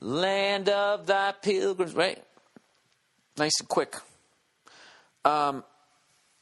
Land 0.00 0.68
of 0.68 1.06
thy 1.06 1.32
pilgrims, 1.32 1.94
right? 1.94 2.22
Nice 3.36 3.60
and 3.60 3.68
quick. 3.68 3.96
Um, 5.24 5.64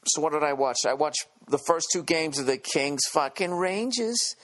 so 0.04 0.22
what 0.22 0.32
did 0.32 0.42
I 0.42 0.52
watch? 0.52 0.78
I 0.86 0.94
watched 0.94 1.26
the 1.48 1.58
first 1.58 1.88
two 1.92 2.02
games 2.02 2.38
of 2.38 2.46
the 2.46 2.56
Kings 2.56 3.02
fucking 3.10 3.52
Rangers. 3.52 4.36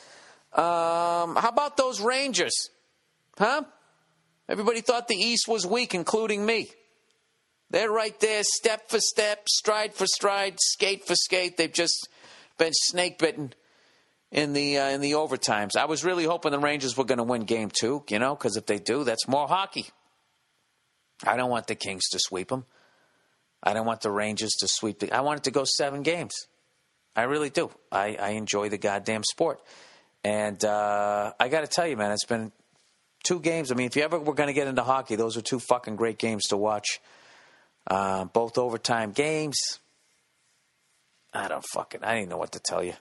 Um, 0.53 1.37
how 1.37 1.49
about 1.49 1.77
those 1.77 2.01
Rangers? 2.01 2.71
Huh? 3.39 3.63
Everybody 4.49 4.83
thought 4.83 5.09
the 5.09 5.17
East 5.17 5.49
was 5.49 5.67
weak, 5.67 5.95
including 5.95 6.45
me. 6.45 6.69
They're 7.75 7.91
right 7.91 8.17
there, 8.21 8.45
step 8.45 8.89
for 8.89 9.01
step, 9.01 9.49
stride 9.49 9.95
for 9.95 10.07
stride, 10.07 10.61
skate 10.61 11.05
for 11.09 11.17
skate. 11.17 11.57
They've 11.57 11.73
just 11.73 12.09
been 12.57 12.71
snake 12.73 13.19
bitten 13.19 13.53
in 14.31 14.53
the 14.53 14.79
uh, 14.79 14.91
in 14.91 15.01
the 15.01 15.15
overtimes. 15.15 15.75
I 15.77 15.87
was 15.87 16.05
really 16.05 16.23
hoping 16.23 16.53
the 16.53 16.61
Rangers 16.61 16.97
were 16.97 17.03
going 17.03 17.19
to 17.19 17.25
win 17.25 17.43
Game 17.43 17.73
Two, 17.77 18.05
you 18.09 18.21
know, 18.21 18.37
because 18.37 18.57
if 18.57 18.67
they 18.67 18.79
do, 18.79 19.03
that's 19.03 19.27
more 19.27 19.49
hockey. 19.49 19.87
I 21.27 21.37
don't 21.37 21.51
want 21.51 21.67
the 21.67 21.75
Kings 21.75 22.05
to 22.11 22.21
sweep 22.21 22.47
them. 22.47 22.65
I 23.61 23.75
don't 23.75 23.87
want 23.87 24.03
the 24.03 24.11
Rangers 24.13 24.53
to 24.61 24.69
sweep. 24.69 25.01
The, 25.01 25.13
I 25.13 25.23
want 25.23 25.41
it 25.41 25.45
to 25.45 25.51
go 25.51 25.65
seven 25.65 26.03
games. 26.03 26.47
I 27.17 27.25
really 27.25 27.51
do. 27.51 27.73
I, 27.91 28.17
I 28.21 28.29
enjoy 28.35 28.69
the 28.69 28.79
goddamn 28.79 29.25
sport, 29.25 29.61
and 30.23 30.65
uh, 30.65 31.33
I 31.41 31.49
got 31.49 31.63
to 31.63 31.67
tell 31.67 31.89
you, 31.89 31.97
man, 31.97 32.13
it's 32.13 32.25
been 32.25 32.53
two 33.25 33.41
games. 33.41 33.73
I 33.73 33.75
mean, 33.75 33.89
if 33.89 33.97
you 33.97 34.05
ever 34.05 34.21
were 34.21 34.35
going 34.35 34.47
to 34.47 34.55
get 34.55 34.69
into 34.69 34.85
hockey, 34.85 35.17
those 35.17 35.37
are 35.37 35.43
two 35.43 35.59
fucking 35.59 35.97
great 35.97 36.19
games 36.19 36.45
to 36.51 36.57
watch. 36.57 37.01
Uh, 37.87 38.25
both 38.25 38.59
overtime 38.59 39.13
games. 39.13 39.59
I 41.33 41.49
don't 41.49 41.65
fucking, 41.73 42.03
I 42.03 42.15
didn't 42.15 42.31
know 42.31 42.37
what 42.37 42.53
to 42.53 42.61
tell 42.61 42.83
you. 42.83 42.95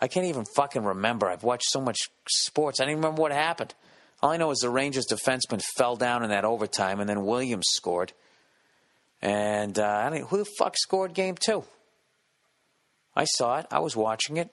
I 0.00 0.08
can't 0.08 0.26
even 0.26 0.44
fucking 0.56 0.82
remember. 0.82 1.28
I've 1.28 1.42
watched 1.42 1.66
so 1.68 1.80
much 1.80 1.98
sports. 2.28 2.80
I 2.80 2.84
don't 2.84 2.92
even 2.92 3.02
remember 3.02 3.20
what 3.20 3.32
happened. 3.32 3.74
All 4.22 4.30
I 4.30 4.36
know 4.36 4.50
is 4.50 4.58
the 4.58 4.70
Rangers 4.70 5.06
defenseman 5.06 5.62
fell 5.76 5.96
down 5.96 6.22
in 6.22 6.30
that 6.30 6.44
overtime, 6.44 7.00
and 7.00 7.08
then 7.08 7.24
Williams 7.24 7.66
scored. 7.70 8.12
And 9.22 9.78
uh, 9.78 9.86
I 9.86 10.10
don't 10.10 10.28
who 10.28 10.38
the 10.38 10.46
fuck 10.58 10.76
scored 10.78 11.12
game 11.14 11.34
two? 11.34 11.64
I 13.14 13.24
saw 13.24 13.58
it. 13.58 13.66
I 13.70 13.80
was 13.80 13.96
watching 13.96 14.36
it. 14.36 14.48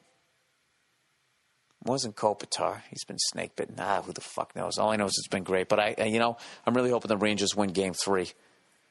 it 1.82 1.88
wasn't 1.88 2.16
Kopitar. 2.16 2.82
He's 2.90 3.06
been 3.06 3.20
snake 3.20 3.56
bitten. 3.56 3.76
Ah, 3.78 4.02
who 4.02 4.12
the 4.12 4.22
fuck 4.22 4.56
knows? 4.56 4.78
All 4.78 4.92
I 4.92 4.98
know 4.98 5.06
is 5.06 5.16
it's 5.18 5.30
been 5.30 5.44
great. 5.44 5.70
But 5.70 5.80
I, 5.80 6.06
you 6.06 6.20
know, 6.20 6.38
I'm 6.66 6.74
really 6.74 6.90
hoping 6.90 7.10
the 7.10 7.18
Rangers 7.18 7.56
win 7.56 7.70
game 7.70 7.94
three 7.94 8.34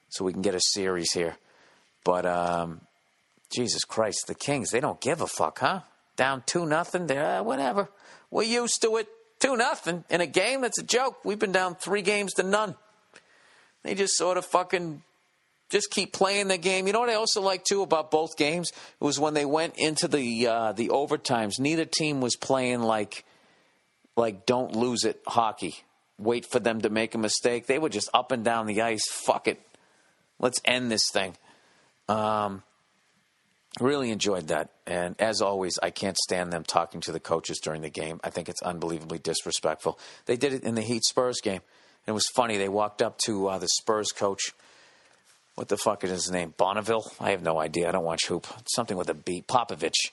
so 0.09 0.25
we 0.25 0.33
can 0.33 0.41
get 0.41 0.55
a 0.55 0.61
series 0.61 1.11
here. 1.13 1.37
But 2.03 2.25
um, 2.25 2.81
Jesus 3.53 3.83
Christ, 3.83 4.25
the 4.27 4.35
Kings, 4.35 4.71
they 4.71 4.79
don't 4.79 5.01
give 5.01 5.21
a 5.21 5.27
fuck, 5.27 5.59
huh? 5.59 5.81
Down 6.15 6.43
two 6.45 6.65
nothing, 6.65 7.07
there, 7.07 7.39
uh, 7.39 7.43
whatever. 7.43 7.89
We're 8.31 8.43
used 8.43 8.81
to 8.81 8.97
it. 8.97 9.07
Two 9.39 9.55
nothing 9.55 10.03
in 10.09 10.19
a 10.19 10.25
game. 10.25 10.61
That's 10.61 10.79
a 10.79 10.83
joke. 10.83 11.23
We've 11.23 11.37
been 11.37 11.51
down 11.51 11.75
three 11.75 12.01
games 12.01 12.33
to 12.33 12.43
none. 12.43 12.75
They 13.83 13.93
just 13.93 14.17
sort 14.17 14.37
of 14.37 14.45
fucking 14.45 15.03
just 15.69 15.91
keep 15.91 16.13
playing 16.13 16.47
the 16.47 16.57
game. 16.57 16.87
You 16.87 16.93
know 16.93 17.01
what 17.01 17.09
I 17.09 17.15
also 17.15 17.41
like 17.41 17.63
too 17.63 17.81
about 17.81 18.09
both 18.09 18.37
games 18.37 18.71
it 18.71 19.03
was 19.03 19.19
when 19.19 19.33
they 19.33 19.45
went 19.45 19.77
into 19.77 20.07
the 20.07 20.47
uh, 20.47 20.71
the 20.71 20.89
overtimes. 20.89 21.59
Neither 21.59 21.85
team 21.85 22.21
was 22.21 22.35
playing 22.35 22.81
like 22.81 23.25
like 24.15 24.45
don't 24.45 24.75
lose 24.75 25.03
it 25.03 25.21
hockey. 25.27 25.75
Wait 26.19 26.45
for 26.45 26.59
them 26.59 26.81
to 26.81 26.89
make 26.89 27.13
a 27.13 27.19
mistake. 27.19 27.67
They 27.67 27.77
were 27.77 27.89
just 27.89 28.09
up 28.13 28.31
and 28.31 28.43
down 28.43 28.65
the 28.65 28.81
ice. 28.81 29.07
Fuck 29.07 29.47
it, 29.47 29.61
let's 30.39 30.59
end 30.65 30.91
this 30.91 31.09
thing. 31.11 31.35
Um, 32.09 32.63
really 33.79 34.11
enjoyed 34.11 34.47
that, 34.47 34.69
and 34.85 35.15
as 35.19 35.41
always, 35.41 35.77
I 35.81 35.89
can't 35.89 36.17
stand 36.17 36.51
them 36.51 36.63
talking 36.63 37.01
to 37.01 37.11
the 37.11 37.19
coaches 37.19 37.59
during 37.61 37.81
the 37.81 37.89
game. 37.89 38.19
I 38.23 38.29
think 38.29 38.49
it's 38.49 38.61
unbelievably 38.61 39.19
disrespectful. 39.19 39.99
They 40.25 40.37
did 40.37 40.53
it 40.53 40.63
in 40.63 40.75
the 40.75 40.81
Heat 40.81 41.03
Spurs 41.03 41.41
game. 41.41 41.61
It 42.05 42.11
was 42.11 42.25
funny. 42.35 42.57
They 42.57 42.69
walked 42.69 43.01
up 43.01 43.17
to 43.25 43.47
uh, 43.47 43.57
the 43.57 43.67
Spurs 43.67 44.07
coach 44.15 44.53
what 45.57 45.69
the 45.69 45.77
fuck 45.77 46.03
is 46.03 46.11
his 46.11 46.29
name? 46.29 46.53
Bonneville? 46.55 47.11
I 47.19 47.31
have 47.31 47.41
no 47.41 47.59
idea. 47.59 47.89
I 47.89 47.91
don't 47.91 48.03
watch 48.03 48.27
hoop. 48.27 48.45
Something 48.75 48.95
with 48.95 49.09
a 49.09 49.15
B. 49.15 49.43
Popovich. 49.45 50.11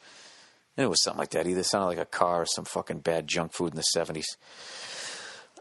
it 0.78 0.86
was 0.86 1.02
something 1.02 1.18
like 1.18 1.32
that. 1.32 1.46
Either 1.46 1.62
sounded 1.62 1.88
like 1.88 1.98
a 1.98 2.06
car 2.06 2.40
or 2.40 2.46
some 2.46 2.64
fucking 2.64 3.00
bad 3.00 3.28
junk 3.28 3.52
food 3.52 3.74
in 3.74 3.76
the 3.76 3.84
70s. 3.94 4.24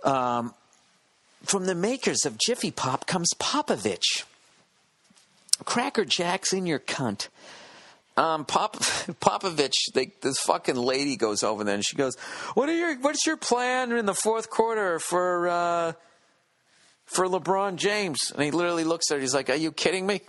Um, 0.09 0.53
from 1.43 1.65
the 1.65 1.75
makers 1.75 2.25
of 2.25 2.37
Jiffy 2.37 2.71
Pop 2.71 3.07
comes 3.07 3.31
Popovich. 3.37 4.23
Cracker 5.65 6.05
Jacks 6.05 6.53
in 6.53 6.65
your 6.65 6.79
cunt. 6.79 7.29
Um, 8.15 8.45
Pop, 8.45 8.75
Popovich, 9.21 9.91
they, 9.93 10.11
this 10.21 10.39
fucking 10.39 10.75
lady 10.75 11.15
goes 11.15 11.41
over 11.41 11.63
there 11.63 11.75
and 11.75 11.85
she 11.85 11.95
goes, 11.95 12.15
"What 12.53 12.69
are 12.69 12.75
your 12.75 12.95
What's 12.97 13.25
your 13.25 13.37
plan 13.37 13.91
in 13.91 14.05
the 14.05 14.13
fourth 14.13 14.49
quarter 14.49 14.99
for 14.99 15.47
uh, 15.47 15.93
for 17.05 17.25
LeBron 17.25 17.77
James?" 17.77 18.31
And 18.31 18.43
he 18.43 18.51
literally 18.51 18.83
looks 18.83 19.09
at 19.09 19.15
her. 19.15 19.21
He's 19.21 19.33
like, 19.33 19.49
"Are 19.49 19.55
you 19.55 19.71
kidding 19.71 20.05
me? 20.05 20.21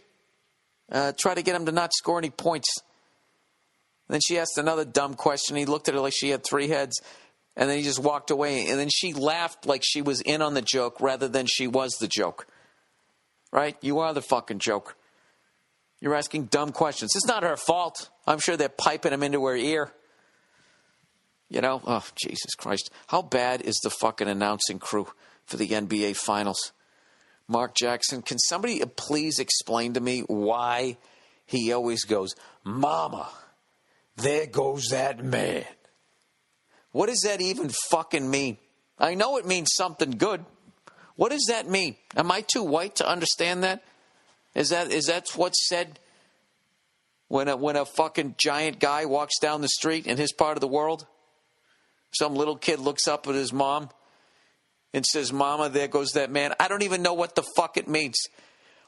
Uh, 0.91 1.13
try 1.19 1.35
to 1.35 1.43
get 1.43 1.55
him 1.55 1.67
to 1.67 1.73
not 1.73 1.93
score 1.93 2.19
any 2.19 2.31
points." 2.31 2.69
And 4.09 4.15
then 4.15 4.21
she 4.27 4.39
asked 4.39 4.57
another 4.57 4.85
dumb 4.85 5.15
question. 5.15 5.57
He 5.57 5.67
looked 5.67 5.89
at 5.89 5.95
her 5.95 6.01
like 6.01 6.15
she 6.17 6.31
had 6.31 6.43
three 6.43 6.69
heads, 6.69 7.01
and 7.55 7.69
then 7.69 7.77
he 7.77 7.85
just 7.85 7.99
walked 7.99 8.31
away. 8.31 8.67
And 8.69 8.79
then 8.79 8.89
she 8.89 9.13
laughed 9.13 9.67
like 9.67 9.83
she 9.85 10.01
was 10.01 10.23
in 10.23 10.41
on 10.41 10.55
the 10.55 10.63
joke 10.63 11.03
rather 11.03 11.29
than 11.29 11.47
she 11.47 11.67
was 11.67 11.93
the 12.01 12.09
joke. 12.09 12.47
Right? 13.53 13.77
You 13.83 14.01
are 14.01 14.15
the 14.15 14.23
fucking 14.23 14.59
joke. 14.59 14.97
You're 16.05 16.15
asking 16.15 16.45
dumb 16.47 16.71
questions. 16.71 17.17
It's 17.17 17.27
not 17.27 17.45
her 17.45 17.57
fault. 17.57 18.11
I'm 18.27 18.39
sure 18.39 18.59
they're 18.59 18.69
piping 18.69 19.13
them 19.13 19.23
into 19.23 19.47
her 19.47 19.57
ear. 19.57 19.91
You 21.49 21.63
know, 21.63 21.81
oh, 21.87 22.05
Jesus 22.15 22.55
Christ. 22.59 22.91
How 23.07 23.23
bad 23.23 23.63
is 23.63 23.81
the 23.83 23.89
fucking 23.89 24.29
announcing 24.29 24.79
crew 24.79 25.07
for 25.47 25.57
the 25.57 25.67
NBA 25.67 26.17
Finals? 26.17 26.73
Mark 27.49 27.75
Jackson, 27.75 28.21
can 28.21 28.39
somebody 28.39 28.83
please 28.97 29.39
explain 29.39 29.95
to 29.95 30.01
me 30.01 30.21
why 30.27 30.99
he 31.47 31.73
always 31.73 32.05
goes, 32.05 32.35
Mama, 32.65 33.27
there 34.17 34.47
goes 34.47 34.89
that 34.91 35.25
man? 35.25 35.65
What 36.93 37.09
does 37.09 37.23
that 37.25 37.41
even 37.41 37.71
fucking 37.89 38.31
mean? 38.31 38.59
I 38.99 39.15
know 39.15 39.39
it 39.39 39.47
means 39.47 39.71
something 39.73 40.11
good. 40.11 40.45
What 41.17 41.33
does 41.33 41.47
that 41.49 41.67
mean? 41.67 41.97
Am 42.15 42.31
I 42.31 42.43
too 42.43 42.63
white 42.63 42.97
to 42.97 43.09
understand 43.09 43.65
that? 43.65 43.83
Is 44.55 44.69
that 44.69 44.93
is 44.93 45.07
that 45.07 45.29
what's 45.35 45.69
said 45.69 45.99
when 47.29 47.49
a, 47.49 47.57
when 47.57 47.77
a 47.77 47.85
fucking 47.85 48.37
giant 48.39 48.79
guy 48.79 49.07
walks 49.07 49.39
down 49.41 49.61
the 49.61 49.69
street 49.69 50.07
in 50.07 50.17
his 50.17 50.33
part 50.33 50.57
of 50.57 50.61
the 50.61 50.69
world? 50.69 51.07
Some 52.13 52.37
little 52.37 52.57
kid 52.57 52.79
looks 52.79 53.09
up 53.09 53.27
at 53.27 53.35
his 53.35 53.53
mom 53.53 53.91
and 54.93 55.05
says, 55.05 55.33
"Mama, 55.33 55.69
there 55.69 55.89
goes 55.89 56.13
that 56.13 56.31
man." 56.31 56.55
I 56.61 56.69
don't 56.69 56.83
even 56.83 57.03
know 57.03 57.15
what 57.15 57.35
the 57.35 57.45
fuck 57.57 57.77
it 57.77 57.89
means. 57.89 58.17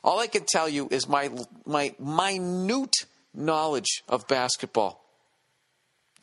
All 0.04 0.20
I 0.20 0.28
can 0.28 0.44
tell 0.46 0.68
you 0.68 0.86
is 0.90 1.08
my 1.08 1.30
my 1.66 1.94
minute 1.98 2.94
knowledge 3.34 4.02
of 4.08 4.28
basketball. 4.28 5.02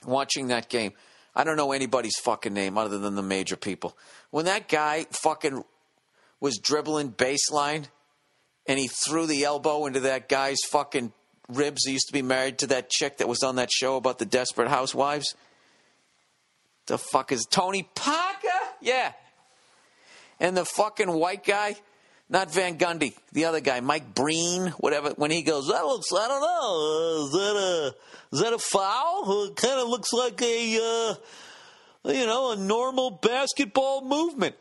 Watching 0.05 0.47
that 0.47 0.69
game, 0.69 0.93
I 1.35 1.43
don't 1.43 1.57
know 1.57 1.71
anybody's 1.71 2.17
fucking 2.23 2.53
name 2.53 2.77
other 2.77 2.97
than 2.97 3.15
the 3.15 3.21
major 3.21 3.55
people. 3.57 3.97
When 4.31 4.45
that 4.45 4.69
guy 4.69 5.05
fucking 5.11 5.63
was 6.39 6.57
dribbling 6.57 7.11
baseline 7.11 7.87
and 8.66 8.80
he 8.80 8.88
threw 8.88 9.26
the 9.26 9.43
elbow 9.43 9.86
into 9.86 10.01
that 10.01 10.30
guy's 10.30 10.59
fucking 10.70 11.11
ribs. 11.49 11.86
He 11.86 11.93
used 11.93 12.07
to 12.07 12.14
be 12.14 12.22
married 12.22 12.59
to 12.59 12.68
that 12.68 12.89
chick 12.89 13.18
that 13.18 13.28
was 13.28 13.43
on 13.43 13.57
that 13.57 13.72
show 13.72 13.97
about 13.97 14.20
the 14.20 14.26
Desperate 14.26 14.70
Housewives. 14.70 15.36
The 16.86 16.97
fuck 16.97 17.32
is 17.32 17.45
Tony 17.49 17.88
Parker? 17.95 18.47
Yeah. 18.82 19.14
And 20.39 20.57
the 20.57 20.66
fucking 20.66 21.11
white 21.11 21.45
guy, 21.45 21.76
not 22.30 22.51
Van 22.51 22.78
Gundy, 22.78 23.16
the 23.32 23.45
other 23.45 23.59
guy, 23.59 23.80
Mike 23.80 24.14
Breen, 24.14 24.68
whatever. 24.80 25.11
When 25.11 25.32
he 25.32 25.43
goes, 25.43 25.68
that 25.68 25.86
looks, 25.86 26.07
I 26.14 26.28
don't 26.28 26.41
know, 26.41 27.26
is 27.26 27.32
that 27.32 27.55
a, 27.55 28.36
is 28.36 28.41
that 28.41 28.53
a 28.53 28.59
foul? 28.59 29.45
It 29.45 29.55
kind 29.55 29.80
of 29.80 29.88
looks 29.88 30.11
like 30.11 30.41
a, 30.41 30.76
uh, 30.76 32.11
you 32.11 32.26
know, 32.26 32.51
a 32.51 32.55
normal 32.57 33.11
basketball 33.11 34.03
movement. 34.03 34.55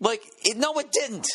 Like, 0.00 0.22
it, 0.44 0.56
no, 0.56 0.78
it 0.78 0.92
didn't. 0.92 1.26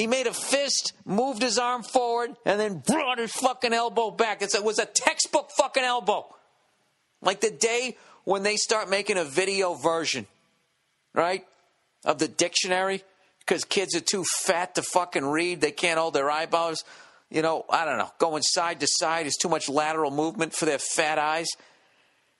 He 0.00 0.06
made 0.06 0.26
a 0.26 0.32
fist, 0.32 0.94
moved 1.04 1.42
his 1.42 1.58
arm 1.58 1.82
forward, 1.82 2.34
and 2.46 2.58
then 2.58 2.78
brought 2.78 3.18
his 3.18 3.32
fucking 3.32 3.74
elbow 3.74 4.10
back. 4.10 4.40
It 4.40 4.64
was 4.64 4.78
a 4.78 4.86
textbook 4.86 5.50
fucking 5.50 5.82
elbow. 5.82 6.24
Like 7.20 7.42
the 7.42 7.50
day 7.50 7.98
when 8.24 8.42
they 8.42 8.56
start 8.56 8.88
making 8.88 9.18
a 9.18 9.24
video 9.24 9.74
version, 9.74 10.26
right, 11.12 11.44
of 12.02 12.18
the 12.18 12.28
dictionary 12.28 13.02
because 13.40 13.66
kids 13.66 13.94
are 13.94 14.00
too 14.00 14.24
fat 14.38 14.74
to 14.76 14.82
fucking 14.82 15.26
read. 15.26 15.60
They 15.60 15.70
can't 15.70 15.98
hold 15.98 16.14
their 16.14 16.30
eyeballs. 16.30 16.82
You 17.28 17.42
know, 17.42 17.66
I 17.68 17.84
don't 17.84 17.98
know. 17.98 18.10
Going 18.16 18.42
side 18.42 18.80
to 18.80 18.86
side 18.88 19.26
is 19.26 19.36
too 19.36 19.50
much 19.50 19.68
lateral 19.68 20.10
movement 20.10 20.54
for 20.54 20.64
their 20.64 20.78
fat 20.78 21.18
eyes. 21.18 21.48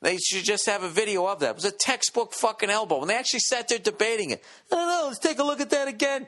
They 0.01 0.17
should 0.17 0.47
just 0.47 0.65
have 0.65 0.83
a 0.83 0.89
video 0.89 1.27
of 1.27 1.41
that. 1.41 1.51
It 1.51 1.57
was 1.57 1.67
a 1.67 1.73
textbook 1.73 2.33
fucking 2.33 2.71
elbow. 2.71 3.03
And 3.03 3.11
they 3.11 3.17
actually 3.17 3.41
sat 3.41 3.69
there 3.69 3.79
debating 3.79 4.31
it. 4.31 4.43
I 4.73 4.77
don't 4.77 4.89
know. 4.89 5.05
Let's 5.09 5.19
take 5.19 5.39
a 5.39 5.45
look 5.45 5.61
at 5.61 5.69
that 5.69 5.89
again. 5.89 6.27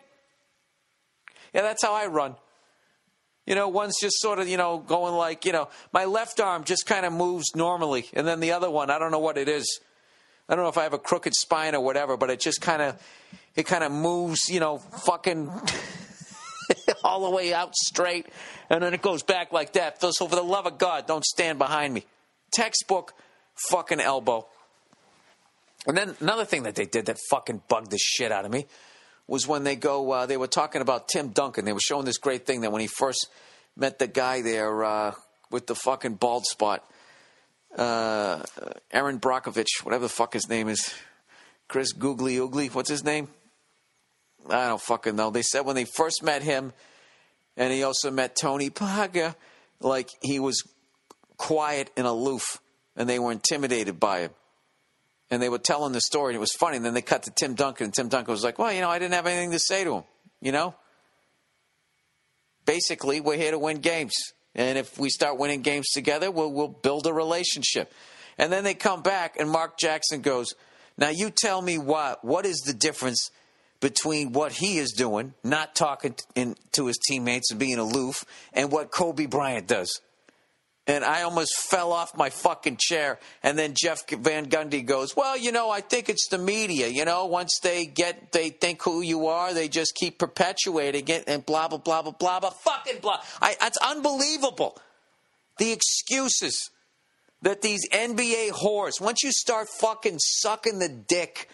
Yeah, 1.53 1.63
that's 1.63 1.83
how 1.83 1.95
I 1.95 2.07
run. 2.07 2.35
You 3.47 3.55
know, 3.57 3.69
one's 3.69 3.99
just 4.01 4.21
sort 4.21 4.39
of, 4.39 4.49
you 4.49 4.57
know, 4.57 4.79
going 4.79 5.15
like, 5.15 5.45
you 5.45 5.53
know, 5.53 5.69
my 5.93 6.05
left 6.05 6.41
arm 6.41 6.65
just 6.65 6.87
kind 6.87 7.05
of 7.05 7.13
moves 7.13 7.47
normally. 7.57 8.07
And 8.15 8.27
then 8.27 8.41
the 8.41 8.53
other 8.53 8.71
one, 8.71 8.89
I 8.91 8.99
don't 8.99 9.11
know 9.11 9.19
what 9.19 9.37
it 9.37 9.49
is. 9.49 9.81
I 10.49 10.55
don't 10.55 10.65
know 10.65 10.69
if 10.69 10.79
I 10.79 10.85
have 10.85 10.93
a 10.93 10.99
crooked 10.99 11.35
spine 11.35 11.75
or 11.75 11.81
whatever, 11.81 12.17
but 12.17 12.31
it 12.31 12.41
just 12.41 12.61
kind 12.61 12.83
of, 12.83 13.03
it 13.57 13.67
kind 13.67 13.83
of 13.83 13.91
moves, 13.91 14.49
you 14.49 14.61
know, 14.61 14.79
fucking 14.79 15.51
all 17.05 17.25
the 17.25 17.31
way 17.31 17.53
out 17.53 17.75
straight. 17.75 18.27
And 18.71 18.83
then 18.83 18.95
it 18.95 19.03
goes 19.03 19.23
back 19.23 19.53
like 19.53 19.73
that. 19.73 20.01
So 20.01 20.29
for 20.29 20.37
the 20.37 20.43
love 20.43 20.67
of 20.67 20.79
God, 20.79 21.07
don't 21.07 21.25
stand 21.25 21.59
behind 21.59 21.93
me. 21.93 22.05
Textbook 22.53 23.13
fucking 23.71 24.01
elbow. 24.01 24.47
And 25.87 25.97
then 25.97 26.15
another 26.21 26.45
thing 26.45 26.63
that 26.63 26.77
they 26.77 26.85
did 26.85 27.07
that 27.07 27.19
fucking 27.29 27.63
bugged 27.69 27.91
the 27.91 27.99
shit 27.99 28.31
out 28.31 28.45
of 28.45 28.53
me 28.53 28.67
was 29.27 29.47
when 29.47 29.65
they 29.65 29.77
go, 29.77 30.11
uh, 30.11 30.27
they 30.27 30.37
were 30.37 30.47
talking 30.47 30.83
about 30.83 31.09
Tim 31.09 31.29
Duncan. 31.29 31.65
They 31.65 31.73
were 31.73 31.81
showing 31.81 32.05
this 32.05 32.19
great 32.19 32.47
thing 32.47 32.63
that 32.63 32.73
when 32.73 32.81
he 32.81 32.87
first 32.87 33.29
met 33.77 33.99
the 33.99 34.07
guy 34.07 34.43
there 34.43 34.85
uh, 34.85 35.15
with 35.51 35.67
the 35.67 35.75
fucking 35.75 36.15
bald 36.15 36.45
spot, 36.47 36.85
uh, 37.77 38.43
Erin 38.91 39.19
Brockovich, 39.19 39.83
whatever 39.83 40.05
the 40.05 40.11
fuck 40.11 40.35
his 40.35 40.49
name 40.49 40.69
is, 40.69 40.93
Chris 41.69 41.93
Googly 41.93 42.37
Oogly, 42.37 42.69
what's 42.75 42.91
his 42.91 43.05
name? 43.05 43.29
I 44.49 44.67
don't 44.67 44.81
fucking 44.81 45.17
know. 45.17 45.31
They 45.31 45.43
said 45.43 45.61
when 45.61 45.77
they 45.77 45.85
first 45.85 46.23
met 46.23 46.43
him, 46.43 46.73
and 47.57 47.73
he 47.73 47.83
also 47.83 48.11
met 48.11 48.37
Tony 48.37 48.71
Paga, 48.71 49.37
like 49.81 50.11
he 50.21 50.41
was 50.41 50.63
quiet 51.37 51.91
and 51.97 52.07
aloof, 52.07 52.61
and 52.97 53.09
they 53.09 53.19
were 53.19 53.33
intimidated 53.33 53.99
by 54.01 54.21
him 54.21 54.31
and 55.33 55.43
they 55.43 55.49
were 55.49 55.59
telling 55.59 55.95
the 55.95 56.01
story, 56.03 56.35
and 56.35 56.37
it 56.37 56.41
was 56.41 56.53
funny. 56.53 56.77
And 56.77 56.85
then 56.85 56.93
they 56.93 57.01
cut 57.01 57.23
to 57.23 57.31
Tim 57.31 57.55
Duncan, 57.55 57.87
and 57.87 57.95
Tim 57.95 58.09
Duncan 58.09 58.33
was 58.33 58.45
like, 58.45 58.59
"Well, 58.59 58.71
you 58.71 58.83
know, 58.83 58.91
I 58.91 58.99
didn't 58.99 59.15
have 59.15 59.27
anything 59.27 59.53
to 59.53 59.59
say 59.59 59.83
to 59.83 59.95
him. 59.95 60.05
You 60.43 60.53
know, 60.53 60.75
basically, 62.67 63.23
we're 63.23 63.39
here 63.39 63.51
to 63.51 63.59
win 63.59 63.79
games, 63.79 64.13
and 64.55 64.77
if 64.77 64.99
we 64.99 65.09
start 65.09 65.39
winning 65.39 65.63
games 65.63 65.89
together, 65.89 66.31
we'll 66.31 66.53
we'll 66.53 66.69
build 66.69 67.07
a 67.07 67.15
relationship." 67.15 67.91
And 68.37 68.53
then 68.53 68.63
they 68.63 68.75
come 68.75 69.01
back, 69.03 69.41
and 69.41 69.49
Mark 69.49 69.79
Jackson 69.79 70.21
goes, 70.21 70.55
"Now 70.99 71.09
you 71.09 71.31
tell 71.31 71.63
me 71.63 71.79
what 71.79 72.23
what 72.23 72.45
is 72.45 72.59
the 72.61 72.75
difference?" 72.75 73.31
Between 73.81 74.31
what 74.31 74.53
he 74.53 74.79
is 74.79 74.93
doing, 74.93 75.35
not 75.43 75.75
talking 75.75 76.15
in, 76.37 76.55
to 76.71 76.87
his 76.87 76.97
teammates 76.99 77.51
and 77.51 77.59
being 77.59 77.79
aloof, 77.79 78.25
and 78.53 78.71
what 78.71 78.93
Kobe 78.93 79.27
Bryant 79.27 79.67
does. 79.67 80.01
And 80.87 81.05
I 81.05 81.23
almost 81.23 81.57
fell 81.71 81.93
off 81.93 82.17
my 82.17 82.31
fucking 82.31 82.79
chair. 82.81 83.19
And 83.43 83.59
then 83.59 83.75
Jeff 83.81 84.09
Van 84.09 84.47
Gundy 84.47 84.85
goes, 84.85 85.17
"Well, 85.17 85.37
you 85.37 85.53
know, 85.53 85.71
I 85.71 85.81
think 85.81 86.09
it's 86.09 86.29
the 86.29 86.39
media. 86.39 86.89
You 86.89 87.05
know, 87.05 87.27
once 87.27 87.59
they 87.63 87.87
get, 87.87 88.33
they 88.33 88.51
think 88.51 88.83
who 88.83 89.01
you 89.01 89.29
are, 89.29 89.55
they 89.55 89.69
just 89.69 89.95
keep 89.95 90.19
perpetuating 90.19 91.09
it, 91.09 91.25
and 91.29 91.45
blah 91.47 91.69
blah 91.69 91.79
blah 91.79 92.03
blah 92.03 92.13
blah 92.13 92.41
blah. 92.41 92.51
Fucking 92.51 93.01
blah. 93.01 93.21
I, 93.41 93.57
it's 93.63 93.79
unbelievable. 93.79 94.77
The 95.59 95.73
excuses 95.73 96.71
that 97.43 97.63
these 97.63 97.89
NBA 97.91 98.51
whores. 98.51 99.01
Once 99.01 99.23
you 99.23 99.31
start 99.33 99.69
fucking 99.69 100.19
sucking 100.19 100.79
the 100.79 100.89
dick." 100.89 101.49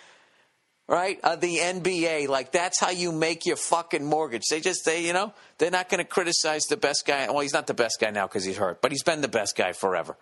Right, 0.91 1.21
of 1.23 1.43
the 1.43 1.59
NBA, 1.59 2.29
like 2.29 2.51
that's 2.51 2.81
how 2.81 2.89
you 2.89 3.13
make 3.13 3.45
your 3.45 3.57
fucking 3.57 4.03
mortgage. 4.03 4.45
They 4.49 4.61
just, 4.61 4.87
they, 4.87 5.07
you 5.07 5.13
know, 5.13 5.35
they're 5.59 5.71
not 5.71 5.91
going 5.91 5.99
to 5.99 6.09
criticize 6.09 6.63
the 6.63 6.79
best 6.79 7.05
guy. 7.05 7.27
Well, 7.29 7.41
he's 7.41 7.53
not 7.53 7.67
the 7.67 7.75
best 7.75 8.01
guy 8.01 8.09
now 8.09 8.27
because 8.27 8.43
he's 8.43 8.57
hurt, 8.57 8.81
but 8.81 8.91
he's 8.91 9.03
been 9.03 9.21
the 9.21 9.29
best 9.29 9.55
guy 9.55 9.73
forever. 9.73 10.17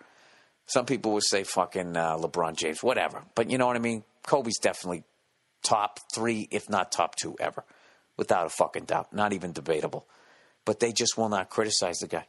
Some 0.65 0.85
people 0.85 1.13
would 1.13 1.23
say 1.23 1.45
fucking 1.45 1.95
uh, 1.95 2.17
LeBron 2.17 2.57
James, 2.57 2.83
whatever. 2.83 3.23
But 3.33 3.49
you 3.49 3.57
know 3.57 3.65
what 3.65 3.77
I 3.77 3.79
mean? 3.79 4.03
Kobe's 4.23 4.59
definitely 4.59 5.05
top 5.63 6.01
three, 6.13 6.49
if 6.51 6.69
not 6.69 6.91
top 6.91 7.15
two 7.15 7.37
ever, 7.39 7.63
without 8.17 8.45
a 8.45 8.49
fucking 8.49 8.83
doubt. 8.83 9.13
Not 9.13 9.31
even 9.31 9.53
debatable. 9.53 10.05
But 10.65 10.81
they 10.81 10.91
just 10.91 11.17
will 11.17 11.29
not 11.29 11.49
criticize 11.49 11.99
the 11.99 12.07
guy. 12.07 12.25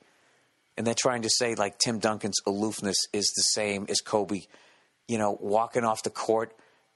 And 0.77 0.87
they're 0.87 0.95
trying 0.97 1.23
to 1.23 1.29
say 1.29 1.57
like 1.57 1.79
Tim 1.79 1.99
Duncan's 1.99 2.39
aloofness 2.47 3.09
is 3.13 3.27
the 3.35 3.43
same 3.43 3.87
as 3.89 4.01
Kobe, 4.01 4.43
you 5.09 5.19
know, 5.19 5.37
walking 5.41 5.83
off 5.83 6.05
the 6.05 6.11
court 6.11 6.55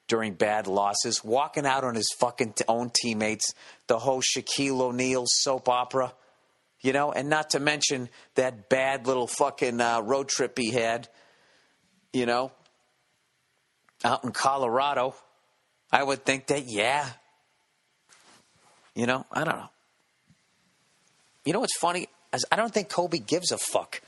during 0.08 0.34
bad 0.34 0.66
losses, 0.66 1.22
walking 1.24 1.66
out 1.66 1.84
on 1.84 1.94
his 1.94 2.08
fucking 2.18 2.54
own 2.68 2.90
teammates, 2.90 3.54
the 3.86 3.98
whole 3.98 4.20
Shaquille 4.20 4.80
O'Neal 4.80 5.24
soap 5.26 5.68
opera, 5.68 6.12
you 6.80 6.92
know, 6.92 7.12
and 7.12 7.28
not 7.28 7.50
to 7.50 7.60
mention 7.60 8.08
that 8.34 8.68
bad 8.68 9.06
little 9.06 9.26
fucking 9.26 9.80
uh, 9.80 10.00
road 10.00 10.28
trip 10.28 10.58
he 10.58 10.70
had, 10.70 11.08
you 12.12 12.26
know, 12.26 12.52
out 14.04 14.24
in 14.24 14.32
Colorado. 14.32 15.14
I 15.90 16.02
would 16.02 16.24
think 16.24 16.48
that, 16.48 16.64
yeah. 16.66 17.08
You 18.94 19.06
know, 19.06 19.24
I 19.32 19.44
don't 19.44 19.56
know. 19.56 19.70
You 21.44 21.52
know 21.52 21.60
what's 21.60 21.78
funny? 21.78 22.08
I 22.50 22.56
don't 22.56 22.72
think 22.72 22.88
Kobe 22.88 23.18
gives 23.18 23.52
a 23.52 23.58
fuck. 23.58 24.00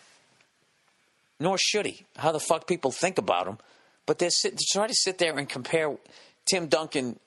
Nor 1.41 1.59
should 1.59 1.87
he. 1.87 2.05
How 2.17 2.33
the 2.33 2.41
fuck 2.41 2.67
people 2.67 2.91
think 2.91 3.19
about 3.19 3.47
him. 3.47 3.59
But 4.07 4.19
they 4.19 4.29
try 4.73 4.87
to 4.87 4.95
sit 4.95 5.19
there 5.19 5.37
and 5.39 5.49
compare 5.49 5.97
Tim 6.47 6.67
Duncan, 6.67 7.19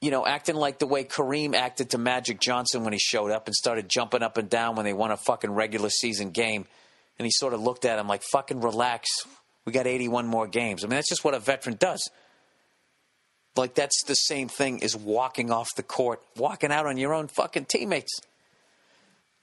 you 0.00 0.10
know, 0.10 0.26
acting 0.26 0.56
like 0.56 0.78
the 0.78 0.86
way 0.86 1.04
Kareem 1.04 1.54
acted 1.54 1.90
to 1.90 1.98
Magic 1.98 2.40
Johnson 2.40 2.84
when 2.84 2.92
he 2.92 2.98
showed 2.98 3.30
up 3.30 3.46
and 3.46 3.54
started 3.54 3.88
jumping 3.88 4.22
up 4.22 4.36
and 4.38 4.48
down 4.48 4.76
when 4.76 4.84
they 4.84 4.92
won 4.92 5.10
a 5.10 5.16
fucking 5.16 5.50
regular 5.50 5.90
season 5.90 6.30
game. 6.30 6.66
And 7.18 7.26
he 7.26 7.32
sort 7.32 7.54
of 7.54 7.60
looked 7.60 7.84
at 7.84 7.98
him 7.98 8.08
like, 8.08 8.22
fucking 8.32 8.60
relax. 8.60 9.08
We 9.64 9.72
got 9.72 9.86
81 9.86 10.26
more 10.26 10.46
games. 10.46 10.84
I 10.84 10.86
mean, 10.86 10.96
that's 10.96 11.08
just 11.08 11.24
what 11.24 11.34
a 11.34 11.38
veteran 11.38 11.76
does. 11.76 12.10
Like, 13.56 13.74
that's 13.74 14.04
the 14.06 14.14
same 14.14 14.48
thing 14.48 14.82
as 14.82 14.94
walking 14.94 15.50
off 15.50 15.68
the 15.76 15.82
court, 15.82 16.22
walking 16.36 16.70
out 16.70 16.86
on 16.86 16.98
your 16.98 17.14
own 17.14 17.28
fucking 17.28 17.64
teammates. 17.66 18.20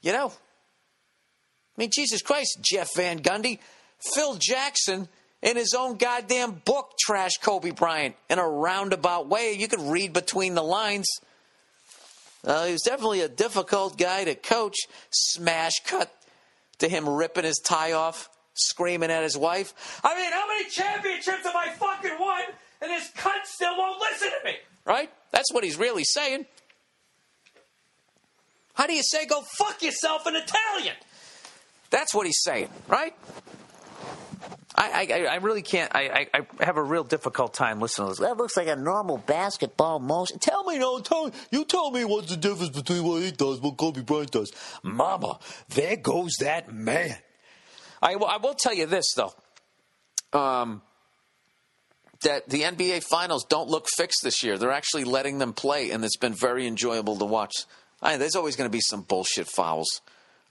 You 0.02 0.14
know? 0.14 0.32
I 1.76 1.82
mean, 1.82 1.90
Jesus 1.92 2.22
Christ, 2.22 2.60
Jeff 2.62 2.90
Van 2.96 3.20
Gundy, 3.20 3.58
Phil 4.14 4.36
Jackson 4.40 5.08
in 5.44 5.58
his 5.58 5.76
own 5.78 5.98
goddamn 5.98 6.62
book 6.66 6.94
trash 6.98 7.34
Kobe 7.42 7.72
Bryant 7.72 8.16
in 8.30 8.40
a 8.40 8.48
roundabout 8.48 9.28
way. 9.28 9.54
You 9.54 9.68
could 9.68 9.82
read 9.82 10.14
between 10.14 10.56
the 10.56 10.64
lines. 10.64 11.08
Uh, 12.46 12.66
he 12.66 12.72
was 12.72 12.82
definitely 12.82 13.22
a 13.22 13.30
difficult 13.30 13.98
guy 13.98 14.24
to 14.24 14.36
coach. 14.36 14.78
Smash 15.12 15.84
cut 15.86 16.12
to 16.80 16.88
him 16.88 17.08
ripping 17.08 17.44
his 17.44 17.62
tie 17.64 17.92
off, 17.92 18.30
screaming 18.54 19.12
at 19.12 19.24
his 19.24 19.38
wife. 19.38 20.02
I 20.04 20.16
mean, 20.16 20.32
how 20.32 20.48
many 20.48 20.70
championships 20.70 21.44
have 21.44 21.56
I 21.56 21.70
fucking 21.72 22.18
won? 22.20 22.42
And 22.82 22.90
this 22.90 23.12
cunt 23.12 23.46
still 23.46 23.78
won't 23.78 24.00
listen 24.00 24.30
to 24.30 24.46
me. 24.46 24.56
Right? 24.86 25.10
That's 25.32 25.54
what 25.54 25.64
he's 25.64 25.78
really 25.78 26.04
saying. 26.04 26.46
How 28.74 28.88
do 28.88 28.94
you 28.94 29.04
say 29.04 29.26
go 29.26 29.42
fuck 29.42 29.84
yourself 29.84 30.26
in 30.26 30.36
Italian? 30.36 30.96
That's 31.90 32.14
what 32.14 32.26
he's 32.26 32.42
saying, 32.42 32.70
right? 32.88 33.14
I, 34.76 35.08
I, 35.10 35.26
I 35.26 35.36
really 35.36 35.62
can't. 35.62 35.92
I, 35.94 36.28
I, 36.34 36.40
I 36.60 36.66
have 36.66 36.78
a 36.78 36.84
real 36.84 37.04
difficult 37.04 37.54
time 37.54 37.80
listening 37.80 38.08
to 38.08 38.12
this. 38.12 38.20
That 38.20 38.38
looks 38.38 38.58
like 38.58 38.68
a 38.68 38.76
normal 38.76 39.18
basketball 39.18 40.00
motion. 40.00 40.40
Tell 40.40 40.64
me, 40.64 40.80
no, 40.80 41.00
tell 41.00 41.32
you 41.52 41.64
tell 41.66 41.92
me 41.92 42.04
what's 42.06 42.30
the 42.30 42.38
difference 42.38 42.70
between 42.70 43.04
what 43.04 43.22
he 43.22 43.32
does, 43.32 43.56
and 43.56 43.64
what 43.64 43.78
Kobe 43.78 44.02
Bryant 44.02 44.32
does. 44.32 44.52
Mama, 44.82 45.40
there 45.70 45.96
goes 45.96 46.34
that 46.40 46.74
man. 46.74 47.16
I, 48.02 48.14
I 48.14 48.38
will 48.38 48.56
tell 48.56 48.74
you 48.74 48.88
this 48.88 49.06
though, 49.16 49.34
um, 50.38 50.82
that 52.24 52.50
the 52.50 52.64
NBA 52.64 53.04
Finals 53.04 53.46
don't 53.48 53.70
look 53.70 53.86
fixed 53.96 54.22
this 54.24 54.44
year. 54.44 54.58
They're 54.58 54.72
actually 54.72 55.04
letting 55.04 55.38
them 55.38 55.54
play, 55.54 55.92
and 55.92 56.04
it's 56.04 56.18
been 56.18 56.34
very 56.34 56.66
enjoyable 56.66 57.18
to 57.18 57.26
watch. 57.26 57.54
I, 58.02 58.18
there's 58.18 58.36
always 58.36 58.56
going 58.56 58.70
to 58.70 58.76
be 58.76 58.82
some 58.82 59.04
bullshit 59.04 59.48
fouls 59.48 60.02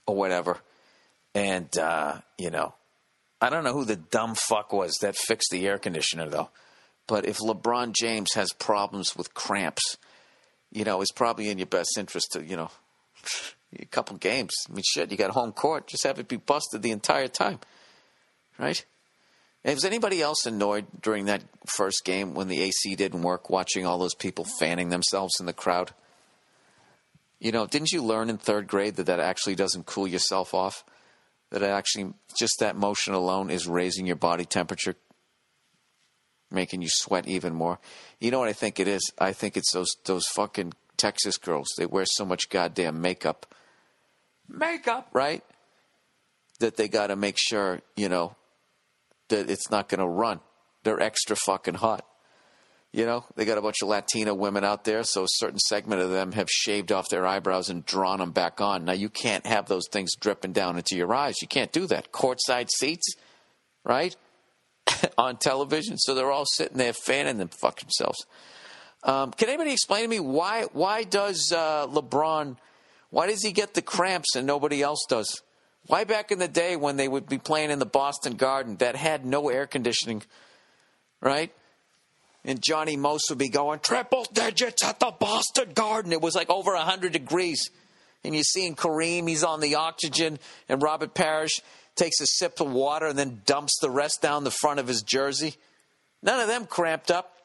or 0.07 0.15
whatever, 0.15 0.59
and 1.35 1.77
uh, 1.77 2.19
you 2.37 2.49
know 2.49 2.73
I 3.43 3.49
don't 3.49 3.65
know 3.65 3.73
who 3.73 3.83
the 3.83 3.97
dumb 3.97 4.35
fuck 4.35 4.71
was 4.71 4.93
that 5.01 5.17
fixed 5.17 5.49
the 5.51 5.67
air 5.67 5.77
conditioner 5.77 6.29
though. 6.29 6.49
But 7.07 7.25
if 7.25 7.39
LeBron 7.39 7.93
James 7.93 8.29
has 8.35 8.53
problems 8.53 9.17
with 9.17 9.33
cramps, 9.33 9.97
you 10.71 10.85
know, 10.85 11.01
it's 11.01 11.11
probably 11.11 11.49
in 11.49 11.57
your 11.57 11.67
best 11.67 11.97
interest 11.97 12.29
to, 12.31 12.45
you 12.45 12.55
know, 12.55 12.71
a 13.77 13.83
couple 13.87 14.15
games. 14.15 14.53
I 14.69 14.71
mean, 14.71 14.83
shit, 14.85 15.11
you 15.11 15.17
got 15.17 15.31
home 15.31 15.51
court. 15.51 15.87
Just 15.87 16.05
have 16.05 16.19
it 16.19 16.29
be 16.29 16.37
busted 16.37 16.83
the 16.83 16.91
entire 16.91 17.27
time, 17.27 17.59
right? 18.57 18.85
And 19.65 19.75
was 19.75 19.83
anybody 19.83 20.21
else 20.21 20.45
annoyed 20.45 20.85
during 21.01 21.25
that 21.25 21.43
first 21.65 22.05
game 22.05 22.35
when 22.35 22.47
the 22.47 22.61
AC 22.61 22.95
didn't 22.95 23.23
work, 23.23 23.49
watching 23.49 23.85
all 23.85 23.97
those 23.97 24.15
people 24.15 24.45
fanning 24.57 24.87
themselves 24.87 25.33
in 25.41 25.47
the 25.47 25.51
crowd? 25.51 25.91
You 27.41 27.51
know, 27.51 27.67
didn't 27.67 27.91
you 27.91 28.01
learn 28.01 28.29
in 28.29 28.37
third 28.37 28.67
grade 28.67 28.95
that 28.95 29.07
that 29.07 29.19
actually 29.19 29.55
doesn't 29.55 29.85
cool 29.85 30.07
yourself 30.07 30.53
off? 30.53 30.85
That 31.53 31.61
actually 31.61 32.11
just 32.35 32.55
that 32.59 32.75
motion 32.75 33.13
alone 33.13 33.51
is 33.51 33.67
raising 33.67 34.07
your 34.07 34.15
body 34.15 34.43
temperature, 34.43 34.95
making 36.49 36.81
you 36.81 36.87
sweat 36.89 37.27
even 37.27 37.53
more. 37.53 37.79
You 38.19 38.31
know 38.31 38.39
what 38.39 38.49
I 38.49 38.53
think 38.53 38.79
it 38.79 38.87
is? 38.87 39.11
I 39.19 39.33
think 39.33 39.55
it's 39.55 39.71
those 39.71 39.95
those 40.05 40.25
fucking 40.33 40.73
Texas 40.97 41.37
girls. 41.37 41.67
They 41.77 41.85
wear 41.85 42.05
so 42.07 42.25
much 42.25 42.49
goddamn 42.49 43.01
makeup. 43.01 43.53
Makeup, 44.49 45.09
right? 45.13 45.43
That 46.59 46.75
they 46.75 46.87
got 46.87 47.07
to 47.07 47.15
make 47.15 47.35
sure, 47.37 47.81
you 47.95 48.09
know, 48.09 48.35
that 49.29 49.47
it's 49.47 49.69
not 49.69 49.89
going 49.89 49.99
to 49.99 50.07
run. 50.07 50.39
They're 50.83 50.99
extra 50.99 51.35
fucking 51.35 51.75
hot. 51.75 52.03
You 52.93 53.07
know, 53.07 53.25
they 53.35 53.43
got 53.43 53.57
a 53.57 53.61
bunch 53.61 53.81
of 53.81 53.87
Latina 53.87 54.35
women 54.35 54.63
out 54.63 54.83
there, 54.83 55.03
so 55.03 55.23
a 55.23 55.27
certain 55.27 55.57
segment 55.57 56.03
of 56.03 56.11
them 56.11 56.31
have 56.33 56.47
shaved 56.47 56.91
off 56.91 57.09
their 57.09 57.25
eyebrows 57.25 57.71
and 57.71 57.83
drawn 57.83 58.19
them 58.19 58.31
back 58.31 58.61
on. 58.61 58.85
Now, 58.85 58.93
you 58.93 59.09
can't 59.09 59.47
have 59.47 59.65
those 59.65 59.87
things 59.91 60.11
dripping 60.15 60.53
down 60.53 60.77
into 60.77 60.95
your 60.95 61.11
eyes. 61.11 61.41
You 61.41 61.47
can't 61.47 61.71
do 61.71 61.87
that. 61.87 62.11
Courtside 62.11 62.69
seats, 62.69 63.15
right? 63.83 64.15
on 65.17 65.37
television, 65.37 65.97
so 65.97 66.13
they're 66.13 66.31
all 66.31 66.45
sitting 66.45 66.77
there 66.77 66.93
fanning 66.93 67.37
them 67.37 67.47
fuck 67.47 67.79
themselves. 67.79 68.27
Um, 69.01 69.31
can 69.31 69.49
anybody 69.49 69.71
explain 69.71 70.03
to 70.03 70.07
me 70.07 70.19
why? 70.19 70.65
Why 70.71 71.03
does 71.03 71.51
uh, 71.51 71.87
LeBron? 71.87 72.57
Why 73.09 73.27
does 73.27 73.41
he 73.41 73.53
get 73.53 73.73
the 73.73 73.81
cramps 73.81 74.35
and 74.35 74.45
nobody 74.45 74.83
else 74.83 75.05
does? 75.09 75.41
Why 75.87 76.03
back 76.03 76.31
in 76.31 76.37
the 76.37 76.47
day 76.47 76.75
when 76.75 76.95
they 76.95 77.07
would 77.07 77.27
be 77.27 77.39
playing 77.39 77.71
in 77.71 77.79
the 77.79 77.85
Boston 77.85 78.35
Garden 78.35 78.77
that 78.77 78.95
had 78.95 79.25
no 79.25 79.49
air 79.49 79.65
conditioning, 79.65 80.23
right? 81.21 81.51
And 82.45 82.61
Johnny 82.61 82.97
Most 82.97 83.29
would 83.29 83.39
be 83.39 83.49
going 83.49 83.79
triple 83.79 84.25
digits 84.33 84.83
at 84.83 84.99
the 84.99 85.13
Boston 85.17 85.71
Garden. 85.73 86.11
It 86.11 86.21
was 86.21 86.35
like 86.35 86.49
over 86.49 86.73
100 86.73 87.13
degrees. 87.13 87.69
And 88.23 88.33
you're 88.33 88.43
seeing 88.43 88.75
Kareem, 88.75 89.27
he's 89.27 89.43
on 89.43 89.59
the 89.59 89.75
oxygen, 89.75 90.39
and 90.69 90.81
Robert 90.81 91.13
Parish 91.13 91.59
takes 91.95 92.21
a 92.21 92.25
sip 92.25 92.59
of 92.61 92.71
water 92.71 93.07
and 93.07 93.19
then 93.19 93.41
dumps 93.45 93.77
the 93.81 93.89
rest 93.89 94.21
down 94.21 94.43
the 94.43 94.51
front 94.51 94.79
of 94.79 94.87
his 94.87 95.01
jersey. 95.01 95.55
None 96.21 96.39
of 96.39 96.47
them 96.47 96.65
cramped 96.65 97.11
up. 97.11 97.37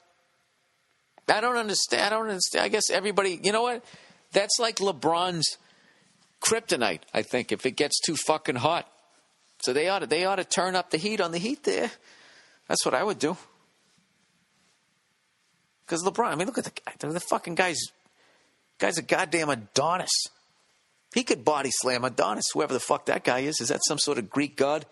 I 1.29 1.41
don't 1.41 1.57
understand. 1.57 2.03
I 2.03 2.11
don't 2.17 2.29
understand. 2.29 2.65
I 2.65 2.69
guess 2.69 2.91
everybody, 2.91 3.39
you 3.43 3.53
know 3.53 3.63
what? 3.63 3.85
That's 4.33 4.59
like 4.59 4.77
LeBron's 4.77 5.59
kryptonite, 6.41 7.01
I 7.13 7.23
think, 7.23 7.53
if 7.53 7.67
it 7.67 7.73
gets 7.73 8.01
too 8.01 8.17
fucking 8.17 8.57
hot. 8.57 8.91
So 9.63 9.73
they 9.73 9.89
ought 9.89 10.01
to, 10.01 10.07
they 10.07 10.25
ought 10.25 10.37
to 10.37 10.45
turn 10.45 10.77
up 10.77 10.91
the 10.91 10.97
heat 10.97 11.21
on 11.21 11.33
the 11.33 11.39
heat 11.39 11.65
there. 11.65 11.91
That's 12.69 12.85
what 12.85 12.95
I 12.95 13.03
would 13.03 13.19
do. 13.19 13.37
Because 15.89 16.05
LeBron, 16.05 16.27
I 16.27 16.35
mean, 16.35 16.47
look 16.47 16.59
at 16.59 16.65
the 16.65 16.73
guy. 16.85 17.09
The 17.09 17.19
fucking 17.19 17.55
guy's 17.55 17.81
guy's 18.79 18.99
a 18.99 19.03
goddamn 19.03 19.49
Adonis. 19.49 20.11
He 21.15 21.25
could 21.25 21.47
body 21.47 21.71
slam 21.73 22.05
Adonis, 22.05 22.45
whoever 22.53 22.75
the 22.75 22.81
fuck 22.81 23.07
that 23.07 23.25
guy 23.25 23.41
is. 23.41 23.59
Is 23.61 23.69
that 23.69 23.81
some 23.87 23.99
sort 23.99 24.19
of 24.19 24.29
Greek 24.29 24.57
god 24.57 24.85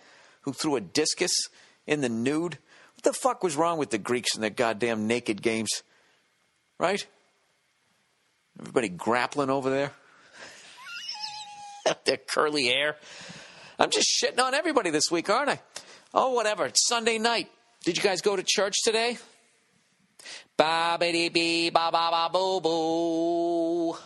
who 0.42 0.54
threw 0.54 0.76
a 0.76 0.80
discus 0.80 1.32
in 1.86 2.00
the 2.00 2.08
nude? 2.08 2.56
What 2.94 3.02
the 3.04 3.12
fuck 3.12 3.42
was 3.42 3.56
wrong 3.56 3.76
with 3.76 3.90
the 3.90 3.98
Greeks 3.98 4.34
and 4.34 4.42
their 4.42 4.48
goddamn 4.48 5.06
naked 5.06 5.42
games? 5.42 5.82
Right? 6.78 7.06
Everybody 8.58 8.88
grappling 8.88 9.50
over 9.50 9.68
there. 9.68 9.92
their 12.06 12.16
curly 12.16 12.68
hair. 12.68 12.96
I'm 13.78 13.90
just 13.90 14.08
shitting 14.08 14.40
on 14.40 14.54
everybody 14.54 14.88
this 14.88 15.10
week, 15.10 15.28
aren't 15.28 15.50
I? 15.50 15.60
Oh, 16.14 16.32
whatever. 16.32 16.64
It's 16.64 16.88
Sunday 16.88 17.18
night. 17.18 17.50
Did 17.84 17.98
you 17.98 18.02
guys 18.02 18.22
go 18.22 18.34
to 18.34 18.42
church 18.42 18.76
today? 18.82 19.18
Ba 20.56 20.96
ba 20.98 21.30
bee 21.30 21.70
ba 21.70 21.90
ba 21.92 22.08
ba 22.10 22.30
boo 22.32 22.60
boo. 22.60 23.96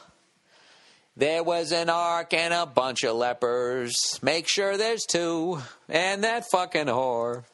There 1.17 1.43
was 1.43 1.73
an 1.73 1.91
ark 1.91 2.33
and 2.33 2.55
a 2.55 2.67
bunch 2.67 3.05
of 3.05 3.15
lepers. 3.17 3.95
Make 4.23 4.49
sure 4.49 4.77
there's 4.77 5.05
two. 5.05 5.61
And 5.89 6.25
that 6.25 6.45
fucking 6.51 6.87
whore. 6.87 7.45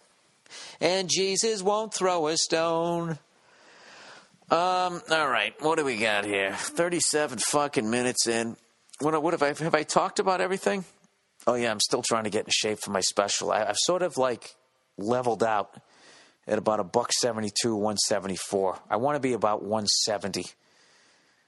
And 0.80 1.10
Jesus 1.10 1.62
won't 1.62 1.92
throw 1.92 2.28
a 2.28 2.36
stone. 2.36 3.18
Um, 4.48 5.02
all 5.10 5.28
right, 5.28 5.52
what 5.60 5.78
do 5.78 5.84
we 5.84 5.96
got 5.96 6.24
here? 6.24 6.52
37 6.54 7.38
fucking 7.38 7.90
minutes 7.90 8.28
in. 8.28 8.56
What, 9.00 9.20
what 9.20 9.34
have 9.34 9.42
I 9.42 9.48
have 9.48 9.74
I 9.74 9.82
talked 9.82 10.20
about 10.20 10.40
everything? 10.40 10.84
Oh 11.46 11.54
yeah, 11.54 11.72
I'm 11.72 11.80
still 11.80 12.02
trying 12.02 12.24
to 12.24 12.30
get 12.30 12.44
in 12.44 12.50
shape 12.50 12.78
for 12.78 12.92
my 12.92 13.00
special. 13.00 13.50
I, 13.50 13.64
I've 13.64 13.76
sort 13.76 14.02
of 14.02 14.16
like 14.16 14.54
leveled 14.96 15.42
out 15.42 15.76
at 16.46 16.58
about 16.58 16.80
a 16.80 16.84
buck 16.84 17.12
72, 17.12 17.74
174. 17.74 18.78
I 18.88 18.96
want 18.96 19.16
to 19.16 19.20
be 19.20 19.32
about 19.32 19.62
170. 19.62 20.44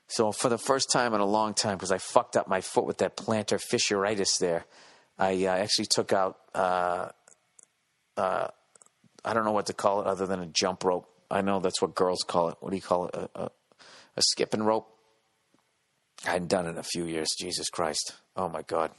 So 0.08 0.32
for 0.32 0.48
the 0.48 0.58
first 0.58 0.90
time 0.90 1.14
in 1.14 1.20
a 1.20 1.26
long 1.26 1.54
time, 1.54 1.76
because 1.76 1.92
I 1.92 1.98
fucked 1.98 2.36
up 2.36 2.48
my 2.48 2.60
foot 2.60 2.86
with 2.86 2.98
that 2.98 3.16
plantar 3.16 3.60
fasciitis 3.60 4.38
there, 4.40 4.64
I 5.18 5.44
uh, 5.44 5.50
actually 5.50 5.86
took 5.86 6.12
out. 6.12 6.38
Uh, 6.54 7.08
uh, 8.16 8.48
I 9.24 9.34
don't 9.34 9.44
know 9.44 9.52
what 9.52 9.66
to 9.66 9.74
call 9.74 10.00
it 10.00 10.06
other 10.06 10.26
than 10.26 10.40
a 10.40 10.46
jump 10.46 10.84
rope. 10.84 11.08
I 11.30 11.42
know 11.42 11.60
that's 11.60 11.82
what 11.82 11.94
girls 11.94 12.24
call 12.26 12.48
it. 12.48 12.56
What 12.60 12.70
do 12.70 12.76
you 12.76 12.82
call 12.82 13.08
it? 13.08 13.14
A, 13.14 13.28
a, 13.34 13.50
a 14.16 14.22
skipping 14.22 14.62
rope. 14.62 14.88
I 16.26 16.30
hadn't 16.30 16.48
done 16.48 16.66
it 16.66 16.70
in 16.70 16.78
a 16.78 16.82
few 16.82 17.04
years. 17.04 17.28
Jesus 17.38 17.68
Christ! 17.68 18.14
Oh 18.34 18.48
my 18.48 18.62
God! 18.62 18.90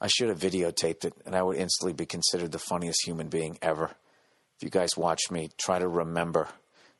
I 0.00 0.08
should 0.08 0.28
have 0.28 0.38
videotaped 0.38 1.04
it, 1.04 1.12
and 1.26 1.36
I 1.36 1.42
would 1.42 1.56
instantly 1.56 1.92
be 1.92 2.06
considered 2.06 2.52
the 2.52 2.58
funniest 2.58 3.04
human 3.04 3.28
being 3.28 3.58
ever. 3.60 3.94
If 4.56 4.62
you 4.62 4.70
guys 4.70 4.96
watch 4.96 5.30
me, 5.30 5.50
try 5.58 5.78
to 5.78 5.88
remember 5.88 6.48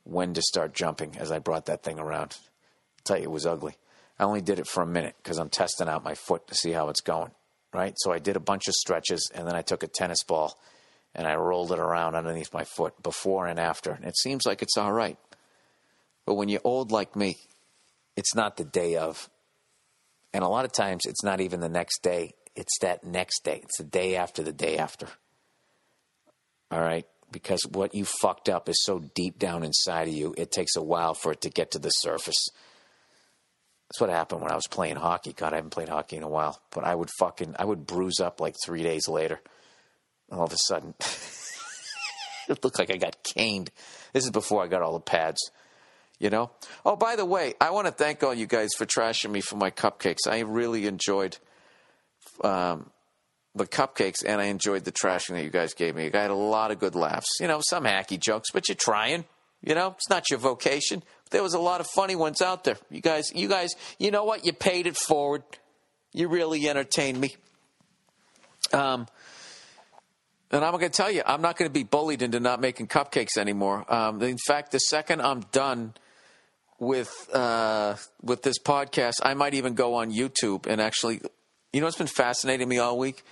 when 0.04 0.34
to 0.34 0.42
start 0.42 0.74
jumping 0.74 1.16
as 1.18 1.32
I 1.32 1.38
brought 1.38 1.66
that 1.66 1.82
thing 1.82 1.98
around 1.98 2.36
i 2.36 3.00
tell 3.04 3.18
you, 3.18 3.24
it 3.24 3.30
was 3.30 3.46
ugly. 3.46 3.76
I 4.18 4.24
only 4.24 4.40
did 4.40 4.58
it 4.58 4.66
for 4.66 4.82
a 4.82 4.86
minute 4.86 5.14
because 5.22 5.38
I'm 5.38 5.48
testing 5.48 5.88
out 5.88 6.04
my 6.04 6.14
foot 6.14 6.46
to 6.46 6.54
see 6.54 6.72
how 6.72 6.88
it's 6.88 7.00
going, 7.00 7.32
right? 7.72 7.94
So 7.98 8.12
I 8.12 8.18
did 8.18 8.36
a 8.36 8.40
bunch 8.40 8.68
of 8.68 8.74
stretches 8.74 9.30
and 9.34 9.46
then 9.46 9.54
I 9.54 9.62
took 9.62 9.82
a 9.82 9.88
tennis 9.88 10.22
ball 10.22 10.58
and 11.14 11.26
I 11.26 11.34
rolled 11.34 11.72
it 11.72 11.78
around 11.78 12.14
underneath 12.14 12.52
my 12.52 12.64
foot 12.64 13.02
before 13.02 13.46
and 13.46 13.58
after. 13.58 13.92
And 13.92 14.04
it 14.04 14.16
seems 14.16 14.46
like 14.46 14.62
it's 14.62 14.76
all 14.78 14.92
right. 14.92 15.18
But 16.24 16.34
when 16.34 16.48
you're 16.48 16.60
old 16.64 16.92
like 16.92 17.14
me, 17.14 17.36
it's 18.16 18.34
not 18.34 18.56
the 18.56 18.64
day 18.64 18.96
of. 18.96 19.28
And 20.32 20.42
a 20.42 20.48
lot 20.48 20.64
of 20.64 20.72
times 20.72 21.02
it's 21.06 21.22
not 21.22 21.40
even 21.40 21.60
the 21.60 21.68
next 21.68 22.02
day, 22.02 22.34
it's 22.56 22.78
that 22.80 23.04
next 23.04 23.44
day. 23.44 23.60
It's 23.62 23.78
the 23.78 23.84
day 23.84 24.16
after 24.16 24.42
the 24.42 24.52
day 24.52 24.78
after. 24.78 25.08
All 26.70 26.80
right? 26.80 27.06
Because 27.34 27.66
what 27.68 27.96
you 27.96 28.04
fucked 28.04 28.48
up 28.48 28.68
is 28.68 28.80
so 28.84 29.00
deep 29.00 29.40
down 29.40 29.64
inside 29.64 30.06
of 30.06 30.14
you, 30.14 30.36
it 30.38 30.52
takes 30.52 30.76
a 30.76 30.82
while 30.82 31.14
for 31.14 31.32
it 31.32 31.40
to 31.40 31.50
get 31.50 31.72
to 31.72 31.80
the 31.80 31.90
surface. 31.90 32.46
That's 33.88 34.00
what 34.00 34.08
happened 34.08 34.40
when 34.40 34.52
I 34.52 34.54
was 34.54 34.68
playing 34.68 34.94
hockey. 34.94 35.32
God, 35.32 35.52
I 35.52 35.56
haven't 35.56 35.72
played 35.72 35.88
hockey 35.88 36.16
in 36.16 36.22
a 36.22 36.28
while, 36.28 36.62
but 36.70 36.84
I 36.84 36.94
would 36.94 37.10
fucking 37.18 37.56
I 37.58 37.64
would 37.64 37.88
bruise 37.88 38.20
up 38.20 38.40
like 38.40 38.54
three 38.64 38.84
days 38.84 39.08
later. 39.08 39.40
All 40.30 40.44
of 40.44 40.52
a 40.52 40.56
sudden, 40.68 40.94
it 42.48 42.62
looked 42.62 42.78
like 42.78 42.94
I 42.94 42.98
got 42.98 43.16
caned. 43.24 43.72
This 44.12 44.22
is 44.22 44.30
before 44.30 44.62
I 44.62 44.68
got 44.68 44.82
all 44.82 44.92
the 44.92 45.00
pads. 45.00 45.50
You 46.20 46.30
know. 46.30 46.52
Oh, 46.86 46.94
by 46.94 47.16
the 47.16 47.24
way, 47.24 47.54
I 47.60 47.70
want 47.70 47.88
to 47.88 47.92
thank 47.92 48.22
all 48.22 48.32
you 48.32 48.46
guys 48.46 48.74
for 48.78 48.86
trashing 48.86 49.30
me 49.30 49.40
for 49.40 49.56
my 49.56 49.72
cupcakes. 49.72 50.28
I 50.28 50.38
really 50.38 50.86
enjoyed 50.86 51.36
um, 52.44 52.90
the 53.54 53.66
cupcakes, 53.66 54.24
and 54.26 54.40
I 54.40 54.46
enjoyed 54.46 54.84
the 54.84 54.92
trashing 54.92 55.34
that 55.34 55.44
you 55.44 55.50
guys 55.50 55.74
gave 55.74 55.94
me. 55.94 56.10
I 56.12 56.18
had 56.18 56.30
a 56.30 56.34
lot 56.34 56.70
of 56.70 56.78
good 56.78 56.94
laughs. 56.94 57.28
You 57.40 57.46
know, 57.46 57.60
some 57.62 57.84
hacky 57.84 58.18
jokes, 58.18 58.50
but 58.52 58.68
you're 58.68 58.76
trying. 58.76 59.24
You 59.62 59.74
know, 59.74 59.94
it's 59.96 60.10
not 60.10 60.28
your 60.28 60.38
vocation. 60.38 61.02
There 61.30 61.42
was 61.42 61.54
a 61.54 61.58
lot 61.58 61.80
of 61.80 61.86
funny 61.86 62.16
ones 62.16 62.42
out 62.42 62.64
there. 62.64 62.76
You 62.90 63.00
guys, 63.00 63.32
you 63.34 63.48
guys, 63.48 63.74
you 63.98 64.10
know 64.10 64.24
what? 64.24 64.44
You 64.44 64.52
paid 64.52 64.86
it 64.86 64.96
forward. 64.96 65.42
You 66.12 66.28
really 66.28 66.68
entertained 66.68 67.18
me. 67.20 67.36
Um, 68.72 69.06
and 70.50 70.64
I'm 70.64 70.72
going 70.72 70.82
to 70.82 70.88
tell 70.90 71.10
you, 71.10 71.22
I'm 71.24 71.40
not 71.40 71.56
going 71.56 71.68
to 71.68 71.72
be 71.72 71.82
bullied 71.82 72.22
into 72.22 72.40
not 72.40 72.60
making 72.60 72.88
cupcakes 72.88 73.36
anymore. 73.38 73.90
Um, 73.92 74.22
in 74.22 74.38
fact, 74.46 74.72
the 74.72 74.78
second 74.78 75.22
I'm 75.22 75.40
done 75.52 75.94
with 76.78 77.28
uh, 77.32 77.96
with 78.20 78.42
this 78.42 78.58
podcast, 78.58 79.14
I 79.22 79.34
might 79.34 79.54
even 79.54 79.74
go 79.74 79.94
on 79.94 80.12
YouTube 80.12 80.66
and 80.66 80.80
actually, 80.80 81.22
you 81.72 81.80
know, 81.80 81.86
what's 81.86 81.96
been 81.96 82.06
fascinating 82.06 82.68
me 82.68 82.78
all 82.78 82.98
week 82.98 83.24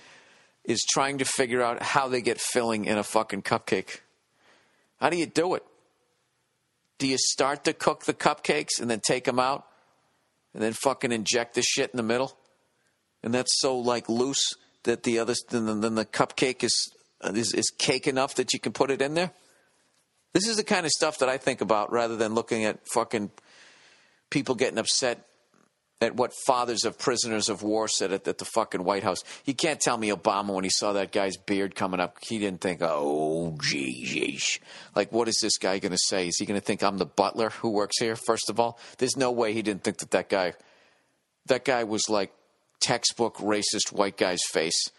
is 0.65 0.83
trying 0.83 1.17
to 1.17 1.25
figure 1.25 1.61
out 1.61 1.81
how 1.81 2.07
they 2.07 2.21
get 2.21 2.39
filling 2.39 2.85
in 2.85 2.97
a 2.97 3.03
fucking 3.03 3.41
cupcake. 3.41 3.99
How 4.99 5.09
do 5.09 5.17
you 5.17 5.25
do 5.25 5.55
it? 5.55 5.63
Do 6.97 7.07
you 7.07 7.17
start 7.17 7.65
to 7.65 7.73
cook 7.73 8.05
the 8.05 8.13
cupcakes 8.13 8.79
and 8.79 8.89
then 8.89 9.01
take 9.05 9.25
them 9.25 9.39
out 9.39 9.67
and 10.53 10.63
then 10.63 10.73
fucking 10.73 11.11
inject 11.11 11.55
the 11.55 11.61
shit 11.61 11.91
in 11.91 11.97
the 11.97 12.03
middle? 12.03 12.37
And 13.23 13.33
that's 13.33 13.59
so 13.59 13.77
like 13.77 14.07
loose 14.07 14.53
that 14.83 15.03
the 15.03 15.19
other 15.19 15.33
then, 15.49 15.81
then 15.81 15.95
the 15.95 16.05
cupcake 16.05 16.63
is, 16.63 16.91
is 17.23 17.53
is 17.53 17.69
cake 17.77 18.07
enough 18.07 18.35
that 18.35 18.53
you 18.53 18.59
can 18.59 18.71
put 18.71 18.91
it 18.91 19.01
in 19.01 19.13
there. 19.13 19.31
This 20.33 20.47
is 20.47 20.57
the 20.57 20.63
kind 20.63 20.85
of 20.85 20.91
stuff 20.91 21.19
that 21.19 21.29
I 21.29 21.37
think 21.37 21.61
about 21.61 21.91
rather 21.91 22.15
than 22.15 22.33
looking 22.33 22.65
at 22.65 22.79
fucking 22.87 23.31
people 24.29 24.55
getting 24.55 24.79
upset 24.79 25.25
at 26.01 26.15
what 26.15 26.33
fathers 26.45 26.83
of 26.85 26.99
prisoners 26.99 27.49
of 27.49 27.63
war 27.63 27.87
said 27.87 28.11
at, 28.11 28.27
at, 28.27 28.37
the 28.37 28.45
fucking 28.45 28.83
White 28.83 29.03
House. 29.03 29.23
You 29.45 29.53
can't 29.53 29.79
tell 29.79 29.97
me 29.97 30.09
Obama, 30.09 30.53
when 30.53 30.63
he 30.63 30.69
saw 30.69 30.93
that 30.93 31.11
guy's 31.11 31.37
beard 31.37 31.75
coming 31.75 31.99
up, 31.99 32.17
he 32.21 32.39
didn't 32.39 32.61
think, 32.61 32.79
oh, 32.81 33.57
geez. 33.61 34.59
Like, 34.95 35.11
what 35.11 35.27
is 35.27 35.39
this 35.41 35.57
guy 35.57 35.79
going 35.79 35.93
to 35.93 35.97
say? 35.97 36.27
Is 36.27 36.37
he 36.37 36.45
going 36.45 36.59
to 36.59 36.65
think 36.65 36.83
I'm 36.83 36.97
the 36.97 37.05
butler 37.05 37.51
who 37.51 37.69
works 37.69 37.99
here, 37.99 38.15
first 38.15 38.49
of 38.49 38.59
all? 38.59 38.77
There's 38.97 39.15
no 39.15 39.31
way 39.31 39.53
he 39.53 39.61
didn't 39.61 39.83
think 39.83 39.97
that 39.97 40.11
that 40.11 40.29
guy, 40.29 40.53
that 41.45 41.63
guy 41.63 41.85
was 41.85 42.09
like 42.09 42.33
textbook 42.81 43.37
racist 43.37 43.93
white 43.93 44.17
guy's 44.17 44.43
face, 44.51 44.91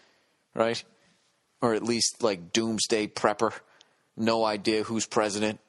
right? 0.54 0.82
Or 1.60 1.74
at 1.74 1.82
least 1.82 2.22
like 2.22 2.52
doomsday 2.52 3.08
prepper. 3.08 3.52
No 4.16 4.44
idea 4.44 4.84
who's 4.84 5.06
president. 5.06 5.60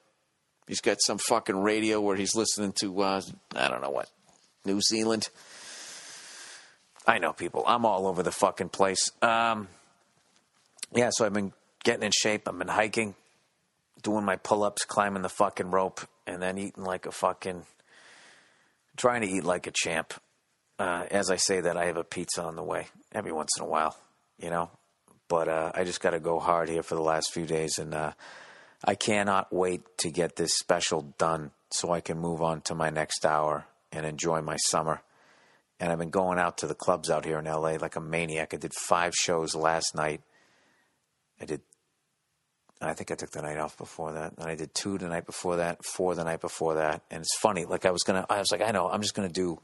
He's 0.66 0.80
got 0.80 0.98
some 1.04 1.18
fucking 1.18 1.56
radio 1.56 2.00
where 2.00 2.16
he's 2.16 2.34
listening 2.34 2.72
to, 2.80 3.02
uh, 3.02 3.20
I 3.54 3.68
don't 3.68 3.82
know 3.82 3.90
what 3.90 4.08
New 4.66 4.80
Zealand. 4.80 5.28
I 7.06 7.18
know 7.18 7.32
people. 7.32 7.64
I'm 7.66 7.86
all 7.86 8.06
over 8.06 8.22
the 8.22 8.32
fucking 8.32 8.70
place. 8.70 9.10
Um, 9.22 9.68
yeah, 10.92 11.10
so 11.12 11.24
I've 11.24 11.32
been 11.32 11.52
getting 11.84 12.02
in 12.02 12.12
shape. 12.12 12.48
I've 12.48 12.58
been 12.58 12.68
hiking, 12.68 13.14
doing 14.02 14.24
my 14.24 14.36
pull 14.36 14.64
ups, 14.64 14.84
climbing 14.84 15.22
the 15.22 15.28
fucking 15.28 15.70
rope, 15.70 16.00
and 16.26 16.42
then 16.42 16.58
eating 16.58 16.84
like 16.84 17.06
a 17.06 17.12
fucking. 17.12 17.64
trying 18.96 19.20
to 19.22 19.28
eat 19.28 19.44
like 19.44 19.66
a 19.66 19.72
champ. 19.72 20.14
Uh, 20.78 21.06
as 21.10 21.30
I 21.30 21.36
say 21.36 21.60
that, 21.60 21.76
I 21.76 21.86
have 21.86 21.96
a 21.96 22.04
pizza 22.04 22.42
on 22.42 22.56
the 22.56 22.62
way 22.62 22.88
every 23.12 23.32
once 23.32 23.50
in 23.56 23.64
a 23.64 23.68
while, 23.68 23.96
you 24.38 24.50
know. 24.50 24.70
But 25.28 25.48
uh, 25.48 25.72
I 25.74 25.84
just 25.84 26.00
got 26.00 26.10
to 26.10 26.20
go 26.20 26.38
hard 26.38 26.68
here 26.68 26.82
for 26.82 26.96
the 26.96 27.02
last 27.02 27.32
few 27.32 27.46
days, 27.46 27.78
and 27.78 27.94
uh, 27.94 28.12
I 28.84 28.94
cannot 28.94 29.52
wait 29.52 29.82
to 29.98 30.10
get 30.10 30.36
this 30.36 30.54
special 30.54 31.14
done 31.18 31.52
so 31.70 31.92
I 31.92 32.00
can 32.00 32.18
move 32.18 32.42
on 32.42 32.60
to 32.62 32.74
my 32.74 32.90
next 32.90 33.24
hour 33.24 33.66
and 33.92 34.06
enjoy 34.06 34.40
my 34.40 34.56
summer. 34.56 35.02
And 35.78 35.92
I've 35.92 35.98
been 35.98 36.10
going 36.10 36.38
out 36.38 36.58
to 36.58 36.66
the 36.66 36.74
clubs 36.74 37.10
out 37.10 37.24
here 37.24 37.38
in 37.38 37.44
LA 37.44 37.76
like 37.80 37.96
a 37.96 38.00
maniac. 38.00 38.54
I 38.54 38.56
did 38.56 38.72
five 38.74 39.14
shows 39.14 39.54
last 39.54 39.94
night. 39.94 40.22
I 41.40 41.44
did, 41.44 41.60
I 42.80 42.94
think 42.94 43.10
I 43.10 43.14
took 43.14 43.30
the 43.30 43.42
night 43.42 43.58
off 43.58 43.76
before 43.76 44.12
that. 44.12 44.34
And 44.38 44.48
I 44.48 44.54
did 44.54 44.74
two 44.74 44.96
the 44.96 45.08
night 45.08 45.26
before 45.26 45.56
that, 45.56 45.84
four 45.84 46.14
the 46.14 46.24
night 46.24 46.40
before 46.40 46.76
that. 46.76 47.02
And 47.10 47.20
it's 47.20 47.36
funny, 47.38 47.66
like 47.66 47.84
I 47.84 47.90
was 47.90 48.02
going 48.02 48.22
to, 48.22 48.32
I 48.32 48.38
was 48.38 48.50
like, 48.50 48.62
I 48.62 48.70
know, 48.70 48.88
I'm 48.88 49.02
just 49.02 49.14
going 49.14 49.28
to 49.28 49.34
do 49.34 49.60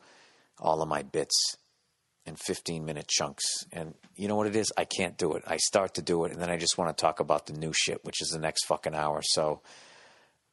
all 0.58 0.82
of 0.82 0.88
my 0.88 1.02
bits 1.02 1.56
in 2.26 2.36
15 2.36 2.84
minute 2.84 3.08
chunks. 3.08 3.44
And 3.72 3.94
you 4.16 4.28
know 4.28 4.36
what 4.36 4.46
it 4.46 4.56
is? 4.56 4.72
I 4.76 4.84
can't 4.84 5.16
do 5.16 5.34
it. 5.34 5.42
I 5.46 5.56
start 5.56 5.94
to 5.94 6.02
do 6.02 6.24
it, 6.24 6.32
and 6.32 6.40
then 6.40 6.50
I 6.50 6.56
just 6.56 6.78
want 6.78 6.96
to 6.96 7.00
talk 7.00 7.20
about 7.20 7.46
the 7.46 7.54
new 7.54 7.72
shit, 7.74 8.04
which 8.04 8.22
is 8.22 8.28
the 8.28 8.38
next 8.38 8.66
fucking 8.66 8.94
hour. 8.94 9.20
So, 9.22 9.60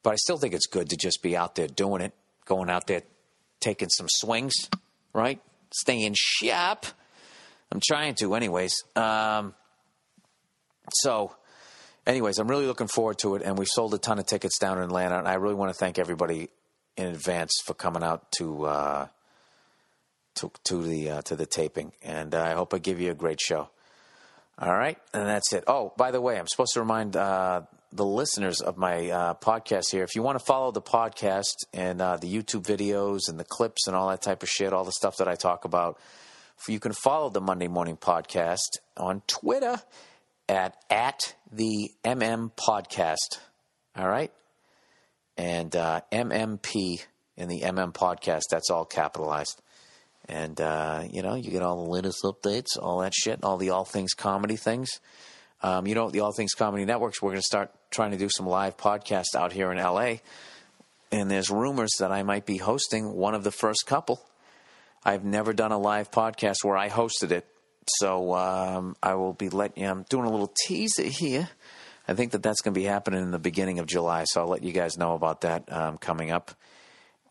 but 0.02 0.12
I 0.12 0.16
still 0.16 0.38
think 0.38 0.54
it's 0.54 0.66
good 0.66 0.88
to 0.90 0.96
just 0.96 1.22
be 1.22 1.36
out 1.36 1.54
there 1.54 1.68
doing 1.68 2.02
it, 2.02 2.12
going 2.44 2.70
out 2.70 2.86
there 2.86 3.02
taking 3.60 3.88
some 3.88 4.06
swings, 4.08 4.54
right? 5.12 5.40
Staying 5.72 6.14
sharp. 6.16 6.86
I'm 7.72 7.80
trying 7.84 8.14
to, 8.16 8.34
anyways. 8.34 8.74
Um, 8.96 9.54
so, 10.92 11.36
anyways, 12.06 12.38
I'm 12.38 12.48
really 12.48 12.66
looking 12.66 12.88
forward 12.88 13.18
to 13.18 13.36
it, 13.36 13.42
and 13.42 13.56
we've 13.56 13.68
sold 13.68 13.94
a 13.94 13.98
ton 13.98 14.18
of 14.18 14.26
tickets 14.26 14.58
down 14.58 14.78
in 14.78 14.84
Atlanta, 14.84 15.18
and 15.18 15.28
I 15.28 15.34
really 15.34 15.54
want 15.54 15.70
to 15.70 15.78
thank 15.78 15.98
everybody 15.98 16.48
in 16.96 17.06
advance 17.06 17.52
for 17.64 17.74
coming 17.74 18.02
out 18.02 18.30
to 18.32 18.64
uh, 18.64 19.06
to 20.36 20.50
to 20.64 20.82
the 20.82 21.10
uh, 21.10 21.22
to 21.22 21.36
the 21.36 21.46
taping, 21.46 21.92
and 22.02 22.34
uh, 22.34 22.42
I 22.42 22.52
hope 22.52 22.74
I 22.74 22.78
give 22.78 23.00
you 23.00 23.10
a 23.10 23.14
great 23.14 23.40
show. 23.40 23.70
All 24.58 24.72
right, 24.72 24.98
and 25.14 25.26
that's 25.26 25.52
it. 25.52 25.64
Oh, 25.66 25.92
by 25.96 26.10
the 26.10 26.20
way, 26.20 26.38
I'm 26.38 26.48
supposed 26.48 26.74
to 26.74 26.80
remind 26.80 27.16
uh, 27.16 27.62
the 27.92 28.04
listeners 28.04 28.60
of 28.60 28.76
my 28.76 29.10
uh, 29.10 29.34
podcast 29.34 29.90
here, 29.90 30.04
if 30.04 30.14
you 30.14 30.22
want 30.22 30.38
to 30.38 30.44
follow 30.44 30.70
the 30.70 30.82
podcast 30.82 31.56
and 31.72 32.00
uh, 32.00 32.16
the 32.16 32.32
YouTube 32.32 32.62
videos 32.62 33.28
and 33.28 33.38
the 33.38 33.44
clips 33.44 33.86
and 33.86 33.96
all 33.96 34.08
that 34.08 34.22
type 34.22 34.42
of 34.42 34.48
shit, 34.48 34.72
all 34.72 34.84
the 34.84 34.92
stuff 34.92 35.16
that 35.16 35.28
I 35.28 35.34
talk 35.34 35.64
about, 35.64 35.98
You 36.68 36.78
can 36.78 36.92
follow 36.92 37.30
the 37.30 37.40
Monday 37.40 37.68
Morning 37.68 37.96
Podcast 37.96 38.78
on 38.96 39.22
Twitter 39.26 39.80
at 40.48 40.76
at 40.90 41.34
the 41.50 41.90
MM 42.04 42.52
Podcast. 42.52 43.40
All 43.96 44.08
right, 44.08 44.30
and 45.36 45.74
uh, 45.74 46.02
MMP 46.12 47.04
in 47.36 47.48
the 47.48 47.62
MM 47.62 47.92
Podcast. 47.92 48.42
That's 48.50 48.70
all 48.70 48.84
capitalized. 48.84 49.60
And 50.28 50.60
uh, 50.60 51.04
you 51.10 51.22
know, 51.22 51.34
you 51.34 51.50
get 51.50 51.62
all 51.62 51.84
the 51.84 51.90
latest 51.90 52.22
updates, 52.22 52.78
all 52.80 53.00
that 53.00 53.14
shit, 53.14 53.42
all 53.42 53.56
the 53.56 53.70
All 53.70 53.84
Things 53.84 54.12
Comedy 54.12 54.56
things. 54.56 55.00
Um, 55.62 55.86
you 55.86 55.94
know, 55.94 56.10
the 56.10 56.20
All 56.20 56.32
Things 56.32 56.52
Comedy 56.54 56.84
Networks. 56.84 57.20
We're 57.20 57.30
going 57.30 57.40
to 57.40 57.42
start 57.42 57.70
trying 57.90 58.12
to 58.12 58.16
do 58.16 58.28
some 58.30 58.46
live 58.46 58.76
podcasts 58.76 59.34
out 59.36 59.52
here 59.52 59.70
in 59.70 59.78
LA. 59.78 60.16
And 61.12 61.30
there's 61.30 61.50
rumors 61.50 61.90
that 61.98 62.12
I 62.12 62.22
might 62.22 62.46
be 62.46 62.56
hosting 62.56 63.12
one 63.12 63.34
of 63.34 63.44
the 63.44 63.50
first 63.50 63.84
couple. 63.86 64.24
I've 65.04 65.24
never 65.24 65.52
done 65.52 65.72
a 65.72 65.78
live 65.78 66.10
podcast 66.10 66.56
where 66.62 66.76
I 66.76 66.88
hosted 66.90 67.30
it, 67.30 67.46
so 67.98 68.34
um, 68.34 68.96
I 69.02 69.14
will 69.14 69.32
be 69.32 69.48
letting 69.48 69.82
you. 69.82 69.88
I'm 69.88 70.04
doing 70.10 70.26
a 70.26 70.30
little 70.30 70.52
teaser 70.66 71.04
here. 71.04 71.48
I 72.06 72.14
think 72.14 72.32
that 72.32 72.42
that's 72.42 72.60
going 72.60 72.74
to 72.74 72.80
be 72.80 72.84
happening 72.84 73.22
in 73.22 73.30
the 73.30 73.38
beginning 73.38 73.78
of 73.78 73.86
July, 73.86 74.24
so 74.24 74.42
I'll 74.42 74.48
let 74.48 74.62
you 74.62 74.72
guys 74.72 74.98
know 74.98 75.14
about 75.14 75.40
that 75.42 75.72
um, 75.72 75.96
coming 75.96 76.30
up. 76.30 76.50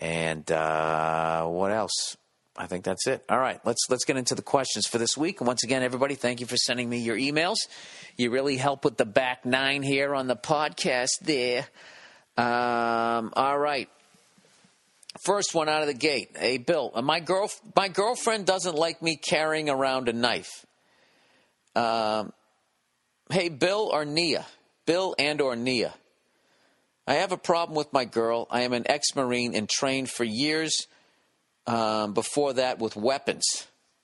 And 0.02 0.50
uh, 0.52 1.46
what 1.46 1.72
else? 1.72 2.18
I 2.60 2.68
think 2.68 2.84
that's 2.84 3.08
it. 3.08 3.24
All 3.30 3.40
right, 3.40 3.62
let's 3.64 3.86
let's 3.90 4.04
get 4.04 4.18
into 4.18 4.36
the 4.36 4.42
questions 4.42 4.86
for 4.86 4.98
this 4.98 5.16
week. 5.16 5.40
And 5.40 5.48
once 5.48 5.64
again, 5.64 5.82
everybody, 5.82 6.16
thank 6.16 6.42
you 6.42 6.46
for 6.46 6.58
sending 6.58 6.90
me 6.90 6.98
your 7.00 7.16
emails. 7.16 7.56
You 8.18 8.32
really 8.32 8.58
help 8.58 8.84
with 8.84 8.98
the 8.98 9.06
back 9.06 9.46
nine 9.46 9.82
here 9.82 10.14
on 10.14 10.28
the 10.28 10.36
podcast. 10.36 11.20
There. 11.22 11.66
Um, 12.38 13.32
all 13.34 13.58
right. 13.58 13.88
First 15.24 15.56
one 15.56 15.70
out 15.70 15.82
of 15.82 15.88
the 15.88 15.94
gate. 15.94 16.36
Hey, 16.38 16.58
Bill, 16.58 16.92
uh, 16.94 17.02
my 17.02 17.22
girl, 17.22 17.50
my 17.78 17.88
girlfriend 17.88 18.46
doesn't 18.46 18.76
like 18.76 19.02
me 19.02 19.16
carrying 19.16 19.70
around 19.70 20.10
a 20.10 20.14
knife. 20.14 20.66
Um, 21.78 22.34
hey, 23.32 23.48
Bill 23.48 23.90
or 23.92 24.04
Nia, 24.04 24.46
Bill 24.86 25.16
and 25.18 25.40
or 25.40 25.56
Nia. 25.56 25.94
I 27.08 27.16
have 27.16 27.32
a 27.32 27.38
problem 27.38 27.78
with 27.78 27.94
my 27.94 28.04
girl. 28.04 28.48
I 28.52 28.62
am 28.62 28.74
an 28.74 28.84
ex-marine 28.86 29.56
and 29.56 29.70
trained 29.70 30.10
for 30.10 30.26
years 30.26 30.88
um, 31.70 32.14
before 32.14 32.54
that 32.54 32.80
with 32.80 32.96
weapons. 32.96 33.46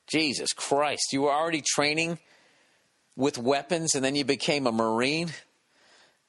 Jesus 0.08 0.54
Christ, 0.54 1.12
you 1.12 1.24
were 1.24 1.32
already 1.32 1.64
training 1.66 2.20
with 3.16 3.38
weapons, 3.40 3.96
and 3.96 4.06
then 4.06 4.16
you 4.16 4.24
became 4.24 4.68
a 4.68 4.72
marine. 4.72 5.32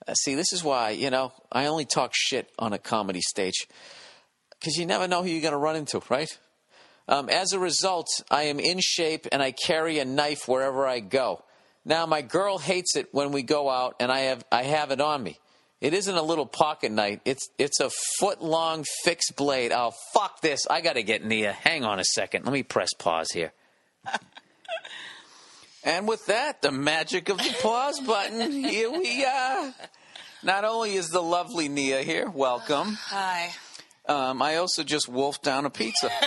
Uh, 0.08 0.14
see, 0.14 0.34
this 0.34 0.52
is 0.52 0.64
why 0.64 0.90
you 0.90 1.10
know 1.10 1.32
I 1.52 1.66
only 1.66 1.84
talk 1.84 2.12
shit 2.14 2.50
on 2.58 2.72
a 2.72 2.78
comedy 2.78 3.20
stage 3.20 3.68
because 4.58 4.76
you 4.78 4.86
never 4.86 5.06
know 5.06 5.22
who 5.22 5.28
you're 5.28 5.42
going 5.42 5.52
to 5.52 5.58
run 5.58 5.76
into, 5.76 6.00
right? 6.08 6.38
Um, 7.06 7.28
as 7.28 7.52
a 7.52 7.58
result, 7.58 8.08
I 8.30 8.44
am 8.44 8.58
in 8.58 8.78
shape 8.80 9.26
and 9.30 9.42
I 9.42 9.52
carry 9.52 9.98
a 9.98 10.04
knife 10.04 10.48
wherever 10.48 10.86
I 10.86 11.00
go. 11.00 11.44
Now, 11.84 12.06
my 12.06 12.22
girl 12.22 12.58
hates 12.58 12.96
it 12.96 13.08
when 13.12 13.30
we 13.30 13.42
go 13.42 13.68
out, 13.68 13.96
and 14.00 14.10
I 14.10 14.20
have 14.20 14.44
I 14.50 14.62
have 14.62 14.90
it 14.90 15.02
on 15.02 15.22
me. 15.22 15.38
It 15.80 15.92
isn't 15.92 16.14
a 16.14 16.22
little 16.22 16.46
pocket 16.46 16.90
knife. 16.90 17.20
It's 17.24 17.48
it's 17.58 17.80
a 17.80 17.90
foot 18.18 18.42
long 18.42 18.84
fixed 19.04 19.34
blade. 19.36 19.72
Oh 19.72 19.92
fuck 20.14 20.40
this! 20.40 20.66
I 20.68 20.80
got 20.80 20.94
to 20.94 21.02
get 21.02 21.24
Nia. 21.24 21.52
Hang 21.52 21.84
on 21.84 21.98
a 22.00 22.04
second. 22.04 22.44
Let 22.44 22.52
me 22.52 22.62
press 22.62 22.88
pause 22.98 23.28
here. 23.32 23.52
and 25.84 26.08
with 26.08 26.24
that, 26.26 26.62
the 26.62 26.72
magic 26.72 27.28
of 27.28 27.38
the 27.38 27.54
pause 27.62 28.00
button. 28.00 28.50
Here 28.64 28.90
we 28.90 29.24
are. 29.24 29.74
Not 30.42 30.64
only 30.64 30.94
is 30.94 31.08
the 31.08 31.22
lovely 31.22 31.68
Nia 31.68 32.02
here, 32.02 32.28
welcome. 32.30 32.94
Hi. 33.00 33.50
Um, 34.08 34.40
I 34.40 34.56
also 34.56 34.82
just 34.84 35.08
wolfed 35.08 35.42
down 35.42 35.66
a 35.66 35.70
pizza. 35.70 36.10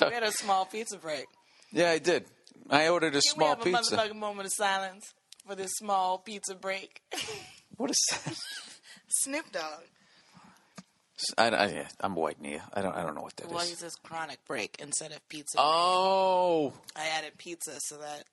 We 0.00 0.14
had 0.14 0.22
a 0.22 0.32
small 0.32 0.64
pizza 0.64 0.96
break. 0.96 1.26
yeah, 1.72 1.90
I 1.90 1.98
did. 1.98 2.24
I 2.70 2.88
ordered 2.88 3.08
a 3.08 3.20
Can 3.20 3.22
small 3.22 3.56
we 3.62 3.72
have 3.72 3.80
pizza. 3.82 3.94
a 3.94 3.98
motherfucking 3.98 4.16
moment 4.16 4.46
of 4.46 4.52
silence 4.52 5.12
for 5.46 5.54
this 5.54 5.72
small 5.76 6.18
pizza 6.18 6.54
break? 6.54 7.02
What 7.78 7.90
is 7.90 7.98
that? 8.10 8.36
Snoop 9.08 9.50
Dogg. 9.50 9.82
I, 11.36 11.48
I, 11.48 11.86
I'm 12.00 12.14
white, 12.14 12.40
Nia. 12.40 12.62
I 12.72 12.82
don't. 12.82 12.94
I 12.94 13.02
don't 13.02 13.14
know 13.16 13.22
what 13.22 13.36
that 13.36 13.46
is. 13.46 13.52
Well, 13.52 13.64
he 13.64 13.74
says 13.74 13.96
chronic 13.96 14.38
break 14.46 14.76
instead 14.78 15.10
of 15.10 15.26
pizza. 15.28 15.58
Oh, 15.58 16.72
I 16.94 17.08
added 17.18 17.32
pizza 17.38 17.72
so 17.80 17.96
that 17.96 18.24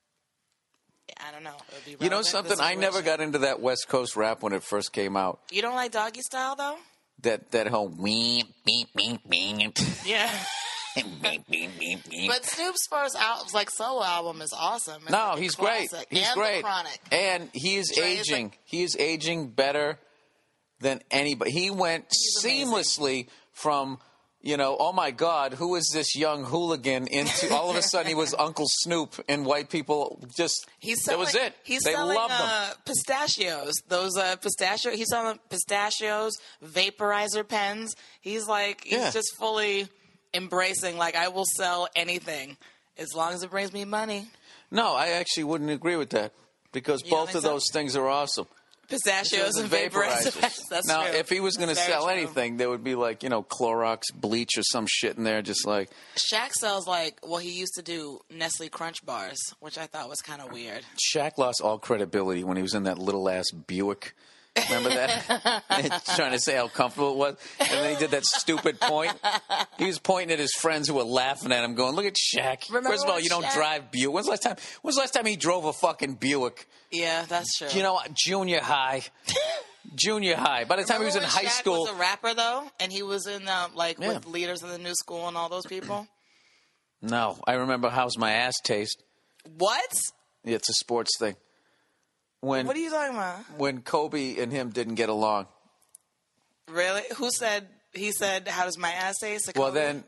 I 1.25 1.31
don't 1.31 1.43
know. 1.43 1.55
It 1.69 1.73
would 1.73 1.99
be 1.99 2.05
you 2.05 2.09
know 2.11 2.17
relevant 2.17 2.25
to 2.27 2.31
the 2.43 2.55
something? 2.57 2.65
I 2.65 2.75
never 2.75 2.97
situation. 2.97 3.05
got 3.05 3.21
into 3.21 3.37
that 3.39 3.59
West 3.59 3.87
Coast 3.87 4.15
rap 4.15 4.43
when 4.43 4.53
it 4.53 4.63
first 4.63 4.93
came 4.93 5.17
out. 5.17 5.39
You 5.51 5.61
don't 5.61 5.75
like 5.75 5.91
doggy 5.91 6.21
style 6.21 6.55
though? 6.55 6.77
That 7.21 7.51
that 7.51 7.67
whole 7.67 7.87
weep 7.87 8.47
beep 8.65 8.89
beep 8.95 9.21
beep 9.27 9.77
Yeah. 10.05 10.29
But 10.95 12.45
Snoop's 12.45 12.87
first 12.87 13.15
album, 13.15 13.47
like 13.53 13.69
solo 13.69 14.03
album, 14.03 14.41
is 14.41 14.53
awesome. 14.57 15.01
It's 15.03 15.11
No, 15.11 15.31
like 15.31 15.39
he's 15.39 15.55
great. 15.55 15.89
He's 16.09 16.27
and 16.27 16.35
great. 16.35 16.63
And 17.11 17.49
he 17.53 17.75
is 17.75 17.91
Trey 17.95 18.19
aging. 18.19 18.45
like- 18.45 18.59
he 18.65 18.83
is 18.83 18.95
aging 18.97 19.49
better 19.49 19.99
than 20.79 21.01
anybody. 21.11 21.51
He 21.51 21.69
went 21.71 22.11
seamlessly 22.41 23.27
from, 23.53 23.99
you 24.41 24.57
know, 24.57 24.75
oh 24.79 24.91
my 24.93 25.11
God, 25.11 25.53
who 25.53 25.75
is 25.75 25.89
this 25.93 26.15
young 26.15 26.43
hooligan 26.45 27.07
into 27.07 27.53
all 27.53 27.69
of 27.71 27.75
a 27.77 27.81
sudden 27.81 28.07
he 28.07 28.15
was 28.15 28.33
Uncle 28.39 28.65
Snoop 28.67 29.15
and 29.27 29.45
white 29.45 29.69
people 29.69 30.21
just 30.37 30.67
He's 30.79 31.03
that 31.05 31.17
was 31.17 31.33
it. 31.35 31.53
He's 31.63 31.83
they 31.83 31.93
selling 31.93 32.15
loved 32.15 32.33
uh, 32.35 32.73
pistachios. 32.85 33.73
Those 33.87 34.17
uh, 34.17 34.35
pistachio. 34.37 34.91
He's 34.91 35.07
selling 35.09 35.39
pistachios, 35.49 36.33
vaporizer 36.63 37.47
pens. 37.47 37.95
He's 38.21 38.47
like 38.47 38.83
he's 38.83 38.99
Yeah. 38.99 39.11
just 39.11 39.35
fully 39.39 39.87
embracing. 40.35 40.97
Like 40.97 41.15
I 41.15 41.29
will 41.29 41.45
sell 41.45 41.87
anything 41.95 42.57
as 42.97 43.13
long 43.15 43.33
as 43.33 43.43
it 43.43 43.49
brings 43.49 43.73
me 43.73 43.85
money. 43.85 44.27
No, 44.71 44.93
I 44.95 45.09
actually 45.09 45.45
wouldn't 45.45 45.69
agree 45.71 45.95
with 45.95 46.11
that 46.11 46.33
because 46.71 47.03
You 47.03 47.11
both 47.11 47.35
of 47.35 47.41
so? 47.43 47.49
those 47.49 47.63
things 47.71 47.95
are 47.95 48.07
awesome. 48.07 48.47
Pistachios 48.87 49.55
and 49.57 49.69
vaporizer 49.69 50.39
pens. 50.39 50.61
That's 50.69 50.87
now, 50.87 51.07
true. 51.07 51.15
if 51.15 51.27
he 51.27 51.39
was 51.39 51.57
going 51.57 51.69
to 51.69 51.75
sell 51.75 52.03
true. 52.03 52.11
anything, 52.11 52.57
there 52.57 52.69
would 52.69 52.83
be 52.83 52.93
like 52.93 53.23
you 53.23 53.29
know 53.29 53.41
Clorox 53.41 54.03
bleach 54.13 54.57
or 54.57 54.63
some 54.63 54.85
shit 54.87 55.17
in 55.17 55.23
there, 55.23 55.41
just 55.41 55.65
like 55.65 55.89
Shaq 56.31 56.51
sells 56.51 56.85
like 56.87 57.17
well, 57.23 57.39
he 57.39 57.49
used 57.49 57.73
to 57.75 57.81
do 57.81 58.19
Nestle 58.29 58.69
Crunch 58.69 59.03
bars, 59.03 59.39
which 59.59 59.79
I 59.79 59.87
thought 59.87 60.07
was 60.07 60.21
kind 60.21 60.39
of 60.41 60.51
weird. 60.51 60.83
Shaq 61.15 61.39
lost 61.39 61.61
all 61.63 61.79
credibility 61.79 62.43
when 62.43 62.57
he 62.57 62.63
was 62.63 62.75
in 62.75 62.83
that 62.83 62.99
little 62.99 63.27
ass 63.27 63.45
Buick. 63.51 64.13
Remember 64.69 64.89
that? 64.89 65.63
Trying 66.15 66.31
to 66.31 66.39
say 66.39 66.55
how 66.55 66.67
comfortable 66.67 67.11
it 67.11 67.17
was. 67.17 67.35
And 67.59 67.69
then 67.69 67.93
he 67.93 67.99
did 67.99 68.11
that 68.11 68.25
stupid 68.25 68.79
point. 68.79 69.13
He 69.77 69.85
was 69.85 69.99
pointing 69.99 70.31
at 70.31 70.39
his 70.39 70.51
friends 70.53 70.87
who 70.87 70.93
were 70.95 71.03
laughing 71.03 71.51
at 71.51 71.63
him, 71.63 71.75
going, 71.75 71.95
Look 71.95 72.05
at 72.05 72.15
Shaq. 72.15 72.69
Remember 72.69 72.89
First 72.89 73.03
of 73.05 73.09
all, 73.11 73.19
you 73.19 73.29
don't 73.29 73.49
drive 73.51 73.91
Buick. 73.91 74.13
When's 74.13 74.27
the 74.27 74.31
last 74.31 74.43
time 74.43 74.55
when's 74.81 74.95
the 74.95 75.01
last 75.01 75.13
time 75.13 75.25
he 75.25 75.35
drove 75.35 75.65
a 75.65 75.73
fucking 75.73 76.15
Buick? 76.15 76.67
Yeah, 76.91 77.25
that's 77.27 77.57
true. 77.57 77.67
You 77.71 77.83
know, 77.83 77.99
junior 78.13 78.61
high. 78.61 79.01
junior 79.95 80.35
high. 80.35 80.63
By 80.63 80.77
the 80.77 80.83
time 80.83 80.99
he 81.01 81.05
was 81.05 81.15
in 81.15 81.23
high 81.23 81.43
Shaq 81.45 81.49
school. 81.49 81.81
was 81.81 81.91
a 81.91 81.95
rapper 81.95 82.33
though, 82.33 82.69
and 82.79 82.91
he 82.91 83.03
was 83.03 83.27
in 83.27 83.47
um, 83.49 83.71
like 83.75 83.99
Yeah. 83.99 84.13
with 84.13 84.25
leaders 84.25 84.63
of 84.63 84.69
the 84.69 84.77
new 84.77 84.93
school 84.95 85.27
and 85.27 85.35
all 85.37 85.49
those 85.49 85.65
people. 85.65 86.07
No, 87.01 87.37
I 87.45 87.53
remember 87.53 87.89
how's 87.89 88.17
my 88.17 88.31
ass 88.31 88.53
taste. 88.63 89.03
what? 89.57 89.85
Yeah, 90.43 90.55
it's 90.55 90.69
a 90.69 90.73
sports 90.73 91.11
thing. 91.19 91.35
When 92.45 92.67
What 92.67 92.75
are 92.75 92.79
you 92.79 92.91
talking 92.91 93.15
about? 93.15 93.39
when 93.57 93.81
Kobe 93.81 94.37
and 94.37 94.51
him 94.51 94.69
didn't 94.69 94.95
get 94.95 95.09
along. 95.09 95.47
Really? 96.69 97.01
Who 97.17 97.31
said? 97.31 97.67
He 97.93 98.11
said, 98.11 98.47
"How 98.47 98.65
does 98.65 98.77
my 98.77 98.91
ass 98.91 99.15
taste?" 99.19 99.51
Well, 99.55 99.71
then 99.71 100.03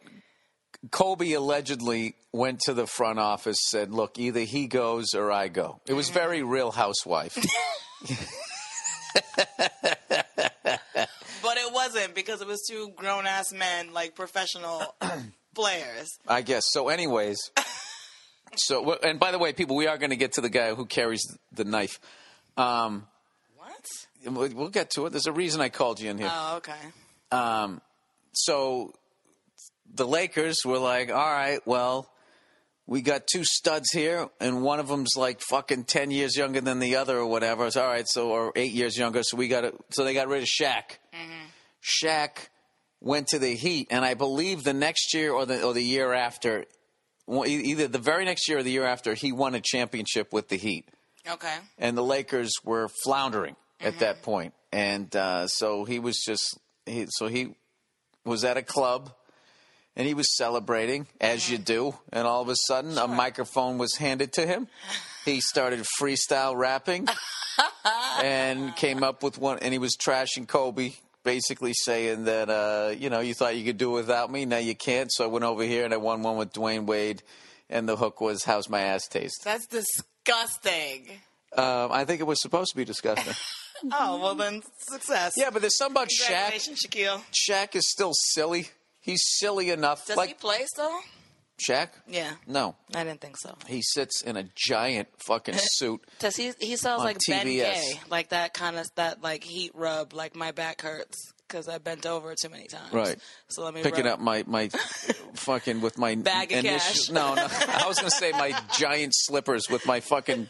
Kobe 0.92 1.32
allegedly 1.32 2.16
went 2.32 2.60
to 2.62 2.74
the 2.74 2.86
front 2.86 3.18
office, 3.18 3.58
said, 3.70 3.92
"Look, 3.92 4.20
either 4.20 4.42
he 4.42 4.68
goes 4.68 5.16
or 5.16 5.32
I 5.32 5.48
go." 5.48 5.82
It 5.88 5.94
was 5.94 6.08
mm-hmm. 6.08 6.20
very 6.20 6.44
Real 6.44 6.72
Housewife. 6.72 7.38
but 11.42 11.58
it 11.58 11.74
wasn't 11.74 12.14
because 12.14 12.42
it 12.42 12.48
was 12.48 12.64
two 12.70 12.92
grown 12.96 13.26
ass 13.26 13.52
men, 13.52 13.94
like 13.94 14.16
professional 14.16 14.96
players. 15.56 16.08
I 16.28 16.42
guess. 16.42 16.66
So, 16.70 16.90
anyways, 16.90 17.38
so 18.56 18.94
and 18.94 19.20
by 19.20 19.32
the 19.32 19.40
way, 19.40 19.54
people, 19.54 19.76
we 19.76 19.88
are 19.88 19.98
going 19.98 20.12
to 20.12 20.16
get 20.16 20.34
to 20.34 20.42
the 20.42 20.50
guy 20.50 20.76
who 20.76 20.86
carries 20.86 21.26
the 21.52 21.64
knife. 21.64 22.00
Um, 22.58 23.08
What? 23.56 24.54
we'll 24.54 24.70
get 24.70 24.92
to 24.92 25.06
it. 25.06 25.12
There's 25.12 25.28
a 25.28 25.32
reason 25.32 25.62
I 25.62 25.70
called 25.70 26.00
you 26.00 26.10
in 26.10 26.18
here. 26.18 26.30
Oh, 26.32 26.58
okay. 26.58 26.74
Um, 27.32 27.82
so 28.34 28.94
the 29.94 30.08
Lakers 30.08 30.58
were 30.66 30.80
like, 30.80 31.10
all 31.12 31.16
right, 31.16 31.60
well, 31.66 32.10
we 32.86 33.02
got 33.02 33.28
two 33.28 33.44
studs 33.44 33.92
here, 33.92 34.30
and 34.40 34.62
one 34.64 34.80
of 34.80 34.88
them's 34.88 35.16
like 35.18 35.42
fucking 35.42 35.84
ten 35.84 36.10
years 36.10 36.38
younger 36.38 36.62
than 36.62 36.80
the 36.80 36.96
other, 36.96 37.18
or 37.18 37.26
whatever. 37.28 37.68
It's 37.68 37.76
all 37.76 37.88
right, 37.88 38.06
so 38.08 38.30
or 38.30 38.54
eight 38.56 38.72
years 38.72 38.98
younger. 38.98 39.24
So 39.24 39.36
we 39.38 39.50
got 39.50 39.62
to, 39.62 39.74
so 39.92 40.04
they 40.04 40.14
got 40.14 40.28
rid 40.30 40.42
of 40.42 40.48
Shaq. 40.48 40.98
Shaq 42.04 42.48
went 43.02 43.28
to 43.28 43.40
the 43.40 43.56
Heat, 43.56 43.88
and 43.92 44.06
I 44.06 44.14
believe 44.14 44.64
the 44.64 44.74
next 44.74 45.14
year 45.14 45.34
or 45.34 45.46
the 45.46 45.64
or 45.64 45.74
the 45.74 45.84
year 45.84 46.14
after, 46.14 46.66
either 47.30 47.88
the 47.90 48.00
very 48.00 48.24
next 48.24 48.48
year 48.48 48.60
or 48.60 48.64
the 48.64 48.72
year 48.72 48.86
after, 48.86 49.14
he 49.14 49.32
won 49.34 49.54
a 49.54 49.62
championship 49.62 50.32
with 50.32 50.48
the 50.48 50.58
Heat 50.58 50.88
Okay. 51.30 51.58
and 51.78 51.98
the 51.98 52.04
Lakers 52.04 52.52
were 52.64 52.90
floundering 53.04 53.56
at 53.80 54.00
that 54.00 54.22
point. 54.24 54.54
And 54.72 55.14
uh, 55.16 55.48
so 55.48 55.86
he 55.86 56.00
was 56.00 56.22
just 56.26 56.60
he 56.86 57.06
so 57.10 57.28
he 57.28 57.56
was 58.26 58.44
at 58.44 58.58
a 58.58 58.62
club 58.64 59.12
and 59.96 60.08
he 60.08 60.14
was 60.14 60.36
celebrating 60.38 61.08
as 61.20 61.50
you 61.50 61.58
do, 61.58 61.96
and 62.14 62.28
all 62.28 62.42
of 62.42 62.50
a 62.50 62.56
sudden 62.68 62.98
a 62.98 63.08
microphone 63.08 63.78
was 63.78 63.96
handed 63.96 64.34
to 64.34 64.46
him. 64.46 64.68
He 65.26 65.42
started 65.42 65.84
freestyle 66.00 66.56
rapping 66.56 67.08
and 68.24 68.76
came 68.76 69.04
up 69.04 69.24
with 69.24 69.38
one, 69.40 69.60
and 69.60 69.74
he 69.74 69.80
was 69.80 69.98
trashing 69.98 70.48
Kobe. 70.48 70.94
Basically 71.24 71.74
saying 71.74 72.24
that 72.26 72.50
uh, 72.50 72.94
you 72.98 73.10
know 73.10 73.20
you 73.20 73.34
thought 73.34 73.58
you 73.58 73.66
could 73.66 73.78
do 73.78 73.90
it 73.92 74.02
without 74.02 74.32
me, 74.32 74.46
now 74.46 74.60
you 74.60 74.76
can't. 74.76 75.12
So 75.12 75.26
I 75.26 75.28
went 75.28 75.44
over 75.44 75.64
here 75.64 75.84
and 75.84 75.94
I 75.94 75.98
won 75.98 76.24
one 76.24 76.38
with 76.38 76.54
Dwyane 76.54 76.86
Wade, 76.86 77.22
and 77.70 77.90
the 77.90 77.98
hook 77.98 78.22
was 78.22 78.44
"How's 78.46 78.70
my 78.70 78.82
ass 78.82 79.08
taste?" 79.08 79.42
That's 79.44 79.66
disgusting. 79.66 80.06
Um, 81.56 81.92
I 81.92 82.06
think 82.06 82.22
it 82.22 82.26
was 82.26 82.42
supposed 82.42 82.72
to 82.72 82.78
be 82.78 82.86
disgusting. 82.86 83.34
Oh 83.92 84.20
well, 84.20 84.34
then 84.34 84.64
success. 84.90 85.34
yeah, 85.38 85.52
but 85.52 85.62
there's 85.62 85.78
something 85.78 85.94
about 85.98 86.08
Shaq. 86.10 86.54
Shaquille. 86.56 87.22
Shaq 87.48 87.76
is 87.76 87.88
still 87.88 88.12
silly. 88.12 88.70
He's 89.02 89.22
silly 89.38 89.70
enough. 89.70 90.04
Does 90.08 90.18
like 90.18 90.30
he 90.30 90.34
play 90.34 90.66
still? 90.66 91.00
Shaq? 91.70 91.90
Yeah. 92.08 92.32
No, 92.48 92.76
I 92.96 93.04
didn't 93.04 93.22
think 93.22 93.38
so. 93.38 93.56
he 93.68 93.84
sits 93.84 94.24
in 94.24 94.36
a 94.36 94.50
giant 94.56 95.10
fucking 95.20 95.54
suit. 95.60 96.02
Does 96.18 96.36
he? 96.36 96.54
He 96.60 96.76
sounds 96.76 97.04
like 97.04 97.18
Ben 97.28 97.46
TBS. 97.46 97.50
Gay, 97.50 98.00
like 98.10 98.30
that 98.30 98.56
kind 98.56 98.78
of 98.78 98.88
that 98.96 99.22
like 99.22 99.44
heat 99.44 99.74
rub, 99.76 100.12
like 100.12 100.36
my 100.36 100.52
back 100.52 100.82
hurts 100.82 101.32
because 101.48 101.68
I 101.68 101.78
bent 101.78 102.06
over 102.06 102.36
too 102.36 102.50
many 102.50 102.68
times. 102.68 102.92
Right. 102.94 103.18
So 103.48 103.64
let 103.64 103.74
me 103.74 103.82
Picking 103.84 104.06
rub. 104.06 104.16
up 104.16 104.20
my 104.20 104.44
my 104.48 104.70
fucking 105.36 105.82
with 105.82 105.98
my 105.98 106.16
Bag 106.24 106.52
of 106.52 106.60
initials. 106.60 107.08
cash. 107.08 107.10
No, 107.10 107.34
no. 107.36 107.48
I 107.68 107.86
was 107.88 107.98
gonna 107.98 108.10
say 108.12 108.32
my 108.32 108.60
giant 108.78 109.14
slippers 109.16 109.70
with 109.70 109.86
my 109.86 110.00
fucking 110.00 110.50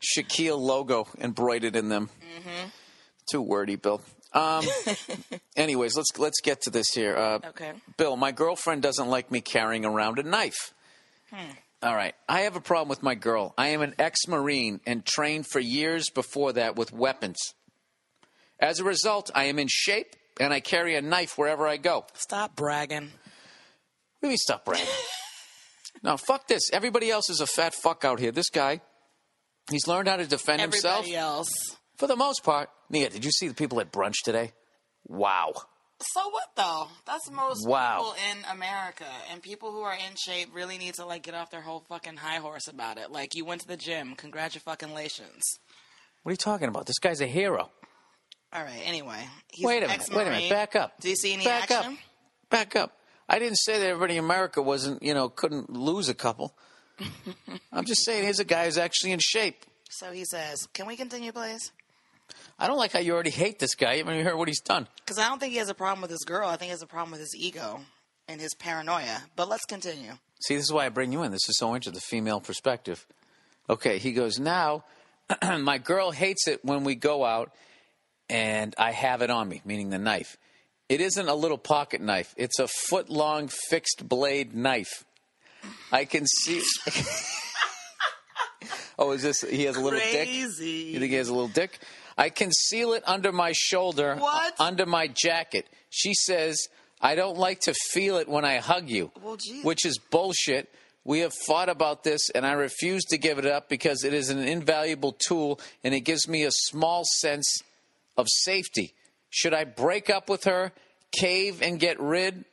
Shaquille 0.00 0.58
logo 0.58 1.06
embroidered 1.18 1.76
in 1.76 1.88
them. 1.88 2.08
Mm-hmm. 2.38 2.68
Too 3.30 3.42
wordy, 3.42 3.76
Bill. 3.76 4.00
Um, 4.32 4.64
anyways, 5.56 5.96
let's 5.96 6.16
let's 6.18 6.40
get 6.42 6.62
to 6.62 6.70
this 6.70 6.88
here. 6.94 7.16
Uh, 7.16 7.38
Okay. 7.48 7.72
Bill, 7.96 8.16
my 8.16 8.32
girlfriend 8.32 8.82
doesn't 8.82 9.08
like 9.08 9.30
me 9.30 9.40
carrying 9.40 9.84
around 9.84 10.18
a 10.18 10.22
knife. 10.22 10.72
All 11.82 11.94
right. 11.94 12.14
I 12.28 12.40
have 12.42 12.56
a 12.56 12.60
problem 12.60 12.88
with 12.88 13.02
my 13.02 13.14
girl. 13.14 13.52
I 13.58 13.68
am 13.68 13.82
an 13.82 13.94
ex 13.98 14.20
Marine 14.28 14.80
and 14.86 15.04
trained 15.04 15.46
for 15.46 15.60
years 15.60 16.08
before 16.10 16.52
that 16.54 16.76
with 16.76 16.92
weapons. 16.92 17.36
As 18.58 18.80
a 18.80 18.84
result, 18.84 19.30
I 19.34 19.44
am 19.44 19.58
in 19.58 19.66
shape 19.70 20.16
and 20.40 20.52
I 20.52 20.60
carry 20.60 20.96
a 20.96 21.02
knife 21.02 21.36
wherever 21.38 21.66
I 21.66 21.76
go. 21.76 22.04
Stop 22.14 22.56
bragging. 22.56 23.10
Let 24.22 24.28
me 24.28 24.36
stop 24.36 24.64
bragging. 24.64 24.86
now, 26.02 26.16
fuck 26.16 26.48
this. 26.48 26.70
Everybody 26.72 27.10
else 27.10 27.30
is 27.30 27.40
a 27.40 27.46
fat 27.46 27.74
fuck 27.74 28.04
out 28.04 28.18
here. 28.20 28.32
This 28.32 28.50
guy, 28.50 28.80
he's 29.70 29.86
learned 29.86 30.08
how 30.08 30.16
to 30.16 30.26
defend 30.26 30.60
himself 30.60 31.00
Everybody 31.00 31.16
else. 31.16 31.48
for 31.96 32.06
the 32.06 32.16
most 32.16 32.42
part. 32.44 32.70
Nia, 32.90 33.10
did 33.10 33.24
you 33.24 33.30
see 33.30 33.48
the 33.48 33.54
people 33.54 33.80
at 33.80 33.92
brunch 33.92 34.16
today? 34.24 34.52
Wow. 35.06 35.52
So 36.14 36.28
what 36.28 36.48
though? 36.56 36.88
That's 37.06 37.30
most 37.30 37.66
Wow. 37.66 37.98
people 37.98 38.16
in 38.30 38.44
America, 38.54 39.06
and 39.32 39.42
people 39.42 39.72
who 39.72 39.80
are 39.80 39.94
in 39.94 40.14
shape 40.16 40.50
really 40.54 40.76
need 40.76 40.94
to 40.94 41.06
like 41.06 41.22
get 41.22 41.34
off 41.34 41.50
their 41.50 41.62
whole 41.62 41.84
fucking 41.88 42.16
high 42.18 42.36
horse 42.36 42.68
about 42.68 42.98
it. 42.98 43.10
Like 43.10 43.30
you 43.34 43.46
went 43.46 43.62
to 43.62 43.66
the 43.66 43.78
gym, 43.78 44.14
congratulations. 44.14 45.42
What 46.22 46.30
are 46.30 46.32
you 46.32 46.36
talking 46.36 46.68
about? 46.68 46.86
This 46.86 46.98
guy's 46.98 47.20
a 47.22 47.26
hero. 47.26 47.70
All 48.52 48.62
right. 48.62 48.80
Anyway, 48.84 49.18
wait 49.60 49.82
a 49.82 49.88
minute. 49.88 50.08
Wait 50.12 50.26
a 50.26 50.30
minute. 50.30 50.50
Back 50.50 50.76
up. 50.76 51.00
Do 51.00 51.08
you 51.10 51.16
see 51.16 51.32
any 51.34 51.44
Back 51.44 51.70
action? 51.70 51.92
up. 51.94 51.98
Back 52.50 52.76
up. 52.76 52.92
I 53.28 53.38
didn't 53.38 53.56
say 53.58 53.78
that 53.80 53.86
everybody 53.88 54.16
in 54.16 54.24
America 54.24 54.62
wasn't, 54.62 55.02
you 55.02 55.12
know, 55.12 55.28
couldn't 55.28 55.70
lose 55.70 56.08
a 56.08 56.14
couple. 56.14 56.56
I'm 57.72 57.84
just 57.84 58.04
saying 58.04 58.24
here's 58.24 58.38
a 58.40 58.44
guy 58.44 58.66
who's 58.66 58.78
actually 58.78 59.12
in 59.12 59.18
shape. 59.20 59.64
So 59.90 60.12
he 60.12 60.24
says, 60.24 60.66
"Can 60.72 60.86
we 60.86 60.96
continue, 60.96 61.32
please?" 61.32 61.72
I 62.58 62.66
don't 62.66 62.78
like 62.78 62.92
how 62.92 63.00
you 63.00 63.12
already 63.12 63.30
hate 63.30 63.58
this 63.58 63.74
guy. 63.74 63.94
You 63.94 64.04
haven't 64.04 64.24
heard 64.24 64.36
what 64.36 64.48
he's 64.48 64.60
done. 64.60 64.88
Because 65.04 65.18
I 65.18 65.28
don't 65.28 65.38
think 65.38 65.52
he 65.52 65.58
has 65.58 65.68
a 65.68 65.74
problem 65.74 66.00
with 66.00 66.10
his 66.10 66.24
girl. 66.24 66.48
I 66.48 66.52
think 66.56 66.68
he 66.68 66.70
has 66.70 66.82
a 66.82 66.86
problem 66.86 67.10
with 67.12 67.20
his 67.20 67.34
ego 67.36 67.80
and 68.28 68.40
his 68.40 68.54
paranoia. 68.54 69.22
But 69.36 69.48
let's 69.48 69.64
continue. 69.66 70.12
See, 70.40 70.54
this 70.54 70.64
is 70.64 70.72
why 70.72 70.86
I 70.86 70.88
bring 70.88 71.12
you 71.12 71.22
in. 71.22 71.32
This 71.32 71.48
is 71.48 71.58
so 71.58 71.68
interesting, 71.74 71.92
the 71.94 72.00
female 72.00 72.40
perspective. 72.40 73.06
Okay, 73.68 73.98
he 73.98 74.12
goes, 74.12 74.38
Now, 74.38 74.84
my 75.60 75.78
girl 75.78 76.12
hates 76.12 76.48
it 76.48 76.64
when 76.64 76.84
we 76.84 76.94
go 76.94 77.24
out 77.24 77.52
and 78.28 78.74
I 78.78 78.92
have 78.92 79.22
it 79.22 79.30
on 79.30 79.48
me, 79.48 79.62
meaning 79.64 79.90
the 79.90 79.98
knife. 79.98 80.36
It 80.88 81.00
isn't 81.00 81.28
a 81.28 81.34
little 81.34 81.58
pocket 81.58 82.00
knife, 82.00 82.34
it's 82.36 82.58
a 82.58 82.68
foot 82.68 83.08
long 83.10 83.48
fixed 83.48 84.08
blade 84.08 84.54
knife. 84.54 85.04
I 85.90 86.04
can 86.04 86.26
see. 86.26 86.62
oh, 88.98 89.12
is 89.12 89.22
this? 89.22 89.40
He 89.42 89.64
has 89.64 89.76
a 89.76 89.80
little 89.80 89.98
dick? 89.98 90.28
You 90.28 90.48
think 90.50 91.10
he 91.10 91.14
has 91.14 91.28
a 91.28 91.34
little 91.34 91.48
dick? 91.48 91.78
I 92.16 92.30
conceal 92.30 92.92
it 92.94 93.02
under 93.06 93.32
my 93.32 93.52
shoulder, 93.54 94.16
What? 94.16 94.54
uh, 94.58 94.62
under 94.64 94.86
my 94.86 95.08
jacket. 95.08 95.66
She 95.90 96.14
says, 96.14 96.68
I 97.00 97.14
don't 97.14 97.36
like 97.36 97.60
to 97.62 97.74
feel 97.90 98.16
it 98.16 98.28
when 98.28 98.44
I 98.44 98.58
hug 98.58 98.88
you, 98.88 99.10
Well, 99.22 99.36
which 99.62 99.84
is 99.84 99.98
bullshit. 99.98 100.72
We 101.04 101.20
have 101.20 101.34
fought 101.46 101.68
about 101.68 102.02
this, 102.04 102.30
and 102.30 102.44
I 102.46 102.52
refuse 102.52 103.04
to 103.06 103.18
give 103.18 103.38
it 103.38 103.46
up 103.46 103.68
because 103.68 104.02
it 104.02 104.12
is 104.14 104.30
an 104.30 104.38
invaluable 104.38 105.12
tool 105.12 105.60
and 105.84 105.94
it 105.94 106.00
gives 106.00 106.26
me 106.26 106.44
a 106.44 106.50
small 106.50 107.04
sense 107.18 107.46
of 108.16 108.26
safety. 108.28 108.94
Should 109.30 109.54
I 109.54 109.64
break 109.64 110.10
up 110.10 110.28
with 110.28 110.44
her, 110.44 110.72
cave 111.12 111.62
and 111.62 111.78
get 111.78 112.00
rid 112.00 112.44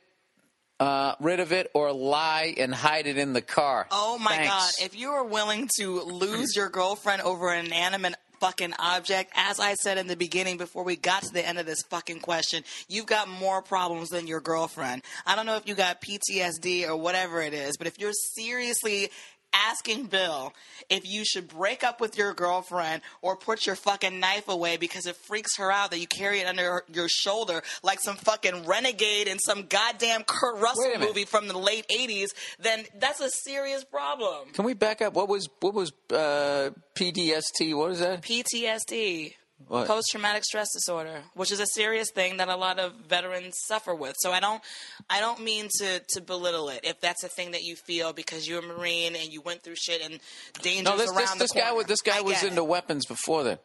uh, 0.80 1.14
rid 1.20 1.38
of 1.38 1.52
it, 1.52 1.70
or 1.72 1.92
lie 1.92 2.52
and 2.58 2.74
hide 2.74 3.06
it 3.06 3.16
in 3.16 3.32
the 3.32 3.40
car? 3.40 3.86
Oh 3.90 4.18
my 4.18 4.36
Thanks. 4.36 4.50
god! 4.50 4.84
If 4.84 4.98
you 4.98 5.10
are 5.10 5.24
willing 5.24 5.68
to 5.78 6.00
lose 6.00 6.56
your 6.56 6.68
girlfriend 6.68 7.22
over 7.22 7.52
an 7.52 7.66
inanimate 7.66 8.16
fucking 8.40 8.74
object, 8.78 9.32
as 9.36 9.60
I 9.60 9.74
said 9.74 9.98
in 9.98 10.06
the 10.06 10.16
beginning 10.16 10.58
before 10.58 10.84
we 10.84 10.96
got 10.96 11.22
to 11.22 11.32
the 11.32 11.46
end 11.46 11.58
of 11.58 11.66
this 11.66 11.80
fucking 11.88 12.20
question, 12.20 12.64
you've 12.88 13.06
got 13.06 13.28
more 13.28 13.62
problems 13.62 14.10
than 14.10 14.26
your 14.26 14.40
girlfriend. 14.40 15.02
I 15.24 15.36
don't 15.36 15.46
know 15.46 15.56
if 15.56 15.66
you 15.66 15.74
got 15.74 16.02
PTSD 16.02 16.86
or 16.88 16.96
whatever 16.96 17.40
it 17.40 17.54
is, 17.54 17.76
but 17.78 17.86
if 17.86 17.98
you're 17.98 18.12
seriously 18.12 19.10
asking 19.54 20.06
Bill 20.06 20.52
if 20.90 21.08
you 21.08 21.24
should 21.24 21.48
break 21.48 21.84
up 21.84 22.00
with 22.00 22.18
your 22.18 22.34
girlfriend 22.34 23.02
or 23.22 23.36
put 23.36 23.66
your 23.66 23.76
fucking 23.76 24.20
knife 24.20 24.48
away 24.48 24.76
because 24.76 25.06
it 25.06 25.16
freaks 25.16 25.56
her 25.56 25.70
out 25.70 25.90
that 25.90 25.98
you 25.98 26.06
carry 26.06 26.40
it 26.40 26.46
under 26.46 26.82
your 26.92 27.08
shoulder 27.08 27.62
like 27.82 28.00
some 28.00 28.16
fucking 28.16 28.66
renegade 28.66 29.28
in 29.28 29.38
some 29.38 29.66
goddamn 29.66 30.24
Kurt 30.24 30.60
Russell 30.60 30.98
movie 30.98 31.24
from 31.24 31.48
the 31.48 31.58
late 31.58 31.86
80s, 31.88 32.28
then 32.58 32.84
that's 32.98 33.20
a 33.20 33.30
serious 33.30 33.84
problem. 33.84 34.48
Can 34.52 34.64
we 34.64 34.74
back 34.74 35.02
up? 35.02 35.14
What 35.14 35.28
was 35.28 35.48
what 35.60 35.74
was 35.74 35.92
uh, 36.10 36.70
PDST? 36.94 37.76
What 37.76 37.92
is 37.92 38.00
that? 38.00 38.22
PTSD, 38.22 39.34
What? 39.68 39.86
post 39.86 40.08
traumatic 40.10 40.44
stress 40.44 40.68
disorder, 40.72 41.22
which 41.34 41.50
is 41.50 41.60
a 41.60 41.66
serious 41.66 42.10
thing 42.10 42.36
that 42.36 42.48
a 42.48 42.56
lot 42.56 42.78
of 42.78 42.92
veterans 43.08 43.54
suffer 43.66 43.94
with. 43.94 44.14
So 44.18 44.30
I 44.32 44.40
don't 44.40 44.62
I 45.08 45.20
don't 45.20 45.42
mean 45.42 45.68
to 45.80 46.00
to 46.10 46.20
belittle 46.20 46.68
it 46.68 46.80
if 46.84 47.00
that's 47.00 47.24
a 47.24 47.28
thing 47.28 47.52
that 47.52 47.62
you 47.62 47.74
feel 47.76 48.12
because 48.12 48.46
you're 48.48 48.58
a 48.60 48.62
marine 48.62 49.16
and 49.16 49.32
you 49.32 49.40
went 49.40 49.62
through 49.62 49.76
shit 49.76 50.02
and 50.02 50.20
dangers 50.62 50.84
No, 50.84 50.96
this 50.98 51.10
around 51.10 51.38
this, 51.38 51.50
the 51.52 51.60
this 51.60 51.64
guy 51.64 51.72
was 51.72 51.86
this 51.86 52.00
guy 52.02 52.18
I 52.18 52.20
was 52.20 52.42
into 52.42 52.62
it. 52.62 52.66
weapons 52.68 53.06
before 53.06 53.42
then. 53.44 53.58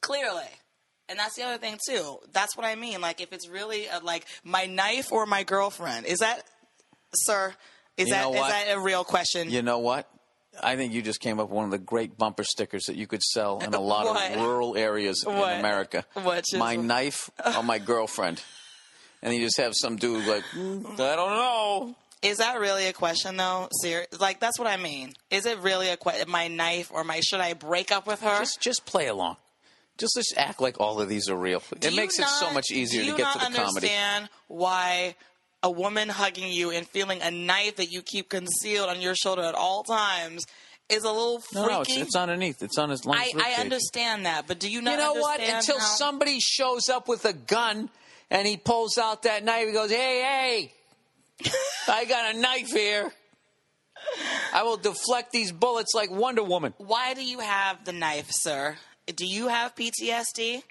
clearly. 0.00 0.44
And 1.08 1.18
that's 1.18 1.34
the 1.36 1.42
other 1.42 1.58
thing 1.58 1.78
too. 1.86 2.18
That's 2.32 2.56
what 2.56 2.64
I 2.64 2.74
mean. 2.74 3.00
Like 3.02 3.20
if 3.20 3.32
it's 3.32 3.48
really 3.48 3.86
a, 3.86 3.98
like 3.98 4.24
my 4.44 4.64
knife 4.66 5.12
or 5.12 5.26
my 5.26 5.42
girlfriend, 5.42 6.06
is 6.06 6.20
that, 6.20 6.42
sir? 7.14 7.52
Is 7.98 8.08
You 8.08 8.14
that 8.14 8.30
is 8.30 8.40
that 8.40 8.66
a 8.70 8.80
real 8.80 9.04
question? 9.04 9.50
You 9.50 9.60
know 9.60 9.80
what? 9.80 10.08
I 10.60 10.76
think 10.76 10.92
you 10.92 11.02
just 11.02 11.20
came 11.20 11.38
up 11.40 11.48
with 11.48 11.56
one 11.56 11.64
of 11.64 11.70
the 11.70 11.78
great 11.78 12.18
bumper 12.18 12.44
stickers 12.44 12.84
that 12.84 12.96
you 12.96 13.06
could 13.06 13.22
sell 13.22 13.58
in 13.60 13.72
a 13.74 13.80
lot 13.92 14.06
What? 14.06 14.30
of 14.32 14.36
rural 14.42 14.76
areas 14.76 15.24
What? 15.24 15.52
in 15.54 15.58
America. 15.60 16.04
What, 16.14 16.44
My 16.56 16.76
knife 16.76 17.30
or 17.56 17.62
my 17.62 17.78
girlfriend. 17.78 18.42
And 19.22 19.32
you 19.34 19.40
just 19.40 19.56
have 19.58 19.72
some 19.76 19.96
dude 19.96 20.26
like, 20.26 20.42
"Mm, 20.54 20.94
I 20.98 21.14
don't 21.16 21.30
know. 21.30 21.94
Is 22.22 22.38
that 22.38 22.58
really 22.60 22.86
a 22.86 22.92
question 22.92 23.36
though? 23.36 23.68
Ser- 23.80 24.06
like 24.20 24.40
that's 24.40 24.58
what 24.58 24.66
I 24.68 24.76
mean. 24.76 25.12
Is 25.30 25.46
it 25.46 25.58
really 25.58 25.88
a 25.90 25.96
question? 25.96 26.28
My 26.30 26.48
knife 26.48 26.90
or 26.92 27.02
my 27.04 27.20
should 27.20 27.40
I 27.40 27.54
break 27.54 27.90
up 27.92 28.06
with 28.06 28.20
her? 28.20 28.38
Just 28.40 28.60
just 28.60 28.84
play 28.84 29.06
along. 29.06 29.36
Just 29.98 30.14
just 30.16 30.34
act 30.36 30.60
like 30.60 30.80
all 30.80 31.00
of 31.00 31.08
these 31.08 31.28
are 31.28 31.36
real. 31.36 31.62
Do 31.78 31.86
it 31.88 31.90
you 31.92 31.96
makes 31.96 32.18
it 32.18 32.26
so 32.26 32.52
much 32.52 32.70
easier 32.72 33.02
to 33.04 33.16
get 33.16 33.32
to 33.32 33.38
the 33.38 33.44
comedy. 33.44 33.58
understand 33.58 34.28
why 34.48 35.14
a 35.62 35.70
woman 35.70 36.08
hugging 36.08 36.50
you 36.52 36.70
and 36.70 36.86
feeling 36.88 37.20
a 37.22 37.30
knife 37.30 37.76
that 37.76 37.92
you 37.92 38.02
keep 38.02 38.28
concealed 38.28 38.88
on 38.88 39.00
your 39.00 39.14
shoulder 39.14 39.42
at 39.42 39.54
all 39.54 39.82
times 39.84 40.44
is 40.88 41.04
a 41.04 41.10
little 41.10 41.40
freaky? 41.40 41.66
No, 41.66 41.68
no, 41.68 41.80
it's, 41.82 41.96
it's 41.96 42.16
underneath. 42.16 42.62
It's 42.62 42.76
on 42.78 42.90
his 42.90 43.04
lungs. 43.06 43.30
I, 43.36 43.54
I 43.56 43.60
understand 43.60 44.26
that, 44.26 44.46
but 44.46 44.58
do 44.58 44.68
you 44.70 44.82
not 44.82 44.92
You 44.92 44.96
know 44.98 45.14
what? 45.14 45.40
Until 45.40 45.78
how- 45.78 45.84
somebody 45.84 46.38
shows 46.40 46.88
up 46.88 47.08
with 47.08 47.24
a 47.24 47.32
gun 47.32 47.88
and 48.30 48.46
he 48.46 48.56
pulls 48.56 48.98
out 48.98 49.22
that 49.22 49.44
knife, 49.44 49.66
he 49.68 49.72
goes, 49.72 49.90
"Hey, 49.90 50.70
hey, 51.40 51.50
I 51.88 52.04
got 52.06 52.34
a 52.34 52.38
knife 52.38 52.72
here. 52.72 53.12
I 54.52 54.64
will 54.64 54.76
deflect 54.76 55.32
these 55.32 55.52
bullets 55.52 55.94
like 55.94 56.10
Wonder 56.10 56.42
Woman." 56.42 56.74
Why 56.78 57.14
do 57.14 57.24
you 57.24 57.38
have 57.40 57.84
the 57.84 57.92
knife, 57.92 58.28
sir? 58.30 58.76
Do 59.14 59.26
you 59.26 59.48
have 59.48 59.74
PTSD? 59.74 60.62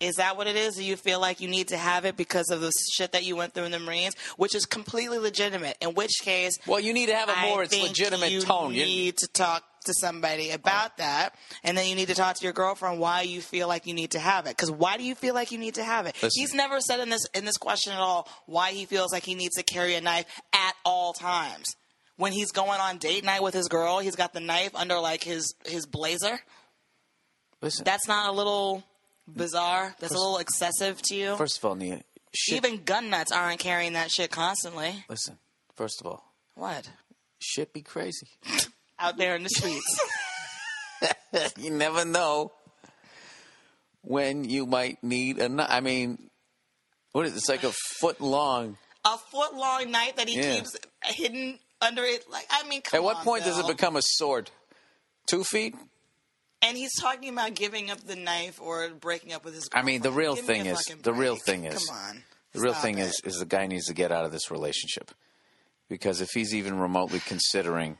Is 0.00 0.14
that 0.16 0.36
what 0.36 0.46
it 0.46 0.54
is? 0.54 0.76
Do 0.76 0.84
you 0.84 0.96
feel 0.96 1.20
like 1.20 1.40
you 1.40 1.48
need 1.48 1.68
to 1.68 1.76
have 1.76 2.04
it 2.04 2.16
because 2.16 2.50
of 2.50 2.60
the 2.60 2.70
shit 2.92 3.12
that 3.12 3.24
you 3.24 3.34
went 3.34 3.52
through 3.52 3.64
in 3.64 3.72
the 3.72 3.80
Marines, 3.80 4.14
which 4.36 4.54
is 4.54 4.64
completely 4.64 5.18
legitimate? 5.18 5.76
In 5.80 5.94
which 5.94 6.20
case, 6.22 6.56
Well, 6.66 6.78
you 6.78 6.92
need 6.92 7.06
to 7.06 7.16
have 7.16 7.28
a 7.28 7.36
more 7.48 7.62
I 7.62 7.66
think 7.66 7.88
legitimate 7.88 8.30
you 8.30 8.40
tone. 8.42 8.74
You- 8.74 8.84
need 8.84 9.18
to 9.18 9.26
talk 9.26 9.64
to 9.86 9.94
somebody 9.94 10.50
about 10.50 10.98
that, 10.98 11.34
and 11.64 11.76
then 11.76 11.86
you 11.88 11.94
need 11.96 12.08
to 12.08 12.14
talk 12.14 12.36
to 12.36 12.44
your 12.44 12.52
girlfriend 12.52 13.00
why 13.00 13.22
you 13.22 13.40
feel 13.40 13.66
like 13.66 13.86
you 13.86 13.94
need 13.94 14.10
to 14.12 14.18
have 14.20 14.46
it. 14.46 14.50
Because 14.50 14.70
why 14.70 14.96
do 14.98 15.02
you 15.02 15.14
feel 15.16 15.34
like 15.34 15.50
you 15.50 15.58
need 15.58 15.74
to 15.74 15.84
have 15.84 16.06
it? 16.06 16.14
Listen. 16.22 16.40
He's 16.40 16.54
never 16.54 16.80
said 16.80 17.00
in 17.00 17.08
this 17.08 17.24
in 17.34 17.44
this 17.44 17.56
question 17.56 17.92
at 17.92 17.98
all 18.00 18.28
why 18.46 18.70
he 18.72 18.84
feels 18.84 19.12
like 19.12 19.24
he 19.24 19.34
needs 19.34 19.56
to 19.56 19.62
carry 19.64 19.94
a 19.94 20.00
knife 20.00 20.26
at 20.52 20.74
all 20.84 21.12
times. 21.12 21.66
When 22.16 22.32
he's 22.32 22.50
going 22.52 22.80
on 22.80 22.98
date 22.98 23.24
night 23.24 23.42
with 23.42 23.54
his 23.54 23.68
girl, 23.68 23.98
he's 24.00 24.16
got 24.16 24.32
the 24.32 24.40
knife 24.40 24.74
under 24.74 24.98
like 25.00 25.24
his 25.24 25.54
his 25.64 25.86
blazer. 25.86 26.40
Listen, 27.60 27.84
That's 27.84 28.06
not 28.06 28.28
a 28.28 28.32
little 28.32 28.84
bizarre. 29.36 29.94
That's 30.00 30.12
a 30.14 30.18
little 30.18 30.38
excessive 30.38 31.00
to 31.02 31.14
you. 31.14 31.36
first 31.36 31.58
of 31.58 31.64
all, 31.64 31.74
Nia, 31.74 32.02
shit. 32.34 32.56
Even 32.64 32.82
gun 32.84 33.10
nuts 33.10 33.32
aren't 33.32 33.60
carrying 33.60 33.92
that 33.94 34.10
shit 34.10 34.30
constantly. 34.30 35.04
listen, 35.08 35.38
first 35.74 36.00
of 36.00 36.06
all, 36.06 36.24
What? 36.54 36.88
shit 37.40 37.72
be 37.72 37.82
crazy. 37.82 38.28
Out 38.98 39.16
there 39.16 39.36
in 39.36 39.44
the 39.44 39.48
streets. 39.50 40.00
you 41.58 41.70
never 41.70 42.04
know 42.04 42.52
when 44.02 44.44
you 44.44 44.66
might 44.66 45.02
need 45.04 45.38
a 45.38 45.48
knife. 45.48 45.68
I 45.70 45.80
mean, 45.80 46.30
what 47.12 47.26
is 47.26 47.32
it? 47.34 47.36
It's 47.36 47.48
like 47.48 47.64
a 47.64 47.72
foot 48.00 48.20
long. 48.20 48.76
a 49.04 49.16
foot 49.16 49.54
long 49.54 49.90
knife 49.90 50.16
that 50.16 50.28
he 50.28 50.36
Yeah. 50.40 50.56
keeps 50.56 50.76
hidden 51.04 51.58
under 51.80 52.02
it. 52.02 52.28
Like, 52.30 52.46
I 52.50 52.66
mean, 52.68 52.82
come 52.82 52.98
At 52.98 53.04
what 53.04 53.18
on, 53.18 53.24
point 53.24 53.44
does 53.44 53.58
it 53.58 53.66
become 53.68 53.94
a 53.96 54.02
sword? 54.02 54.50
Two 55.26 55.44
feet? 55.44 55.74
And 56.62 56.76
he's 56.76 56.94
talking 57.00 57.32
about 57.32 57.54
giving 57.54 57.90
up 57.90 58.00
the 58.00 58.16
knife 58.16 58.60
or 58.60 58.88
breaking 58.90 59.32
up 59.32 59.44
with 59.44 59.54
his. 59.54 59.68
I 59.72 59.82
mean, 59.82 60.02
the 60.02 60.10
real 60.10 60.34
Give 60.34 60.44
thing 60.44 60.66
is- 60.66 60.84
the 61.02 61.12
real 61.12 61.36
thing 61.36 61.64
is- 61.64 61.86
Come 61.86 61.96
on. 61.96 62.24
The 62.52 62.60
real 62.60 62.74
thing 62.74 62.98
it. 62.98 63.02
is, 63.02 63.20
is 63.24 63.38
the 63.38 63.44
guy 63.46 63.66
needs 63.66 63.86
to 63.86 63.94
get 63.94 64.10
out 64.10 64.24
of 64.24 64.32
this 64.32 64.50
relationship 64.50 65.12
because 65.88 66.20
if 66.20 66.30
he's 66.34 66.54
even 66.54 66.78
remotely 66.78 67.20
considering, 67.20 67.98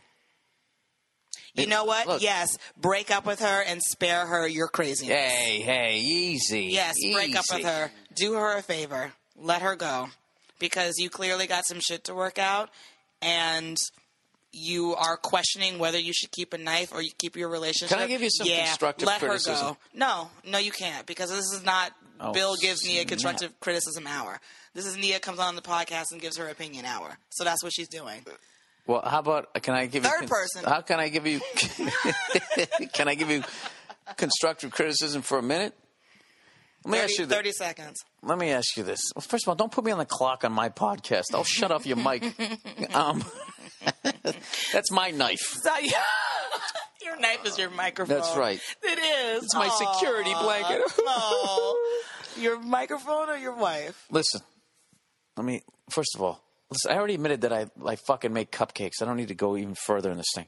you 1.54 1.66
know 1.66 1.84
what? 1.84 2.06
look. 2.06 2.22
yes, 2.22 2.56
break 2.76 3.10
up 3.10 3.26
with 3.26 3.40
her 3.40 3.62
and 3.62 3.82
spare 3.82 4.26
her 4.26 4.48
your 4.48 4.68
craziness. 4.68 5.14
hey, 5.14 5.60
hey, 5.60 5.98
easy, 5.98 6.64
Yes, 6.66 6.96
break 7.12 7.36
up 7.36 7.44
with 7.52 7.64
her. 7.64 7.90
Do 8.14 8.34
her 8.34 8.56
a 8.56 8.62
favor. 8.62 9.12
Let 9.36 9.62
her 9.62 9.76
go. 9.76 10.08
Because 10.58 10.94
you 10.98 11.10
clearly 11.10 11.46
got 11.46 11.66
some 11.66 11.78
shit 11.80 12.04
to 12.04 12.14
work 12.14 12.38
out 12.38 12.70
and 13.22 13.76
you 14.52 14.94
are 14.94 15.16
questioning 15.16 15.78
whether 15.78 15.98
you 15.98 16.12
should 16.12 16.30
keep 16.30 16.52
a 16.52 16.58
knife 16.58 16.92
or 16.92 17.02
you 17.02 17.10
keep 17.18 17.36
your 17.36 17.48
relationship. 17.48 17.96
Can 17.96 18.04
I 18.04 18.08
give 18.08 18.22
you 18.22 18.30
some 18.30 18.46
yeah, 18.46 18.66
constructive 18.66 19.06
let 19.06 19.20
criticism? 19.20 19.66
her 19.66 19.72
go. 19.72 19.78
No, 19.94 20.30
no, 20.44 20.58
you 20.58 20.70
can't 20.70 21.06
because 21.06 21.30
this 21.30 21.52
is 21.52 21.64
not 21.64 21.92
Oh, 22.20 22.32
Bill 22.32 22.56
gives 22.56 22.84
Nia 22.84 23.04
constructive 23.04 23.58
criticism 23.60 24.06
hour. 24.06 24.40
This 24.74 24.86
is 24.86 24.96
Nia 24.96 25.20
comes 25.20 25.38
on 25.38 25.54
the 25.56 25.62
podcast 25.62 26.06
and 26.10 26.20
gives 26.20 26.36
her 26.36 26.48
opinion 26.48 26.84
hour. 26.84 27.16
So 27.30 27.44
that's 27.44 27.62
what 27.62 27.72
she's 27.72 27.88
doing. 27.88 28.24
Well, 28.86 29.02
how 29.04 29.20
about 29.20 29.54
can 29.62 29.74
I 29.74 29.86
give 29.86 30.02
Third 30.04 30.22
you 30.22 30.28
person. 30.28 30.64
How 30.64 30.80
can 30.80 30.98
I 30.98 31.08
give 31.08 31.26
you? 31.26 31.40
can 32.92 33.08
I 33.08 33.14
give 33.14 33.30
you 33.30 33.44
constructive 34.16 34.70
criticism 34.72 35.22
for 35.22 35.38
a 35.38 35.42
minute? 35.42 35.74
Let 36.84 36.92
me 36.92 36.98
30, 36.98 37.04
ask 37.04 37.18
you. 37.18 37.26
thi- 37.26 37.34
30 37.34 37.52
seconds. 37.52 38.04
let 38.22 38.38
me 38.38 38.50
ask 38.50 38.76
you 38.76 38.82
this. 38.82 39.00
Well, 39.14 39.22
first 39.22 39.44
of 39.44 39.48
all, 39.48 39.54
don't 39.56 39.70
put 39.70 39.84
me 39.84 39.92
on 39.92 39.98
the 39.98 40.06
clock 40.06 40.44
on 40.44 40.52
my 40.52 40.70
podcast. 40.70 41.24
I'll 41.34 41.44
shut 41.44 41.70
off 41.70 41.86
your 41.86 41.96
mic. 41.98 42.24
Um, 42.94 43.24
that's 44.72 44.90
my 44.90 45.10
knife. 45.10 45.56
Your 47.04 47.18
knife 47.20 47.46
is 47.46 47.56
your 47.58 47.70
microphone. 47.70 48.16
That's 48.16 48.36
right. 48.36 48.60
It 48.82 48.98
is. 48.98 49.44
It's 49.44 49.54
my 49.54 49.68
security 49.68 50.32
blanket. 50.34 50.82
Oh, 51.00 52.02
your 52.36 52.60
microphone 52.60 53.30
or 53.30 53.36
your 53.36 53.54
wife? 53.56 54.04
Listen, 54.10 54.40
let 55.36 55.46
me. 55.46 55.62
First 55.90 56.14
of 56.14 56.22
all, 56.22 56.42
listen. 56.70 56.90
I 56.92 56.96
already 56.96 57.14
admitted 57.14 57.42
that 57.42 57.52
I 57.52 57.66
I 57.86 57.96
fucking 57.96 58.32
make 58.32 58.50
cupcakes. 58.50 59.00
I 59.00 59.04
don't 59.06 59.16
need 59.16 59.28
to 59.28 59.34
go 59.34 59.56
even 59.56 59.74
further 59.74 60.10
in 60.10 60.18
this 60.18 60.26
thing. 60.34 60.46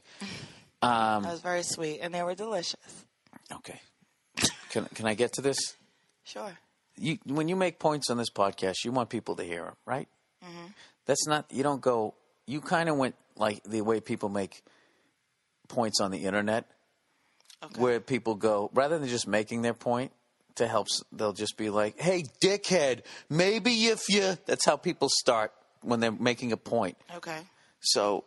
That 0.81 1.23
was 1.23 1.41
very 1.41 1.63
sweet, 1.63 1.99
and 2.01 2.13
they 2.13 2.21
were 2.21 2.35
delicious. 2.35 3.05
Okay. 3.51 3.79
Can 4.69 4.85
can 4.93 5.05
I 5.07 5.13
get 5.15 5.33
to 5.33 5.41
this? 5.41 5.57
Sure. 6.23 6.51
you 6.95 7.17
when 7.25 7.47
you 7.47 7.55
make 7.55 7.79
points 7.79 8.09
on 8.09 8.17
this 8.17 8.29
podcast, 8.29 8.83
you 8.85 8.91
want 8.91 9.09
people 9.09 9.35
to 9.37 9.43
hear 9.43 9.63
them, 9.63 9.75
right? 9.85 10.07
Mm-hmm. 10.43 10.67
That's 11.05 11.27
not 11.27 11.45
you 11.51 11.63
don't 11.63 11.81
go. 11.81 12.13
You 12.45 12.61
kind 12.61 12.87
of 12.89 12.97
went 12.97 13.15
like 13.41 13.61
the 13.63 13.81
way 13.81 13.99
people 13.99 14.29
make 14.29 14.61
points 15.67 15.99
on 15.99 16.11
the 16.11 16.25
internet, 16.25 16.65
Okay. 17.63 17.79
where 17.81 17.99
people 17.99 18.35
go 18.35 18.69
rather 18.73 18.97
than 18.99 19.09
just 19.09 19.27
making 19.27 19.61
their 19.63 19.73
point 19.73 20.11
to 20.55 20.67
help. 20.67 20.87
They'll 21.11 21.33
just 21.33 21.57
be 21.57 21.69
like, 21.69 21.99
"Hey, 21.99 22.23
dickhead, 22.41 23.03
maybe 23.29 23.71
if 23.87 24.07
you." 24.09 24.37
That's 24.45 24.65
how 24.65 24.77
people 24.77 25.09
start 25.11 25.51
when 25.81 25.99
they're 25.99 26.11
making 26.11 26.51
a 26.53 26.57
point. 26.57 26.97
Okay. 27.15 27.39
So 27.81 28.23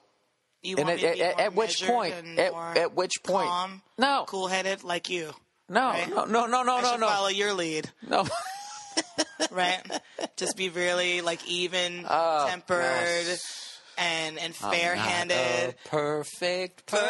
You 0.66 0.76
And 0.78 0.88
want 0.88 1.02
at- 1.02 1.04
me 1.04 1.10
to 1.10 1.14
be 1.16 1.22
at- 1.22 1.40
at 1.40 1.54
which 1.54 1.84
point- 1.86 2.38
at- 2.38 2.54
at 2.78 2.94
which 2.94 3.12
point- 3.22 3.50
No. 3.98 4.24
cool-headed 4.26 4.82
like 4.82 5.10
you. 5.10 5.34
no, 5.68 5.88
Right. 5.88 6.08
no, 6.08 6.24
no, 6.24 6.46
no, 6.46 6.62
no, 6.62 6.76
I 6.78 6.80
no, 6.82 6.96
no, 6.96 7.06
follow 7.06 7.28
your 7.28 7.52
lead, 7.52 7.90
no. 8.00 8.26
right? 9.50 9.82
Just 10.36 10.56
be 10.56 10.70
really 10.70 11.20
like 11.20 11.46
even 11.46 12.06
Oh, 12.08 12.46
tempered 12.48 13.26
gosh. 13.26 13.73
And 13.98 14.38
and 14.38 14.54
fair-handed. 14.54 15.74
perfect 15.86 16.86
person 16.86 17.04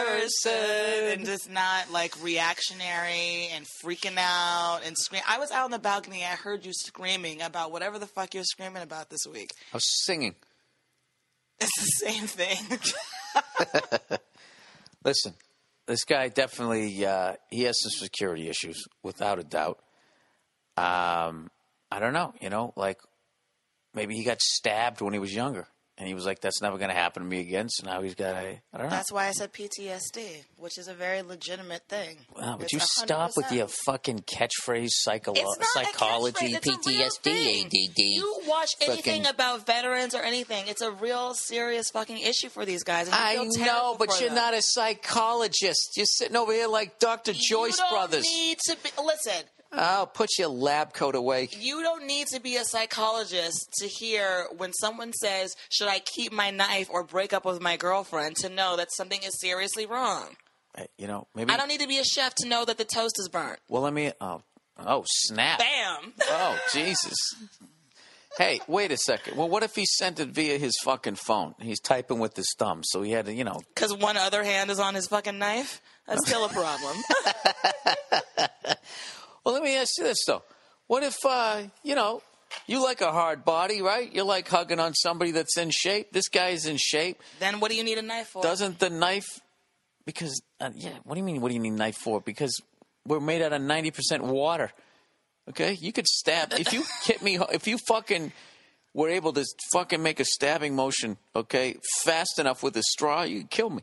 person. 0.45 1.13
and 1.13 1.27
just 1.27 1.51
not 1.51 1.91
like 1.91 2.15
reactionary 2.23 3.49
and 3.55 3.67
freaking 3.83 4.17
out 4.19 4.81
and 4.85 4.97
scream. 4.97 5.23
I 5.29 5.39
was 5.39 5.51
out 5.51 5.65
on 5.65 5.71
the 5.71 5.79
balcony. 5.79 6.25
I 6.25 6.37
heard 6.37 6.65
you 6.65 6.73
screaming 6.73 7.43
about 7.43 7.73
whatever 7.73 7.99
the 7.99 8.07
fuck 8.07 8.35
you're 8.35 8.45
screaming 8.45 8.83
about 8.83 9.11
this 9.11 9.27
week. 9.31 9.51
I 9.73 9.77
was 9.77 10.05
singing. 10.05 10.35
It's 11.61 11.71
the 11.79 12.11
same 12.11 12.27
thing. 12.27 12.79
Listen, 15.05 15.35
this 15.87 16.05
guy 16.05 16.29
definitely 16.29 17.05
uh, 17.07 17.35
he 17.51 17.63
has 17.63 17.81
some 17.81 17.91
security 17.91 18.49
issues, 18.49 18.83
without 19.03 19.39
a 19.39 19.45
doubt. 19.45 19.79
Um, 20.77 21.51
I 21.91 22.01
don't 22.01 22.13
know, 22.13 22.35
you 22.41 22.51
know, 22.51 22.73
like 22.77 22.99
maybe 23.95 24.17
he 24.17 24.25
got 24.25 24.41
stabbed 24.41 25.01
when 25.01 25.13
he 25.13 25.21
was 25.21 25.33
younger, 25.33 25.69
and 25.97 26.09
he 26.09 26.15
was 26.15 26.27
like, 26.27 26.41
"That's 26.41 26.61
never 26.61 26.77
going 26.79 26.91
to 26.91 26.95
happen 26.97 27.23
to 27.23 27.29
me 27.29 27.41
again." 27.41 27.69
So 27.69 27.87
now 27.87 28.03
he's 28.03 28.15
got 28.15 28.35
a 28.35 28.39
I 28.73 28.77
don't 28.77 28.85
know. 28.85 28.91
That's 28.91 29.13
why 29.13 29.27
I 29.27 29.31
said 29.33 29.53
PTSD, 29.53 30.45
which 30.57 30.79
is 30.79 30.89
a 30.89 30.95
very 30.95 31.23
legitimate 31.23 31.83
thing. 31.89 32.19
Wow, 32.37 32.57
but 32.59 32.73
you 32.73 32.79
stop 32.81 33.33
with 33.37 33.51
your 33.53 33.69
fucking 33.87 34.21
catchphrase, 34.21 34.91
psycholo- 35.07 35.37
It's 35.37 35.75
not 35.75 35.85
a 35.85 35.87
psychology, 35.87 36.53
catchphrase, 36.53 36.57
it's 36.57 36.67
a 36.67 36.71
real 36.91 37.09
PTSD, 37.09 37.23
thing. 37.23 37.67
ADD. 37.67 37.99
You 37.99 38.41
watch 38.49 38.71
anything 38.81 39.23
fucking- 39.23 39.27
about 39.27 39.67
veterans 39.67 40.15
or 40.15 40.23
anything, 40.23 40.67
it's 40.69 40.83
a 40.83 40.91
real 40.91 41.35
serious 41.35 41.91
fucking 41.91 42.19
issue 42.19 42.49
for 42.49 42.65
these 42.65 42.83
guys. 42.83 43.09
I 43.13 43.45
know, 43.57 43.97
but 43.99 44.19
you're 44.21 44.31
them. 44.31 44.37
not 44.37 44.55
a 44.55 44.63
psychologist. 44.63 45.97
You're 45.97 46.07
sitting 46.07 46.37
over 46.37 46.53
here 46.53 46.69
like 46.69 46.99
Dr. 46.99 47.33
Joyce 47.33 47.79
you 47.79 47.85
don't 47.85 47.91
Brothers. 47.93 48.25
Need 48.25 48.59
to 48.67 48.77
be, 48.83 48.91
listen, 49.03 49.45
Oh, 49.77 50.09
put 50.13 50.31
your 50.39 50.49
lab 50.49 50.93
coat 50.93 51.15
away. 51.15 51.49
you 51.59 51.83
don't 51.83 52.07
need 52.07 52.27
to 52.29 52.41
be 52.41 52.57
a 52.57 52.65
psychologist 52.65 53.69
to 53.79 53.87
hear 53.89 54.47
when 54.57 54.73
someone 54.73 55.13
says, 55.13 55.55
"Should 55.71 55.89
I 55.89 55.99
keep 56.01 56.33
my 56.33 56.51
knife 56.51 56.89
or 56.91 57.03
break 57.03 57.33
up 57.33 57.45
with 57.45 57.61
my 57.61 57.77
girlfriend?" 57.77 58.37
to 58.37 58.49
know 58.49 58.77
that 58.77 58.89
something 58.93 59.23
is 59.23 59.39
seriously 59.41 59.87
wrong. 59.87 60.37
Hey, 60.77 60.87
You 60.99 61.07
know, 61.07 61.27
maybe. 61.35 61.53
I 61.53 61.57
don't 61.57 61.69
need 61.69 61.81
to 61.81 61.89
be 61.89 61.99
a 61.99 62.05
chef 62.05 62.35
to 62.37 62.49
know 62.49 62.65
that 62.65 62.79
the 62.79 62.85
toast 62.85 63.17
is 63.19 63.29
burnt. 63.29 63.59
well, 63.69 63.83
let 63.83 63.93
me. 63.93 64.13
Oh, 64.21 64.43
oh, 64.79 65.05
snap. 65.07 65.59
Bam. 65.59 66.13
Oh, 66.23 66.59
Jesus. 66.73 67.15
Hey, 68.37 68.61
wait 68.67 68.91
a 68.91 68.97
second. 68.97 69.37
Well, 69.37 69.49
what 69.49 69.63
if 69.63 69.77
he 69.77 69.85
sent 69.87 70.19
it 70.19 70.31
via 70.31 70.59
his 70.59 70.73
fucking 70.83 71.15
phone? 71.15 71.55
He's 71.61 71.79
typing 71.79 72.19
with 72.19 72.35
his 72.35 72.53
thumb, 72.59 72.83
so 72.83 73.01
he 73.03 73.13
had 73.13 73.27
to, 73.27 73.33
you 73.33 73.45
know. 73.45 73.61
Because 73.73 73.95
one 73.95 74.17
other 74.17 74.43
hand 74.43 74.71
is 74.73 74.81
on 74.81 74.97
his 74.97 75.07
fucking 75.07 75.39
knife. 75.39 75.81
That's 76.09 76.27
still 76.27 76.45
a 76.45 76.49
problem. 76.49 76.97
Well, 79.45 79.55
let 79.55 79.63
me 79.63 79.77
ask 79.77 79.99
you 79.99 80.05
this 80.05 80.25
though. 80.27 80.43
What 80.87 81.03
if, 81.03 81.17
uh, 81.25 81.63
you 81.83 81.95
know, 81.95 82.23
you 82.67 82.83
like 82.83 83.01
a 83.01 83.11
hard 83.11 83.45
body, 83.45 83.83
right? 83.83 84.13
You 84.13 84.25
like 84.25 84.49
hugging 84.49 84.79
on 84.79 84.95
somebody 84.95 85.33
that's 85.33 85.57
in 85.59 85.71
shape. 85.71 86.13
This 86.13 86.29
guy's 86.29 86.67
in 86.67 86.77
shape. 86.79 87.21
then 87.41 87.61
what 87.61 87.71
do 87.71 87.77
you 87.77 87.85
need 87.85 87.99
a 87.99 88.03
knife 88.03 88.29
for? 88.29 88.43
Doesn't 88.43 88.79
the 88.79 88.91
knife? 88.91 89.41
Because 90.07 90.41
uh, 90.61 90.71
yeah, 90.75 90.99
what 91.05 91.15
do 91.15 91.21
you 91.21 91.25
mean? 91.25 91.41
What 91.41 91.49
do 91.49 91.55
you 91.55 91.61
need 91.61 91.73
a 91.73 91.77
knife 91.77 91.97
for? 91.97 92.21
Because 92.21 92.61
we're 93.07 93.21
made 93.21 93.43
out 93.43 93.53
of 93.53 93.63
ninety 93.63 93.91
percent 93.91 94.23
water. 94.23 94.71
Okay, 95.49 95.73
you 95.75 95.93
could 95.93 96.07
stab 96.07 96.53
if 96.55 96.73
you 96.73 96.85
hit 97.05 97.23
me. 97.23 97.39
If 97.53 97.67
you 97.67 97.79
fucking 97.89 98.33
were 98.93 99.09
able 99.09 99.33
to 99.33 99.45
fucking 99.73 100.03
make 100.03 100.21
a 100.21 100.25
stabbing 100.25 100.77
motion, 100.77 101.17
okay, 101.35 101.77
fast 102.03 102.39
enough 102.39 102.63
with 102.63 102.77
a 102.77 102.83
straw, 102.83 103.23
you 103.23 103.41
could 103.41 103.51
kill 103.51 103.71
me. 103.71 103.83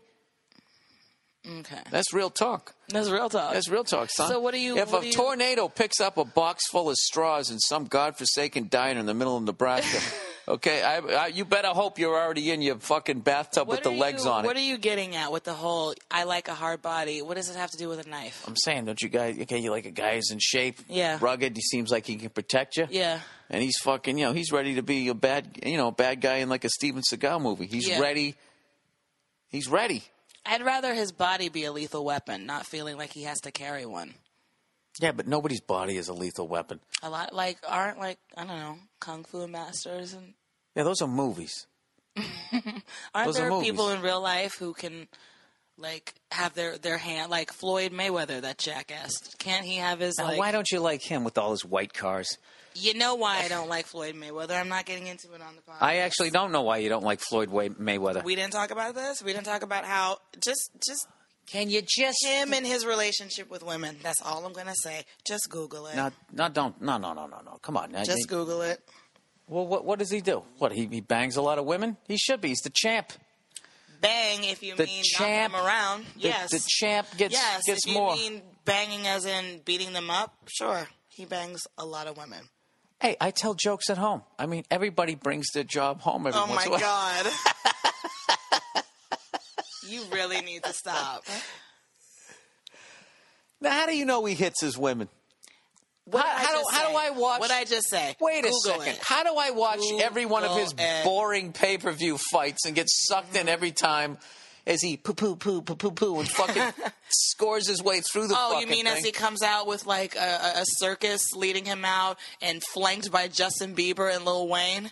Okay. 1.43 1.79
That's 1.89 2.13
real 2.13 2.29
talk. 2.29 2.75
That's 2.89 3.09
real 3.09 3.27
talk. 3.27 3.53
That's 3.53 3.67
real 3.67 3.83
talk, 3.83 4.09
son. 4.11 4.29
So 4.29 4.39
what 4.39 4.53
do 4.53 4.59
you- 4.59 4.77
If 4.77 4.93
a 4.93 5.03
you- 5.03 5.11
tornado 5.11 5.67
picks 5.69 5.99
up 5.99 6.17
a 6.17 6.25
box 6.25 6.67
full 6.69 6.89
of 6.89 6.95
straws 6.95 7.49
in 7.49 7.57
some 7.59 7.85
godforsaken 7.85 8.67
diner 8.69 8.99
in 8.99 9.07
the 9.07 9.15
middle 9.15 9.35
of 9.37 9.43
Nebraska, 9.43 9.99
okay, 10.47 10.83
I, 10.83 10.97
I, 10.99 11.27
you 11.27 11.43
better 11.43 11.69
hope 11.69 11.97
you're 11.97 12.15
already 12.15 12.51
in 12.51 12.61
your 12.61 12.77
fucking 12.77 13.21
bathtub 13.21 13.67
with 13.67 13.81
the 13.81 13.89
legs 13.89 14.23
you, 14.25 14.29
on 14.29 14.43
it. 14.43 14.47
What 14.47 14.55
are 14.55 14.59
you 14.61 14.77
getting 14.77 15.15
at 15.15 15.31
with 15.31 15.43
the 15.43 15.53
whole 15.53 15.95
I 16.11 16.25
like 16.25 16.47
a 16.47 16.53
hard 16.53 16.83
body? 16.83 17.23
What 17.23 17.37
does 17.37 17.49
it 17.49 17.55
have 17.55 17.71
to 17.71 17.77
do 17.77 17.89
with 17.89 18.05
a 18.05 18.07
knife? 18.07 18.43
I'm 18.47 18.55
saying, 18.55 18.85
don't 18.85 19.01
you 19.01 19.09
guys? 19.09 19.39
Okay, 19.41 19.57
you 19.57 19.71
like 19.71 19.87
a 19.87 19.91
guy 19.91 20.15
who's 20.17 20.29
in 20.29 20.37
shape, 20.39 20.77
Yeah. 20.87 21.17
rugged. 21.19 21.55
He 21.55 21.63
seems 21.63 21.89
like 21.89 22.05
he 22.05 22.17
can 22.17 22.29
protect 22.29 22.77
you. 22.77 22.87
Yeah. 22.91 23.19
and 23.49 23.63
he's 23.63 23.77
fucking, 23.79 24.17
you 24.19 24.25
know, 24.25 24.33
he's 24.33 24.51
ready 24.51 24.75
to 24.75 24.83
be 24.83 25.07
a 25.07 25.15
bad, 25.15 25.57
you 25.65 25.75
know, 25.77 25.89
bad 25.89 26.21
guy 26.21 26.35
in 26.37 26.49
like 26.49 26.65
a 26.65 26.69
Steven 26.69 27.01
Seagal 27.11 27.41
movie. 27.41 27.65
He's 27.65 27.87
Yeah. 27.87 27.99
ready. 27.99 28.35
He's 29.49 29.67
ready. 29.67 30.03
I'd 30.45 30.63
rather 30.63 30.93
his 30.93 31.11
body 31.11 31.49
be 31.49 31.65
a 31.65 31.71
lethal 31.71 32.03
weapon, 32.03 32.45
not 32.45 32.65
feeling 32.65 32.97
like 32.97 33.11
he 33.11 33.23
has 33.23 33.39
to 33.41 33.51
carry 33.51 33.85
one. 33.85 34.15
Yeah, 34.99 35.11
but 35.13 35.27
nobody's 35.27 35.61
body 35.61 35.97
is 35.97 36.09
a 36.09 36.13
lethal 36.13 36.47
weapon. 36.47 36.79
A 37.01 37.09
lot 37.09 37.33
like 37.33 37.57
aren't 37.67 37.99
like 37.99 38.19
I 38.35 38.43
don't 38.45 38.57
know 38.59 38.77
kung 38.99 39.23
fu 39.23 39.47
masters 39.47 40.13
and 40.13 40.33
Yeah, 40.75 40.83
those 40.83 41.01
are 41.01 41.07
movies. 41.07 41.65
aren't 42.17 42.73
Those 43.13 43.37
are 43.37 43.41
there 43.43 43.49
movies. 43.49 43.69
people 43.71 43.89
in 43.89 44.01
real 44.01 44.19
life 44.21 44.55
who 44.55 44.73
can 44.73 45.07
like 45.77 46.13
have 46.31 46.53
their 46.55 46.77
their 46.77 46.97
hand 46.97 47.31
like 47.31 47.53
Floyd 47.53 47.91
Mayweather 47.93 48.41
that 48.41 48.57
jackass 48.57 49.33
can't 49.39 49.65
he 49.65 49.77
have 49.77 49.99
his 49.99 50.17
Now, 50.17 50.25
like 50.25 50.39
why 50.39 50.51
don't 50.51 50.69
you 50.71 50.79
like 50.79 51.01
him 51.01 51.23
with 51.23 51.37
all 51.37 51.51
his 51.51 51.63
white 51.63 51.93
cars? 51.93 52.37
You 52.75 52.93
know 52.93 53.15
why 53.15 53.39
I 53.43 53.47
don't 53.47 53.69
like 53.69 53.85
Floyd 53.85 54.15
Mayweather 54.15 54.59
I'm 54.59 54.69
not 54.69 54.85
getting 54.85 55.07
into 55.07 55.33
it 55.33 55.41
on 55.41 55.55
the 55.55 55.61
podcast 55.61 55.81
I 55.81 55.97
actually 55.97 56.29
don't 56.31 56.51
know 56.51 56.61
why 56.61 56.77
you 56.77 56.89
don't 56.89 57.03
like 57.03 57.19
Floyd 57.19 57.49
Way- 57.49 57.69
Mayweather. 57.69 58.23
we 58.23 58.35
didn't 58.35 58.53
talk 58.53 58.71
about 58.71 58.95
this 58.95 59.21
we 59.23 59.33
didn't 59.33 59.45
talk 59.45 59.63
about 59.63 59.85
how 59.85 60.17
just 60.43 60.69
just 60.85 61.07
Can 61.47 61.69
you 61.69 61.81
just 61.81 62.23
him 62.25 62.53
and 62.53 62.65
his 62.65 62.85
relationship 62.85 63.49
with 63.49 63.63
women 63.63 63.97
that's 64.01 64.21
all 64.21 64.45
I'm 64.45 64.53
gonna 64.53 64.75
say 64.75 65.05
just 65.27 65.49
Google 65.49 65.87
it 65.87 65.95
No, 65.95 66.11
no, 66.33 66.49
don't, 66.49 66.81
no, 66.81 66.97
no, 66.97 67.13
no, 67.13 67.27
no, 67.27 67.39
no. 67.45 67.59
Come 67.61 67.77
on. 67.77 67.91
Now, 67.91 68.03
just 68.03 68.19
you- 68.19 68.25
Google 68.27 68.61
it 68.61 68.79
well, 69.47 69.67
what, 69.67 69.83
what 69.83 69.99
does 69.99 70.09
he 70.09 70.21
do? 70.21 70.43
What 70.59 70.71
he, 70.71 70.85
he 70.85 71.01
bangs 71.01 71.35
a 71.35 71.41
lot 71.41 71.57
of 71.57 71.65
women? 71.65 71.97
He 72.07 72.15
should 72.15 72.39
be. 72.39 72.49
He's 72.49 72.61
the 72.61 72.69
champ. 72.73 73.11
bang 73.99 74.45
if 74.45 74.63
you 74.63 74.75
The 74.75 74.85
mean 74.85 75.03
champ- 75.03 75.51
knocking 75.51 75.57
them 75.57 75.65
around 75.67 76.05
The- 76.15 76.21
yes 76.29 76.51
the, 76.51 76.63
champ 76.65 77.07
gets 77.17 77.33
yes 77.33 77.61
gets 77.65 77.85
if 77.85 77.91
you 77.91 77.97
more. 77.99 78.15
mean 78.15 78.41
banging 78.65 79.07
as 79.07 79.25
in 79.25 79.59
beating 79.65 79.91
them 79.93 80.09
up 80.09 80.33
sure 80.47 80.87
he 81.09 81.25
bangs 81.25 81.61
a 81.77 81.85
lot 81.85 82.07
of 82.07 82.15
women 82.17 82.39
Hey, 83.01 83.17
I 83.19 83.31
tell 83.31 83.55
jokes 83.55 83.89
at 83.89 83.97
home. 83.97 84.21
I 84.37 84.45
mean, 84.45 84.63
everybody 84.69 85.15
brings 85.15 85.47
their 85.55 85.63
job 85.63 86.01
home 86.01 86.27
every 86.27 86.39
Oh 86.39 86.45
once 86.45 86.55
my 86.55 86.61
in 86.63 86.67
a 86.67 86.71
while. 86.71 87.23
god. 87.23 87.33
you 89.89 90.03
really 90.11 90.41
need 90.41 90.63
to 90.63 90.71
stop. 90.71 91.23
Now, 93.59 93.71
how 93.71 93.87
do 93.87 93.97
you 93.97 94.05
know 94.05 94.23
he 94.25 94.35
hits 94.35 94.61
his 94.61 94.77
women? 94.77 95.09
What 96.05 96.23
How- 96.25 96.29
I 96.29 96.39
how 96.39 96.51
do- 96.51 96.65
how 96.71 96.81
do 96.89 96.93
say? 96.93 97.07
I 97.07 97.09
watch- 97.11 97.39
What 97.39 97.49
I 97.51 97.63
just 97.63 97.89
say? 97.89 98.15
Wait 98.19 98.45
a 98.45 98.53
second. 98.53 98.87
it. 98.87 98.99
How 99.03 99.23
do 99.23 99.35
I 99.35 99.49
watch 99.49 99.79
every 100.01 100.27
one 100.27 100.43
of 100.43 100.55
his 100.55 100.73
it. 100.77 101.03
boring 101.03 101.53
pay 101.53 101.79
per 101.79 101.91
view 101.91 102.19
fights 102.31 102.65
and 102.65 102.75
get 102.75 102.87
sucked 102.87 103.35
in 103.35 103.41
mm-hmm. 103.41 103.49
every 103.49 103.71
time 103.71 104.19
as 104.67 104.81
he 104.81 104.97
poo 104.97 105.13
poo 105.13 105.35
poo 105.35 105.61
poo 105.61 105.75
poo 105.75 105.91
poo 105.91 106.19
and 106.19 106.29
fucking 106.29 106.63
scores 107.09 107.67
his 107.67 107.81
way 107.83 108.01
through 108.01 108.27
the 108.27 108.35
Oh, 108.37 108.59
you 108.59 108.67
mean 108.67 108.85
thing? 108.85 108.97
as 108.97 109.03
he 109.03 109.11
comes 109.11 109.41
out 109.41 109.67
with 109.67 109.85
like 109.85 110.15
a, 110.15 110.19
a- 110.19 110.61
a 110.61 110.63
circus 110.65 111.33
leading 111.35 111.65
him 111.65 111.83
out 111.85 112.17
and 112.41 112.61
flanked 112.73 113.11
by 113.11 113.27
Justin 113.27 113.75
Bieber 113.75 114.13
and 114.13 114.23
Lil 114.25 114.47
Wayne? 114.47 114.91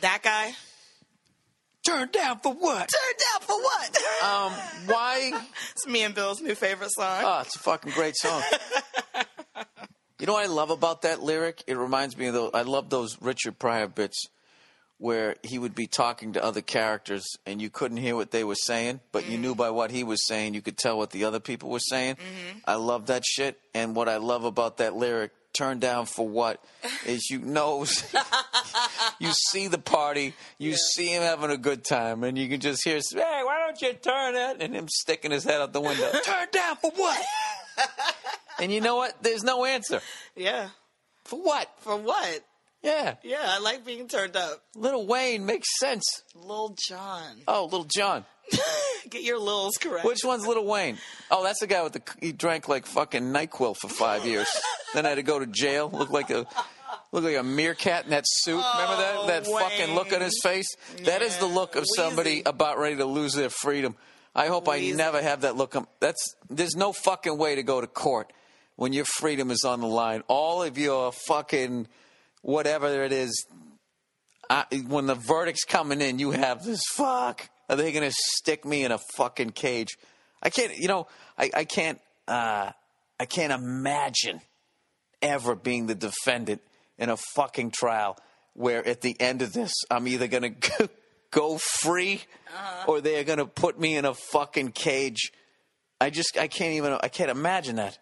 That 0.00 0.22
guy? 0.22 0.54
Turned 1.86 2.12
down 2.12 2.38
for 2.40 2.52
what? 2.54 2.88
Turned 2.88 3.18
down 3.18 3.40
for 3.40 3.60
what? 3.60 3.96
Um, 4.22 4.52
why? 4.86 5.32
it's 5.72 5.86
me 5.86 6.04
and 6.04 6.14
Bill's 6.14 6.40
new 6.40 6.54
favorite 6.54 6.90
song. 6.92 7.22
Oh, 7.24 7.40
it's 7.40 7.56
a 7.56 7.58
fucking 7.58 7.90
great 7.92 8.14
song. 8.16 8.40
you 10.20 10.26
know 10.26 10.34
what 10.34 10.44
I 10.44 10.48
love 10.48 10.70
about 10.70 11.02
that 11.02 11.22
lyric? 11.22 11.62
It 11.66 11.76
reminds 11.76 12.16
me 12.16 12.26
of 12.28 12.34
those. 12.34 12.50
I 12.54 12.62
love 12.62 12.88
those 12.88 13.20
Richard 13.20 13.58
Pryor 13.58 13.88
bits 13.88 14.26
where 15.02 15.34
he 15.42 15.58
would 15.58 15.74
be 15.74 15.88
talking 15.88 16.32
to 16.32 16.44
other 16.44 16.60
characters 16.60 17.26
and 17.44 17.60
you 17.60 17.68
couldn't 17.68 17.96
hear 17.96 18.14
what 18.14 18.30
they 18.30 18.44
were 18.44 18.54
saying, 18.54 19.00
but 19.10 19.28
you 19.28 19.36
knew 19.36 19.50
mm-hmm. 19.50 19.58
by 19.58 19.68
what 19.68 19.90
he 19.90 20.04
was 20.04 20.24
saying, 20.28 20.54
you 20.54 20.62
could 20.62 20.78
tell 20.78 20.96
what 20.96 21.10
the 21.10 21.24
other 21.24 21.40
people 21.40 21.70
were 21.70 21.80
saying. 21.80 22.14
Mm-hmm. 22.14 22.58
I 22.66 22.76
love 22.76 23.06
that 23.06 23.24
shit. 23.24 23.58
And 23.74 23.96
what 23.96 24.08
I 24.08 24.18
love 24.18 24.44
about 24.44 24.76
that 24.76 24.94
lyric, 24.94 25.32
"Turn 25.54 25.80
down 25.80 26.06
for 26.06 26.28
what," 26.28 26.62
is 27.04 27.30
you 27.30 27.40
know, 27.40 27.84
you 29.18 29.32
see 29.50 29.66
the 29.66 29.78
party, 29.78 30.34
you 30.58 30.76
see 30.76 31.08
him 31.08 31.22
having 31.22 31.50
a 31.50 31.56
good 31.56 31.84
time, 31.84 32.22
and 32.22 32.38
you 32.38 32.48
can 32.48 32.60
just 32.60 32.84
hear, 32.84 33.00
"Hey, 33.12 33.40
why 33.44 33.58
don't 33.58 33.82
you 33.82 33.94
turn 33.94 34.36
it?" 34.36 34.62
and 34.62 34.72
him 34.72 34.86
sticking 34.88 35.32
his 35.32 35.42
head 35.42 35.60
out 35.60 35.72
the 35.72 35.80
window. 35.80 36.12
turn 36.24 36.46
down 36.52 36.76
for 36.76 36.92
what? 36.94 37.20
and 38.60 38.70
you 38.70 38.80
know 38.80 38.96
what? 38.96 39.20
There's 39.20 39.42
no 39.42 39.64
answer. 39.64 40.00
yeah. 40.36 40.68
For 41.24 41.40
what? 41.40 41.68
For 41.78 41.96
what? 41.96 42.44
Yeah. 42.82 43.14
Yeah, 43.22 43.38
I 43.42 43.58
like 43.60 43.84
being 43.84 44.08
turned 44.08 44.36
up. 44.36 44.62
Little 44.74 45.06
Wayne 45.06 45.46
makes 45.46 45.68
sense. 45.78 46.04
Lil 46.34 46.76
Jon. 46.88 47.42
Oh, 47.46 47.64
Little 47.64 47.86
John. 47.94 48.24
Get 49.10 49.22
your 49.22 49.38
Lils 49.38 49.72
correct. 49.80 50.04
Which 50.04 50.24
one's 50.24 50.46
Little 50.46 50.66
Wayne? 50.66 50.98
Oh, 51.30 51.44
that's 51.44 51.60
the 51.60 51.66
guy 51.66 51.82
with 51.82 51.92
the 51.92 52.02
he 52.20 52.32
drank 52.32 52.68
like 52.68 52.86
fucking 52.86 53.32
Nyquil 53.32 53.76
for 53.76 53.88
five 53.88 54.26
years. 54.26 54.48
then 54.94 55.06
I 55.06 55.10
had 55.10 55.14
to 55.16 55.22
go 55.22 55.38
to 55.38 55.46
jail. 55.46 55.88
Looked 55.92 56.12
like 56.12 56.30
a 56.30 56.46
looked 57.12 57.26
like 57.26 57.36
a 57.36 57.42
meerkat 57.42 58.04
in 58.04 58.10
that 58.10 58.24
suit. 58.26 58.56
Remember 58.56 58.96
that 58.96 59.14
oh, 59.16 59.26
that 59.28 59.44
Oh, 59.46 59.58
fucking 59.58 59.94
look 59.94 60.12
on 60.12 60.20
his 60.20 60.38
face? 60.42 60.66
That 61.04 61.22
is 61.22 61.36
the 61.38 61.46
look 61.46 61.76
of 61.76 61.84
somebody 61.96 62.42
about 62.44 62.78
ready 62.78 62.96
to 62.96 63.04
lose 63.06 63.34
their 63.34 63.50
freedom. 63.50 63.94
I 64.34 64.46
hope 64.46 64.66
Weezy. 64.66 64.92
I 64.92 64.96
never 64.96 65.22
have 65.22 65.42
that 65.42 65.56
look. 65.56 65.76
That's 66.00 66.34
there's 66.50 66.74
no 66.74 66.92
fucking 66.92 67.36
way 67.38 67.54
to 67.54 67.62
go 67.62 67.80
to 67.80 67.86
court 67.86 68.32
when 68.76 68.92
your 68.92 69.04
freedom 69.04 69.50
is 69.50 69.64
on 69.64 69.80
the 69.80 69.86
line. 69.86 70.22
All 70.26 70.62
of 70.62 70.78
your 70.78 71.12
fucking 71.12 71.86
whatever 72.42 73.02
it 73.02 73.12
is 73.12 73.46
I, 74.52 74.66
when 74.86 75.06
the 75.06 75.14
verdict's 75.14 75.64
coming 75.64 76.02
in, 76.02 76.18
you 76.18 76.32
have 76.32 76.62
this 76.62 76.82
fuck. 76.92 77.48
Are 77.70 77.76
they 77.76 77.90
going 77.90 78.08
to 78.08 78.14
stick 78.14 78.66
me 78.66 78.84
in 78.84 78.92
a 78.92 78.98
fucking 79.16 79.50
cage? 79.50 79.96
I 80.42 80.50
can't. 80.50 80.76
You 80.76 80.88
know, 80.88 81.06
I, 81.38 81.50
I 81.54 81.64
can't. 81.64 81.98
Uh, 82.28 82.72
I 83.18 83.24
can't 83.24 83.52
imagine 83.52 84.42
ever 85.22 85.54
being 85.54 85.86
the 85.86 85.94
defendant 85.94 86.60
in 86.98 87.08
a 87.08 87.16
fucking 87.34 87.70
trial 87.70 88.18
where 88.52 88.86
at 88.86 89.00
the 89.00 89.18
end 89.20 89.40
of 89.40 89.54
this, 89.54 89.72
I'm 89.90 90.06
either 90.06 90.26
going 90.26 90.54
to 90.60 90.90
go 91.30 91.56
free 91.56 92.20
or 92.86 93.00
they're 93.00 93.24
going 93.24 93.38
to 93.38 93.46
put 93.46 93.80
me 93.80 93.96
in 93.96 94.04
a 94.04 94.12
fucking 94.12 94.72
cage. 94.72 95.32
I 95.98 96.10
just. 96.10 96.36
I 96.36 96.48
can't 96.48 96.74
even. 96.74 96.98
I 97.00 97.08
can't 97.08 97.30
imagine 97.30 97.76
that. 97.76 97.98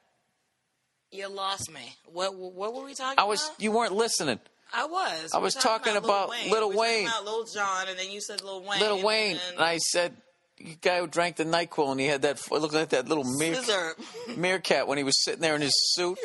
You 1.11 1.29
lost 1.29 1.71
me. 1.73 1.97
What 2.07 2.35
what 2.35 2.75
were 2.75 2.85
we 2.85 2.95
talking 2.95 3.19
I 3.19 3.25
was. 3.25 3.45
about? 3.47 3.61
You 3.61 3.73
weren't 3.73 3.93
listening. 3.93 4.39
I 4.73 4.87
was. 4.87 5.33
I 5.35 5.39
was 5.39 5.55
talking 5.55 5.97
about 5.97 6.31
Little 6.49 6.71
We 6.71 6.77
were 6.77 6.81
Wayne. 6.83 7.07
about 7.09 7.25
Lil 7.25 7.45
Jon, 7.47 7.89
and 7.89 7.99
then 7.99 8.11
you 8.11 8.21
said 8.21 8.41
Little 8.43 8.63
Wayne. 8.63 8.79
Little 8.81 9.03
Wayne. 9.03 9.33
And 9.49 9.57
And 9.57 9.65
I 9.65 9.79
said, 9.79 10.15
the 10.59 10.77
guy 10.81 11.01
who 11.01 11.09
drank 11.09 11.37
the 11.37 11.45
NyQuil 11.45 11.91
and 11.91 11.99
he 12.01 12.07
had 12.07 12.23
that, 12.23 12.39
it 12.39 12.53
looked 12.53 12.75
like 12.75 12.91
that 12.91 13.09
little 13.09 13.25
meer, 13.25 13.61
meerkat 14.37 14.87
when 14.87 14.99
he 14.99 15.03
was 15.03 15.25
sitting 15.25 15.41
there 15.41 15.57
in 15.57 15.61
his 15.63 15.75
suit. 15.95 16.19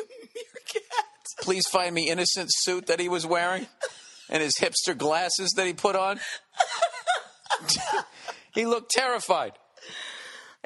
Please 1.40 1.66
find 1.66 1.92
me 1.94 2.08
innocent 2.08 2.50
suit 2.52 2.86
that 2.86 3.00
he 3.00 3.08
was 3.08 3.26
wearing 3.26 3.66
and 4.30 4.42
his 4.42 4.54
hipster 4.60 4.96
glasses 4.96 5.52
that 5.56 5.66
he 5.66 5.72
put 5.72 5.96
on. 5.96 6.20
he 8.54 8.64
looked 8.66 8.90
terrified. 8.90 9.52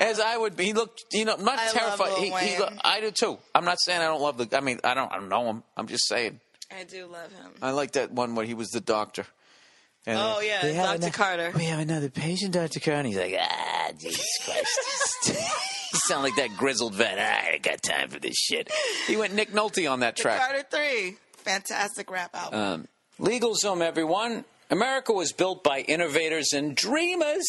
As 0.00 0.18
I 0.18 0.36
would 0.36 0.56
be, 0.56 0.64
he 0.64 0.72
looked, 0.72 1.04
you 1.12 1.24
know, 1.26 1.36
not 1.36 1.58
I 1.58 1.66
love 1.66 1.74
terrified. 1.74 2.08
Lil 2.12 2.16
He, 2.18 2.24
he 2.26 2.32
Wayne. 2.32 2.58
look- 2.58 2.72
I 2.82 3.00
do 3.00 3.10
too. 3.10 3.38
I'm 3.54 3.64
not 3.66 3.78
saying 3.80 4.00
I 4.00 4.06
don't 4.06 4.20
love 4.22 4.38
the, 4.38 4.56
I 4.56 4.60
mean, 4.60 4.80
I 4.82 4.94
don't, 4.94 5.12
I 5.12 5.16
don't 5.16 5.28
know 5.28 5.44
him. 5.46 5.62
I'm 5.76 5.86
just 5.86 6.08
saying. 6.08 6.40
I 6.74 6.84
do 6.84 7.06
love 7.06 7.30
him. 7.32 7.52
I 7.60 7.72
like 7.72 7.92
that 7.92 8.10
one 8.12 8.34
where 8.34 8.46
he 8.46 8.54
was 8.54 8.68
the 8.70 8.80
doctor. 8.80 9.26
And 10.06 10.18
Oh, 10.18 10.40
yeah, 10.40 10.64
"We 10.64 10.72
Dr. 10.72 10.94
ano- 11.04 11.10
Carter." 11.10 11.52
We 11.54 11.64
have 11.64 11.78
another 11.80 12.08
patient, 12.08 12.54
Dr. 12.54 12.80
Carter. 12.80 13.00
And 13.00 13.06
he's 13.08 13.18
like, 13.18 13.36
ah, 13.38 13.90
Jesus 13.98 14.24
Christ. 14.44 14.78
you 15.92 15.98
sound 16.06 16.22
like 16.22 16.36
that 16.36 16.56
grizzled 16.56 16.94
vet. 16.94 17.18
I 17.18 17.50
ain't 17.54 17.62
got 17.62 17.82
time 17.82 18.08
for 18.08 18.18
this 18.18 18.36
shit. 18.36 18.70
He 19.06 19.16
went 19.16 19.34
Nick 19.34 19.52
Nolte 19.52 19.90
on 19.90 20.00
that 20.00 20.16
The 20.16 20.22
track. 20.22 20.40
Carter 20.40 20.64
Three, 20.70 21.16
fantastic 21.36 22.10
rap 22.10 22.30
album. 22.34 22.58
Um, 22.60 22.88
LegalZoom, 23.20 23.82
everyone. 23.82 24.44
America 24.70 25.12
was 25.12 25.32
built 25.32 25.64
by 25.64 25.80
innovators 25.80 26.52
and 26.54 26.76
dreamers. 26.76 27.44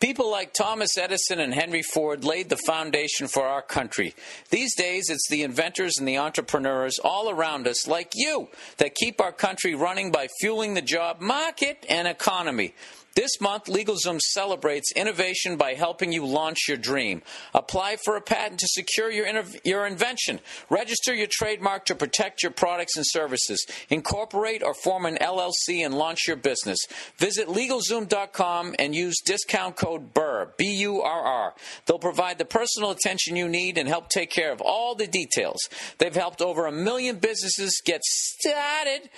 People 0.00 0.30
like 0.30 0.52
Thomas 0.52 0.98
Edison 0.98 1.40
and 1.40 1.54
Henry 1.54 1.82
Ford 1.82 2.24
laid 2.24 2.48
the 2.48 2.56
foundation 2.56 3.26
for 3.26 3.46
our 3.46 3.62
country. 3.62 4.14
These 4.50 4.74
days, 4.76 5.08
it's 5.08 5.28
the 5.28 5.42
inventors 5.42 5.94
and 5.98 6.06
the 6.06 6.18
entrepreneurs 6.18 6.98
all 6.98 7.30
around 7.30 7.66
us, 7.66 7.86
like 7.86 8.12
you, 8.14 8.48
that 8.78 8.94
keep 8.94 9.20
our 9.20 9.32
country 9.32 9.74
running 9.74 10.10
by 10.10 10.28
fueling 10.40 10.74
the 10.74 10.82
job 10.82 11.20
market 11.20 11.86
and 11.88 12.06
economy. 12.06 12.74
This 13.14 13.40
month, 13.40 13.66
LegalZoom 13.66 14.18
celebrates 14.20 14.90
innovation 14.96 15.56
by 15.56 15.74
helping 15.74 16.12
you 16.12 16.26
launch 16.26 16.66
your 16.66 16.76
dream. 16.76 17.22
Apply 17.54 17.96
for 18.04 18.16
a 18.16 18.20
patent 18.20 18.58
to 18.58 18.66
secure 18.68 19.08
your, 19.08 19.24
inno- 19.24 19.56
your 19.64 19.86
invention. 19.86 20.40
Register 20.68 21.14
your 21.14 21.28
trademark 21.30 21.84
to 21.84 21.94
protect 21.94 22.42
your 22.42 22.50
products 22.50 22.96
and 22.96 23.06
services. 23.06 23.64
Incorporate 23.88 24.64
or 24.64 24.74
form 24.74 25.06
an 25.06 25.16
LLC 25.20 25.84
and 25.84 25.94
launch 25.94 26.26
your 26.26 26.36
business. 26.36 26.78
Visit 27.16 27.46
LegalZoom.com 27.46 28.74
and 28.80 28.96
use 28.96 29.20
discount 29.24 29.76
code 29.76 29.83
BURR, 29.84 30.54
B-U-R-R. 30.56 31.54
They'll 31.86 31.98
provide 31.98 32.38
the 32.38 32.44
personal 32.44 32.90
attention 32.90 33.36
you 33.36 33.48
need 33.48 33.78
and 33.78 33.88
help 33.88 34.08
take 34.08 34.30
care 34.30 34.52
of 34.52 34.60
all 34.60 34.94
the 34.94 35.06
details. 35.06 35.60
They've 35.98 36.14
helped 36.14 36.40
over 36.42 36.66
a 36.66 36.72
million 36.72 37.18
businesses 37.18 37.80
get 37.84 38.02
started 38.04 39.10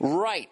right. 0.00 0.50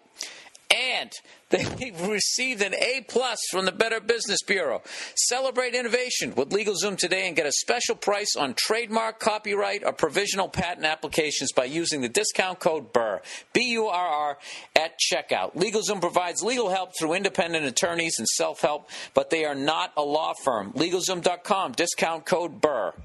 And 0.73 1.11
they 1.49 1.91
received 2.07 2.61
an 2.61 2.73
A 2.73 3.05
plus 3.07 3.37
from 3.51 3.65
the 3.65 3.71
Better 3.71 3.99
Business 3.99 4.41
Bureau. 4.41 4.81
Celebrate 5.15 5.75
innovation 5.75 6.33
with 6.35 6.49
LegalZoom 6.49 6.97
today 6.97 7.27
and 7.27 7.35
get 7.35 7.45
a 7.45 7.51
special 7.51 7.95
price 7.95 8.35
on 8.35 8.55
trademark, 8.55 9.19
copyright, 9.19 9.83
or 9.85 9.93
provisional 9.93 10.49
patent 10.49 10.85
applications 10.85 11.51
by 11.51 11.65
using 11.65 12.01
the 12.01 12.09
discount 12.09 12.59
code 12.59 12.91
BURR, 12.91 13.21
B-U-R-R, 13.53 14.37
at 14.75 14.99
checkout. 14.99 15.55
LegalZoom 15.55 16.01
provides 16.01 16.41
legal 16.41 16.69
help 16.69 16.91
through 16.97 17.13
independent 17.13 17.65
attorneys 17.65 18.15
and 18.17 18.27
self-help, 18.27 18.89
but 19.13 19.29
they 19.29 19.45
are 19.45 19.55
not 19.55 19.93
a 19.95 20.01
law 20.01 20.33
firm. 20.43 20.73
LegalZoom.com, 20.73 21.73
discount 21.73 22.25
code 22.25 22.61
BURR. 22.61 22.95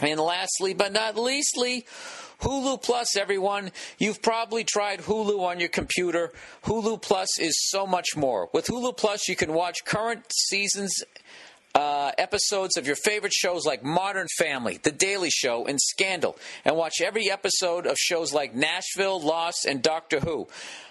And 0.00 0.20
lastly, 0.20 0.74
but 0.74 0.92
not 0.92 1.16
leastly, 1.16 1.86
Hulu 2.42 2.80
Plus, 2.80 3.16
everyone. 3.16 3.72
You've 3.98 4.22
probably 4.22 4.62
tried 4.62 5.00
Hulu 5.00 5.40
on 5.40 5.58
your 5.58 5.68
computer. 5.68 6.32
Hulu 6.64 7.02
Plus 7.02 7.38
is 7.38 7.68
so 7.68 7.86
much 7.86 8.16
more. 8.16 8.48
With 8.52 8.66
Hulu 8.66 8.96
Plus, 8.96 9.28
you 9.28 9.34
can 9.34 9.52
watch 9.52 9.84
current 9.84 10.24
seasons. 10.32 11.02
Uh, 11.74 12.10
episodes 12.18 12.76
of 12.76 12.86
your 12.86 12.96
favorite 12.96 13.32
shows 13.32 13.64
like 13.64 13.84
Modern 13.84 14.26
Family, 14.38 14.80
The 14.82 14.90
Daily 14.90 15.30
Show, 15.30 15.66
and 15.66 15.78
Scandal, 15.80 16.36
and 16.64 16.76
watch 16.76 17.00
every 17.00 17.30
episode 17.30 17.86
of 17.86 17.96
shows 17.98 18.32
like 18.32 18.54
Nashville, 18.54 19.20
Lost, 19.20 19.64
and 19.64 19.80
Doctor 19.80 20.18
Who. 20.18 20.48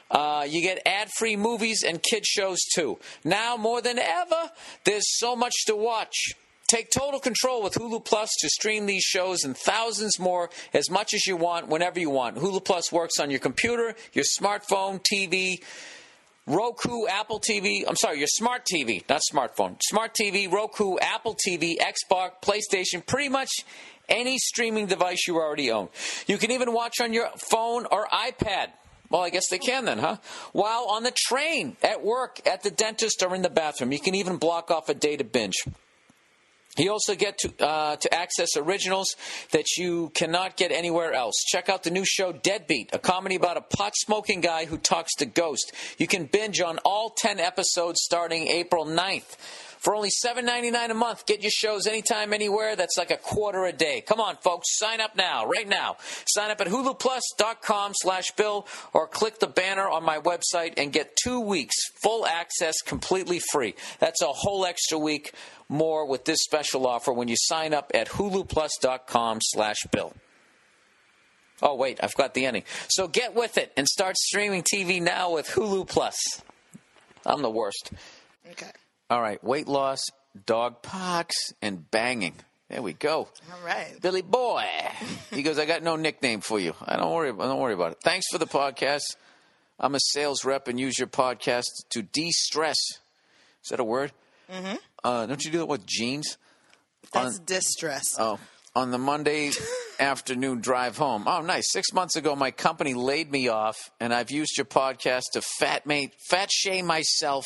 Uh, 0.09 0.45
you 0.47 0.61
get 0.61 0.81
ad 0.85 1.09
free 1.17 1.35
movies 1.35 1.83
and 1.85 2.01
kid 2.01 2.25
shows 2.25 2.59
too. 2.73 2.99
Now 3.25 3.57
more 3.57 3.81
than 3.81 3.99
ever, 3.99 4.51
there's 4.85 5.17
so 5.17 5.35
much 5.35 5.65
to 5.65 5.75
watch. 5.75 6.35
Take 6.67 6.91
total 6.91 7.21
control 7.21 7.63
with 7.63 7.75
Hulu 7.75 8.03
Plus 8.03 8.29
to 8.41 8.49
stream 8.49 8.87
these 8.87 9.03
shows 9.03 9.45
and 9.45 9.55
thousands 9.55 10.19
more 10.19 10.49
as 10.73 10.89
much 10.89 11.13
as 11.13 11.25
you 11.25 11.37
want, 11.37 11.69
whenever 11.69 11.97
you 11.97 12.09
want. 12.09 12.35
Hulu 12.35 12.65
Plus 12.65 12.91
works 12.91 13.19
on 13.21 13.31
your 13.31 13.39
computer, 13.39 13.95
your 14.11 14.25
smartphone, 14.25 15.01
TV, 15.01 15.61
Roku, 16.45 17.07
Apple 17.07 17.39
TV. 17.39 17.83
I'm 17.87 17.95
sorry, 17.95 18.19
your 18.19 18.27
smart 18.27 18.65
TV, 18.65 19.07
not 19.07 19.21
smartphone. 19.31 19.77
Smart 19.81 20.13
TV, 20.13 20.51
Roku, 20.51 20.97
Apple 20.99 21.37
TV, 21.47 21.77
Xbox, 21.77 22.31
PlayStation, 22.41 23.05
pretty 23.05 23.29
much 23.29 23.49
any 24.09 24.37
streaming 24.37 24.87
device 24.87 25.25
you 25.25 25.37
already 25.37 25.71
own. 25.71 25.87
You 26.27 26.37
can 26.37 26.51
even 26.51 26.73
watch 26.73 26.99
on 26.99 27.13
your 27.13 27.29
phone 27.49 27.85
or 27.89 28.07
iPad. 28.07 28.71
Well, 29.09 29.21
I 29.21 29.29
guess 29.29 29.47
they 29.47 29.59
can 29.59 29.85
then, 29.85 29.99
huh? 29.99 30.17
While 30.51 30.87
on 30.89 31.03
the 31.03 31.13
train, 31.15 31.77
at 31.81 32.03
work, 32.03 32.45
at 32.45 32.63
the 32.63 32.71
dentist, 32.71 33.23
or 33.23 33.33
in 33.33 33.41
the 33.41 33.49
bathroom. 33.49 33.93
You 33.93 34.01
can 34.01 34.15
even 34.15 34.35
block 34.35 34.69
off 34.69 34.89
a 34.89 34.93
day 34.93 35.15
to 35.15 35.23
binge. 35.23 35.55
You 36.77 36.91
also 36.91 37.15
get 37.15 37.39
to 37.39 37.65
uh, 37.65 37.95
to 37.97 38.13
access 38.13 38.49
originals 38.55 39.15
that 39.51 39.77
you 39.77 40.11
cannot 40.13 40.57
get 40.57 40.71
anywhere 40.71 41.13
else. 41.13 41.33
Check 41.47 41.69
out 41.69 41.83
the 41.83 41.91
new 41.91 42.05
show 42.05 42.31
Deadbeat, 42.31 42.91
a 42.93 42.99
comedy 42.99 43.35
about 43.35 43.57
a 43.57 43.61
pot 43.61 43.93
smoking 43.95 44.41
guy 44.41 44.65
who 44.65 44.77
talks 44.77 45.13
to 45.15 45.25
ghosts. 45.25 45.71
You 45.97 46.07
can 46.07 46.25
binge 46.25 46.61
on 46.61 46.77
all 46.85 47.09
10 47.09 47.39
episodes 47.39 48.01
starting 48.03 48.47
April 48.47 48.85
9th. 48.85 49.37
For 49.79 49.95
only 49.95 50.09
$7.99 50.09 50.89
a 50.89 50.93
month, 50.93 51.25
get 51.25 51.43
your 51.43 51.51
shows 51.51 51.85
anytime, 51.87 52.33
anywhere. 52.33 52.75
That's 52.75 52.97
like 52.97 53.11
a 53.11 53.17
quarter 53.17 53.65
a 53.65 53.71
day. 53.71 54.01
Come 54.01 54.19
on, 54.19 54.35
folks, 54.37 54.77
sign 54.77 54.99
up 54.99 55.15
now, 55.15 55.45
right 55.45 55.67
now. 55.67 55.97
Sign 56.27 56.49
up 56.49 56.59
at 56.59 56.67
huluplus.com 56.67 57.93
slash 57.95 58.31
bill 58.31 58.67
or 58.93 59.07
click 59.07 59.39
the 59.39 59.47
banner 59.47 59.87
on 59.87 60.03
my 60.03 60.17
website 60.19 60.73
and 60.77 60.91
get 60.91 61.15
two 61.15 61.39
weeks 61.39 61.75
full 62.01 62.25
access 62.25 62.81
completely 62.81 63.39
free. 63.51 63.75
That's 63.99 64.21
a 64.21 64.27
whole 64.27 64.65
extra 64.65 64.97
week 64.97 65.31
more 65.69 66.05
with 66.05 66.25
this 66.25 66.39
special 66.41 66.87
offer 66.87 67.11
when 67.11 67.27
you 67.27 67.35
sign 67.37 67.73
up 67.73 67.91
at 67.93 68.07
huluplus.com 68.09 69.39
slash 69.41 69.77
bill. 69.91 70.13
Oh, 71.61 71.75
wait, 71.75 71.99
I've 72.03 72.15
got 72.15 72.33
the 72.33 72.45
ending. 72.45 72.63
So 72.89 73.07
get 73.07 73.33
with 73.33 73.57
it 73.57 73.73
and 73.75 73.87
start 73.87 74.15
streaming 74.17 74.63
TV 74.63 75.01
now 75.01 75.33
with 75.33 75.47
Hulu 75.47 75.87
Plus. 75.87 76.15
I'm 77.25 77.41
the 77.41 77.49
worst. 77.49 77.91
Okay. 78.51 78.71
All 79.09 79.21
right, 79.21 79.43
weight 79.43 79.67
loss, 79.67 79.99
dog 80.45 80.81
pox, 80.81 81.35
and 81.61 81.89
banging. 81.89 82.35
There 82.69 82.81
we 82.81 82.93
go. 82.93 83.29
All 83.51 83.65
right. 83.65 83.95
Billy 84.01 84.21
Boy. 84.21 84.65
He 85.31 85.41
goes, 85.41 85.57
I 85.57 85.65
got 85.65 85.83
no 85.83 85.95
nickname 85.95 86.41
for 86.41 86.59
you. 86.59 86.75
I 86.85 86.97
don't 86.97 87.13
worry. 87.13 87.29
I 87.29 87.31
Don't 87.31 87.59
worry 87.59 87.73
about 87.73 87.93
it. 87.93 87.99
Thanks 88.03 88.25
for 88.29 88.37
the 88.37 88.45
podcast. 88.45 89.15
I'm 89.79 89.95
a 89.95 89.99
sales 90.01 90.43
rep 90.43 90.67
and 90.67 90.77
use 90.77 90.99
your 90.99 91.07
podcast 91.07 91.67
to 91.91 92.01
de-stress. 92.01 92.75
Is 93.63 93.69
that 93.69 93.79
a 93.79 93.85
word? 93.85 94.11
Mm-hmm. 94.51 94.75
Uh, 95.03 95.25
don't 95.25 95.43
you 95.43 95.51
do 95.51 95.59
that 95.59 95.65
with 95.67 95.85
jeans? 95.85 96.37
That's 97.13 97.39
distress. 97.39 98.03
Oh, 98.19 98.39
on 98.75 98.91
the 98.91 98.97
Monday 98.97 99.51
afternoon 99.99 100.59
drive 100.61 100.97
home. 100.97 101.23
Oh, 101.27 101.41
nice. 101.41 101.63
Six 101.71 101.93
months 101.93 102.15
ago, 102.15 102.35
my 102.35 102.51
company 102.51 102.93
laid 102.93 103.31
me 103.31 103.47
off, 103.47 103.77
and 103.99 104.13
I've 104.13 104.31
used 104.31 104.57
your 104.57 104.65
podcast 104.65 105.23
to 105.33 105.41
fat 105.59 105.85
mate, 105.85 106.13
fat 106.29 106.51
shame 106.51 106.85
myself 106.85 107.45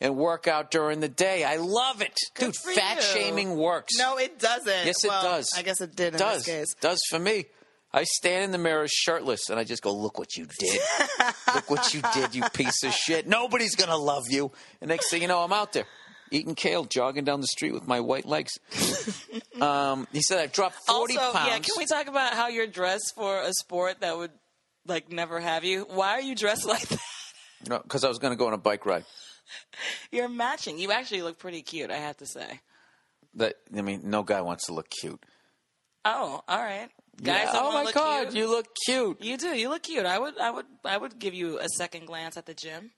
and 0.00 0.16
work 0.16 0.46
out 0.46 0.70
during 0.70 1.00
the 1.00 1.08
day. 1.08 1.44
I 1.44 1.56
love 1.56 2.02
it, 2.02 2.14
Good 2.34 2.52
dude. 2.52 2.74
Fat 2.74 2.96
you. 2.96 3.02
shaming 3.02 3.56
works. 3.56 3.94
No, 3.98 4.18
it 4.18 4.38
doesn't. 4.38 4.66
Yes, 4.86 5.02
it 5.04 5.08
Well, 5.08 5.22
does. 5.22 5.48
I 5.56 5.62
guess 5.62 5.80
it 5.80 5.96
did 5.96 6.14
in 6.14 6.18
does 6.18 6.44
this 6.44 6.46
case. 6.46 6.74
does 6.80 7.00
for 7.10 7.18
me. 7.18 7.46
I 7.92 8.04
stand 8.04 8.44
in 8.44 8.50
the 8.50 8.58
mirror 8.58 8.86
shirtless 8.90 9.48
and 9.48 9.58
I 9.58 9.64
just 9.64 9.80
go, 9.82 9.94
"Look 9.94 10.18
what 10.18 10.36
you 10.36 10.46
did! 10.58 10.80
Look 11.54 11.70
what 11.70 11.94
you 11.94 12.02
did, 12.12 12.34
you 12.34 12.42
piece 12.52 12.82
of 12.82 12.92
shit! 12.92 13.26
Nobody's 13.26 13.74
gonna 13.74 13.96
love 13.96 14.24
you." 14.28 14.52
And 14.82 14.88
next 14.88 15.08
thing 15.08 15.22
you 15.22 15.28
know, 15.28 15.38
I'm 15.42 15.52
out 15.52 15.72
there 15.72 15.86
eating 16.30 16.54
kale, 16.54 16.84
jogging 16.84 17.24
down 17.24 17.40
the 17.40 17.46
street 17.46 17.72
with 17.72 17.86
my 17.86 18.00
white 18.00 18.26
legs. 18.26 18.58
um, 19.60 20.06
he 20.12 20.22
said, 20.22 20.38
"I've 20.40 20.52
dropped 20.52 20.76
forty 20.86 21.16
also, 21.16 21.38
pounds." 21.38 21.48
yeah, 21.48 21.58
can 21.58 21.74
we 21.76 21.86
talk 21.86 22.06
about 22.08 22.34
how 22.34 22.48
you're 22.48 22.66
dressed 22.66 23.12
for 23.14 23.40
a 23.40 23.52
sport 23.52 24.00
that 24.00 24.16
would 24.16 24.32
like 24.86 25.10
never 25.10 25.40
have 25.40 25.64
you? 25.64 25.86
Why 25.90 26.12
are 26.12 26.20
you 26.20 26.34
dressed 26.34 26.64
like 26.66 26.88
that? 26.88 27.00
No, 27.68 27.78
because 27.78 28.04
I 28.04 28.08
was 28.08 28.18
going 28.18 28.32
to 28.32 28.36
go 28.36 28.46
on 28.46 28.52
a 28.52 28.58
bike 28.58 28.86
ride. 28.86 29.04
You're 30.10 30.28
matching. 30.28 30.78
You 30.78 30.92
actually 30.92 31.22
look 31.22 31.38
pretty 31.38 31.62
cute, 31.62 31.90
I 31.90 31.96
have 31.96 32.16
to 32.18 32.26
say. 32.26 32.60
That 33.34 33.54
I 33.76 33.82
mean, 33.82 34.02
no 34.04 34.22
guy 34.22 34.40
wants 34.40 34.66
to 34.66 34.74
look 34.74 34.88
cute. 35.00 35.22
Oh, 36.04 36.42
all 36.46 36.58
right. 36.58 36.88
Guys, 37.22 37.48
Yeah, 37.52 37.52
oh 37.54 37.72
my 37.84 37.90
god, 37.92 38.24
cute? 38.24 38.34
you 38.34 38.50
look 38.50 38.66
cute. 38.86 39.22
You 39.22 39.36
do. 39.36 39.48
You 39.48 39.70
look 39.70 39.82
cute. 39.82 40.04
I 40.04 40.18
would. 40.18 40.38
I 40.38 40.50
would. 40.50 40.66
I 40.84 40.96
would 40.96 41.18
give 41.18 41.34
you 41.34 41.58
a 41.58 41.68
second 41.68 42.06
glance 42.06 42.36
at 42.36 42.46
the 42.46 42.54
gym 42.54 42.90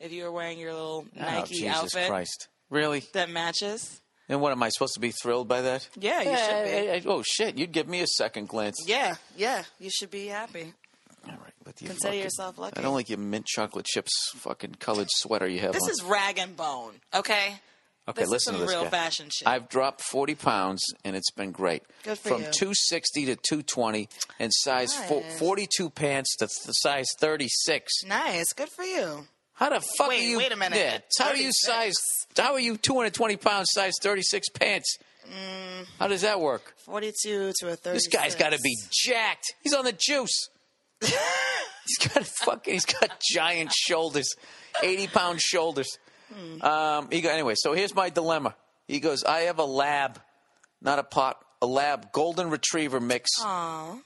if 0.00 0.12
you 0.12 0.24
were 0.24 0.32
wearing 0.32 0.58
your 0.58 0.72
little 0.72 1.06
oh, 1.16 1.20
Nike 1.20 1.54
Jesus 1.54 1.76
outfit 1.76 2.08
Christ! 2.08 2.48
Really? 2.70 3.00
that 3.12 3.28
matches. 3.30 4.00
And 4.28 4.40
what 4.40 4.52
am 4.52 4.62
I 4.62 4.68
supposed 4.68 4.94
to 4.94 5.00
be 5.00 5.10
thrilled 5.10 5.48
by 5.48 5.60
that? 5.62 5.88
Yeah, 5.98 6.22
you 6.22 6.36
should 6.36 6.64
be. 6.64 6.70
Hey, 6.70 7.02
oh 7.06 7.22
shit! 7.26 7.58
You'd 7.58 7.72
give 7.72 7.88
me 7.88 8.00
a 8.00 8.06
second 8.06 8.48
glance. 8.48 8.76
Yeah, 8.86 9.16
yeah. 9.36 9.64
You 9.80 9.90
should 9.90 10.10
be 10.12 10.26
happy. 10.28 10.72
All 11.26 11.32
right, 11.32 11.52
with 11.66 11.82
your 11.82 11.90
Consider 11.90 12.08
fucking- 12.12 12.22
yourself 12.22 12.56
lucky. 12.58 12.78
I 12.78 12.82
don't 12.82 12.94
like 12.94 13.08
your 13.08 13.18
mint 13.18 13.46
chocolate 13.46 13.86
chips 13.86 14.12
fucking 14.36 14.76
colored 14.78 15.08
sweater 15.10 15.48
you 15.48 15.58
have 15.60 15.72
This 15.72 15.82
on. 15.82 15.90
is 15.90 16.02
rag 16.04 16.38
and 16.38 16.56
bone. 16.56 16.94
Okay. 17.12 17.56
okay, 18.08 18.22
this 18.22 18.30
listen 18.30 18.54
is 18.54 18.60
to 18.60 18.66
some 18.66 18.66
this 18.66 18.70
real 18.70 18.84
guy. 18.84 18.90
fashion 18.90 19.28
shit. 19.30 19.46
I've 19.48 19.68
dropped 19.68 20.00
40 20.02 20.34
pounds 20.36 20.80
and 21.04 21.14
it's 21.16 21.30
been 21.32 21.50
great. 21.52 21.82
Good 22.04 22.18
for 22.18 22.28
From 22.30 22.42
you. 22.42 22.50
260 22.52 23.26
to 23.26 23.36
220 23.36 24.08
and 24.38 24.50
size 24.54 24.94
fo- 24.94 25.20
Nice. 25.20 25.38
42 25.40 25.90
pants 25.90 26.36
to 26.36 26.46
th- 26.46 26.74
size 26.80 27.08
36. 27.18 27.92
nice. 28.06 28.52
Good 28.54 28.70
for 28.70 28.84
you. 28.84 29.26
How 29.54 29.68
the 29.68 29.80
fuck 29.98 30.08
Wait, 30.08 30.20
are 30.20 30.22
you? 30.28 30.38
wait 30.38 30.52
a 30.52 30.56
minute. 30.56 30.78
Yeah, 30.78 30.98
how 31.18 31.32
do 31.32 31.38
you 31.42 31.50
36? 31.52 31.60
size? 31.66 31.94
How 32.36 32.52
are 32.54 32.60
you 32.60 32.76
220 32.76 33.36
pounds 33.36 33.70
size 33.72 33.94
36 34.02 34.48
pants? 34.50 34.98
Mm. 35.26 35.86
How 35.98 36.08
does 36.08 36.22
that 36.22 36.40
work? 36.40 36.74
Forty-two 36.84 37.52
to 37.60 37.68
a 37.68 37.76
thirty. 37.76 37.94
This 37.96 38.08
guy's 38.08 38.34
got 38.34 38.52
to 38.52 38.58
be 38.62 38.76
jacked. 38.90 39.54
He's 39.62 39.74
on 39.74 39.84
the 39.84 39.92
juice. 39.92 40.48
he's 41.00 42.08
got 42.08 42.26
fucking. 42.26 42.72
He's 42.74 42.84
got 42.84 43.20
giant 43.20 43.72
shoulders, 43.72 44.28
eighty 44.82 45.06
pound 45.06 45.40
shoulders. 45.40 45.86
Um, 46.60 47.08
he 47.10 47.20
go 47.20 47.28
anyway. 47.30 47.54
So 47.56 47.72
here's 47.74 47.94
my 47.94 48.08
dilemma. 48.10 48.54
He 48.86 49.00
goes, 49.00 49.24
I 49.24 49.40
have 49.42 49.58
a 49.58 49.64
lab, 49.64 50.20
not 50.80 50.98
a 50.98 51.04
pot, 51.04 51.44
a 51.62 51.66
lab, 51.66 52.12
golden 52.12 52.50
retriever 52.50 52.98
mix, 53.00 53.30
Aww. 53.40 54.00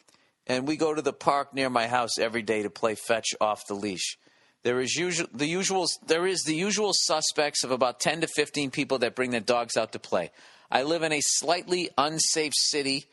and 0.46 0.66
we 0.68 0.76
go 0.76 0.94
to 0.94 1.00
the 1.02 1.12
park 1.12 1.54
near 1.54 1.70
my 1.70 1.86
house 1.86 2.18
every 2.18 2.42
day 2.42 2.62
to 2.62 2.70
play 2.70 2.94
fetch 2.94 3.28
off 3.40 3.66
the 3.66 3.74
leash. 3.74 4.18
There 4.64 4.80
is 4.80 4.96
usual 4.96 5.28
the 5.32 5.46
usual 5.46 5.86
there 6.06 6.26
is 6.26 6.42
the 6.42 6.54
usual 6.56 6.90
suspects 6.92 7.62
of 7.64 7.70
about 7.70 8.00
10 8.00 8.22
to 8.22 8.26
15 8.26 8.70
people 8.70 8.98
that 8.98 9.14
bring 9.14 9.30
their 9.30 9.40
dogs 9.40 9.76
out 9.76 9.92
to 9.92 9.98
play. 9.98 10.30
I 10.70 10.82
live 10.82 11.02
in 11.02 11.12
a 11.12 11.20
slightly 11.22 11.90
unsafe 11.96 12.52
city 12.56 13.04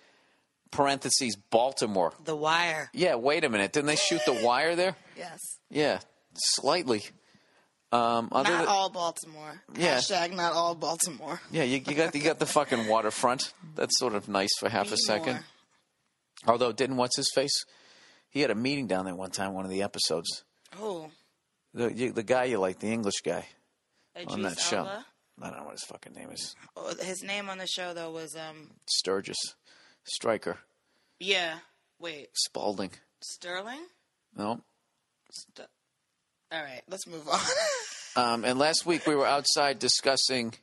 parentheses 0.71 1.35
Baltimore. 1.35 2.13
The 2.23 2.35
Wire. 2.35 2.89
Yeah, 2.93 3.15
wait 3.15 3.43
a 3.43 3.49
minute. 3.49 3.73
Didn't 3.73 3.87
they 3.87 3.97
shoot 3.97 4.21
the 4.25 4.41
wire 4.43 4.75
there? 4.75 4.95
Yes. 5.17 5.37
Yeah, 5.69 5.99
slightly. 6.33 7.03
Um, 7.91 8.29
other 8.31 8.49
Not 8.51 8.59
than- 8.59 8.67
all 8.69 8.89
Baltimore. 8.89 9.61
Yeah. 9.77 9.97
Hashtag 9.97 10.33
not 10.33 10.53
all 10.53 10.75
Baltimore. 10.75 11.41
yeah, 11.51 11.63
you, 11.63 11.81
you 11.85 11.93
got 11.93 12.15
you 12.15 12.23
got 12.23 12.39
the 12.39 12.45
fucking 12.45 12.87
waterfront. 12.87 13.51
That's 13.75 13.99
sort 13.99 14.15
of 14.15 14.29
nice 14.29 14.51
for 14.59 14.69
half 14.69 14.93
a 14.93 14.97
second. 14.97 15.33
more. 15.33 15.43
Although, 16.47 16.71
didn't 16.71 16.95
what's 16.95 17.17
his 17.17 17.29
face? 17.35 17.65
He 18.29 18.39
had 18.39 18.49
a 18.49 18.55
meeting 18.55 18.87
down 18.87 19.03
there 19.05 19.15
one 19.15 19.31
time. 19.31 19.53
One 19.53 19.65
of 19.65 19.71
the 19.71 19.83
episodes. 19.83 20.43
Oh, 20.79 21.09
The 21.73 21.93
you, 21.93 22.11
the 22.11 22.23
guy 22.23 22.45
you 22.45 22.59
like, 22.59 22.79
the 22.79 22.91
English 22.91 23.21
guy 23.25 23.45
on 24.27 24.39
Idris 24.39 24.55
that 24.55 24.61
show. 24.61 24.77
Elba. 24.79 25.05
I 25.41 25.49
don't 25.49 25.57
know 25.57 25.63
what 25.63 25.71
his 25.71 25.83
fucking 25.85 26.13
name 26.13 26.29
is. 26.31 26.55
Oh, 26.75 26.93
his 27.01 27.23
name 27.23 27.49
on 27.49 27.57
the 27.57 27.67
show 27.67 27.93
though 27.93 28.11
was 28.11 28.35
um. 28.35 28.71
Sturgis, 28.87 29.55
Striker, 30.03 30.57
Yeah. 31.19 31.59
Wait. 31.99 32.29
Spalding. 32.33 32.91
Sterling. 33.21 33.81
No, 34.35 34.61
St- 35.31 35.67
All 36.51 36.61
right, 36.63 36.81
let's 36.89 37.07
move 37.07 37.27
on. 37.27 37.39
Um, 38.13 38.43
and 38.43 38.59
last 38.59 38.85
week 38.85 39.07
we 39.07 39.15
were 39.15 39.25
outside 39.25 39.79
discussing 39.79 40.53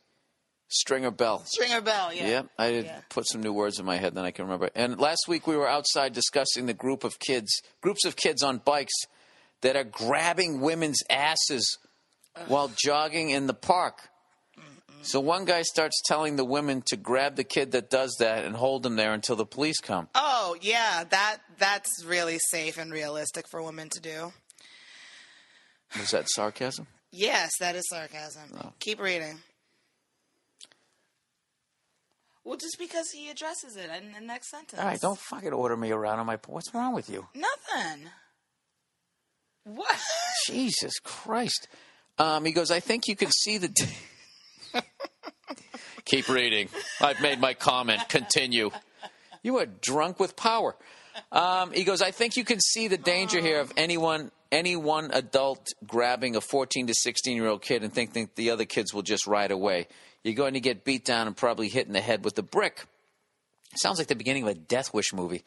Stringer 0.68 1.10
Bell. 1.10 1.42
Stringer 1.46 1.80
Bell, 1.80 2.12
yeah. 2.12 2.28
Yep, 2.28 2.46
I 2.58 2.70
did 2.72 2.84
Yeah. 2.84 3.00
put 3.08 3.26
some 3.26 3.40
new 3.42 3.54
words 3.54 3.78
in 3.78 3.86
my 3.86 3.96
head, 3.96 4.14
then 4.14 4.26
I 4.26 4.32
can 4.32 4.44
remember. 4.44 4.68
And 4.74 5.00
last 5.00 5.26
week 5.28 5.46
we 5.46 5.56
were 5.56 5.66
outside 5.66 6.12
discussing 6.12 6.66
the 6.66 6.74
group 6.74 7.04
of 7.04 7.18
kids, 7.18 7.50
groups 7.80 8.04
of 8.04 8.16
kids 8.16 8.42
on 8.42 8.58
bikes 8.58 8.92
that 9.62 9.76
are 9.76 9.84
grabbing 9.84 10.60
women's 10.60 11.02
asses 11.10 11.78
while 12.46 12.70
jogging 12.76 13.30
in 13.30 13.46
the 13.46 13.54
park. 13.54 14.08
So 15.02 15.20
one 15.20 15.44
guy 15.44 15.62
starts 15.62 16.00
telling 16.06 16.36
the 16.36 16.44
women 16.44 16.82
to 16.86 16.96
grab 16.96 17.36
the 17.36 17.44
kid 17.44 17.72
that 17.72 17.88
does 17.88 18.16
that 18.18 18.44
and 18.44 18.56
hold 18.56 18.84
him 18.84 18.96
there 18.96 19.12
until 19.12 19.36
the 19.36 19.46
police 19.46 19.78
come. 19.78 20.08
Oh, 20.14 20.56
yeah, 20.60 21.04
that 21.04 21.38
that's 21.58 22.04
really 22.04 22.38
safe 22.50 22.78
and 22.78 22.92
realistic 22.92 23.46
for 23.48 23.62
women 23.62 23.88
to 23.90 24.00
do. 24.00 24.32
Was 25.98 26.10
that 26.10 26.28
sarcasm? 26.28 26.88
Yes, 27.12 27.52
that 27.60 27.76
is 27.76 27.88
sarcasm. 27.88 28.50
Oh. 28.62 28.72
Keep 28.80 29.00
reading. 29.00 29.38
Well, 32.44 32.56
just 32.56 32.76
because 32.78 33.10
he 33.10 33.30
addresses 33.30 33.76
it 33.76 33.90
in 34.02 34.12
the 34.12 34.20
next 34.20 34.50
sentence. 34.50 34.80
All 34.80 34.86
right, 34.86 35.00
don't 35.00 35.18
fucking 35.18 35.52
order 35.52 35.76
me 35.76 35.90
around 35.90 36.18
on 36.18 36.26
my. 36.26 36.38
What's 36.46 36.74
wrong 36.74 36.94
with 36.94 37.08
you? 37.08 37.26
Nothing. 37.34 38.08
What? 39.74 39.96
Jesus 40.46 40.98
Christ. 41.00 41.68
Um, 42.18 42.44
he 42.44 42.52
goes, 42.52 42.70
I 42.70 42.80
think 42.80 43.06
you 43.06 43.16
can 43.16 43.30
see 43.30 43.58
the. 43.58 43.70
Keep 46.04 46.28
reading. 46.28 46.68
I've 47.00 47.20
made 47.20 47.38
my 47.38 47.54
comment. 47.54 48.08
Continue. 48.08 48.70
You 49.42 49.58
are 49.58 49.66
drunk 49.66 50.18
with 50.18 50.36
power. 50.36 50.74
Um, 51.30 51.72
he 51.72 51.84
goes, 51.84 52.00
I 52.00 52.10
think 52.10 52.36
you 52.36 52.44
can 52.44 52.60
see 52.60 52.88
the 52.88 52.96
danger 52.96 53.40
here 53.40 53.60
of 53.60 53.72
anyone, 53.76 54.30
any 54.50 54.76
one 54.76 55.10
adult 55.12 55.66
grabbing 55.86 56.36
a 56.36 56.40
14 56.40 56.86
to 56.86 56.94
16 56.94 57.36
year 57.36 57.46
old 57.46 57.62
kid 57.62 57.82
and 57.82 57.92
think, 57.92 58.12
think 58.12 58.34
the 58.34 58.50
other 58.50 58.64
kids 58.64 58.94
will 58.94 59.02
just 59.02 59.26
ride 59.26 59.50
away. 59.50 59.86
You're 60.24 60.34
going 60.34 60.54
to 60.54 60.60
get 60.60 60.84
beat 60.84 61.04
down 61.04 61.26
and 61.26 61.36
probably 61.36 61.68
hit 61.68 61.86
in 61.86 61.92
the 61.92 62.00
head 62.00 62.24
with 62.24 62.38
a 62.38 62.42
brick. 62.42 62.86
Sounds 63.76 63.98
like 63.98 64.08
the 64.08 64.16
beginning 64.16 64.44
of 64.44 64.48
a 64.48 64.54
Death 64.54 64.94
Wish 64.94 65.12
movie. 65.12 65.44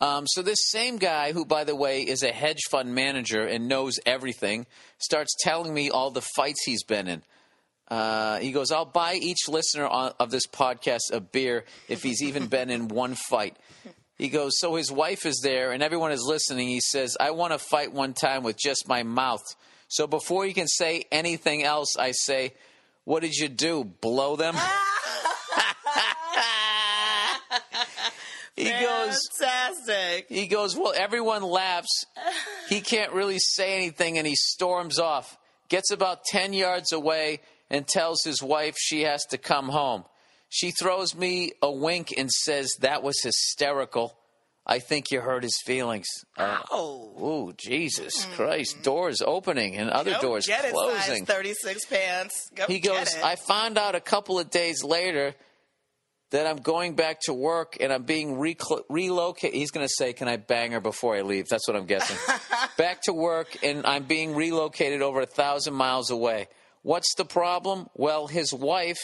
Um, 0.00 0.26
so 0.26 0.42
this 0.42 0.68
same 0.68 0.98
guy, 0.98 1.32
who 1.32 1.44
by 1.44 1.64
the 1.64 1.74
way 1.74 2.02
is 2.02 2.22
a 2.22 2.32
hedge 2.32 2.64
fund 2.70 2.94
manager 2.94 3.46
and 3.46 3.68
knows 3.68 3.98
everything, 4.04 4.66
starts 4.98 5.34
telling 5.40 5.72
me 5.72 5.90
all 5.90 6.10
the 6.10 6.24
fights 6.36 6.64
he's 6.64 6.84
been 6.84 7.08
in. 7.08 7.22
Uh, 7.88 8.38
he 8.38 8.52
goes, 8.52 8.70
"I'll 8.72 8.84
buy 8.84 9.14
each 9.14 9.48
listener 9.48 9.86
on, 9.86 10.12
of 10.18 10.30
this 10.30 10.46
podcast 10.46 11.12
a 11.12 11.20
beer 11.20 11.64
if 11.88 12.02
he's 12.02 12.22
even 12.22 12.46
been 12.48 12.70
in 12.70 12.88
one 12.88 13.14
fight." 13.14 13.56
He 14.18 14.28
goes, 14.28 14.58
"So 14.58 14.74
his 14.74 14.92
wife 14.92 15.24
is 15.24 15.40
there 15.42 15.72
and 15.72 15.82
everyone 15.82 16.12
is 16.12 16.22
listening." 16.22 16.68
He 16.68 16.80
says, 16.80 17.16
"I 17.18 17.30
want 17.30 17.52
to 17.52 17.58
fight 17.58 17.92
one 17.92 18.12
time 18.12 18.42
with 18.42 18.58
just 18.58 18.88
my 18.88 19.02
mouth." 19.02 19.42
So 19.88 20.06
before 20.06 20.44
you 20.44 20.52
can 20.52 20.66
say 20.66 21.04
anything 21.12 21.62
else, 21.62 21.96
I 21.96 22.10
say, 22.10 22.54
"What 23.04 23.22
did 23.22 23.34
you 23.34 23.48
do? 23.48 23.84
Blow 23.84 24.36
them?" 24.36 24.56
he 28.56 28.70
goes, 28.70 29.18
Fantastic. 29.38 30.26
he 30.28 30.46
goes, 30.46 30.76
Well, 30.76 30.94
everyone 30.96 31.42
laughs. 31.42 32.06
He 32.68 32.80
can't 32.80 33.12
really 33.12 33.38
say 33.38 33.74
anything 33.76 34.18
and 34.18 34.26
he 34.26 34.34
storms 34.34 34.98
off. 34.98 35.36
Gets 35.68 35.90
about 35.90 36.24
10 36.24 36.52
yards 36.52 36.92
away 36.92 37.40
and 37.70 37.86
tells 37.86 38.22
his 38.24 38.42
wife 38.42 38.74
she 38.78 39.02
has 39.02 39.24
to 39.26 39.38
come 39.38 39.68
home. 39.68 40.04
She 40.48 40.70
throws 40.70 41.14
me 41.14 41.52
a 41.60 41.70
wink 41.70 42.14
and 42.16 42.30
says, 42.30 42.70
That 42.80 43.02
was 43.02 43.20
hysterical. 43.22 44.16
I 44.68 44.80
think 44.80 45.12
you 45.12 45.20
hurt 45.20 45.42
his 45.44 45.60
feelings. 45.64 46.06
Uh, 46.36 46.58
Oh. 46.72 47.12
Ooh, 47.48 47.52
Jesus 47.56 48.24
Christ. 48.34 48.82
Doors 48.82 49.22
opening 49.24 49.76
and 49.76 49.90
other 49.90 50.12
Go 50.14 50.20
doors 50.22 50.46
get 50.46 50.64
it, 50.64 50.72
closing. 50.72 51.24
36 51.24 51.84
pants. 51.86 52.50
Go 52.54 52.66
He 52.66 52.80
goes, 52.80 53.14
it. 53.14 53.22
I 53.24 53.36
found 53.36 53.78
out 53.78 53.94
a 53.94 54.00
couple 54.00 54.38
of 54.40 54.50
days 54.50 54.82
later 54.82 55.34
that 56.30 56.46
I'm 56.46 56.56
going 56.56 56.96
back 56.96 57.20
to 57.22 57.34
work 57.34 57.76
and 57.80 57.92
I'm 57.92 58.02
being 58.02 58.36
recl- 58.36 58.82
relocated. 58.88 59.54
He's 59.54 59.70
going 59.70 59.86
to 59.86 59.92
say, 59.96 60.12
Can 60.12 60.28
I 60.28 60.36
bang 60.36 60.72
her 60.72 60.80
before 60.80 61.16
I 61.16 61.22
leave? 61.22 61.46
That's 61.48 61.68
what 61.68 61.76
I'm 61.76 61.86
guessing. 61.86 62.16
back 62.78 63.02
to 63.02 63.12
work 63.12 63.56
and 63.62 63.86
I'm 63.86 64.04
being 64.04 64.34
relocated 64.34 65.02
over 65.02 65.20
a 65.20 65.26
thousand 65.26 65.74
miles 65.74 66.10
away. 66.10 66.48
What's 66.82 67.14
the 67.16 67.24
problem? 67.24 67.86
Well, 67.94 68.26
his 68.26 68.52
wife, 68.52 69.00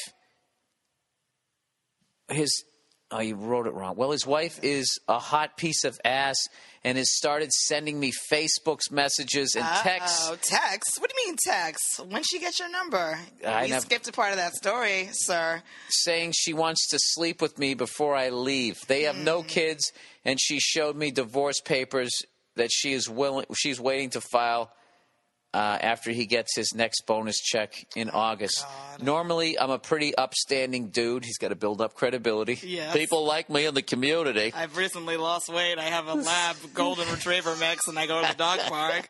his, 2.28 2.64
oh, 3.10 3.20
you 3.20 3.36
wrote 3.36 3.66
it 3.66 3.74
wrong. 3.74 3.96
Well, 3.96 4.12
his 4.12 4.26
wife 4.26 4.60
is 4.62 4.98
a 5.08 5.18
hot 5.18 5.56
piece 5.56 5.84
of 5.84 5.98
ass 6.04 6.36
and 6.84 6.98
has 6.98 7.14
started 7.14 7.52
sending 7.52 7.98
me 8.00 8.12
Facebook's 8.30 8.90
messages 8.90 9.54
and 9.54 9.64
texts. 9.64 10.28
Oh, 10.30 10.36
text? 10.40 10.98
What 11.00 11.10
do 11.10 11.16
you 11.20 11.28
mean 11.28 11.36
text? 11.44 12.00
When 12.08 12.22
she 12.22 12.40
get 12.40 12.58
your 12.58 12.70
number? 12.70 13.18
I 13.46 13.68
nev- 13.68 13.82
skipped 13.82 14.08
a 14.08 14.12
part 14.12 14.30
of 14.30 14.36
that 14.36 14.54
story, 14.54 15.08
sir. 15.12 15.62
saying 15.88 16.32
she 16.34 16.52
wants 16.52 16.88
to 16.88 16.98
sleep 17.00 17.40
with 17.40 17.58
me 17.58 17.74
before 17.74 18.16
I 18.16 18.30
leave. 18.30 18.80
They 18.88 19.02
have 19.02 19.16
no 19.16 19.42
hmm. 19.42 19.48
kids, 19.48 19.92
and 20.24 20.40
she 20.40 20.58
showed 20.58 20.96
me 20.96 21.10
divorce 21.10 21.60
papers 21.60 22.10
that 22.56 22.70
she 22.72 22.92
is 22.92 23.08
willing. 23.08 23.46
She's 23.56 23.80
waiting 23.80 24.10
to 24.10 24.20
file 24.20 24.70
uh, 25.54 25.78
after 25.80 26.10
he 26.10 26.26
gets 26.26 26.56
his 26.56 26.74
next 26.74 27.06
bonus 27.06 27.38
check 27.38 27.86
in 27.94 28.10
August. 28.10 28.64
Normally, 29.00 29.58
I'm 29.58 29.70
a 29.70 29.78
pretty 29.78 30.14
upstanding 30.14 30.88
dude. 30.88 31.24
He's 31.24 31.38
got 31.38 31.48
to 31.48 31.56
build 31.56 31.80
up 31.80 31.94
credibility. 31.94 32.58
Yes. 32.62 32.94
People 32.94 33.26
like 33.26 33.50
me 33.50 33.66
in 33.66 33.74
the 33.74 33.82
community. 33.82 34.52
I've 34.54 34.76
recently 34.76 35.16
lost 35.16 35.48
weight. 35.48 35.78
I 35.78 35.84
have 35.84 36.06
a 36.06 36.14
lab 36.30 36.56
golden 36.74 37.08
retriever 37.10 37.54
mix, 37.56 37.88
and 37.88 37.98
I 37.98 38.06
go 38.06 38.22
to 38.22 38.28
the 38.28 38.38
dog 38.38 38.60
park. 38.68 39.08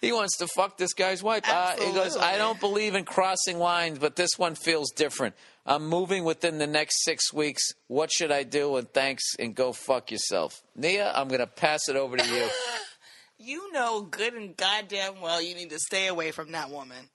He 0.00 0.10
wants 0.10 0.38
to 0.38 0.48
fuck 0.48 0.76
this 0.78 0.94
guy's 0.94 1.22
wife. 1.22 1.44
Uh, 1.48 1.76
he 1.76 1.92
goes, 1.92 2.16
I 2.16 2.36
don't 2.36 2.58
believe 2.58 2.96
in 2.96 3.04
crossing 3.04 3.60
lines, 3.60 4.00
but 4.00 4.16
this 4.16 4.30
one 4.36 4.56
feels 4.56 4.90
different. 4.90 5.36
I'm 5.64 5.88
moving 5.88 6.24
within 6.24 6.58
the 6.58 6.66
next 6.66 7.04
six 7.04 7.32
weeks. 7.32 7.62
What 7.86 8.10
should 8.10 8.32
I 8.32 8.42
do? 8.42 8.76
And 8.78 8.92
thanks, 8.92 9.22
and 9.38 9.54
go 9.54 9.72
fuck 9.72 10.10
yourself. 10.10 10.60
Nia, 10.74 11.12
I'm 11.14 11.28
going 11.28 11.38
to 11.38 11.46
pass 11.46 11.88
it 11.88 11.94
over 11.94 12.16
to 12.16 12.26
you. 12.26 12.48
You 13.42 13.72
know 13.72 14.02
good 14.02 14.34
and 14.34 14.56
goddamn 14.56 15.20
well 15.20 15.42
you 15.42 15.54
need 15.54 15.70
to 15.70 15.78
stay 15.78 16.06
away 16.06 16.30
from 16.30 16.52
that 16.52 16.70
woman. 16.70 17.08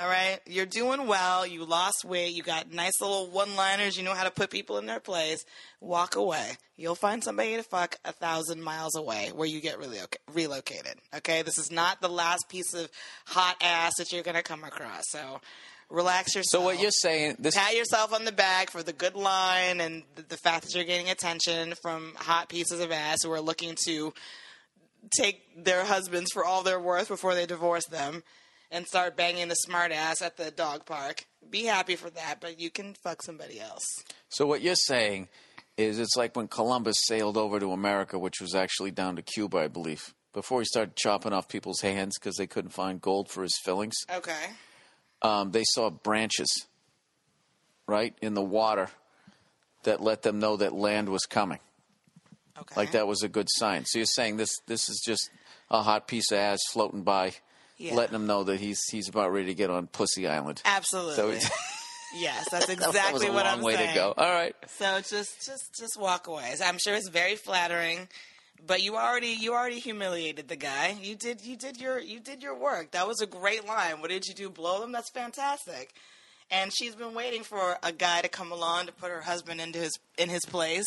All 0.00 0.08
right? 0.08 0.38
You're 0.46 0.66
doing 0.66 1.06
well. 1.06 1.46
You 1.46 1.64
lost 1.64 2.04
weight. 2.04 2.34
You 2.34 2.42
got 2.42 2.72
nice 2.72 3.00
little 3.00 3.28
one 3.28 3.56
liners. 3.56 3.98
You 3.98 4.04
know 4.04 4.14
how 4.14 4.24
to 4.24 4.30
put 4.30 4.50
people 4.50 4.78
in 4.78 4.86
their 4.86 5.00
place. 5.00 5.44
Walk 5.80 6.14
away. 6.14 6.52
You'll 6.76 6.94
find 6.94 7.22
somebody 7.22 7.56
to 7.56 7.62
fuck 7.62 7.96
a 8.04 8.12
thousand 8.12 8.62
miles 8.62 8.96
away 8.96 9.30
where 9.34 9.48
you 9.48 9.60
get 9.60 9.78
really 9.78 9.98
relocated. 10.32 10.94
Okay? 11.16 11.42
This 11.42 11.58
is 11.58 11.70
not 11.70 12.00
the 12.00 12.08
last 12.08 12.48
piece 12.48 12.72
of 12.72 12.88
hot 13.26 13.56
ass 13.60 13.92
that 13.98 14.12
you're 14.12 14.22
going 14.22 14.36
to 14.36 14.42
come 14.42 14.62
across. 14.62 15.02
So 15.08 15.40
relax 15.90 16.34
yourself. 16.34 16.62
So 16.62 16.64
what 16.64 16.80
you're 16.80 16.92
saying, 16.92 17.36
this 17.38 17.56
pat 17.56 17.76
yourself 17.76 18.14
on 18.14 18.24
the 18.24 18.32
back 18.32 18.70
for 18.70 18.82
the 18.82 18.92
good 18.92 19.16
line 19.16 19.80
and 19.80 20.04
the, 20.14 20.22
the 20.22 20.36
fact 20.36 20.64
that 20.64 20.74
you're 20.74 20.84
getting 20.84 21.10
attention 21.10 21.74
from 21.82 22.14
hot 22.16 22.48
pieces 22.48 22.80
of 22.80 22.92
ass 22.92 23.18
who 23.24 23.32
are 23.32 23.40
looking 23.40 23.76
to 23.86 24.14
take 25.18 25.64
their 25.64 25.84
husbands 25.84 26.30
for 26.32 26.44
all 26.44 26.62
they're 26.62 26.80
worth 26.80 27.08
before 27.08 27.34
they 27.34 27.46
divorce 27.46 27.86
them 27.86 28.22
and 28.70 28.86
start 28.86 29.16
banging 29.16 29.48
the 29.48 29.54
smart 29.54 29.92
ass 29.92 30.22
at 30.22 30.36
the 30.36 30.50
dog 30.50 30.86
park. 30.86 31.24
Be 31.48 31.64
happy 31.64 31.96
for 31.96 32.10
that, 32.10 32.36
but 32.40 32.60
you 32.60 32.70
can 32.70 32.94
fuck 32.94 33.22
somebody 33.22 33.60
else. 33.60 33.84
So 34.28 34.46
what 34.46 34.60
you're 34.62 34.74
saying 34.76 35.28
is 35.76 35.98
it's 35.98 36.16
like 36.16 36.36
when 36.36 36.46
Columbus 36.48 36.96
sailed 37.06 37.36
over 37.36 37.58
to 37.58 37.72
America, 37.72 38.18
which 38.18 38.40
was 38.40 38.54
actually 38.54 38.90
down 38.90 39.16
to 39.16 39.22
Cuba, 39.22 39.58
I 39.58 39.68
believe. 39.68 40.14
Before 40.32 40.60
he 40.60 40.64
started 40.66 40.94
chopping 40.94 41.32
off 41.32 41.48
people's 41.48 41.80
hands 41.80 42.16
because 42.18 42.36
they 42.36 42.46
couldn't 42.46 42.70
find 42.70 43.00
gold 43.00 43.28
for 43.30 43.42
his 43.42 43.58
fillings, 43.64 43.96
Okay. 44.14 44.50
um, 45.22 45.50
they 45.50 45.64
saw 45.64 45.90
branches, 45.90 46.48
right, 47.88 48.14
in 48.22 48.34
the 48.34 48.42
water 48.42 48.88
that 49.82 50.00
let 50.00 50.22
them 50.22 50.38
know 50.38 50.56
that 50.58 50.72
land 50.72 51.08
was 51.08 51.22
coming. 51.22 51.58
Okay. 52.62 52.74
Like 52.76 52.92
that 52.92 53.06
was 53.06 53.22
a 53.22 53.28
good 53.28 53.48
sign. 53.50 53.84
So 53.86 53.98
you're 53.98 54.06
saying 54.06 54.36
this 54.36 54.58
this 54.66 54.88
is 54.88 55.02
just 55.04 55.30
a 55.70 55.82
hot 55.82 56.08
piece 56.08 56.30
of 56.32 56.38
ass 56.38 56.58
floating 56.72 57.02
by, 57.02 57.32
Yeah. 57.78 57.94
letting 57.94 58.14
him 58.14 58.26
know 58.26 58.44
that 58.44 58.60
he's 58.60 58.80
he's 58.90 59.08
about 59.08 59.32
ready 59.32 59.46
to 59.46 59.54
get 59.54 59.70
on 59.70 59.86
Pussy 59.86 60.26
Island. 60.28 60.60
Absolutely. 60.64 61.40
So 61.40 61.48
yes, 62.16 62.48
that's 62.50 62.66
that 62.68 62.72
exactly 62.72 63.12
was 63.12 63.22
a 63.24 63.32
what 63.32 63.44
long 63.46 63.58
I'm 63.58 63.62
way 63.62 63.74
saying. 63.76 63.88
to 63.90 63.94
go. 63.94 64.14
All 64.16 64.30
right. 64.30 64.54
So 64.66 65.00
just 65.00 65.44
just 65.46 65.74
just 65.78 65.98
walk 65.98 66.26
away. 66.26 66.54
I'm 66.64 66.78
sure 66.78 66.94
it's 66.94 67.08
very 67.08 67.36
flattering, 67.36 68.08
but 68.66 68.82
you 68.82 68.96
already 68.96 69.28
you 69.40 69.54
already 69.54 69.78
humiliated 69.78 70.48
the 70.48 70.56
guy. 70.56 70.96
You 71.00 71.14
did 71.16 71.42
you 71.44 71.56
did 71.56 71.78
your 71.80 71.98
you 71.98 72.20
did 72.20 72.42
your 72.42 72.56
work. 72.58 72.90
That 72.92 73.06
was 73.06 73.20
a 73.20 73.26
great 73.26 73.66
line. 73.66 74.00
What 74.00 74.10
did 74.10 74.26
you 74.26 74.34
do? 74.34 74.50
Blow 74.50 74.80
them? 74.80 74.92
That's 74.92 75.10
fantastic. 75.10 75.94
And 76.52 76.72
she's 76.74 76.96
been 76.96 77.14
waiting 77.14 77.44
for 77.44 77.76
a 77.84 77.92
guy 77.92 78.22
to 78.22 78.28
come 78.28 78.50
along 78.50 78.86
to 78.86 78.92
put 78.92 79.10
her 79.12 79.20
husband 79.20 79.60
into 79.60 79.78
his 79.78 79.92
in 80.18 80.28
his 80.28 80.44
place 80.44 80.86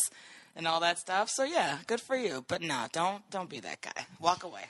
and 0.56 0.66
all 0.66 0.80
that 0.80 0.98
stuff. 0.98 1.30
So 1.30 1.44
yeah, 1.44 1.78
good 1.86 2.00
for 2.00 2.16
you. 2.16 2.44
But 2.46 2.62
no, 2.62 2.86
don't 2.92 3.28
don't 3.30 3.48
be 3.48 3.60
that 3.60 3.80
guy. 3.80 4.06
Walk 4.20 4.44
away. 4.44 4.64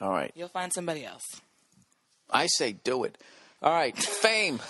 All 0.00 0.10
right. 0.10 0.30
You'll 0.34 0.48
find 0.48 0.72
somebody 0.72 1.04
else. 1.04 1.24
I 2.30 2.46
say 2.46 2.72
do 2.72 3.04
it. 3.04 3.18
All 3.62 3.72
right, 3.72 3.96
fame. 3.96 4.60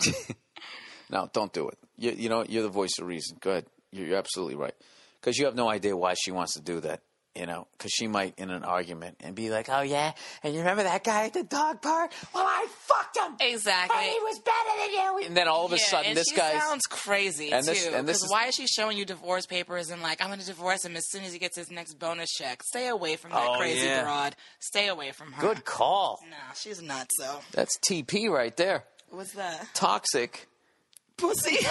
no, 1.10 1.28
don't 1.32 1.52
do 1.52 1.68
it. 1.68 1.78
You, 1.98 2.12
you 2.12 2.28
know, 2.28 2.44
you're 2.48 2.62
the 2.62 2.68
voice 2.68 2.92
of 2.98 3.06
reason. 3.06 3.36
Go 3.40 3.50
ahead. 3.50 3.66
You're, 3.90 4.06
you're 4.06 4.18
absolutely 4.18 4.54
right. 4.54 4.74
Because 5.20 5.36
you 5.36 5.44
have 5.44 5.54
no 5.54 5.68
idea 5.68 5.96
why 5.96 6.14
she 6.14 6.30
wants 6.30 6.54
to 6.54 6.62
do 6.62 6.80
that. 6.80 7.02
You 7.36 7.46
know, 7.46 7.66
because 7.72 7.92
she 7.92 8.06
might 8.08 8.34
in 8.38 8.50
an 8.50 8.64
argument 8.64 9.16
and 9.20 9.34
be 9.36 9.50
like, 9.50 9.68
"Oh 9.68 9.82
yeah, 9.82 10.12
and 10.42 10.52
you 10.52 10.60
remember 10.60 10.82
that 10.82 11.04
guy 11.04 11.26
at 11.26 11.32
the 11.32 11.44
dog 11.44 11.80
park? 11.80 12.10
Well, 12.34 12.44
I 12.44 12.66
fucked 12.70 13.16
him. 13.16 13.36
Exactly. 13.40 13.96
And 13.98 14.10
he 14.10 14.18
was 14.20 14.38
better 14.40 14.78
than 14.80 14.90
you." 14.92 15.26
And 15.28 15.36
then 15.36 15.46
all 15.48 15.66
of 15.66 15.72
a 15.72 15.76
Yeah, 15.76 15.84
sudden, 15.86 16.14
this 16.14 16.32
guy 16.32 16.58
sounds 16.58 16.82
crazy 16.88 17.52
and 17.52 17.64
too. 17.64 17.72
this- 17.72 17.86
and 17.86 18.08
this 18.08 18.22
is- 18.22 18.30
why 18.30 18.46
is 18.46 18.54
she 18.56 18.66
showing 18.66 18.96
you 18.98 19.04
divorce 19.04 19.46
papers 19.46 19.90
and 19.90 20.02
like 20.02 20.20
I'm 20.20 20.26
going 20.28 20.40
to 20.40 20.46
divorce 20.46 20.84
him 20.84 20.96
as 20.96 21.08
soon 21.10 21.22
as 21.24 21.32
he 21.32 21.38
gets 21.38 21.56
his 21.56 21.70
next 21.70 21.94
bonus 22.00 22.30
check? 22.30 22.62
Stay 22.64 22.88
away 22.88 23.16
from 23.16 23.30
that 23.30 23.46
Oh, 23.48 23.56
crazy 23.58 23.86
yeah. 23.86 24.02
broad. 24.02 24.34
Stay 24.58 24.88
away 24.88 25.12
from 25.12 25.32
her. 25.32 25.40
Good 25.40 25.64
call. 25.64 26.18
Nah, 26.28 26.36
she's 26.54 26.82
nuts. 26.82 27.14
So 27.18 27.40
That's 27.52 27.78
TP 27.78 28.28
right 28.28 28.56
there. 28.56 28.84
what's 29.10 29.32
that? 29.34 29.68
Toxic. 29.74 30.48
Pussy. 31.16 31.58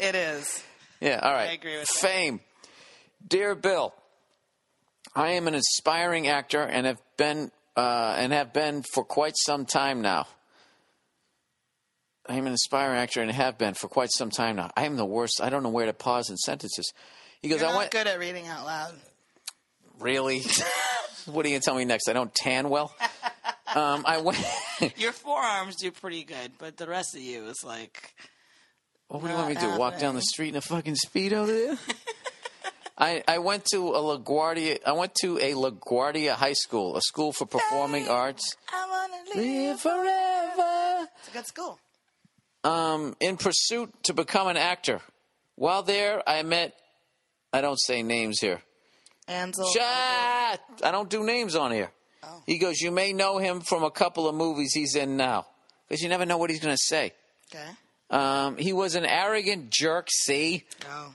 it 0.00 0.14
is. 0.14 0.62
Yeah, 1.02 1.18
all 1.20 1.32
right. 1.32 1.50
I 1.50 1.52
agree 1.54 1.78
with 1.78 1.88
that. 1.88 1.98
Fame. 1.98 2.40
Dear 3.26 3.56
Bill, 3.56 3.92
I 5.16 5.32
am 5.32 5.48
an 5.48 5.54
aspiring 5.54 6.28
actor 6.28 6.62
and 6.62 6.86
have 6.86 7.02
been 7.16 7.50
uh, 7.76 8.14
and 8.18 8.32
have 8.32 8.52
been 8.52 8.82
for 8.82 9.02
quite 9.02 9.34
some 9.36 9.66
time 9.66 10.00
now. 10.00 10.26
I 12.28 12.36
am 12.36 12.46
an 12.46 12.52
aspiring 12.52 12.98
actor 12.98 13.20
and 13.20 13.32
have 13.32 13.58
been 13.58 13.74
for 13.74 13.88
quite 13.88 14.10
some 14.12 14.30
time 14.30 14.54
now. 14.54 14.70
I 14.76 14.84
am 14.84 14.96
the 14.96 15.04
worst. 15.04 15.40
I 15.42 15.50
don't 15.50 15.64
know 15.64 15.70
where 15.70 15.86
to 15.86 15.92
pause 15.92 16.30
in 16.30 16.36
sentences. 16.36 16.92
He 17.40 17.48
goes, 17.48 17.60
You're 17.60 17.70
I 17.70 17.72
not 17.72 17.78
went. 17.78 17.90
good 17.90 18.06
at 18.06 18.20
reading 18.20 18.46
out 18.46 18.64
loud. 18.64 18.94
Really? 19.98 20.42
what 21.26 21.44
are 21.44 21.48
you 21.48 21.54
going 21.54 21.60
to 21.62 21.64
tell 21.64 21.74
me 21.74 21.84
next? 21.84 22.08
I 22.08 22.12
don't 22.12 22.34
tan 22.34 22.68
well? 22.68 22.94
Um, 23.74 24.04
I 24.06 24.20
went. 24.20 24.38
Your 24.98 25.12
forearms 25.12 25.76
do 25.76 25.90
pretty 25.90 26.24
good, 26.24 26.52
but 26.58 26.76
the 26.76 26.86
rest 26.86 27.16
of 27.16 27.22
you 27.22 27.46
is 27.46 27.64
like 27.64 28.12
What 29.12 29.20
do 29.24 29.28
you 29.28 29.34
want 29.34 29.48
me 29.50 29.54
to 29.56 29.60
do? 29.60 29.76
Walk 29.76 29.98
down 29.98 30.14
the 30.14 30.22
street 30.22 30.48
in 30.48 30.56
a 30.56 30.62
fucking 30.62 30.96
speedo 30.96 31.46
there? 31.46 31.76
I, 32.98 33.22
I 33.28 33.38
went 33.40 33.66
to 33.66 33.88
a 33.88 33.98
LaGuardia. 33.98 34.78
I 34.86 34.92
went 34.92 35.14
to 35.16 35.36
a 35.36 35.52
LaGuardia 35.52 36.32
High 36.32 36.54
School, 36.54 36.96
a 36.96 37.02
school 37.02 37.30
for 37.30 37.44
performing 37.44 38.08
arts. 38.08 38.56
I 38.72 38.88
want 38.88 39.12
to 39.32 39.38
live. 39.38 39.46
Live 39.46 39.80
forever. 39.80 41.08
It's 41.18 41.28
a 41.28 41.32
good 41.32 41.46
school. 41.46 41.78
Um, 42.64 43.14
in 43.20 43.36
pursuit 43.36 43.92
to 44.04 44.14
become 44.14 44.48
an 44.48 44.56
actor. 44.56 45.02
While 45.56 45.82
there, 45.82 46.26
I 46.26 46.42
met. 46.42 46.74
I 47.52 47.60
don't 47.60 47.78
say 47.78 48.02
names 48.02 48.40
here. 48.40 48.62
Ansel. 49.28 49.70
Shut! 49.72 50.60
I 50.82 50.90
don't 50.90 51.10
do 51.10 51.22
names 51.22 51.54
on 51.54 51.70
here. 51.70 51.90
Oh. 52.22 52.42
He 52.46 52.56
goes, 52.56 52.80
You 52.80 52.90
may 52.90 53.12
know 53.12 53.36
him 53.36 53.60
from 53.60 53.84
a 53.84 53.90
couple 53.90 54.26
of 54.26 54.34
movies 54.34 54.72
he's 54.72 54.96
in 54.96 55.18
now. 55.18 55.46
Because 55.86 56.02
you 56.02 56.08
never 56.08 56.24
know 56.24 56.38
what 56.38 56.48
he's 56.48 56.60
going 56.60 56.74
to 56.74 56.82
say. 56.82 57.12
Okay. 57.54 57.68
Um, 58.12 58.58
he 58.58 58.74
was 58.74 58.94
an 58.94 59.06
arrogant 59.06 59.70
jerk, 59.70 60.08
see? 60.10 60.64
Oh. 60.88 61.14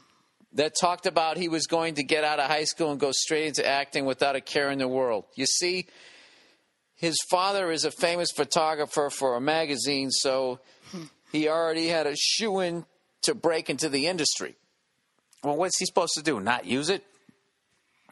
that 0.53 0.73
talked 0.81 1.05
about 1.05 1.37
he 1.37 1.47
was 1.47 1.67
going 1.67 1.95
to 1.95 2.03
get 2.03 2.23
out 2.23 2.39
of 2.39 2.47
high 2.49 2.63
school 2.63 2.89
and 2.89 2.99
go 2.99 3.11
straight 3.11 3.45
into 3.45 3.65
acting 3.65 4.05
without 4.05 4.35
a 4.35 4.41
care 4.41 4.71
in 4.71 4.79
the 4.79 4.87
world. 4.87 5.25
You 5.35 5.45
see, 5.45 5.85
his 6.95 7.15
father 7.29 7.71
is 7.71 7.85
a 7.85 7.91
famous 7.91 8.31
photographer 8.31 9.11
for 9.11 9.35
a 9.35 9.41
magazine, 9.41 10.09
so 10.09 10.59
he 11.31 11.47
already 11.47 11.87
had 11.87 12.07
a 12.07 12.15
shoe 12.15 12.59
in 12.59 12.85
to 13.21 13.35
break 13.35 13.69
into 13.69 13.89
the 13.89 14.07
industry. 14.07 14.55
Well, 15.43 15.57
what's 15.57 15.77
he 15.77 15.85
supposed 15.85 16.15
to 16.15 16.23
do? 16.23 16.39
Not 16.39 16.65
use 16.65 16.89
it? 16.89 17.03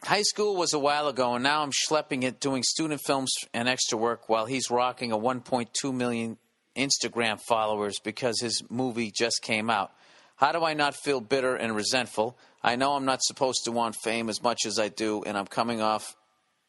High 0.04 0.22
school 0.22 0.54
was 0.54 0.72
a 0.72 0.78
while 0.78 1.08
ago, 1.08 1.34
and 1.34 1.42
now 1.42 1.62
I'm 1.62 1.72
schlepping 1.72 2.22
it 2.22 2.38
doing 2.38 2.62
student 2.62 3.00
films 3.04 3.32
and 3.52 3.68
extra 3.68 3.98
work 3.98 4.28
while 4.28 4.46
he's 4.46 4.70
rocking 4.70 5.10
a 5.10 5.18
1.2 5.18 5.92
million 5.92 6.36
Instagram 6.76 7.40
followers 7.40 7.98
because 8.02 8.40
his 8.40 8.62
movie 8.70 9.10
just 9.10 9.42
came 9.42 9.70
out. 9.70 9.92
How 10.36 10.52
do 10.52 10.64
I 10.64 10.74
not 10.74 10.94
feel 10.94 11.20
bitter 11.20 11.56
and 11.56 11.74
resentful? 11.74 12.36
I 12.62 12.76
know 12.76 12.94
I'm 12.94 13.04
not 13.04 13.22
supposed 13.22 13.64
to 13.64 13.72
want 13.72 13.96
fame 14.02 14.28
as 14.28 14.42
much 14.42 14.66
as 14.66 14.78
I 14.78 14.88
do, 14.88 15.22
and 15.22 15.36
I'm 15.36 15.46
coming 15.46 15.80
off 15.80 16.14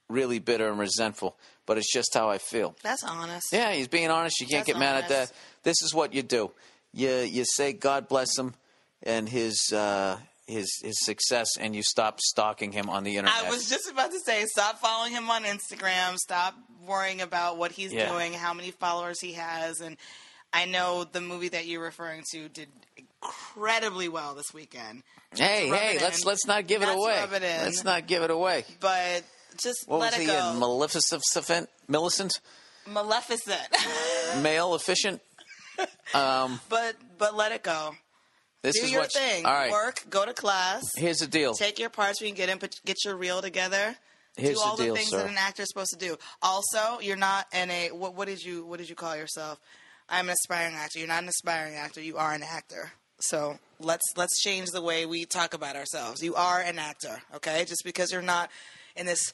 really 0.10 0.40
bitter 0.40 0.70
and 0.70 0.80
resentful, 0.80 1.36
but 1.66 1.78
it's 1.78 1.92
just 1.92 2.14
how 2.14 2.30
I 2.30 2.38
feel. 2.38 2.76
That's 2.82 3.04
honest. 3.04 3.48
Yeah, 3.52 3.74
he's 3.74 3.88
being 3.88 4.10
honest. 4.10 4.40
You 4.40 4.48
can't 4.48 4.66
That's 4.66 4.78
get 4.78 4.80
mad 4.80 5.04
at 5.04 5.10
that. 5.10 5.32
This 5.64 5.82
is 5.82 5.94
what 5.94 6.14
you 6.14 6.24
do. 6.24 6.52
You 6.94 7.10
you 7.20 7.44
say 7.46 7.74
God 7.74 8.08
bless 8.08 8.38
him 8.38 8.54
and 9.04 9.28
his 9.28 9.72
uh, 9.74 10.18
his 10.48 10.80
his 10.84 10.96
success, 11.06 11.48
and 11.60 11.76
you 11.76 11.84
stop 11.84 12.20
stalking 12.22 12.72
him 12.72 12.90
on 12.90 13.04
the 13.04 13.18
internet. 13.18 13.44
I 13.46 13.50
was 13.50 13.70
just 13.70 13.90
about 13.92 14.12
to 14.12 14.20
say, 14.20 14.46
stop 14.46 14.80
following 14.80 15.12
him 15.12 15.30
on 15.30 15.44
Instagram. 15.44 16.16
Stop 16.18 16.56
worrying 16.86 17.22
about 17.22 17.58
what 17.58 17.72
he's 17.72 17.92
Yeah. 17.94 18.10
doing, 18.10 18.34
how 18.34 18.54
many 18.54 18.72
followers 18.72 19.20
he 19.20 19.34
has, 19.34 19.82
and 19.82 19.98
I 20.54 20.66
know 20.66 21.04
the 21.04 21.20
movie 21.22 21.50
that 21.50 21.66
you're 21.68 21.82
referring 21.84 22.24
to 22.32 22.48
did 22.50 22.70
incredibly 22.96 24.08
well 24.08 24.34
this 24.36 24.54
weekend. 24.54 25.04
hey 25.36 25.68
hey, 25.68 26.00
let's 26.02 26.22
in. 26.22 26.28
let's 26.28 26.46
not 26.48 26.66
give 26.68 26.82
it 26.82 26.86
Not 26.86 26.94
to 26.94 26.98
away. 27.00 27.20
it. 27.22 27.42
Let's 27.42 27.84
not 27.84 28.08
give 28.08 28.24
it 28.24 28.32
away. 28.32 28.64
But 28.80 29.24
just 29.62 29.84
What 29.88 30.00
let 30.00 30.14
was 30.14 30.20
it 30.20 30.22
he 30.22 30.28
go. 30.28 30.52
in? 30.54 30.60
Maleficent, 30.60 31.22
Millicent, 31.90 32.40
Maleficent. 32.88 33.62
male 34.42 34.76
efficient. 34.76 35.22
Um, 36.14 36.60
but 36.70 36.96
but 37.20 37.36
let 37.36 37.52
it 37.52 37.62
go. 37.62 37.94
This 38.64 38.80
Do 38.80 38.86
is 38.86 38.92
your 38.92 39.02
what. 39.02 39.12
thing. 39.12 39.46
All 39.46 39.54
right. 39.54 39.72
Work. 39.72 40.06
Go 40.10 40.26
to 40.26 40.34
class. 40.34 40.84
Here's 40.96 41.18
the 41.18 41.28
deal. 41.28 41.54
Take 41.54 41.80
your 41.80 41.90
parts 41.90 42.22
when 42.22 42.30
you 42.30 42.36
get 42.36 42.50
in. 42.50 42.60
Get 42.86 42.98
your 43.06 43.16
reel 43.16 43.42
together. 43.42 43.96
Here's 44.36 44.58
do 44.58 44.62
all 44.64 44.76
the 44.76 44.86
deal, 44.86 44.96
things 44.96 45.10
sir. 45.10 45.18
that 45.18 45.30
an 45.30 45.38
actor's 45.38 45.68
supposed 45.70 45.92
to 45.92 45.98
do. 45.98 46.16
Also, 46.42 47.00
you're 47.02 47.16
not 47.18 47.48
in 47.54 47.72
a 47.72 47.90
what, 47.90 48.14
what 48.14 48.28
did 48.28 48.44
you 48.44 48.66
what 48.66 48.78
did 48.78 48.90
you 48.90 48.96
call 48.96 49.16
yourself? 49.16 49.60
I'm 50.10 50.30
an 50.30 50.34
aspiring 50.34 50.76
actor. 50.76 51.00
You're 51.00 51.08
not 51.08 51.24
an 51.24 51.30
aspiring 51.30 51.76
actor. 51.76 52.02
You 52.02 52.18
are 52.18 52.34
an 52.34 52.44
actor. 52.44 52.92
So 53.20 53.58
let's 53.80 54.06
let's 54.16 54.40
change 54.42 54.70
the 54.70 54.82
way 54.82 55.06
we 55.06 55.26
talk 55.26 55.54
about 55.54 55.76
ourselves. 55.76 56.22
You 56.22 56.36
are 56.36 56.62
an 56.62 56.78
actor, 56.78 57.22
okay? 57.36 57.66
Just 57.66 57.84
because 57.84 58.12
you're 58.12 58.22
not 58.22 58.52
in 58.96 59.06
this 59.08 59.34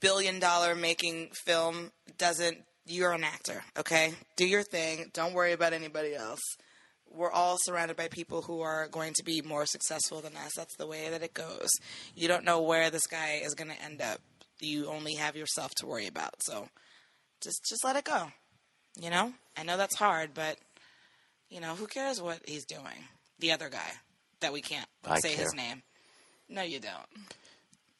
billion 0.00 0.38
dollar 0.38 0.74
making 0.74 1.30
film 1.44 1.92
doesn't 2.18 2.58
you're 2.86 3.12
an 3.12 3.24
actor, 3.24 3.64
okay? 3.78 4.12
Do 4.36 4.46
your 4.46 4.62
thing. 4.62 5.10
Don't 5.14 5.32
worry 5.32 5.52
about 5.52 5.72
anybody 5.72 6.14
else. 6.14 6.42
We're 7.14 7.30
all 7.30 7.56
surrounded 7.60 7.96
by 7.96 8.08
people 8.08 8.42
who 8.42 8.60
are 8.60 8.88
going 8.88 9.12
to 9.14 9.24
be 9.24 9.40
more 9.40 9.66
successful 9.66 10.20
than 10.20 10.36
us. 10.36 10.52
That's 10.56 10.76
the 10.76 10.86
way 10.86 11.10
that 11.10 11.22
it 11.22 11.32
goes. 11.32 11.68
You 12.14 12.28
don't 12.28 12.44
know 12.44 12.60
where 12.60 12.90
this 12.90 13.06
guy 13.06 13.40
is 13.42 13.54
going 13.54 13.70
to 13.70 13.82
end 13.82 14.00
up. 14.02 14.20
You 14.60 14.88
only 14.88 15.14
have 15.14 15.36
yourself 15.36 15.72
to 15.76 15.86
worry 15.86 16.06
about. 16.06 16.34
So 16.42 16.68
just 17.40 17.64
just 17.68 17.84
let 17.84 17.96
it 17.96 18.04
go. 18.04 18.32
You 19.00 19.10
know? 19.10 19.32
I 19.56 19.62
know 19.62 19.76
that's 19.76 19.96
hard, 19.96 20.30
but 20.34 20.56
you 21.48 21.60
know, 21.60 21.74
who 21.74 21.86
cares 21.86 22.20
what 22.20 22.40
he's 22.46 22.64
doing? 22.64 23.06
The 23.38 23.52
other 23.52 23.68
guy 23.68 23.90
that 24.40 24.52
we 24.52 24.60
can't 24.60 24.88
I 25.04 25.20
say 25.20 25.34
his 25.34 25.54
name. 25.54 25.82
No, 26.48 26.62
you 26.62 26.80
don't. 26.80 27.28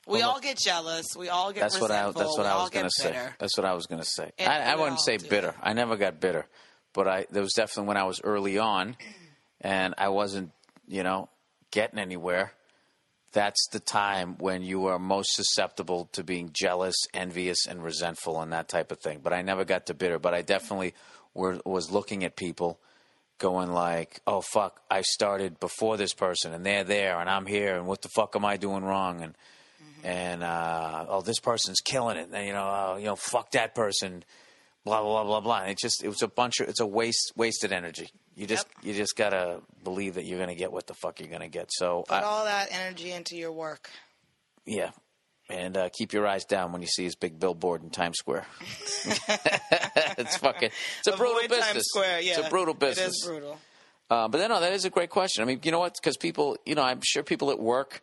We 0.06 0.22
all 0.22 0.40
get 0.40 0.58
jealous. 0.58 1.06
We 1.16 1.28
all 1.28 1.52
get 1.52 1.60
That's 1.60 1.80
what 1.80 1.90
I. 1.90 2.06
resentful. 2.06 2.22
That's 2.22 2.38
what 2.38 2.44
we 2.44 2.52
I 2.52 2.62
was 2.62 2.70
going 2.70 2.84
to 2.84 2.90
say. 2.90 3.28
That's 3.38 3.56
what 3.56 3.64
I 3.64 3.72
was 3.72 3.86
going 3.86 4.02
to 4.02 4.08
say. 4.08 4.30
And 4.38 4.52
I, 4.52 4.72
I 4.72 4.76
wouldn't 4.76 5.00
say 5.00 5.16
bitter. 5.16 5.54
I 5.62 5.72
never 5.72 5.96
got 5.96 6.20
bitter, 6.20 6.46
but 6.94 7.06
I. 7.06 7.26
There 7.30 7.42
was 7.42 7.52
definitely 7.52 7.88
when 7.88 7.96
I 7.96 8.04
was 8.04 8.20
early 8.24 8.58
on, 8.58 8.96
and 9.60 9.94
I 9.98 10.08
wasn't, 10.08 10.52
you 10.88 11.02
know, 11.02 11.28
getting 11.70 11.98
anywhere. 11.98 12.52
That's 13.32 13.66
the 13.72 13.80
time 13.80 14.36
when 14.38 14.62
you 14.62 14.86
are 14.86 14.98
most 14.98 15.34
susceptible 15.34 16.08
to 16.12 16.22
being 16.22 16.50
jealous, 16.52 16.94
envious, 17.12 17.66
and 17.66 17.82
resentful, 17.82 18.40
and 18.40 18.52
that 18.52 18.68
type 18.68 18.92
of 18.92 19.00
thing. 19.00 19.20
But 19.22 19.32
I 19.32 19.42
never 19.42 19.64
got 19.64 19.86
to 19.86 19.94
bitter. 19.94 20.18
But 20.18 20.34
I 20.34 20.42
definitely 20.42 20.94
were, 21.34 21.60
was 21.64 21.90
looking 21.90 22.24
at 22.24 22.36
people, 22.36 22.78
going 23.38 23.72
like, 23.72 24.20
"Oh 24.26 24.40
fuck, 24.40 24.80
I 24.90 25.02
started 25.02 25.58
before 25.60 25.96
this 25.96 26.14
person, 26.14 26.54
and 26.54 26.64
they're 26.64 26.84
there, 26.84 27.18
and 27.18 27.28
I'm 27.28 27.46
here, 27.46 27.76
and 27.76 27.86
what 27.86 28.02
the 28.02 28.08
fuck 28.08 28.36
am 28.36 28.44
I 28.44 28.56
doing 28.56 28.84
wrong?" 28.84 29.20
And 29.20 29.34
and 30.04 30.42
uh, 30.44 31.06
oh, 31.08 31.22
this 31.22 31.40
person's 31.40 31.80
killing 31.80 32.18
it. 32.18 32.28
And, 32.32 32.46
you 32.46 32.52
know, 32.52 32.68
uh, 32.68 32.96
you 32.98 33.06
know, 33.06 33.16
fuck 33.16 33.52
that 33.52 33.74
person. 33.74 34.22
Blah 34.84 35.02
blah 35.02 35.24
blah 35.24 35.40
blah. 35.40 35.60
And 35.60 35.70
it 35.70 35.78
just 35.78 36.04
it 36.04 36.08
was 36.08 36.22
a 36.22 36.28
bunch 36.28 36.60
of 36.60 36.68
it's 36.68 36.80
a 36.80 36.86
waste 36.86 37.32
wasted 37.36 37.72
energy. 37.72 38.10
You 38.36 38.46
just 38.46 38.66
you 38.82 38.92
just 38.92 39.16
gotta 39.16 39.60
believe 39.82 40.14
that 40.14 40.24
you're 40.24 40.38
gonna 40.38 40.54
get 40.54 40.72
what 40.72 40.86
the 40.86 40.94
fuck 40.94 41.20
you're 41.20 41.30
gonna 41.30 41.48
get. 41.48 41.70
So 41.70 42.04
Put 42.06 42.16
I, 42.16 42.22
all 42.22 42.44
that 42.44 42.68
energy 42.70 43.12
into 43.12 43.36
your 43.36 43.52
work. 43.52 43.88
yeah, 44.66 44.90
and 45.48 45.76
uh, 45.76 45.88
keep 45.92 46.12
your 46.12 46.26
eyes 46.26 46.44
down 46.44 46.72
when 46.72 46.82
you 46.82 46.88
see 46.88 47.04
his 47.04 47.16
big 47.16 47.38
billboard 47.38 47.82
in 47.82 47.90
Times 47.90 48.18
Square. 48.18 48.46
it's 50.18 50.36
fucking 50.36 50.70
it's 50.98 51.08
a 51.08 51.16
brutal 51.16 51.40
business. 51.48 51.72
Times 51.72 51.84
Square, 51.86 52.20
yeah. 52.20 52.38
It's 52.38 52.46
a 52.46 52.50
brutal 52.50 52.74
business. 52.74 53.06
It 53.06 53.10
is 53.10 53.24
brutal. 53.26 53.58
Uh, 54.10 54.28
but 54.28 54.38
then, 54.38 54.50
no, 54.50 54.60
that 54.60 54.72
is 54.72 54.84
a 54.84 54.90
great 54.90 55.10
question. 55.10 55.42
I 55.42 55.46
mean, 55.46 55.60
you 55.62 55.70
know 55.70 55.78
what? 55.78 55.94
Because 56.00 56.16
people, 56.16 56.56
you 56.66 56.74
know, 56.74 56.82
I'm 56.82 57.00
sure 57.02 57.22
people 57.22 57.50
at 57.50 57.58
work, 57.58 58.02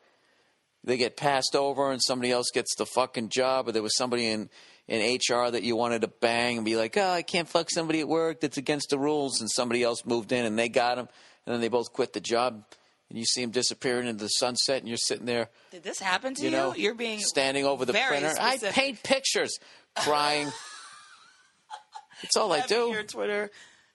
they 0.83 0.97
get 0.97 1.15
passed 1.15 1.55
over 1.55 1.91
and 1.91 2.01
somebody 2.01 2.31
else 2.31 2.47
gets 2.51 2.75
the 2.75 2.85
fucking 2.87 3.29
job, 3.29 3.67
or 3.67 3.71
there 3.71 3.83
was 3.83 3.95
somebody 3.95 4.27
in, 4.27 4.49
in 4.87 5.17
HR 5.17 5.49
that 5.51 5.63
you 5.63 5.75
wanted 5.75 6.01
to 6.01 6.07
bang 6.07 6.57
and 6.57 6.65
be 6.65 6.75
like, 6.75 6.97
oh, 6.97 7.09
I 7.09 7.21
can't 7.21 7.47
fuck 7.47 7.69
somebody 7.69 7.99
at 8.01 8.07
work 8.07 8.41
that's 8.41 8.57
against 8.57 8.89
the 8.89 8.99
rules, 8.99 9.39
and 9.39 9.49
somebody 9.49 9.83
else 9.83 10.05
moved 10.05 10.31
in 10.31 10.45
and 10.45 10.57
they 10.59 10.69
got 10.69 10.97
him, 10.97 11.07
and 11.45 11.53
then 11.53 11.61
they 11.61 11.69
both 11.69 11.93
quit 11.93 12.13
the 12.13 12.19
job, 12.19 12.63
and 13.09 13.17
you 13.19 13.25
see 13.25 13.41
him 13.41 13.51
disappearing 13.51 14.07
into 14.07 14.23
the 14.23 14.29
sunset, 14.29 14.79
and 14.79 14.87
you're 14.87 14.97
sitting 14.97 15.25
there, 15.25 15.49
Did 15.71 15.83
this 15.83 15.99
happen 15.99 16.33
to 16.35 16.41
you 16.41 16.49
you? 16.49 16.55
know, 16.55 16.75
You're 16.75 16.95
being 16.95 17.19
standing 17.19 17.65
over 17.65 17.85
the 17.85 17.93
printer. 17.93 18.33
I 18.39 18.57
paint 18.57 19.01
pictures, 19.03 19.57
crying. 19.95 20.51
That's 22.21 22.35
all 22.35 22.51
I 22.53 22.61
do. 22.61 22.89
Your 22.91 23.03
Twitter 23.03 23.49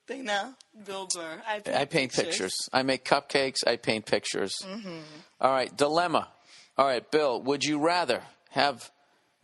They 0.09 0.21
know. 0.21 0.55
Bill 0.85 1.09
Burr. 1.15 1.43
I 1.47 1.61
paint, 1.61 1.77
I 1.77 1.85
paint 1.85 2.13
pictures. 2.13 2.55
I 2.73 2.83
make 2.83 3.05
cupcakes. 3.05 3.59
I 3.67 3.77
paint 3.77 4.05
pictures. 4.07 4.55
Mm-hmm. 4.63 4.99
All 5.41 5.51
right, 5.53 5.75
dilemma. 5.77 6.29
All 6.77 6.87
right, 6.87 7.09
Bill. 7.11 7.41
Would 7.43 7.65
you 7.65 7.79
rather 7.79 8.23
have? 8.51 8.91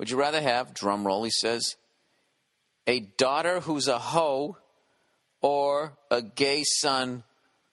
Would 0.02 0.10
you 0.10 0.16
rather 0.16 0.40
have? 0.40 0.74
Drum 0.74 1.06
roll. 1.06 1.22
He 1.22 1.30
says, 1.30 1.76
a 2.88 2.98
daughter 2.98 3.60
who's 3.60 3.86
a 3.86 4.00
hoe, 4.00 4.56
or 5.40 5.96
a 6.10 6.20
gay 6.20 6.64
son 6.64 7.22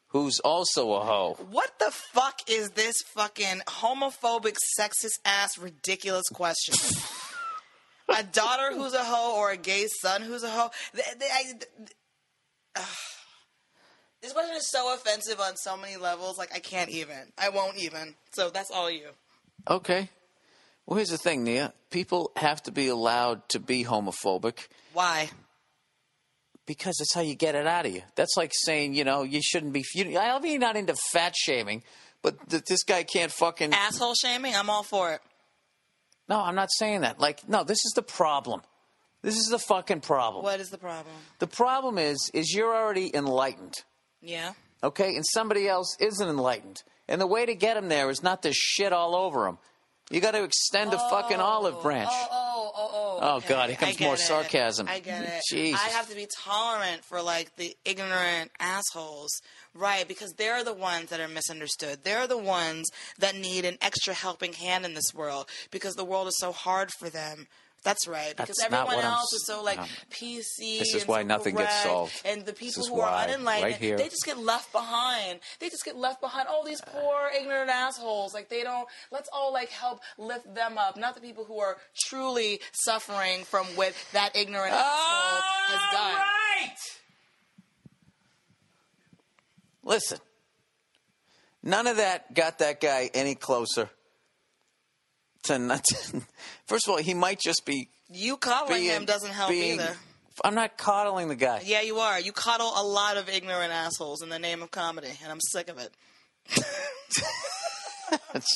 who's 0.09 0.39
also 0.41 0.93
a 0.93 0.99
hoe. 0.99 1.37
What 1.49 1.79
the 1.79 1.89
fuck 1.89 2.41
is 2.47 2.69
this 2.69 2.93
fucking 3.15 3.63
homophobic, 3.65 4.57
sexist 4.79 5.17
ass, 5.25 5.57
ridiculous 5.57 6.29
question? 6.31 6.75
a 8.15 8.21
daughter 8.21 8.75
who's 8.77 8.93
a 8.93 9.03
hoe 9.03 9.35
or 9.35 9.49
a 9.49 9.57
gay 9.57 9.87
son 9.99 10.21
who's 10.21 10.43
a 10.43 10.51
hoe? 10.51 10.69
Th- 10.93 11.07
th- 11.19 11.31
I- 11.33 11.43
th- 11.43 11.91
ugh. 12.75 12.83
This 14.21 14.33
question 14.33 14.55
is 14.55 14.69
so 14.69 14.93
offensive 14.93 15.39
on 15.39 15.55
so 15.55 15.75
many 15.75 15.97
levels. 15.97 16.37
Like 16.37 16.53
I 16.53 16.59
can't 16.59 16.91
even. 16.91 17.33
I 17.39 17.49
won't 17.49 17.77
even. 17.77 18.13
So 18.33 18.51
that's 18.51 18.69
all 18.69 18.91
you. 18.91 19.07
Okay. 19.67 20.09
Well, 20.89 20.95
here's 20.97 21.09
the 21.09 21.19
thing, 21.19 21.43
Nia. 21.43 21.71
People 21.91 22.31
have 22.35 22.63
to 22.63 22.71
be 22.71 22.87
allowed 22.87 23.47
to 23.49 23.59
be 23.59 23.85
homophobic 23.85 24.67
Why? 24.93 25.29
because 26.65 26.95
that's 26.97 27.13
how 27.13 27.21
you 27.21 27.35
get 27.35 27.53
it 27.53 27.67
out 27.67 27.85
of 27.85 27.93
you. 27.93 28.01
That's 28.15 28.35
like 28.35 28.51
saying, 28.55 28.95
you 28.95 29.03
know, 29.03 29.21
you 29.21 29.39
shouldn't 29.39 29.71
be. 29.71 29.85
You, 29.93 30.17
I'll 30.17 30.39
be 30.39 30.57
not 30.57 30.75
into 30.75 30.95
fat 31.11 31.35
shaming, 31.37 31.83
but 32.23 32.49
th- 32.49 32.63
this 32.63 32.81
guy 32.81 33.03
can't 33.03 33.31
fucking. 33.31 33.71
Asshole 33.71 34.15
shaming? 34.15 34.55
I'm 34.55 34.67
all 34.71 34.81
for 34.81 35.13
it. 35.13 35.21
No, 36.27 36.41
I'm 36.41 36.55
not 36.55 36.69
saying 36.71 37.01
that. 37.01 37.19
Like, 37.19 37.47
no, 37.47 37.63
this 37.63 37.85
is 37.85 37.93
the 37.95 38.01
problem. 38.01 38.63
This 39.21 39.35
is 39.37 39.45
the 39.51 39.59
fucking 39.59 40.01
problem. 40.01 40.43
What 40.43 40.59
is 40.59 40.71
the 40.71 40.79
problem? 40.79 41.13
The 41.37 41.45
problem 41.45 41.99
is, 41.99 42.31
is 42.33 42.51
you're 42.51 42.75
already 42.75 43.15
enlightened, 43.15 43.75
Yeah. 44.23 44.53
okay, 44.81 45.15
and 45.15 45.23
somebody 45.33 45.67
else 45.67 45.95
isn't 45.99 46.27
enlightened, 46.27 46.81
and 47.07 47.21
the 47.21 47.27
way 47.27 47.45
to 47.45 47.53
get 47.53 47.75
them 47.75 47.89
there 47.89 48.09
is 48.09 48.23
not 48.23 48.41
to 48.41 48.53
shit 48.53 48.91
all 48.91 49.15
over 49.15 49.43
them. 49.43 49.59
You 50.09 50.21
got 50.21 50.31
to 50.31 50.43
extend 50.43 50.93
a 50.93 50.97
fucking 50.97 51.37
oh, 51.39 51.43
olive 51.43 51.81
branch. 51.83 52.09
Oh, 52.11 52.27
oh, 52.31 52.71
oh, 52.75 52.89
oh. 52.93 53.19
Oh. 53.21 53.43
God, 53.47 53.69
here 53.69 53.77
comes 53.77 53.99
more 53.99 54.15
it. 54.15 54.19
sarcasm. 54.19 54.87
I 54.89 54.99
get 54.99 55.43
it. 55.51 55.75
I 55.75 55.89
have 55.89 56.09
to 56.09 56.15
be 56.15 56.27
tolerant 56.43 57.05
for 57.05 57.21
like 57.21 57.55
the 57.57 57.75
ignorant 57.85 58.51
assholes, 58.59 59.29
right? 59.75 60.07
Because 60.07 60.33
they're 60.33 60.63
the 60.63 60.73
ones 60.73 61.09
that 61.09 61.19
are 61.19 61.27
misunderstood. 61.27 61.99
They're 62.03 62.27
the 62.27 62.37
ones 62.37 62.89
that 63.19 63.35
need 63.35 63.65
an 63.65 63.77
extra 63.81 64.15
helping 64.15 64.53
hand 64.53 64.83
in 64.83 64.95
this 64.95 65.13
world 65.13 65.47
because 65.69 65.93
the 65.93 66.05
world 66.05 66.27
is 66.27 66.37
so 66.39 66.51
hard 66.51 66.89
for 66.97 67.09
them. 67.09 67.47
That's 67.83 68.07
right. 68.07 68.35
Because 68.35 68.57
That's 68.57 68.73
everyone 68.73 68.97
what 68.97 69.05
I'm 69.05 69.11
else 69.13 69.33
is 69.33 69.45
so 69.45 69.63
like 69.63 69.77
no. 69.77 69.85
PC. 70.11 70.79
This 70.79 70.93
is 70.93 71.01
and 71.01 71.09
why 71.09 71.21
so 71.21 71.27
nothing 71.27 71.55
gets 71.55 71.83
solved. 71.83 72.21
And 72.25 72.45
the 72.45 72.53
people 72.53 72.85
who 72.85 72.99
are 72.99 73.23
unenlightened, 73.23 73.81
right 73.81 73.97
they 73.97 74.09
just 74.09 74.25
get 74.25 74.37
left 74.37 74.71
behind. 74.71 75.39
They 75.59 75.69
just 75.69 75.85
get 75.85 75.95
left 75.95 76.21
behind. 76.21 76.47
All 76.47 76.63
these 76.63 76.81
uh. 76.81 76.85
poor 76.91 77.29
ignorant 77.39 77.69
assholes. 77.69 78.33
Like 78.33 78.49
they 78.49 78.63
don't. 78.63 78.87
Let's 79.11 79.29
all 79.31 79.53
like 79.53 79.69
help 79.69 80.01
lift 80.17 80.53
them 80.53 80.77
up. 80.77 80.97
Not 80.97 81.15
the 81.15 81.21
people 81.21 81.45
who 81.45 81.59
are 81.59 81.77
truly 82.05 82.59
suffering 82.73 83.43
from 83.43 83.65
what 83.75 83.93
that 84.13 84.35
ignorant 84.35 84.73
asshole 84.73 84.87
has 85.67 85.93
done. 85.93 86.15
right. 86.15 86.75
Listen, 89.83 90.19
none 91.63 91.87
of 91.87 91.97
that 91.97 92.33
got 92.33 92.59
that 92.59 92.81
guy 92.81 93.09
any 93.13 93.35
closer 93.35 93.89
to 95.43 95.59
not. 95.59 95.85
First 96.67 96.87
of 96.87 96.91
all, 96.91 96.97
he 96.97 97.13
might 97.13 97.39
just 97.39 97.65
be 97.65 97.89
You 98.09 98.37
coddling 98.37 98.81
being, 98.81 98.91
him 98.95 99.05
doesn't 99.05 99.31
help 99.31 99.49
being- 99.49 99.75
either. 99.79 99.95
I'm 100.43 100.55
not 100.55 100.77
coddling 100.77 101.27
the 101.27 101.35
guy. 101.35 101.61
Yeah, 101.65 101.81
you 101.81 101.97
are. 101.97 102.17
You 102.17 102.31
coddle 102.31 102.71
a 102.77 102.81
lot 102.83 103.17
of 103.17 103.27
ignorant 103.27 103.73
assholes 103.73 104.21
in 104.21 104.29
the 104.29 104.39
name 104.39 104.61
of 104.61 104.71
comedy, 104.71 105.09
and 105.21 105.31
I'm 105.31 105.41
sick 105.41 105.69
of 105.69 105.77
it. 105.79 105.91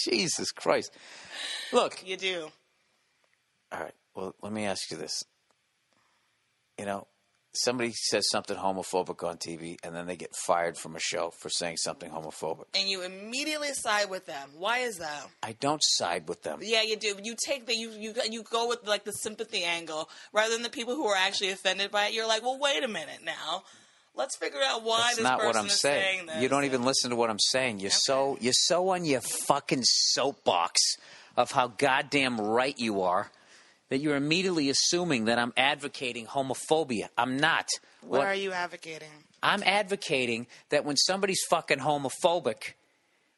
Jesus 0.06 0.52
Christ. 0.52 0.92
Look, 1.72 2.02
You 2.06 2.18
do. 2.18 2.48
all 3.72 3.80
right. 3.82 3.94
Well, 4.16 4.34
let 4.42 4.54
me 4.54 4.66
ask 4.66 4.90
you 4.92 4.98
this. 4.98 5.24
You 6.80 6.86
know, 6.86 7.08
somebody 7.54 7.92
says 7.94 8.28
something 8.30 8.58
homophobic 8.58 9.28
on 9.28 9.38
TV, 9.38 9.78
and 9.84 9.96
then 9.96 10.08
they 10.08 10.16
get 10.16 10.36
fired 10.36 10.78
from 10.78 10.96
a 10.96 11.00
show 11.00 11.32
for 11.40 11.50
saying 11.50 11.78
something 11.78 12.10
homophobic. 12.12 12.66
And 12.76 12.90
you 12.90 13.04
immediately 13.04 13.74
side 13.74 14.10
with 14.10 14.26
them. 14.26 14.50
Why 14.58 14.80
is 14.80 14.98
that? 14.98 15.28
I 15.42 15.54
don't 15.54 15.82
side 15.84 16.28
with 16.28 16.44
them. 16.44 16.60
Yeah, 16.62 16.82
you 16.82 16.96
do. 16.98 17.16
You 17.24 17.36
take 17.46 17.66
the 17.68 17.76
you 17.76 17.92
you 17.92 18.14
you 18.30 18.44
go 18.44 18.68
with 18.68 18.88
like 18.88 19.04
the 19.04 19.12
sympathy 19.12 19.64
angle 19.64 20.10
rather 20.32 20.54
than 20.54 20.64
the 20.64 20.70
people 20.70 20.96
who 20.96 21.06
are 21.08 21.16
actually 21.18 21.52
offended 21.52 21.92
by 21.92 22.08
it. 22.08 22.14
You're 22.14 22.28
like, 22.28 22.42
well, 22.44 22.60
wait 22.60 22.84
a 22.84 22.88
minute 22.88 23.20
now. 23.24 23.64
Let's 24.16 24.38
figure 24.38 24.60
out 24.64 24.84
why 24.84 24.98
That's 25.06 25.16
this 25.16 25.24
not 25.24 25.40
person 25.40 25.48
what 25.48 25.56
I'm 25.58 25.66
is 25.66 25.80
saying. 25.80 26.02
saying 26.04 26.26
this. 26.28 26.42
You 26.44 26.48
don't 26.50 26.66
even 26.66 26.84
listen 26.84 27.10
to 27.10 27.16
what 27.16 27.30
I'm 27.32 27.40
saying. 27.40 27.80
You're 27.80 27.90
so 27.92 28.38
you're 28.42 28.54
so 28.54 28.90
on 28.90 29.06
your 29.06 29.22
fucking 29.22 29.82
soapbox 29.84 30.80
of 31.36 31.52
how 31.52 31.68
goddamn 31.70 32.40
right 32.40 32.78
you 32.78 33.02
are 33.02 33.32
that 33.94 34.00
you're 34.00 34.16
immediately 34.16 34.72
assuming 34.72 35.26
that 35.26 35.38
I'm 35.38 35.54
advocating 35.56 36.26
homophobia. 36.26 37.10
I'm 37.16 37.38
not. 37.38 37.70
What 38.02 38.18
What- 38.18 38.26
are 38.26 38.34
you 38.34 38.52
advocating? 38.52 39.12
I'm 39.44 39.62
advocating 39.62 40.48
that 40.70 40.84
when 40.84 40.98
somebody's 40.98 41.44
fucking 41.48 41.78
homophobic, 41.78 42.74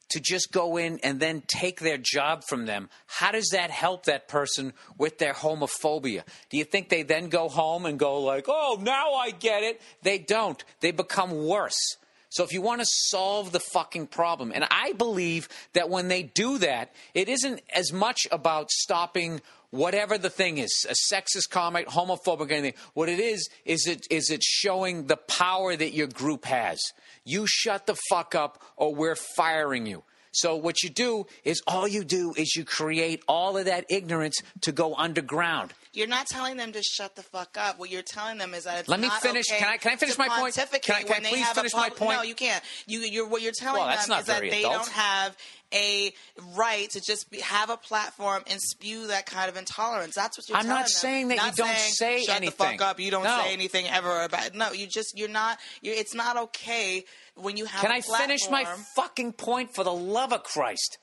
to 0.07 0.21
just 0.21 0.53
go 0.53 0.77
in 0.77 0.97
and 1.03 1.19
then 1.19 1.43
take 1.45 1.81
their 1.81 1.97
job 1.97 2.43
from 2.47 2.67
them, 2.67 2.89
how 3.05 3.33
does 3.33 3.49
that 3.51 3.69
help 3.69 4.05
that 4.05 4.29
person 4.29 4.71
with 4.97 5.17
their 5.17 5.33
homophobia? 5.33 6.23
Do 6.49 6.57
you 6.57 6.63
think 6.63 6.87
they 6.87 7.03
then 7.03 7.27
go 7.27 7.49
home 7.49 7.85
and 7.85 7.99
go 7.99 8.21
like, 8.21 8.45
"Oh, 8.47 8.77
now 8.79 9.13
I 9.15 9.31
get 9.31 9.61
it"? 9.61 9.81
They 10.03 10.19
don't. 10.19 10.63
They 10.79 10.91
become 10.91 11.45
worse. 11.45 11.97
So 12.29 12.43
if 12.45 12.53
you 12.53 12.61
want 12.61 12.79
to 12.81 12.87
solve 12.87 13.51
the 13.51 13.59
fucking 13.59 14.07
problem, 14.07 14.51
and 14.55 14.65
I 14.71 14.93
believe 14.93 15.49
that 15.73 15.89
when 15.89 16.07
they 16.07 16.23
do 16.23 16.59
that, 16.59 16.93
it 17.13 17.27
isn't 17.27 17.61
as 17.73 17.91
much 17.91 18.27
about 18.31 18.71
stopping 18.71 19.41
whatever 19.75 20.17
the 20.17 20.29
thing 20.29 20.57
is, 20.57 20.85
a 20.89 21.13
sexist 21.13 21.49
comment, 21.49 21.87
homophobic, 21.87 22.51
anything. 22.51 22.73
What 22.93 23.09
it 23.09 23.19
is 23.19 23.49
is 23.65 23.87
it 23.87 24.07
is 24.09 24.29
it 24.29 24.43
showing 24.43 25.07
the 25.07 25.17
power 25.17 25.75
that 25.75 25.93
your 25.93 26.07
group 26.07 26.45
has. 26.45 26.79
You 27.23 27.45
shut 27.47 27.85
the 27.85 27.97
fuck 28.09 28.35
up, 28.35 28.61
or 28.77 28.93
we're 28.93 29.17
firing 29.35 29.85
you. 29.85 30.03
So 30.31 30.55
what 30.57 30.83
you 30.83 30.89
do 30.89 31.27
is 31.45 31.61
all 31.65 31.87
you 31.87 32.03
do 32.03 32.33
is 32.35 32.55
you 32.55 32.65
create 32.65 33.23
all 33.27 33.57
of 33.57 33.65
that 33.65 33.85
ignorance 33.89 34.35
to 34.61 34.73
go 34.73 34.93
underground. 34.95 35.73
You're 35.95 36.07
not 36.07 36.27
telling 36.27 36.57
them 36.57 36.71
to 36.73 36.81
shut 36.83 37.15
the 37.15 37.23
fuck 37.23 37.57
up. 37.57 37.79
What 37.79 37.89
you're 37.89 38.01
telling 38.01 38.37
them 38.37 38.53
is 38.53 38.65
that 38.65 38.79
it's 38.79 38.89
Let 38.89 38.99
me 38.99 39.07
not 39.07 39.21
finish. 39.21 39.45
okay 39.49 39.59
Can 39.59 39.69
I- 39.69 39.77
can 39.77 39.93
I 39.93 39.95
finish 39.95 40.17
my 40.17 40.27
point? 40.27 40.53
Can 40.55 40.67
I- 40.95 41.03
can 41.03 41.25
I 41.25 41.29
please 41.29 41.47
finish 41.49 41.73
my 41.73 41.89
point? 41.89 42.17
No, 42.17 42.23
you 42.23 42.35
can't. 42.35 42.63
You, 42.87 42.99
you're 42.99 43.27
what 43.27 43.41
you're 43.41 43.53
telling 43.57 43.79
Well, 43.81 43.87
them 43.87 44.19
is 44.19 44.25
that 44.25 44.41
they 44.41 44.59
adult. 44.59 44.73
don't 44.73 44.89
have 44.91 45.37
a 45.73 46.13
right 46.53 46.89
to 46.91 47.01
just 47.01 47.29
be, 47.31 47.39
have 47.41 47.69
a 47.69 47.77
platform 47.77 48.43
and 48.47 48.61
spew 48.61 49.07
that 49.07 49.25
kind 49.25 49.49
of 49.49 49.57
intolerance. 49.57 50.15
That's 50.15 50.37
what 50.37 50.47
you're 50.47 50.57
I'm 50.57 50.67
not 50.67 50.81
them. 50.85 50.87
saying 50.89 51.27
that 51.29 51.35
you 51.37 51.41
Not 51.43 51.55
don't 51.55 51.67
saying, 51.77 51.93
say 51.93 52.23
Shut 52.23 52.35
anything. 52.35 52.55
the 52.57 52.77
fuck 52.77 52.81
up. 52.81 52.99
You 52.99 53.11
don't 53.11 53.23
No. 53.23 53.41
say 53.43 53.53
anything 53.53 53.87
ever 53.87 54.23
about. 54.23 54.53
No, 54.53 54.71
you 54.71 54.87
just 54.87 55.17
you're 55.17 55.27
not. 55.29 55.57
You're, 55.81 55.95
it's 55.95 56.13
not 56.13 56.37
okay 56.37 57.05
when 57.35 57.57
you 57.57 57.65
have. 57.65 57.81
Can 57.81 57.91
I 57.91 58.01
finish 58.01 58.49
my 58.49 58.65
fucking 58.95 59.33
point 59.33 59.73
for 59.73 59.83
the 59.83 59.93
love 59.93 60.31
of 60.33 60.43
Christ? 60.43 60.97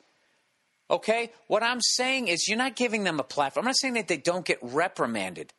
Okay? 0.92 1.32
What 1.46 1.62
I'm 1.62 1.80
saying 1.80 2.28
is 2.28 2.46
you're 2.46 2.58
not 2.58 2.76
giving 2.76 3.02
them 3.02 3.18
a 3.18 3.24
platform. 3.24 3.64
I'm 3.64 3.68
not 3.68 3.78
saying 3.78 3.94
that 3.94 4.08
they 4.08 4.18
don't 4.18 4.44
get 4.44 4.58
reprimanded 4.60 5.54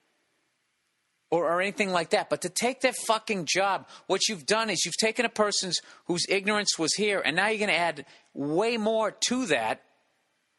or, 1.31 1.51
or 1.51 1.61
anything 1.61 1.89
like 1.89 2.11
that, 2.11 2.29
but 2.29 2.43
to 2.43 2.49
take 2.49 2.81
their 2.81 2.93
fucking 3.07 3.45
job, 3.45 3.87
what 4.05 4.29
you've 4.29 4.45
done 4.45 4.69
is 4.69 4.85
you've 4.85 4.97
taken 4.97 5.25
a 5.25 5.29
person's 5.29 5.79
whose 6.05 6.27
ignorance 6.29 6.77
was 6.77 6.93
here, 6.93 7.19
and 7.25 7.35
now 7.35 7.47
you're 7.47 7.57
going 7.57 7.69
to 7.69 7.75
add 7.75 8.05
way 8.35 8.77
more 8.77 9.15
to 9.29 9.47
that. 9.47 9.81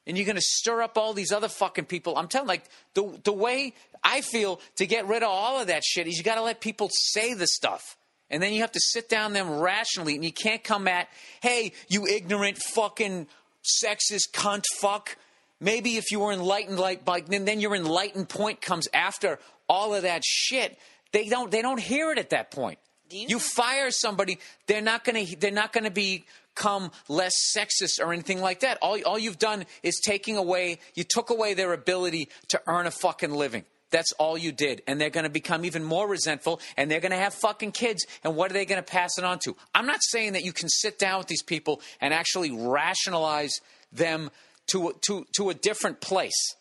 And 0.07 0.19
you're 0.19 0.27
going 0.27 0.37
to 0.37 0.43
stir 0.43 0.83
up 0.83 0.99
all 0.99 1.15
these 1.15 1.33
other 1.33 1.49
fucking 1.49 1.87
people. 1.87 2.19
I'm 2.19 2.29
telling, 2.29 2.47
like 2.47 2.65
the 2.93 3.19
the 3.25 3.33
way 3.33 3.73
I 4.03 4.21
feel 4.21 4.61
to 4.77 4.85
get 4.85 5.07
rid 5.07 5.23
of 5.23 5.31
all 5.31 5.63
of 5.63 5.69
that 5.69 5.83
shit 5.83 6.07
is 6.07 6.19
you 6.19 6.23
got 6.23 6.35
to 6.35 6.43
let 6.43 6.61
people 6.61 6.91
say 6.93 7.33
the 7.33 7.47
stuff. 7.47 7.97
And 8.29 8.43
then 8.43 8.53
you 8.53 8.61
have 8.61 8.73
to 8.73 8.81
sit 8.81 9.09
down 9.09 9.33
them 9.33 9.61
rationally, 9.61 10.15
and 10.15 10.23
you 10.23 10.33
can't 10.33 10.63
come 10.63 10.89
at, 10.89 11.09
hey, 11.41 11.73
you 11.89 12.07
ignorant 12.07 12.59
fucking 12.59 13.29
sexist 13.65 14.31
cunt 14.32 14.65
fuck. 14.77 15.16
Maybe 15.61 15.97
if 15.97 16.11
you 16.11 16.20
were 16.20 16.32
enlightened, 16.32 16.78
like, 16.78 17.07
like 17.07 17.27
then, 17.27 17.45
then 17.45 17.61
your 17.61 17.74
enlightened 17.74 18.28
point 18.28 18.61
comes 18.61 18.89
after 18.93 19.39
all 19.69 19.95
of 19.95 20.03
that 20.03 20.23
shit. 20.24 20.78
They 21.12 21.28
don't, 21.28 21.51
they 21.51 21.62
don't 21.62 21.81
hear 21.81 22.11
it 22.12 22.19
at 22.19 22.31
that 22.31 22.51
point. 22.51 22.78
You 23.11 23.27
You 23.28 23.39
fire 23.39 23.91
somebody, 23.91 24.39
they're 24.66 24.82
not 24.82 25.05
gonna, 25.05 25.24
they're 25.39 25.51
not 25.51 25.73
gonna 25.73 25.91
become 25.91 26.91
less 27.09 27.35
sexist 27.57 28.01
or 28.01 28.12
anything 28.12 28.41
like 28.41 28.61
that. 28.61 28.78
All, 28.82 28.99
all 29.05 29.19
you've 29.19 29.39
done 29.39 29.65
is 29.82 30.01
taking 30.05 30.36
away, 30.36 30.78
you 30.95 31.05
took 31.05 31.31
away 31.31 31.55
their 31.55 31.73
ability 31.73 32.28
to 32.49 32.61
earn 32.66 32.86
a 32.86 32.91
fucking 32.91 33.31
living. 33.31 33.65
That's 33.90 34.12
all 34.12 34.36
you 34.36 34.52
did. 34.52 34.82
And 34.86 35.01
they're 35.01 35.11
going 35.11 35.24
to 35.24 35.31
become 35.31 35.65
even 35.65 35.85
more 35.85 36.09
resentful 36.09 36.61
and 36.77 36.90
they're 36.90 37.01
going 37.01 37.12
to 37.12 37.19
have 37.19 37.35
fucking 37.35 37.73
kids. 37.73 38.05
And 38.24 38.35
what 38.35 38.51
are 38.51 38.55
they 38.55 38.65
going 38.65 38.82
to 38.82 38.90
pass 38.90 39.19
it 39.19 39.24
on 39.24 39.39
to? 39.44 39.56
I'm 39.74 39.86
not 39.86 40.01
saying 40.02 40.32
that 40.32 40.44
you 40.44 40.52
can 40.52 40.69
sit 40.69 40.98
down 40.98 41.19
with 41.19 41.28
these 41.28 41.43
people 41.43 41.81
and 42.01 42.12
actually 42.12 42.51
rationalize 42.51 43.61
them 43.93 44.31
to, 44.69 44.94
to, 45.02 45.27
to 45.36 45.51
a 45.51 45.55
different 45.55 46.01
place. 46.01 46.56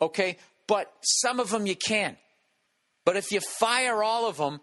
Okay? 0.00 0.38
But 0.66 0.92
some 1.02 1.40
of 1.40 1.50
them 1.50 1.66
you 1.66 1.76
can. 1.76 2.16
But 3.04 3.16
if 3.16 3.30
you 3.30 3.40
fire 3.40 4.02
all 4.02 4.28
of 4.28 4.38
them 4.38 4.60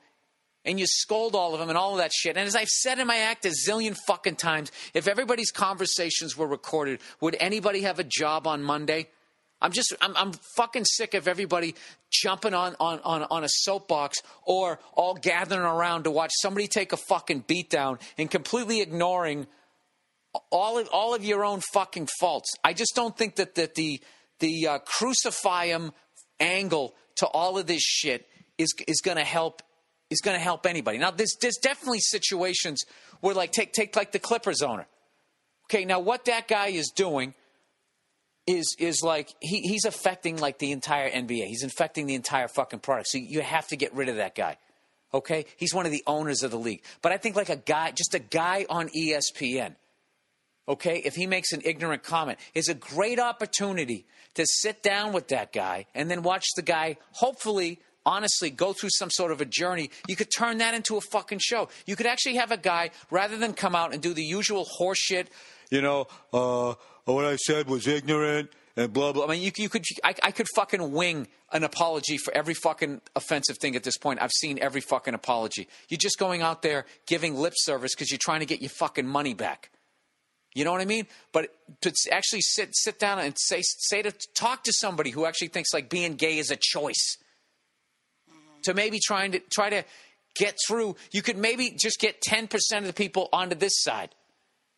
and 0.66 0.80
you 0.80 0.86
scold 0.88 1.36
all 1.36 1.54
of 1.54 1.60
them 1.60 1.70
and 1.70 1.78
all 1.78 1.94
of 1.94 1.98
that 1.98 2.12
shit. 2.14 2.38
And 2.38 2.48
as 2.48 2.56
I've 2.56 2.68
said 2.68 3.00
in 3.00 3.08
my 3.08 3.18
act 3.18 3.46
a 3.46 3.54
zillion 3.68 3.98
fucking 4.08 4.36
times, 4.36 4.72
if 4.94 5.08
everybody's 5.08 5.52
conversations 5.52 6.38
were 6.38 6.48
recorded, 6.48 7.00
would 7.20 7.36
anybody 7.40 7.82
have 7.82 8.00
a 8.00 8.04
job 8.04 8.48
on 8.48 8.62
Monday? 8.62 9.08
I'm 9.62 9.72
just, 9.72 9.94
I'm, 10.02 10.16
I'm 10.18 10.32
fucking 10.56 10.86
sick 10.86 11.14
of 11.14 11.28
everybody 11.28 11.76
jumping 12.10 12.54
on, 12.54 12.76
on, 12.80 13.00
on, 13.04 13.28
on 13.30 13.44
a 13.44 13.50
soapbox 13.50 14.18
or 14.44 14.80
all 14.94 15.14
gathering 15.14 15.62
around 15.62 16.04
to 16.04 16.12
watch 16.12 16.32
somebody 16.42 16.68
take 16.68 16.94
a 16.94 16.98
fucking 16.98 17.44
beatdown 17.44 18.02
and 18.18 18.30
completely 18.30 18.82
ignoring 18.82 19.48
all 20.50 20.80
of, 20.80 20.90
all 20.92 21.14
of 21.14 21.24
your 21.24 21.46
own 21.46 21.62
fucking 21.74 22.08
faults. 22.20 22.50
I 22.64 22.74
just 22.74 22.96
don't 22.96 23.16
think 23.16 23.36
that, 23.36 23.56
that 23.56 23.76
the, 23.76 24.02
the 24.40 24.68
uh, 24.68 24.80
crucify 24.80 25.68
him 25.68 25.92
angle 26.40 26.96
to 27.18 27.28
all 27.28 27.58
of 27.58 27.68
this 27.68 27.84
shit 27.84 28.28
is, 28.58 28.74
is 28.88 29.02
going 29.02 29.18
to 29.18 29.24
help 29.24 29.62
is 30.10 30.20
going 30.20 30.36
to 30.36 30.44
help 30.44 30.66
anybody. 30.66 30.98
Now, 30.98 31.12
there's, 31.12 31.38
there's 31.40 31.58
definitely 31.62 32.02
situations 32.02 32.84
where, 33.22 33.34
like, 33.34 33.54
take, 33.54 33.72
take 33.72 33.96
like 33.96 34.12
the 34.12 34.20
Clippers 34.20 34.62
owner. 34.62 34.86
Okay, 35.68 35.86
now 35.86 36.02
what 36.02 36.26
that 36.26 36.50
guy 36.50 36.68
is 36.68 36.92
doing 36.94 37.34
is 38.54 38.76
is 38.80 39.02
like 39.04 39.34
he, 39.40 39.62
he's 39.62 39.86
affecting 39.86 40.38
like 40.38 40.58
the 40.58 40.72
entire 40.72 41.10
NBA. 41.10 41.46
He's 41.46 41.64
infecting 41.64 42.06
the 42.06 42.16
entire 42.16 42.48
fucking 42.48 42.80
product. 42.80 43.10
So 43.10 43.18
you 43.18 43.42
have 43.42 43.68
to 43.68 43.78
get 43.78 43.94
rid 43.94 44.10
of 44.10 44.18
that 44.18 44.36
guy. 44.36 44.58
Okay, 45.14 45.46
he's 45.58 45.74
one 45.74 45.86
of 45.86 45.92
the 45.92 46.04
owners 46.08 46.42
of 46.44 46.52
the 46.52 46.60
league. 46.60 46.84
But 47.02 47.12
I 47.12 47.18
think 47.18 47.36
like 47.36 47.50
a 47.50 47.58
guy, 47.58 47.92
just 47.92 48.14
a 48.14 48.20
guy 48.20 48.66
on 48.70 48.90
ESPN. 48.90 49.76
Okay, 50.68 51.02
if 51.04 51.16
he 51.16 51.28
makes 51.28 51.52
an 51.52 51.62
ignorant 51.66 52.04
comment, 52.04 52.40
is 52.54 52.70
a 52.70 52.74
great 52.74 53.20
opportunity 53.20 54.06
to 54.36 54.46
sit 54.46 54.82
down 54.82 55.12
with 55.12 55.28
that 55.30 55.52
guy 55.52 55.86
and 55.94 56.10
then 56.10 56.22
watch 56.22 56.46
the 56.56 56.62
guy 56.62 56.98
hopefully 57.12 57.80
honestly 58.06 58.50
go 58.50 58.74
through 58.74 58.90
some 58.92 59.10
sort 59.12 59.32
of 59.32 59.42
a 59.42 59.46
journey, 59.46 59.90
you 60.08 60.16
could 60.16 60.30
turn 60.36 60.60
that 60.60 60.74
into 60.74 60.98
a 60.98 61.02
fucking 61.02 61.40
show. 61.40 61.70
You 61.86 61.96
could 61.96 62.08
actually 62.08 62.36
have 62.36 62.52
a 62.52 62.58
guy, 62.58 62.92
rather 63.10 63.38
than 63.38 63.54
come 63.54 63.76
out 63.76 63.94
and 63.94 64.02
do 64.02 64.14
the 64.14 64.24
usual 64.24 64.66
horseshit, 64.80 65.28
you 65.70 65.82
know, 65.82 66.08
uh, 66.34 66.74
what 67.06 67.26
I 67.26 67.36
said 67.36 67.68
was 67.68 67.88
ignorant 67.88 68.50
and 68.76 68.94
blah 68.94 69.12
blah. 69.12 69.26
I 69.26 69.30
mean, 69.30 69.42
you, 69.42 69.52
you 69.56 69.70
could, 69.70 69.84
I, 70.04 70.16
I 70.24 70.32
could 70.32 70.48
fucking 70.56 70.92
wing 70.92 71.28
an 71.52 71.64
apology 71.64 72.18
for 72.18 72.34
every 72.34 72.54
fucking 72.54 73.02
offensive 73.16 73.58
thing 73.58 73.76
at 73.76 73.84
this 73.84 73.98
point. 73.98 74.22
I've 74.22 74.32
seen 74.32 74.60
every 74.60 74.82
fucking 74.82 75.14
apology. 75.14 75.68
You're 75.90 75.98
just 75.98 76.18
going 76.18 76.42
out 76.42 76.62
there 76.62 76.86
giving 77.08 77.36
lip 77.36 77.54
service 77.56 77.94
because 77.94 78.12
you're 78.12 78.20
trying 78.22 78.40
to 78.40 78.46
get 78.46 78.62
your 78.62 78.70
fucking 78.70 79.08
money 79.08 79.34
back. 79.34 79.72
You 80.54 80.66
know 80.66 80.72
what 80.72 80.82
I 80.82 80.86
mean? 80.86 81.08
But 81.32 81.54
to 81.82 81.94
actually 82.12 82.42
sit 82.42 82.70
sit 82.74 83.00
down 83.00 83.20
and 83.20 83.34
say 83.38 83.62
say 83.62 84.02
to 84.02 84.12
talk 84.34 84.64
to 84.66 84.74
somebody 84.74 85.10
who 85.10 85.26
actually 85.26 85.48
thinks 85.48 85.74
like 85.74 85.90
being 85.90 86.16
gay 86.16 86.38
is 86.38 86.52
a 86.52 86.58
choice 86.60 87.18
mm-hmm. 88.30 88.62
to 88.64 88.74
maybe 88.74 89.00
trying 89.00 89.32
to 89.32 89.40
try 89.52 89.70
to 89.70 89.86
get 90.36 90.58
through. 90.68 90.96
You 91.12 91.22
could 91.22 91.38
maybe 91.38 91.76
just 91.78 92.00
get 92.00 92.22
10% 92.22 92.50
of 92.78 92.86
the 92.86 92.94
people 92.94 93.30
onto 93.34 93.56
this 93.56 93.82
side 93.82 94.14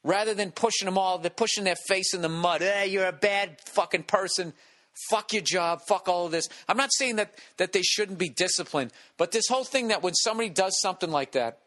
rather 0.03 0.33
than 0.33 0.51
pushing 0.51 0.85
them 0.85 0.97
all, 0.97 1.17
they're 1.17 1.29
pushing 1.29 1.63
their 1.63 1.77
face 1.87 2.13
in 2.13 2.21
the 2.21 2.29
mud. 2.29 2.61
Hey, 2.61 2.87
you're 2.87 3.07
a 3.07 3.11
bad 3.11 3.57
fucking 3.67 4.03
person. 4.03 4.53
Fuck 5.09 5.33
your 5.33 5.41
job. 5.41 5.81
Fuck 5.87 6.07
all 6.07 6.25
of 6.25 6.31
this. 6.31 6.47
I'm 6.67 6.77
not 6.77 6.91
saying 6.93 7.15
that, 7.15 7.33
that 7.57 7.73
they 7.73 7.81
shouldn't 7.81 8.19
be 8.19 8.29
disciplined, 8.29 8.91
but 9.17 9.31
this 9.31 9.47
whole 9.49 9.63
thing 9.63 9.87
that 9.87 10.03
when 10.03 10.13
somebody 10.13 10.49
does 10.49 10.79
something 10.81 11.09
like 11.09 11.31
that, 11.31 11.59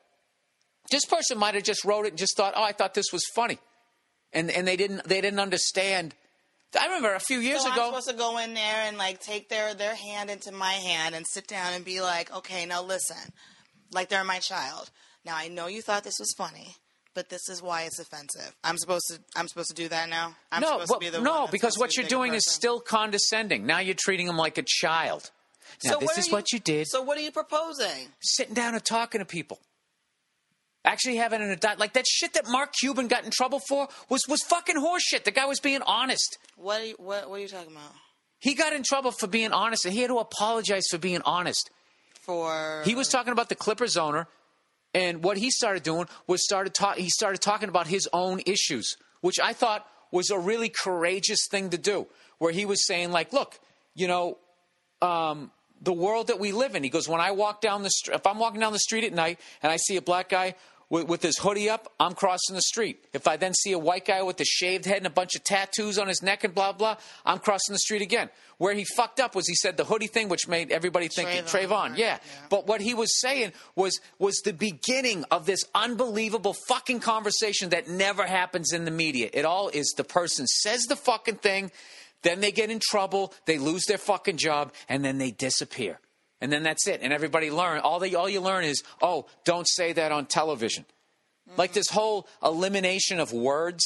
this 0.90 1.04
person 1.04 1.38
might 1.38 1.54
have 1.54 1.64
just 1.64 1.84
wrote 1.84 2.06
it 2.06 2.10
and 2.10 2.18
just 2.18 2.36
thought, 2.36 2.54
oh, 2.56 2.62
I 2.62 2.72
thought 2.72 2.94
this 2.94 3.12
was 3.12 3.24
funny. 3.34 3.58
And, 4.32 4.50
and 4.50 4.68
they 4.68 4.76
didn't 4.76 5.04
they 5.04 5.20
didn't 5.20 5.40
understand 5.40 6.14
I 6.78 6.86
remember 6.86 7.14
a 7.14 7.20
few 7.20 7.38
years 7.38 7.62
so 7.62 7.72
ago. 7.72 7.82
I'm 7.82 7.88
supposed 7.88 8.10
to 8.10 8.16
go 8.16 8.38
in 8.38 8.54
there 8.54 8.82
and 8.86 8.98
like 8.98 9.20
take 9.20 9.48
their 9.48 9.74
their 9.74 9.94
hand 9.94 10.30
into 10.30 10.52
my 10.52 10.72
hand 10.72 11.14
and 11.14 11.26
sit 11.26 11.46
down 11.46 11.72
and 11.74 11.84
be 11.84 12.00
like, 12.00 12.34
okay, 12.34 12.66
now 12.66 12.82
listen, 12.82 13.32
like 13.92 14.08
they're 14.08 14.24
my 14.24 14.38
child. 14.38 14.90
Now 15.24 15.36
I 15.36 15.48
know 15.48 15.66
you 15.68 15.82
thought 15.82 16.04
this 16.04 16.18
was 16.18 16.34
funny, 16.36 16.74
but 17.16 17.30
this 17.30 17.48
is 17.48 17.62
why 17.62 17.82
it's 17.84 17.98
offensive. 17.98 18.54
I'm 18.62 18.76
supposed 18.76 19.06
to 19.08 19.18
I'm 19.34 19.48
supposed 19.48 19.70
to 19.70 19.74
do 19.74 19.88
that 19.88 20.08
now. 20.08 20.36
I'm 20.52 20.60
no, 20.60 20.72
supposed 20.72 20.92
to 20.92 20.98
be 20.98 21.08
the 21.08 21.20
no, 21.20 21.48
because 21.50 21.76
what 21.78 21.96
you're 21.96 22.06
doing 22.06 22.34
is 22.34 22.44
still 22.46 22.78
condescending. 22.78 23.66
Now 23.66 23.80
you're 23.80 23.96
treating 23.98 24.26
them 24.26 24.36
like 24.36 24.58
a 24.58 24.64
child. 24.64 25.30
Now 25.82 25.92
so 25.92 25.98
this 25.98 26.06
what 26.08 26.18
is 26.18 26.26
you, 26.28 26.32
what 26.32 26.52
you 26.52 26.58
did. 26.60 26.86
So 26.86 27.02
what 27.02 27.18
are 27.18 27.22
you 27.22 27.32
proposing? 27.32 28.08
Sitting 28.20 28.54
down 28.54 28.74
and 28.74 28.84
talking 28.84 29.18
to 29.18 29.24
people 29.24 29.58
actually 30.84 31.16
having 31.16 31.42
an 31.42 31.50
adult 31.50 31.80
like 31.80 31.94
that 31.94 32.06
shit 32.06 32.34
that 32.34 32.48
Mark 32.48 32.72
Cuban 32.78 33.08
got 33.08 33.24
in 33.24 33.30
trouble 33.30 33.60
for 33.68 33.88
was 34.08 34.22
was 34.28 34.42
fucking 34.42 34.76
horseshit. 34.76 35.24
The 35.24 35.32
guy 35.32 35.46
was 35.46 35.58
being 35.58 35.82
honest. 35.82 36.38
What 36.56 36.82
are 36.82 36.84
you, 36.84 36.94
what, 36.98 37.28
what 37.28 37.36
are 37.36 37.42
you 37.42 37.48
talking 37.48 37.72
about? 37.72 37.92
He 38.38 38.54
got 38.54 38.72
in 38.74 38.82
trouble 38.84 39.10
for 39.10 39.26
being 39.26 39.52
honest, 39.52 39.86
and 39.86 39.94
he 39.94 40.02
had 40.02 40.08
to 40.08 40.18
apologize 40.18 40.84
for 40.90 40.98
being 40.98 41.22
honest. 41.24 41.70
For 42.20 42.82
he 42.84 42.94
was 42.94 43.08
talking 43.08 43.32
about 43.32 43.48
the 43.48 43.54
Clippers 43.54 43.96
owner, 43.96 44.28
and 44.96 45.22
what 45.22 45.36
he 45.36 45.50
started 45.50 45.82
doing 45.82 46.06
was 46.26 46.42
started 46.42 46.72
talk. 46.72 46.96
He 46.96 47.10
started 47.10 47.42
talking 47.42 47.68
about 47.68 47.86
his 47.86 48.08
own 48.14 48.40
issues, 48.46 48.96
which 49.20 49.38
I 49.38 49.52
thought 49.52 49.86
was 50.10 50.30
a 50.30 50.38
really 50.38 50.70
courageous 50.70 51.46
thing 51.50 51.68
to 51.70 51.78
do. 51.78 52.06
Where 52.38 52.50
he 52.50 52.64
was 52.64 52.86
saying 52.86 53.12
like, 53.12 53.32
look, 53.32 53.60
you 53.94 54.08
know. 54.08 54.38
Um, 55.02 55.50
the 55.82 55.92
world 55.92 56.28
that 56.28 56.40
we 56.40 56.52
live 56.52 56.74
in. 56.74 56.82
He 56.82 56.88
goes, 56.88 57.06
when 57.06 57.20
I 57.20 57.32
walk 57.32 57.60
down 57.60 57.82
the 57.82 57.90
street, 57.90 58.14
if 58.14 58.26
I'm 58.26 58.38
walking 58.38 58.60
down 58.60 58.72
the 58.72 58.78
street 58.78 59.04
at 59.04 59.12
night 59.12 59.38
and 59.62 59.70
I 59.70 59.76
see 59.76 59.96
a 59.96 60.00
black 60.00 60.30
guy 60.30 60.54
with, 60.88 61.08
with, 61.08 61.22
his 61.22 61.38
hoodie 61.38 61.68
up, 61.68 61.92
I'm 61.98 62.14
crossing 62.14 62.54
the 62.54 62.62
street. 62.62 63.04
If 63.12 63.26
I 63.26 63.36
then 63.36 63.54
see 63.54 63.72
a 63.72 63.78
white 63.78 64.04
guy 64.04 64.22
with 64.22 64.40
a 64.40 64.44
shaved 64.44 64.84
head 64.84 64.98
and 64.98 65.06
a 65.06 65.10
bunch 65.10 65.34
of 65.34 65.42
tattoos 65.42 65.98
on 65.98 66.06
his 66.06 66.22
neck 66.22 66.44
and 66.44 66.54
blah, 66.54 66.72
blah, 66.72 66.96
I'm 67.24 67.38
crossing 67.38 67.72
the 67.72 67.78
street 67.78 68.02
again. 68.02 68.30
Where 68.58 68.72
he 68.72 68.84
fucked 68.84 69.18
up 69.18 69.34
was 69.34 69.48
he 69.48 69.54
said 69.54 69.76
the 69.76 69.84
hoodie 69.84 70.06
thing, 70.06 70.28
which 70.28 70.46
made 70.46 70.70
everybody 70.70 71.08
think 71.08 71.28
Trayvon. 71.28 71.68
Trayvon 71.68 71.98
yeah. 71.98 72.06
yeah. 72.06 72.18
But 72.50 72.66
what 72.66 72.80
he 72.80 72.94
was 72.94 73.20
saying 73.20 73.52
was, 73.74 74.00
was 74.18 74.36
the 74.44 74.52
beginning 74.52 75.24
of 75.30 75.44
this 75.44 75.64
unbelievable 75.74 76.54
fucking 76.68 77.00
conversation 77.00 77.70
that 77.70 77.88
never 77.88 78.24
happens 78.24 78.72
in 78.72 78.84
the 78.84 78.90
media. 78.90 79.28
It 79.32 79.44
all 79.44 79.68
is 79.68 79.92
the 79.96 80.04
person 80.04 80.46
says 80.46 80.82
the 80.82 80.96
fucking 80.96 81.36
thing, 81.36 81.72
then 82.22 82.40
they 82.40 82.52
get 82.52 82.70
in 82.70 82.80
trouble, 82.80 83.34
they 83.44 83.58
lose 83.58 83.84
their 83.86 83.98
fucking 83.98 84.36
job, 84.36 84.72
and 84.88 85.04
then 85.04 85.18
they 85.18 85.32
disappear 85.32 85.98
and 86.40 86.52
then 86.52 86.62
that's 86.62 86.86
it. 86.86 87.00
And 87.02 87.12
everybody 87.12 87.50
learn 87.50 87.80
all 87.80 87.98
they 87.98 88.14
all 88.14 88.28
you 88.28 88.40
learn 88.40 88.64
is, 88.64 88.82
oh, 89.00 89.26
don't 89.44 89.66
say 89.68 89.92
that 89.92 90.12
on 90.12 90.26
television. 90.26 90.84
Mm-hmm. 91.48 91.58
Like 91.58 91.72
this 91.72 91.88
whole 91.88 92.28
elimination 92.42 93.20
of 93.20 93.32
words. 93.32 93.84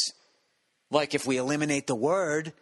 Like 0.91 1.15
if 1.15 1.27
we 1.27 1.37
eliminate 1.37 1.87
the 1.87 1.95
word, 1.95 2.53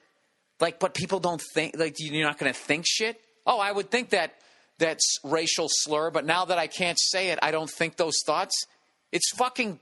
like 0.61 0.79
but 0.79 0.95
people 0.95 1.21
don't 1.21 1.43
think 1.55 1.79
like 1.79 1.97
you're 1.99 2.27
not 2.27 2.39
going 2.39 2.53
to 2.53 2.59
think 2.59 2.85
shit. 2.87 3.21
Oh, 3.47 3.59
I 3.59 3.73
would 3.73 3.91
think 3.91 4.11
that 4.11 4.35
that's 4.79 5.19
racial 5.25 5.67
slur, 5.69 6.11
but 6.11 6.25
now 6.25 6.45
that 6.45 6.59
I 6.59 6.67
can't 6.67 6.99
say 7.01 7.31
it, 7.31 7.39
I 7.43 7.51
don't 7.51 7.71
think 7.71 7.97
those 7.97 8.23
thoughts. 8.25 8.55
It's 9.13 9.31
fucking. 9.37 9.81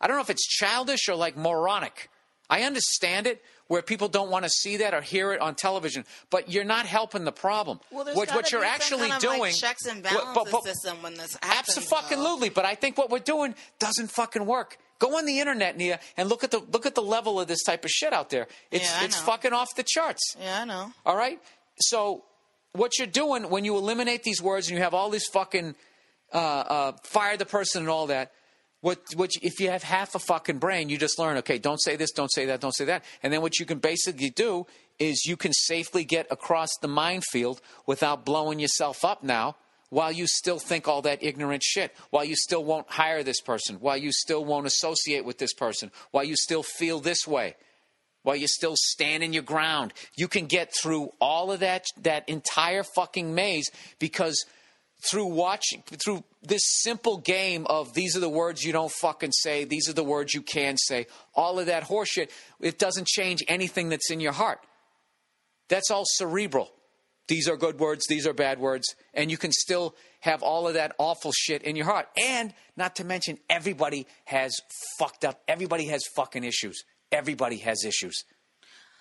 I 0.00 0.06
don't 0.06 0.16
know 0.16 0.22
if 0.22 0.30
it's 0.30 0.46
childish 0.46 1.08
or 1.08 1.14
like 1.14 1.36
moronic. 1.36 2.08
I 2.48 2.62
understand 2.62 3.26
it 3.26 3.42
where 3.68 3.82
people 3.82 4.08
don't 4.08 4.30
want 4.30 4.44
to 4.44 4.50
see 4.50 4.78
that 4.78 4.94
or 4.94 5.00
hear 5.00 5.32
it 5.32 5.40
on 5.40 5.54
television, 5.54 6.04
but 6.30 6.50
you're 6.50 6.64
not 6.64 6.86
helping 6.86 7.24
the 7.24 7.32
problem. 7.32 7.78
Well, 7.90 8.04
what, 8.14 8.30
what 8.30 8.50
you're 8.50 8.64
actually 8.64 9.10
kind 9.10 9.12
of 9.12 9.20
doing, 9.20 9.40
like 9.40 9.54
checks 9.54 9.86
and 9.86 10.02
balances 10.02 10.32
but, 10.34 10.50
but, 10.50 10.64
system 10.64 11.02
when 11.02 11.14
this 11.14 11.36
happens. 11.42 11.78
Absolutely, 11.78 12.48
but 12.48 12.64
I 12.64 12.74
think 12.74 12.98
what 12.98 13.10
we're 13.10 13.18
doing 13.18 13.54
doesn't 13.78 14.10
fucking 14.10 14.44
work. 14.44 14.78
Go 14.98 15.16
on 15.16 15.26
the 15.26 15.38
internet, 15.38 15.76
Nia, 15.76 16.00
and 16.16 16.28
look 16.28 16.42
at 16.42 16.50
the 16.50 16.58
look 16.58 16.84
at 16.84 16.96
the 16.96 17.02
level 17.02 17.38
of 17.38 17.46
this 17.46 17.62
type 17.62 17.84
of 17.84 17.90
shit 17.90 18.12
out 18.12 18.30
there. 18.30 18.48
It's 18.72 18.90
yeah, 18.90 19.04
it's 19.04 19.20
fucking 19.20 19.52
off 19.52 19.68
the 19.76 19.84
charts. 19.86 20.34
Yeah, 20.40 20.62
I 20.62 20.64
know. 20.64 20.92
All 21.06 21.16
right, 21.16 21.38
so 21.78 22.24
what 22.72 22.98
you're 22.98 23.06
doing 23.06 23.48
when 23.48 23.64
you 23.64 23.76
eliminate 23.76 24.24
these 24.24 24.42
words 24.42 24.68
and 24.68 24.76
you 24.76 24.82
have 24.82 24.94
all 24.94 25.10
these 25.10 25.26
fucking 25.26 25.76
uh, 26.32 26.36
uh, 26.36 26.92
fire 27.02 27.36
the 27.36 27.46
person 27.46 27.82
and 27.82 27.90
all 27.90 28.08
that 28.08 28.32
what, 28.80 29.00
what 29.16 29.30
if 29.42 29.58
you 29.60 29.70
have 29.70 29.82
half 29.82 30.14
a 30.14 30.18
fucking 30.20 30.58
brain, 30.58 30.88
you 30.88 30.98
just 30.98 31.18
learn, 31.18 31.36
okay, 31.38 31.58
don't 31.58 31.82
say 31.82 31.96
this, 31.96 32.12
don't 32.12 32.32
say 32.32 32.46
that, 32.46 32.60
don't 32.60 32.74
say 32.74 32.84
that. 32.84 33.04
And 33.22 33.32
then 33.32 33.42
what 33.42 33.58
you 33.58 33.66
can 33.66 33.78
basically 33.78 34.30
do 34.30 34.66
is 34.98 35.26
you 35.26 35.36
can 35.36 35.52
safely 35.52 36.04
get 36.04 36.26
across 36.30 36.68
the 36.80 36.88
minefield 36.88 37.60
without 37.86 38.24
blowing 38.24 38.60
yourself 38.60 39.04
up 39.04 39.22
now 39.22 39.56
while 39.90 40.12
you 40.12 40.26
still 40.26 40.58
think 40.58 40.86
all 40.86 41.02
that 41.02 41.22
ignorant 41.22 41.62
shit, 41.62 41.94
while 42.10 42.24
you 42.24 42.36
still 42.36 42.62
won't 42.62 42.90
hire 42.90 43.22
this 43.22 43.40
person, 43.40 43.76
while 43.76 43.96
you 43.96 44.12
still 44.12 44.44
won't 44.44 44.66
associate 44.66 45.24
with 45.24 45.38
this 45.38 45.54
person, 45.54 45.90
while 46.10 46.24
you 46.24 46.36
still 46.36 46.62
feel 46.62 47.00
this 47.00 47.26
way, 47.26 47.56
while 48.22 48.36
you 48.36 48.46
still 48.46 48.74
stand 48.76 49.22
in 49.22 49.32
your 49.32 49.42
ground. 49.42 49.94
You 50.16 50.28
can 50.28 50.46
get 50.46 50.74
through 50.74 51.12
all 51.20 51.50
of 51.50 51.60
that, 51.60 51.86
that 52.02 52.28
entire 52.28 52.84
fucking 52.84 53.34
maze 53.34 53.70
because– 53.98 54.44
through 55.00 55.26
watching 55.26 55.82
through 56.04 56.24
this 56.42 56.62
simple 56.64 57.18
game 57.18 57.66
of 57.66 57.94
these 57.94 58.16
are 58.16 58.20
the 58.20 58.28
words 58.28 58.62
you 58.62 58.72
don't 58.72 58.92
fucking 58.92 59.32
say, 59.32 59.64
these 59.64 59.88
are 59.88 59.92
the 59.92 60.04
words 60.04 60.34
you 60.34 60.42
can 60.42 60.76
say, 60.76 61.06
all 61.34 61.58
of 61.58 61.66
that 61.66 61.84
horseshit, 61.84 62.30
it 62.60 62.78
doesn't 62.78 63.06
change 63.06 63.42
anything 63.48 63.88
that's 63.88 64.10
in 64.10 64.20
your 64.20 64.32
heart. 64.32 64.60
That's 65.68 65.90
all 65.90 66.04
cerebral. 66.06 66.70
These 67.26 67.48
are 67.48 67.56
good 67.56 67.78
words, 67.78 68.06
these 68.08 68.26
are 68.26 68.32
bad 68.32 68.58
words, 68.58 68.94
and 69.12 69.30
you 69.30 69.36
can 69.36 69.52
still 69.52 69.94
have 70.20 70.42
all 70.42 70.66
of 70.66 70.74
that 70.74 70.94
awful 70.98 71.32
shit 71.32 71.62
in 71.62 71.76
your 71.76 71.84
heart. 71.84 72.08
And 72.18 72.54
not 72.76 72.96
to 72.96 73.04
mention, 73.04 73.38
everybody 73.50 74.06
has 74.24 74.54
fucked 74.98 75.24
up, 75.24 75.42
everybody 75.46 75.86
has 75.88 76.04
fucking 76.16 76.44
issues. 76.44 76.84
Everybody 77.10 77.56
has 77.58 77.84
issues. 77.84 78.24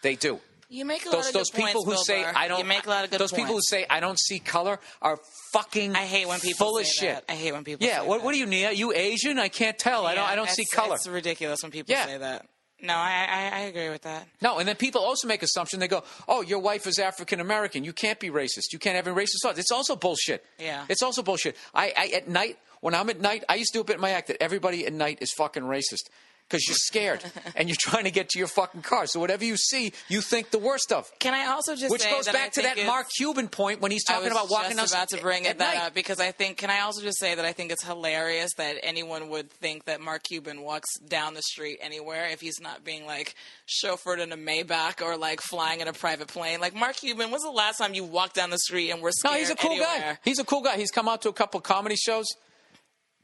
They 0.01 0.15
do. 0.15 0.39
You 0.69 0.83
make 0.83 1.05
a 1.05 1.09
lot 1.09 1.15
Those 1.15 1.27
of 1.27 1.33
those 1.33 1.49
good 1.49 1.65
people 1.65 1.83
points, 1.85 1.99
who 2.01 2.05
say 2.13 2.23
Burr. 2.23 2.33
I 2.35 2.47
don't. 2.49 2.59
You 2.59 2.65
make 2.65 2.85
a 2.85 2.89
lot 2.89 3.05
of 3.05 3.11
good 3.11 3.19
Those 3.21 3.31
people 3.31 3.53
who 3.53 3.61
say 3.61 3.85
I 3.89 3.99
don't 4.01 4.19
see 4.19 4.39
color 4.39 4.79
are 5.01 5.17
fucking. 5.53 5.95
I 5.95 5.99
hate 6.05 6.27
when 6.27 6.39
people 6.41 6.67
full 6.67 6.75
say 6.77 6.81
of 6.81 6.87
shit. 6.87 7.15
that. 7.27 7.31
I 7.31 7.35
hate 7.35 7.53
when 7.53 7.63
people. 7.63 7.87
Yeah. 7.87 8.01
say 8.01 8.07
What, 8.07 8.17
that. 8.17 8.25
what 8.25 8.33
are 8.35 8.37
you, 8.37 8.45
Nia? 8.45 8.71
You 8.71 8.91
Asian? 8.93 9.39
I 9.39 9.47
can't 9.47 9.77
tell. 9.79 10.05
I 10.05 10.13
don't. 10.15 10.27
I 10.27 10.35
don't 10.35 10.49
see 10.49 10.65
color. 10.73 10.95
It's 10.95 11.07
ridiculous 11.07 11.59
when 11.63 11.71
people 11.71 11.93
Yeah. 11.93 12.05
say 12.05 12.17
that. 12.17 12.45
No, 12.79 12.93
I, 12.93 13.25
I 13.27 13.55
I 13.55 13.59
agree 13.61 13.89
with 13.89 14.03
that. 14.03 14.27
No, 14.41 14.59
and 14.59 14.67
then 14.67 14.75
people 14.75 15.01
also 15.01 15.27
make 15.27 15.41
assumption. 15.41 15.79
They 15.79 15.87
go, 15.87 16.03
"Oh, 16.27 16.41
your 16.41 16.59
wife 16.59 16.85
is 16.85 16.99
African 16.99 17.39
American. 17.39 17.83
You 17.83 17.93
can't 17.93 18.19
be 18.19 18.29
racist. 18.29 18.71
You 18.73 18.77
can't 18.77 18.95
have 18.97 19.07
any 19.07 19.15
racist 19.15 19.41
thoughts." 19.41 19.57
It's 19.57 19.71
also 19.71 19.95
bullshit. 19.95 20.45
Yeah. 20.59 20.85
it's 20.89 21.01
also 21.01 21.23
bullshit. 21.23 21.55
I, 21.73 21.93
I 21.97 22.07
at 22.15 22.27
night 22.27 22.57
when 22.81 22.93
I'm 22.93 23.09
at 23.09 23.19
night, 23.19 23.43
I 23.49 23.55
used 23.55 23.71
to 23.73 23.79
do 23.79 23.81
a 23.81 23.83
bit 23.83 23.95
in 23.95 24.01
my 24.01 24.11
act 24.11 24.27
that 24.27 24.43
everybody 24.43 24.85
at 24.85 24.93
night 24.93 25.17
is 25.21 25.31
fucking 25.33 25.63
racist 25.63 26.03
because 26.47 26.67
you're 26.67 26.75
scared 26.75 27.23
and 27.55 27.67
you're 27.67 27.77
trying 27.79 28.05
to 28.05 28.11
get 28.11 28.29
to 28.29 28.39
your 28.39 28.47
fucking 28.47 28.81
car. 28.81 29.05
So 29.05 29.19
whatever 29.19 29.43
you 29.43 29.57
see, 29.57 29.91
you 30.07 30.21
think 30.21 30.51
the 30.51 30.59
worst 30.59 30.91
of. 30.91 31.09
Can 31.19 31.33
I 31.33 31.47
also 31.47 31.75
just 31.75 31.91
Which 31.91 32.09
goes 32.09 32.27
back 32.27 32.53
to 32.53 32.61
that 32.61 32.77
Mark 32.85 33.07
Cuban 33.17 33.49
point 33.49 33.81
when 33.81 33.91
he's 33.91 34.03
talking 34.03 34.31
about 34.31 34.49
walking 34.49 34.77
just 34.77 34.93
about 34.93 35.09
to 35.09 35.21
bring 35.21 35.45
at 35.45 35.51
it 35.51 35.57
that 35.59 35.75
night. 35.75 35.83
up 35.87 35.93
because 35.93 36.19
I 36.19 36.31
think. 36.31 36.57
Can 36.57 36.69
I 36.69 36.81
also 36.81 37.01
just 37.01 37.19
say 37.19 37.35
that 37.35 37.45
I 37.45 37.51
think 37.51 37.71
it's 37.71 37.83
hilarious 37.83 38.51
that 38.57 38.77
anyone 38.81 39.29
would 39.29 39.51
think 39.51 39.85
that 39.85 40.01
Mark 40.01 40.23
Cuban 40.23 40.61
walks 40.61 40.97
down 40.99 41.33
the 41.33 41.41
street 41.41 41.79
anywhere 41.81 42.27
if 42.29 42.41
he's 42.41 42.59
not 42.61 42.83
being 42.83 43.05
like 43.05 43.35
chauffeured 43.67 44.19
in 44.19 44.31
a 44.31 44.37
Maybach 44.37 45.01
or 45.01 45.17
like 45.17 45.41
flying 45.41 45.81
in 45.81 45.87
a 45.87 45.93
private 45.93 46.27
plane. 46.27 46.59
Like 46.59 46.73
Mark 46.73 46.95
Cuban, 46.95 47.29
when's 47.29 47.43
the 47.43 47.51
last 47.51 47.77
time 47.77 47.93
you 47.93 48.03
walked 48.03 48.35
down 48.35 48.49
the 48.49 48.59
street 48.59 48.89
and 48.91 49.01
were 49.01 49.11
scared? 49.11 49.33
No, 49.33 49.39
he's 49.39 49.49
a 49.49 49.55
cool 49.55 49.77
guy. 49.77 50.17
He's 50.23 50.39
a 50.39 50.45
cool 50.45 50.61
guy. 50.61 50.77
He's 50.77 50.91
come 50.91 51.07
out 51.07 51.21
to 51.23 51.29
a 51.29 51.33
couple 51.33 51.59
comedy 51.61 51.95
shows. 51.95 52.25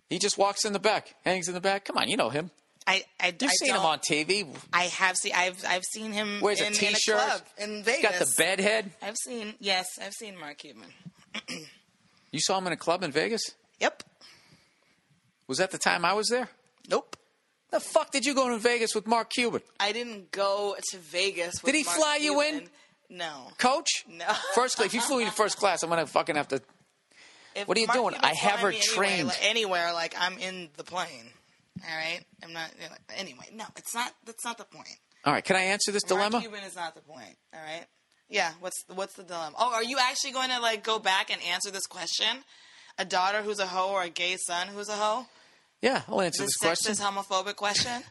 He 0.10 0.20
just 0.20 0.38
walks 0.38 0.66
in 0.66 0.74
the 0.74 0.80
back, 0.80 1.16
hangs 1.26 1.48
in 1.48 1.54
the 1.54 1.62
back. 1.62 1.86
Come 1.86 1.98
on, 1.98 2.10
you 2.10 2.18
know 2.18 2.30
him. 2.30 2.52
I, 2.86 3.04
I, 3.20 3.28
You've 3.40 3.50
I 3.50 3.54
seen 3.54 3.74
him 3.74 3.82
on 3.82 4.00
TV. 4.00 4.48
I 4.74 4.84
have 4.84 5.16
seen. 5.16 5.32
I've 5.36 5.64
I've 5.68 5.84
seen 5.84 6.12
him. 6.12 6.40
Wears 6.42 6.60
in, 6.60 6.66
a 6.66 6.68
in 6.70 6.74
t-shirt. 6.74 7.16
club 7.18 7.42
in 7.58 7.76
He's 7.78 7.86
Vegas. 7.86 8.02
got 8.02 8.20
the 8.20 8.34
bed 8.38 8.60
head. 8.60 8.92
I've 9.02 9.16
seen. 9.18 9.54
Yes, 9.60 9.86
I've 10.02 10.14
seen 10.14 10.38
Mark 10.40 10.58
Cuban. 10.58 10.88
You 12.32 12.40
saw 12.40 12.58
him 12.58 12.66
in 12.66 12.74
a 12.74 12.78
club 12.78 13.04
in 13.04 13.12
Vegas? 13.12 13.44
Yep. 13.80 14.02
Was 15.48 15.60
that 15.60 15.70
the 15.70 15.78
time 15.78 16.04
I 16.04 16.14
was 16.14 16.30
there? 16.30 16.50
Nope. 16.90 17.16
The 17.70 17.80
fuck 17.80 18.12
did 18.12 18.26
you 18.26 18.34
go 18.34 18.50
to 18.50 18.58
Vegas 18.58 18.96
with 18.96 19.06
Mark 19.06 19.30
Cuban? 19.30 19.62
I 19.80 19.92
didn't 19.92 20.32
go 20.32 20.76
to 20.92 20.98
Vegas. 20.98 21.62
With 21.62 21.72
Did 21.74 21.78
he 21.78 21.84
Mark 21.84 21.96
fly 21.96 22.16
you 22.20 22.42
in? 22.42 22.70
No. 23.08 23.50
Coach? 23.60 24.06
No. 24.10 24.26
First 24.56 24.78
class. 24.78 24.88
If 24.88 24.94
you 24.96 25.02
flew 25.02 25.20
in 25.20 25.30
first 25.30 25.58
class, 25.58 25.84
I'm 25.84 25.90
gonna 25.90 26.08
fucking 26.08 26.36
have 26.36 26.48
to. 26.48 26.62
If 27.56 27.68
What 27.68 27.78
are 27.78 27.82
you 27.82 27.86
Mark 27.88 28.00
doing? 28.00 28.14
Cuban 28.16 28.30
I 28.32 28.34
have 28.34 28.60
her 28.62 28.70
me 28.70 28.78
anyway, 28.78 28.88
trained. 28.96 29.28
like, 29.28 29.38
anywhere, 29.46 29.94
like 29.94 30.16
I'm 30.20 30.40
in 30.40 30.70
the 30.78 30.84
plane. 30.84 31.30
All 31.82 31.96
right. 31.98 32.22
I'm 32.44 32.54
not. 32.54 32.72
Anyway, 33.16 33.46
no, 33.54 33.66
it's 33.76 33.94
not. 33.96 34.12
That's 34.26 34.46
not 34.46 34.58
the 34.58 34.66
point. 34.66 34.88
All 35.26 35.34
right, 35.34 35.44
can 35.44 35.56
I 35.56 35.62
answer 35.62 35.92
this 35.92 36.04
dilemma? 36.04 36.32
Mark 36.32 36.44
Cuban 36.44 36.64
is 36.64 36.76
not 36.76 36.96
the 36.96 37.02
point. 37.02 37.38
All 37.54 37.62
right. 37.62 37.86
Yeah. 38.30 38.52
What's 38.60 38.84
what's 38.94 39.16
the 39.16 39.24
dilemma? 39.24 39.56
Oh, 39.58 39.74
are 39.74 39.84
you 39.84 39.98
actually 40.00 40.32
going 40.32 40.50
to 40.50 40.60
like 40.60 40.84
go 40.84 41.00
back 41.00 41.32
and 41.32 41.42
answer 41.44 41.72
this 41.72 41.86
question? 41.88 42.28
A 42.98 43.06
daughter 43.06 43.42
who's 43.42 43.60
a 43.60 43.66
hoe 43.68 43.92
or 43.92 44.04
a 44.04 44.10
gay 44.10 44.38
son 44.38 44.68
who's 44.68 44.90
a 44.90 44.94
hoe? 44.94 45.26
Yeah, 45.82 46.04
I'll 46.08 46.22
answer 46.22 46.44
This 46.44 46.52
this 46.52 46.58
question. 46.58 46.94
sexist, 46.94 47.02
homophobic 47.02 47.56
question. 47.56 48.04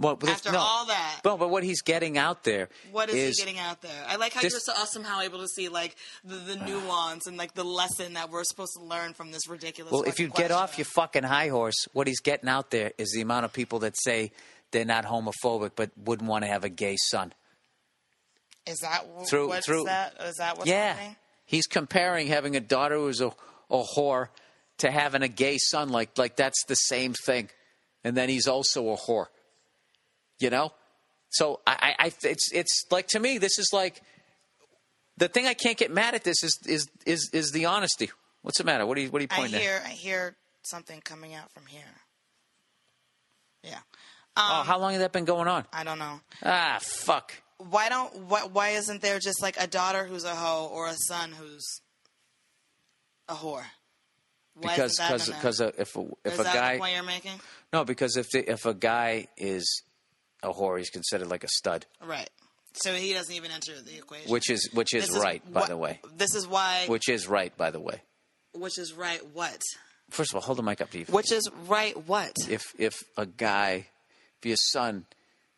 Well, 0.00 0.14
but 0.14 0.30
After 0.30 0.52
no. 0.52 0.58
all 0.58 0.86
that, 0.86 1.20
Well, 1.24 1.36
but 1.36 1.50
what 1.50 1.64
he's 1.64 1.82
getting 1.82 2.16
out 2.18 2.44
there 2.44 2.68
what 2.92 3.08
is, 3.08 3.16
is 3.16 3.38
he 3.38 3.44
getting 3.44 3.58
out 3.58 3.82
there? 3.82 4.04
I 4.06 4.14
like 4.14 4.32
how 4.32 4.42
this- 4.42 4.52
you're 4.52 4.60
so, 4.60 4.72
somehow 4.84 5.20
able 5.22 5.40
to 5.40 5.48
see 5.48 5.68
like 5.68 5.96
the, 6.24 6.36
the 6.36 6.58
ah. 6.60 6.64
nuance 6.64 7.26
and 7.26 7.36
like 7.36 7.54
the 7.54 7.64
lesson 7.64 8.14
that 8.14 8.30
we're 8.30 8.44
supposed 8.44 8.74
to 8.78 8.84
learn 8.84 9.12
from 9.14 9.32
this 9.32 9.48
ridiculous. 9.48 9.90
Well, 9.92 10.02
if 10.02 10.20
you 10.20 10.28
fucking 10.28 10.42
get 10.42 10.50
off 10.52 10.78
your 10.78 10.84
fucking 10.84 11.24
high 11.24 11.48
horse, 11.48 11.74
what 11.92 12.06
he's 12.06 12.20
getting 12.20 12.48
out 12.48 12.70
there 12.70 12.92
is 12.96 13.10
the 13.12 13.22
amount 13.22 13.44
of 13.44 13.52
people 13.52 13.80
that 13.80 13.96
say 13.98 14.30
they're 14.70 14.84
not 14.84 15.04
homophobic 15.04 15.72
but 15.74 15.90
wouldn't 15.96 16.28
want 16.28 16.44
to 16.44 16.48
have 16.48 16.62
a 16.62 16.68
gay 16.68 16.96
son. 16.96 17.32
is 18.66 18.78
that 18.80 19.04
through- 19.28 19.48
what's 19.48 19.66
through- 19.66 19.84
that? 19.84 20.14
Is 20.20 20.36
that 20.36 20.58
what's 20.58 20.70
yeah. 20.70 20.92
happening? 20.92 21.16
He's 21.44 21.66
comparing 21.66 22.26
having 22.28 22.54
a 22.54 22.60
daughter 22.60 22.96
who's 22.96 23.20
a, 23.20 23.32
a 23.70 23.82
whore 23.96 24.28
to 24.78 24.90
having 24.90 25.22
a 25.22 25.28
gay 25.28 25.56
son 25.58 25.88
like 25.88 26.16
like 26.18 26.36
that's 26.36 26.62
the 26.66 26.74
same 26.74 27.14
thing. 27.24 27.48
And 28.04 28.16
then 28.16 28.28
he's 28.28 28.46
also 28.46 28.90
a 28.90 28.96
whore. 28.96 29.26
You 30.38 30.50
know? 30.50 30.72
So 31.30 31.60
I, 31.66 31.94
I, 31.98 32.04
I 32.06 32.12
it's 32.22 32.52
it's 32.52 32.84
like 32.90 33.08
to 33.08 33.20
me 33.20 33.38
this 33.38 33.58
is 33.58 33.70
like 33.72 34.02
the 35.16 35.28
thing 35.28 35.46
I 35.46 35.54
can't 35.54 35.76
get 35.76 35.90
mad 35.90 36.14
at 36.14 36.24
this 36.24 36.42
is 36.42 36.58
is 36.66 36.88
is 37.04 37.30
is 37.32 37.50
the 37.52 37.66
honesty. 37.66 38.10
What's 38.42 38.58
the 38.58 38.64
matter? 38.64 38.86
What 38.86 38.96
are 38.96 39.00
you 39.00 39.10
what 39.10 39.20
are 39.20 39.24
you 39.24 39.28
I 39.30 39.36
pointing 39.36 39.54
at? 39.56 39.60
hear 39.60 39.82
I 39.84 39.90
hear 39.90 40.36
something 40.62 41.00
coming 41.00 41.34
out 41.34 41.50
from 41.52 41.66
here. 41.66 41.82
Yeah, 43.62 43.80
Oh, 44.36 44.62
how 44.64 44.78
long 44.78 44.92
has 44.92 45.00
that 45.00 45.12
been 45.12 45.24
going 45.24 45.48
on? 45.48 45.64
I 45.72 45.82
don't 45.82 45.98
know. 45.98 46.20
Ah, 46.44 46.78
fuck. 46.80 47.32
Why 47.58 47.88
don't 47.88 48.16
why, 48.28 48.44
why 48.44 48.68
isn't 48.70 49.02
there 49.02 49.18
just 49.18 49.42
like 49.42 49.56
a 49.60 49.66
daughter 49.66 50.04
who's 50.04 50.24
a 50.24 50.34
hoe 50.34 50.70
or 50.72 50.86
a 50.86 50.94
son 50.94 51.32
who's 51.32 51.80
a 53.28 53.34
whore? 53.34 53.64
Why 54.54 54.72
Because 54.72 54.96
because 54.96 55.28
because 55.28 55.60
if 55.60 55.96
a, 55.96 56.00
if 56.24 56.34
is 56.34 56.40
a 56.40 56.42
that 56.44 56.54
guy 56.54 56.90
you're 56.92 57.02
making? 57.02 57.40
no 57.72 57.84
because 57.84 58.16
if 58.16 58.30
the, 58.30 58.48
if 58.50 58.64
a 58.64 58.74
guy 58.74 59.26
is 59.36 59.82
a 60.42 60.52
whore 60.52 60.78
he's 60.78 60.90
considered 60.90 61.28
like 61.28 61.44
a 61.44 61.48
stud, 61.48 61.86
Right. 62.04 62.30
So 62.74 62.94
he 62.94 63.12
doesn't 63.12 63.34
even 63.34 63.50
enter 63.50 63.80
the 63.80 63.96
equation. 63.98 64.30
which 64.30 64.50
is 64.50 64.68
which 64.72 64.94
is 64.94 65.08
This 65.08 65.18
right 65.22 65.42
by 65.52 65.66
the 65.66 65.76
way. 65.76 66.00
This 66.16 66.34
is 66.34 66.46
why. 66.46 66.84
Which 66.86 67.08
is 67.08 67.26
right 67.26 67.56
by 67.56 67.70
the 67.70 67.80
way. 67.80 68.02
Which 68.52 68.78
is 68.78 68.92
right. 68.94 69.20
What? 69.32 69.60
First 70.10 70.30
of 70.32 70.36
all, 70.36 70.42
hold 70.42 70.58
the 70.58 70.62
mic 70.62 70.80
up 70.80 70.90
to 70.90 70.98
you. 70.98 71.04
Which 71.06 71.32
is 71.32 71.48
right. 71.66 71.96
What? 72.06 72.32
if 72.48 72.62
if 72.78 72.94
a 73.16 73.26
guy, 73.26 73.86
if 74.38 74.46
your 74.46 74.56
son 74.56 75.06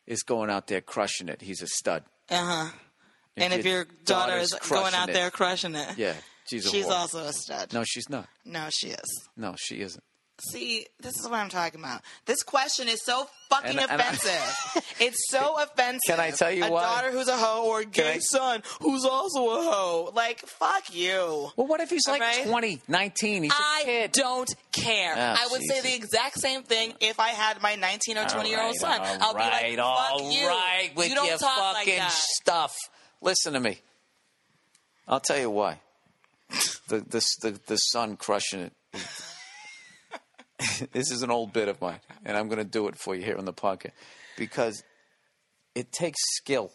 is 0.07 0.23
going 0.23 0.51
out 0.51 0.67
there 0.69 0.81
crushing 0.81 1.29
it, 1.29 1.43
he's 1.43 1.61
a 1.63 1.67
stud. 1.67 2.05
Uh 2.31 2.37
huh. 2.37 2.71
And 3.37 3.53
if 3.55 3.65
your 3.65 3.87
daughter 4.05 4.39
is 4.39 4.53
going 4.69 4.95
out 4.95 5.09
it, 5.09 5.13
there 5.13 5.31
crushing 5.31 5.75
it, 5.75 5.99
yeah, 5.99 6.15
she's 6.49 6.67
a 6.67 6.71
she's 6.71 6.87
whore. 6.87 6.93
also 6.93 7.19
a 7.27 7.33
stud. 7.33 7.73
no, 7.73 7.85
she's 7.85 8.09
not. 8.09 8.29
No, 8.45 8.69
she 8.71 8.89
is. 8.89 9.29
No, 9.37 9.55
she 9.59 9.77
isn't. 9.77 10.03
See, 10.51 10.87
this 11.01 11.15
is 11.19 11.25
what 11.29 11.35
I'm 11.39 11.51
talking 11.51 11.81
about. 11.81 12.01
This 12.25 12.43
question 12.43 12.89
is 12.89 13.05
so 13.05 13.29
fucking 13.51 13.71
And- 13.79 13.81
and 13.91 13.91
I- 13.91 13.95
offensive. 14.11 14.95
it's 15.01 15.19
so 15.29 15.61
offensive. 15.63 16.01
Can 16.07 16.19
I 16.21 16.31
tell 16.31 16.51
you 16.51 16.65
a 16.65 16.71
why? 16.71 16.83
daughter 16.83 17.11
who's 17.11 17.29
a 17.29 17.37
hoe 17.37 17.65
or 17.67 17.81
a 17.81 17.85
gay 17.85 18.15
I- 18.15 18.19
son 18.21 18.63
who's 18.81 19.05
also 19.05 19.51
a 19.51 19.63
hoe? 19.63 20.13
Like, 20.15 20.41
fuck 20.41 20.95
you. 20.95 21.51
Well, 21.57 21.67
what 21.67 21.81
if 21.81 21.91
he's 21.91 22.09
like 22.09 22.21
Right? 22.23 22.47
20, 22.47 22.81
19? 22.89 23.43
He's 23.43 23.53
a 23.53 23.55
I 23.57 23.83
kid. 23.85 24.11
I 24.17 24.19
don't 24.21 24.55
care. 24.73 25.15
Ah, 25.17 25.39
I 25.43 25.49
would 25.53 25.63
say 25.69 25.81
the 25.83 25.95
exact 25.95 26.39
same 26.41 26.63
thing 26.63 26.95
if 27.01 27.21
I 27.21 27.29
had 27.29 27.61
my 27.61 27.75
19 27.75 28.17
or 28.17 28.25
20 28.27 28.49
year 28.49 28.63
old 28.63 28.77
son. 28.77 28.99
I'll 29.21 29.35
be 29.35 29.41
like, 29.41 29.77
fuck 29.77 29.85
all 29.87 30.31
you. 30.33 30.47
right 30.49 30.91
with 30.97 31.09
you 31.11 31.15
don't 31.17 31.27
your 31.27 31.37
talk 31.39 31.75
fucking 31.77 31.99
like 31.99 31.99
that. 31.99 32.13
stuff. 32.13 32.75
Listen 33.21 33.53
to 33.53 33.61
me. 33.61 33.79
I'll 35.07 35.21
tell 35.21 35.39
you 35.39 35.51
why. 35.51 35.81
the, 36.89 37.01
the 37.01 37.27
the 37.43 37.61
the 37.67 37.77
son 37.77 38.17
crushing 38.17 38.61
it. 38.61 38.73
this 40.93 41.11
is 41.11 41.23
an 41.23 41.31
old 41.31 41.53
bit 41.53 41.69
of 41.69 41.81
mine, 41.81 42.01
and 42.25 42.37
I'm 42.37 42.49
going 42.49 42.59
to 42.59 42.65
do 42.65 42.89
it 42.89 42.97
for 42.97 43.15
you 43.15 43.23
here 43.23 43.37
on 43.37 43.45
the 43.45 43.53
podcast 43.53 43.93
because 44.37 44.83
it 45.75 45.93
takes 45.93 46.19
skill 46.37 46.71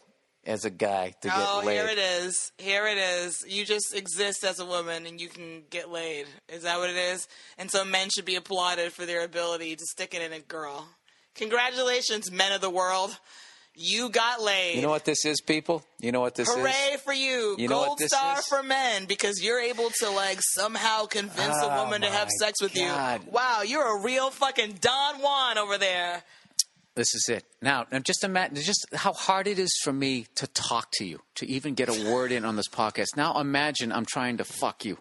as 0.45 0.63
a 0.63 0.69
guy 0.69 1.09
to 1.21 1.27
get 1.27 1.35
Oh, 1.37 1.63
laid. 1.65 1.73
here 1.75 1.87
it 1.87 1.97
is. 1.97 2.51
Here 2.59 2.85
it 2.87 2.97
is. 2.99 3.43
You 3.47 3.65
just 3.65 3.95
exist 3.95 4.43
as 4.43 4.59
a 4.59 4.65
woman 4.65 5.05
and 5.07 5.19
you 5.19 5.27
can 5.27 5.63
get 5.71 5.89
laid. 5.89 6.27
Is 6.49 6.63
that 6.63 6.77
what 6.77 6.89
it 6.91 6.95
is? 6.95 7.27
And 7.57 7.71
so 7.71 7.83
men 7.83 8.09
should 8.09 8.25
be 8.25 8.35
applauded 8.35 8.93
for 8.93 9.05
their 9.07 9.23
ability 9.23 9.75
to 9.75 9.85
stick 9.85 10.13
it 10.13 10.21
in 10.21 10.33
a 10.33 10.39
girl. 10.39 10.87
Congratulations, 11.33 12.31
men 12.31 12.51
of 12.51 12.61
the 12.61 12.69
world. 12.69 13.17
You 13.77 14.09
got 14.09 14.41
laid. 14.41 14.75
You 14.77 14.81
know 14.81 14.89
what 14.89 15.03
this 15.05 15.25
is, 15.25 15.41
people? 15.41 15.83
You 15.99 16.11
know 16.11 16.21
what 16.21 16.35
this 16.35 16.47
Hooray 16.53 16.69
is? 16.69 16.75
Hooray 16.75 16.97
for 17.03 17.13
you. 17.13 17.55
You 17.57 17.67
Gold 17.67 17.99
star 17.99 18.39
is? 18.39 18.45
for 18.47 18.63
men 18.63 19.05
because 19.05 19.43
you're 19.43 19.59
able 19.59 19.89
to 19.99 20.09
like 20.09 20.39
somehow 20.41 21.05
convince 21.05 21.57
a 21.57 21.65
Oh, 21.73 21.83
woman 21.83 22.01
to 22.01 22.07
oh 22.07 22.11
have 22.11 22.29
sex 22.39 22.61
with 22.61 22.73
God. 22.73 23.23
you. 23.25 23.31
Wow, 23.31 23.63
you're 23.63 23.97
a 23.99 24.01
real 24.01 24.29
fucking 24.31 24.77
Don 24.79 25.15
Juan 25.21 25.57
over 25.57 25.77
there. 25.77 26.23
This 26.95 27.13
is 27.13 27.27
it. 27.29 27.43
Now, 27.61 27.85
now 27.91 27.99
just 27.99 28.23
imagine 28.23 28.55
just 28.55 28.85
how 28.93 29.11
hard 29.11 29.47
it 29.47 29.59
is 29.59 29.69
for 29.83 29.91
me 29.91 30.27
to 30.35 30.47
talk 30.47 30.87
to 30.93 31.05
you, 31.05 31.19
to 31.35 31.45
even 31.45 31.73
get 31.73 31.89
a 31.89 32.09
word 32.13 32.31
in 32.31 32.45
on 32.45 32.55
this 32.55 32.69
podcast. 32.69 33.17
Now 33.17 33.37
imagine 33.41 33.91
I'm 33.91 34.05
trying 34.05 34.37
to 34.37 34.45
fuck 34.45 34.85
you. 34.85 34.97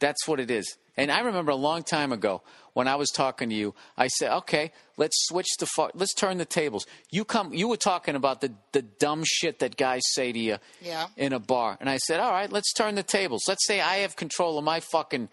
That's 0.00 0.26
what 0.26 0.40
it 0.40 0.50
is. 0.50 0.78
And 0.96 1.12
I 1.12 1.20
remember 1.20 1.50
a 1.52 1.56
long 1.56 1.82
time 1.82 2.12
ago 2.12 2.42
when 2.78 2.86
I 2.86 2.94
was 2.94 3.10
talking 3.10 3.48
to 3.50 3.54
you, 3.56 3.74
I 3.96 4.06
said, 4.06 4.30
"Okay, 4.42 4.70
let's 4.96 5.16
switch 5.28 5.50
the 5.58 5.66
fu- 5.66 5.90
let's 5.94 6.14
turn 6.14 6.38
the 6.38 6.44
tables." 6.44 6.86
You 7.10 7.24
come 7.24 7.52
you 7.52 7.66
were 7.66 7.76
talking 7.92 8.14
about 8.14 8.40
the 8.40 8.52
the 8.70 8.82
dumb 8.82 9.22
shit 9.26 9.58
that 9.58 9.76
guys 9.76 10.02
say 10.14 10.30
to 10.32 10.38
you 10.38 10.56
Yeah. 10.80 11.08
in 11.16 11.32
a 11.32 11.40
bar. 11.40 11.76
And 11.80 11.90
I 11.90 11.96
said, 12.06 12.20
"All 12.20 12.30
right, 12.30 12.50
let's 12.52 12.72
turn 12.72 12.94
the 12.94 13.02
tables. 13.02 13.42
Let's 13.48 13.66
say 13.66 13.80
I 13.80 13.96
have 14.04 14.14
control 14.14 14.58
of 14.58 14.64
my 14.64 14.78
fucking 14.78 15.28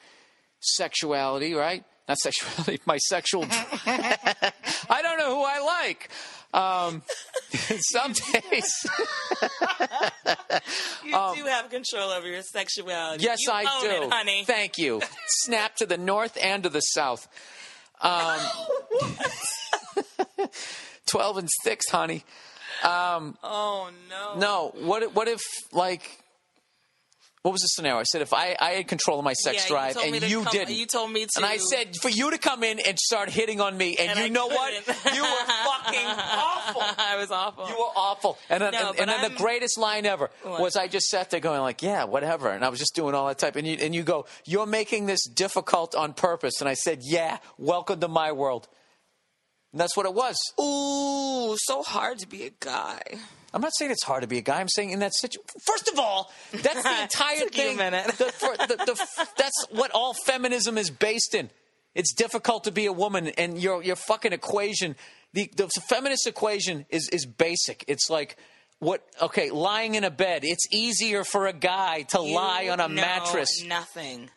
sexuality, 0.59 1.53
right? 1.53 1.83
Not 2.07 2.17
sexuality, 2.19 2.81
my 2.85 2.97
sexual. 2.97 3.45
I 3.85 4.99
don't 5.01 5.17
know 5.19 5.35
who 5.35 5.43
I 5.43 5.59
like. 5.59 6.09
Um, 6.55 7.01
some 7.91 8.13
days, 8.13 8.71
You 11.03 11.11
do 11.35 11.45
have 11.45 11.69
control 11.69 12.11
over 12.11 12.27
your 12.27 12.41
sexuality. 12.43 13.25
Um, 13.25 13.29
yes, 13.29 13.39
You 13.45 13.51
I 13.51 13.65
own 13.75 13.81
do. 13.83 14.05
it, 14.07 14.13
honey. 14.13 14.43
Thank 14.45 14.77
you. 14.77 15.01
Snap 15.27 15.75
to 15.77 15.85
the 15.85 15.97
north 15.97 16.37
and 16.41 16.63
to 16.63 16.69
the 16.69 16.79
south. 16.79 17.27
Um, 18.01 18.39
Twelve 21.05 21.37
and 21.37 21.49
six, 21.63 21.89
honey. 21.89 22.23
Um, 22.83 23.37
oh 23.43 23.89
no. 24.09 24.35
no. 24.39 24.73
What? 24.85 25.13
What 25.13 25.27
if 25.27 25.41
like? 25.71 26.09
What 27.45 27.51
was 27.51 27.61
the 27.61 27.67
scenario? 27.67 27.99
I 27.99 28.03
said 28.05 28.23
if 28.23 28.33
I, 28.33 28.55
I 28.59 28.71
had 28.71 28.87
control 28.87 29.19
of 29.19 29.23
my 29.23 29.33
sex 29.33 29.65
Yeah, 29.65 29.67
drive 29.67 29.95
me 29.97 30.17
and 30.17 30.23
you 30.27 30.41
come- 30.41 30.51
didn't, 30.51 30.73
you 30.77 30.87
told 30.87 31.11
me 31.11 31.25
to- 31.27 31.31
and 31.35 31.45
I 31.45 31.57
said 31.57 31.95
for 32.01 32.09
you 32.09 32.31
to 32.31 32.39
come 32.39 32.63
in 32.63 32.79
and 32.79 32.97
start 32.97 33.29
hitting 33.29 33.61
on 33.61 33.77
me, 33.77 33.95
and, 33.99 34.09
And 34.09 34.17
you 34.17 34.25
I 34.25 34.29
know 34.29 34.47
what? 34.47 34.73
couldn't. 34.83 35.15
You 35.15 35.21
were 35.21 35.29
fucking 35.29 36.07
awful. 36.07 36.81
I 36.97 37.17
was 37.17 37.29
awful. 37.29 37.67
You 37.67 37.75
were 37.77 37.91
awful. 37.95 38.39
And 38.49 38.63
then, 38.63 38.71
No, 38.71 38.89
and, 38.89 39.01
and 39.01 39.09
then 39.11 39.31
the 39.31 39.37
greatest 39.37 39.77
line 39.77 40.07
ever 40.07 40.31
What? 40.41 40.59
was 40.59 40.75
I 40.75 40.87
just 40.87 41.05
sat 41.05 41.29
there 41.29 41.39
going 41.39 41.61
like, 41.61 41.83
yeah, 41.83 42.05
whatever. 42.05 42.49
And 42.49 42.65
I 42.65 42.69
was 42.69 42.79
just 42.79 42.95
doing 42.95 43.13
all 43.13 43.27
that 43.27 43.37
type. 43.37 43.55
And 43.57 43.67
you, 43.67 43.77
and 43.79 43.93
you 43.93 44.01
go, 44.01 44.25
you're 44.45 44.65
making 44.65 45.05
this 45.05 45.23
difficult 45.27 45.93
on 45.93 46.13
purpose. 46.13 46.61
And 46.61 46.67
I 46.67 46.73
said, 46.73 47.01
yeah, 47.03 47.37
welcome 47.59 47.99
to 47.99 48.07
my 48.07 48.31
world. 48.31 48.67
And 49.71 49.79
that's 49.79 49.95
what 49.95 50.07
it 50.07 50.15
was. 50.15 50.35
Ooh, 50.59 51.55
so 51.59 51.83
hard 51.83 52.17
to 52.19 52.27
be 52.27 52.47
a 52.47 52.51
guy. 52.59 53.01
I'm 53.55 53.61
not 53.61 53.71
saying 53.77 53.89
it's 53.91 54.03
hard 54.03 54.21
to 54.21 54.27
be 54.27 54.37
a 54.37 54.41
guy. 54.41 54.59
I'm 54.59 54.67
saying 54.69 54.89
in 54.91 54.99
that 54.99 55.13
situation. 55.15 55.41
First 55.65 55.87
of 55.87 55.97
all, 55.97 56.29
that's 56.51 56.83
the 56.83 57.01
entire 57.03 57.39
Took 57.39 57.57
you 57.57 57.63
a 57.63 57.67
thing. 57.67 57.77
minute. 57.77 58.05
The- 58.17 58.25
for- 58.33 58.57
the- 58.57 58.75
the- 58.85 59.27
that's 59.37 59.65
what 59.71 59.91
all 59.91 60.13
feminism 60.25 60.77
is 60.77 60.89
based 60.91 61.33
in. 61.33 61.49
It's 61.95 62.13
difficult 62.13 62.65
to 62.65 62.71
be 62.71 62.85
a 62.85 62.91
woman, 62.91 63.27
and 63.37 63.57
your 63.57 63.81
your 63.81 63.95
fucking 63.95 64.33
equation, 64.33 64.97
the 65.33 65.49
the 65.55 65.69
feminist 65.87 66.27
equation 66.27 66.85
is 66.89 67.07
is 67.09 67.25
basic. 67.25 67.85
It's 67.87 68.09
like 68.09 68.35
what? 68.79 69.01
Okay, 69.21 69.49
lying 69.51 69.95
in 69.95 70.03
a 70.03 70.11
bed. 70.11 70.41
It's 70.43 70.67
easier 70.73 71.23
for 71.23 71.47
a 71.47 71.53
guy 71.53 72.01
to 72.09 72.19
You 72.21 72.35
lie 72.35 72.67
on 72.69 72.81
a 72.81 72.89
know 72.89 72.95
mattress. 73.01 73.63
Nothing 73.65 74.29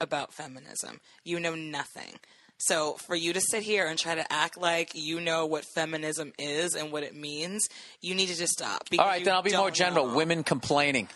about 0.00 0.34
feminism. 0.34 1.00
You 1.24 1.38
know 1.38 1.54
nothing. 1.54 2.18
So 2.58 2.94
for 2.94 3.14
you 3.14 3.32
to 3.34 3.40
sit 3.40 3.62
here 3.62 3.86
and 3.86 3.98
try 3.98 4.14
to 4.14 4.32
act 4.32 4.56
like 4.58 4.92
you 4.94 5.20
know 5.20 5.46
what 5.46 5.64
feminism 5.74 6.32
is 6.38 6.74
and 6.74 6.90
what 6.90 7.02
it 7.02 7.14
means, 7.14 7.68
you 8.00 8.14
need 8.14 8.28
to 8.28 8.36
just 8.36 8.52
stop. 8.54 8.84
All 8.98 9.04
right, 9.06 9.24
then 9.24 9.34
I'll 9.34 9.42
be 9.42 9.54
more 9.56 9.70
general. 9.70 10.06
know. 10.06 10.14
Women 10.16 10.42
complaining. 10.42 11.08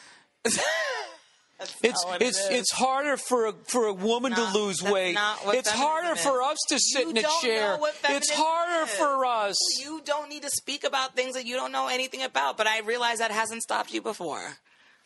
It's 1.83 2.03
not 2.05 2.13
what 2.13 2.23
it 2.23 2.29
it's 2.29 2.39
is. 2.39 2.49
it's 2.51 2.73
harder 2.73 3.17
for 3.19 3.47
a 3.49 3.53
for 3.65 3.85
a 3.87 3.93
woman 3.93 4.33
Not- 4.33 4.53
to 4.55 4.59
lose 4.59 4.83
weight. 4.83 5.17
It's 5.49 5.71
harder 5.71 6.15
is. 6.15 6.23
for 6.23 6.43
us 6.43 6.57
to 6.71 6.79
sit 6.79 7.03
You 7.03 7.11
in 7.11 7.19
a 7.19 7.23
chair. 7.43 7.79
It's 8.09 8.31
harder 8.31 8.85
is. 8.91 8.97
for 8.97 9.27
us. 9.27 9.57
You 9.79 10.01
don't 10.05 10.31
need 10.31 10.43
to 10.43 10.51
speak 10.51 10.85
about 10.85 11.15
things 11.15 11.35
that 11.35 11.45
you 11.45 11.57
don't 11.57 11.71
know 11.73 11.89
anything 11.89 12.23
about. 12.23 12.57
But 12.57 12.67
I 12.67 12.81
realize 12.81 13.19
that 13.19 13.31
hasn't 13.31 13.63
stopped 13.63 13.93
you 13.93 14.01
before. 14.01 14.57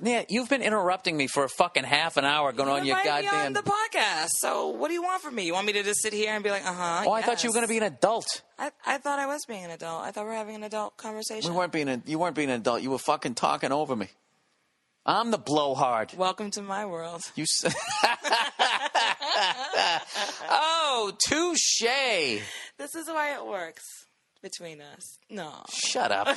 Yeah, 0.02 0.24
you've 0.28 0.48
been 0.48 0.62
interrupting 0.62 1.16
me 1.16 1.28
for 1.28 1.44
a 1.44 1.48
fucking 1.48 1.84
half 1.84 2.16
an 2.16 2.24
hour 2.24 2.52
going 2.52 2.68
on 2.68 2.84
your 2.84 2.98
Invite 2.98 3.24
me 3.24 3.30
goddamn. 3.30 3.46
on 3.46 3.52
the 3.52 3.62
podcast. 3.62 4.28
So 4.40 4.68
what 4.68 4.88
do 4.88 4.94
you 4.94 5.02
want 5.02 5.22
from 5.22 5.36
me? 5.36 5.44
You 5.46 5.52
want 5.52 5.66
me 5.66 5.72
to 5.74 5.82
just 5.84 6.02
sit 6.02 6.12
here 6.12 6.34
and 6.34 6.42
be 6.42 6.50
like, 6.50 6.66
uh 6.66 6.72
huh? 6.72 7.04
oh, 7.06 7.12
I 7.12 7.22
thought 7.22 7.44
you 7.44 7.50
were 7.50 7.54
going 7.54 7.66
to 7.66 7.68
be 7.68 7.76
an 7.76 7.84
adult. 7.84 8.42
I, 8.58 8.72
I 8.84 8.98
thought 8.98 9.20
I 9.20 9.26
was 9.26 9.42
being 9.46 9.64
an 9.64 9.70
adult. 9.70 10.02
I 10.02 10.10
thought 10.10 10.24
we 10.24 10.30
were 10.30 10.36
having 10.36 10.56
an 10.56 10.64
adult 10.64 10.96
conversation. 10.96 11.52
We 11.52 11.56
weren't 11.56 11.72
being 11.72 11.88
a, 11.88 12.02
you 12.06 12.18
weren't 12.18 12.34
being 12.34 12.50
an 12.50 12.60
adult. 12.60 12.82
You 12.82 12.90
were 12.90 12.98
fucking 12.98 13.34
talking 13.34 13.70
over 13.70 13.94
me. 13.94 14.08
I'm 15.06 15.30
the 15.30 15.38
blowhard. 15.38 16.12
Welcome 16.16 16.50
to 16.52 16.62
my 16.62 16.86
world. 16.86 17.22
You. 17.36 17.44
s- 17.44 17.64
oh, 20.50 21.12
touche. 21.28 22.40
This 22.78 22.94
is 22.94 23.06
why 23.06 23.34
it 23.34 23.46
works 23.46 23.82
between 24.44 24.80
us. 24.80 25.18
No. 25.30 25.50
Shut 25.72 26.12
up. 26.12 26.28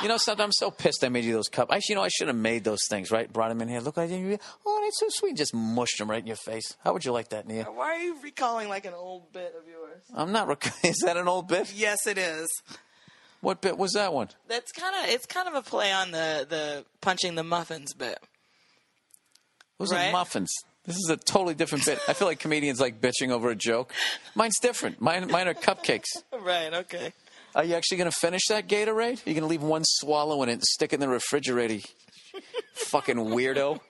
you 0.00 0.06
know 0.08 0.16
something? 0.16 0.44
I'm 0.44 0.52
so 0.52 0.70
pissed 0.70 1.02
I 1.04 1.08
made 1.08 1.24
you 1.24 1.32
those 1.34 1.48
cups. 1.48 1.72
Actually, 1.72 1.92
you 1.92 1.96
know, 1.96 2.04
I 2.04 2.08
should 2.08 2.28
have 2.28 2.36
made 2.36 2.62
those 2.62 2.78
things, 2.88 3.10
right? 3.10 3.30
Brought 3.30 3.48
them 3.48 3.60
in 3.60 3.68
here. 3.68 3.80
Look 3.80 3.96
like 3.96 4.10
you. 4.10 4.38
Oh, 4.64 4.80
that's 4.82 5.00
so 5.00 5.06
sweet. 5.10 5.36
Just 5.36 5.52
mushed 5.52 5.98
them 5.98 6.08
right 6.08 6.20
in 6.20 6.26
your 6.26 6.36
face. 6.36 6.76
How 6.84 6.92
would 6.92 7.04
you 7.04 7.10
like 7.12 7.30
that, 7.30 7.46
Nia? 7.48 7.64
Why 7.64 7.86
are 7.86 7.98
you 7.98 8.16
recalling 8.22 8.68
like 8.68 8.86
an 8.86 8.94
old 8.94 9.32
bit 9.32 9.54
of 9.60 9.68
yours? 9.68 10.02
I'm 10.14 10.30
not. 10.32 10.46
Rec- 10.46 10.72
Is 10.84 10.98
that 11.04 11.16
an 11.16 11.26
old 11.28 11.48
bit? 11.48 11.72
Yes, 11.74 12.06
it 12.06 12.16
is. 12.16 12.48
What 13.40 13.60
bit 13.60 13.76
was 13.76 13.92
that 13.94 14.14
one? 14.14 14.28
That's 14.46 14.70
kind 14.70 14.94
of 15.02 15.10
it's 15.10 15.26
kind 15.26 15.48
of 15.48 15.54
a 15.54 15.62
play 15.62 15.90
on 15.92 16.12
the 16.12 16.46
the 16.48 16.84
punching 17.00 17.34
the 17.34 17.42
muffins 17.42 17.92
bit. 17.92 18.18
Those 19.78 19.92
are 19.92 20.12
muffins. 20.12 20.52
This 20.84 20.96
is 20.96 21.10
a 21.10 21.16
totally 21.16 21.54
different 21.54 21.84
bit. 21.84 21.98
I 22.08 22.12
feel 22.12 22.26
like 22.26 22.40
comedians 22.40 22.80
like 22.80 23.00
bitching 23.00 23.30
over 23.30 23.50
a 23.50 23.54
joke. 23.54 23.92
Mine's 24.34 24.58
different. 24.60 25.00
Mine, 25.00 25.30
mine 25.30 25.46
are 25.48 25.54
cupcakes. 25.54 26.06
Right. 26.40 26.74
Okay. 26.74 27.12
Are 27.54 27.64
you 27.64 27.74
actually 27.74 27.98
going 27.98 28.10
to 28.10 28.16
finish 28.16 28.42
that 28.48 28.66
Gatorade? 28.66 29.26
Are 29.26 29.30
you 29.30 29.34
going 29.34 29.42
to 29.42 29.46
leave 29.46 29.62
one 29.62 29.82
swallow 29.84 30.42
in 30.42 30.48
it 30.48 30.52
and 30.52 30.62
stick 30.62 30.92
it 30.92 30.96
in 30.96 31.00
the 31.00 31.08
refrigerator? 31.08 31.86
fucking 32.74 33.16
weirdo. 33.16 33.80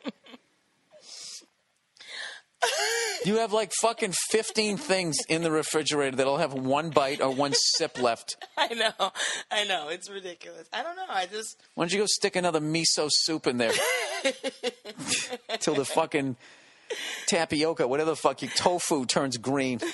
You 3.24 3.36
have 3.38 3.52
like 3.52 3.70
fucking 3.80 4.14
15 4.30 4.76
things 4.76 5.16
in 5.28 5.42
the 5.42 5.50
refrigerator 5.52 6.16
that'll 6.16 6.38
have 6.38 6.54
one 6.54 6.90
bite 6.90 7.20
or 7.20 7.30
one 7.30 7.52
sip 7.76 8.00
left. 8.00 8.36
I 8.58 8.74
know. 8.74 9.12
I 9.50 9.64
know. 9.64 9.88
It's 9.90 10.10
ridiculous. 10.10 10.68
I 10.72 10.82
don't 10.82 10.96
know. 10.96 11.04
I 11.08 11.26
just 11.26 11.56
Why 11.74 11.84
don't 11.84 11.92
you 11.92 12.00
go 12.00 12.06
stick 12.08 12.34
another 12.34 12.60
miso 12.60 13.08
soup 13.10 13.46
in 13.46 13.58
there? 13.58 13.72
Till 15.60 15.74
the 15.74 15.84
fucking 15.84 16.36
tapioca, 17.28 17.86
whatever 17.86 18.10
the 18.10 18.16
fuck, 18.16 18.42
your 18.42 18.50
tofu 18.50 19.06
turns 19.06 19.36
green. 19.36 19.80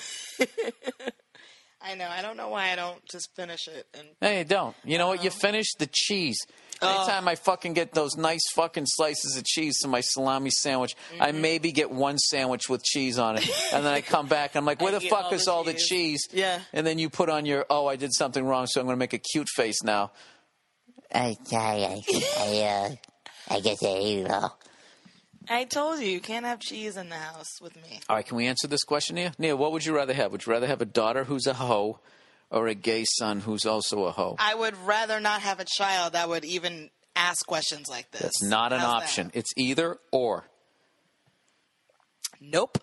I 1.81 1.95
know. 1.95 2.07
I 2.09 2.21
don't 2.21 2.35
know 2.35 2.49
why 2.49 2.71
I 2.71 2.75
don't 2.75 2.99
just 3.09 3.29
finish 3.35 3.67
it 3.67 3.87
and 3.97 4.07
No, 4.21 4.29
you 4.29 4.43
don't. 4.43 4.75
You 4.83 4.97
know 4.97 5.07
what? 5.07 5.23
You 5.23 5.29
finish 5.29 5.73
the 5.77 5.87
cheese. 5.91 6.37
Anytime 6.81 7.27
I 7.27 7.35
fucking 7.35 7.73
get 7.73 7.93
those 7.93 8.15
nice 8.15 8.43
fucking 8.53 8.85
slices 8.87 9.35
of 9.37 9.43
cheese 9.43 9.79
to 9.79 9.87
my 9.89 9.99
salami 10.01 10.49
sandwich, 10.49 10.95
I 11.19 11.31
maybe 11.33 11.71
get 11.73 11.91
one 11.91 12.17
sandwich 12.17 12.69
with 12.69 12.83
cheese 12.83 13.19
on 13.19 13.37
it. 13.37 13.49
And 13.73 13.85
then 13.85 13.93
I 13.93 13.99
come 14.01 14.27
back 14.27 14.51
and 14.55 14.59
I'm 14.61 14.65
like, 14.65 14.81
where 14.81 14.91
the 14.99 15.01
fuck 15.01 15.25
all 15.25 15.33
is 15.33 15.45
the 15.45 15.51
all 15.51 15.63
the 15.63 15.73
cheese. 15.73 16.25
cheese? 16.25 16.27
Yeah. 16.31 16.59
And 16.71 16.87
then 16.87 16.97
you 16.97 17.09
put 17.09 17.29
on 17.29 17.45
your, 17.45 17.65
oh, 17.69 17.87
I 17.87 17.97
did 17.97 18.13
something 18.13 18.43
wrong, 18.45 18.65
so 18.67 18.79
I'm 18.79 18.87
going 18.87 18.95
to 18.95 18.99
make 18.99 19.13
a 19.13 19.17
cute 19.17 19.49
face 19.55 19.83
now. 19.83 20.11
I, 21.13 21.37
I, 21.51 21.57
I, 21.57 22.03
I, 22.37 22.61
uh, 22.61 22.95
I 23.55 23.59
guess 23.59 23.83
I, 23.83 23.97
you 23.99 24.23
know. 24.23 24.49
I 25.51 25.63
told 25.65 25.99
you 25.99 26.05
you 26.07 26.19
can't 26.19 26.45
have 26.45 26.59
cheese 26.59 26.95
in 26.95 27.09
the 27.09 27.15
house 27.15 27.59
with 27.59 27.75
me. 27.75 27.99
All 28.07 28.15
right, 28.15 28.25
can 28.25 28.37
we 28.37 28.45
answer 28.45 28.67
this 28.67 28.83
question, 28.83 29.15
Nia? 29.15 29.33
Nia, 29.39 29.55
what 29.57 29.71
would 29.71 29.83
you 29.85 29.95
rather 29.95 30.13
have? 30.13 30.31
Would 30.31 30.45
you 30.45 30.51
rather 30.53 30.67
have 30.67 30.81
a 30.81 30.85
daughter 30.85 31.23
who's 31.23 31.47
a 31.47 31.55
hoe 31.55 31.99
or 32.51 32.67
a 32.67 32.75
gay 32.75 33.03
son 33.17 33.39
who's 33.39 33.65
also 33.65 34.03
a 34.05 34.11
hoe? 34.11 34.35
I 34.37 34.53
would 34.53 34.75
rather 34.85 35.19
not 35.19 35.41
have 35.41 35.59
a 35.59 35.65
child 35.65 36.13
that 36.13 36.29
would 36.29 36.45
even 36.45 36.91
ask 37.15 37.45
questions 37.47 37.89
like 37.89 38.11
this. 38.11 38.21
That's 38.21 38.43
not 38.43 38.71
an 38.73 38.79
How's 38.79 38.89
that? 38.99 39.03
option. 39.03 39.31
It's 39.33 39.51
either 39.57 39.97
or. 40.11 40.45
Nope. 42.39 42.77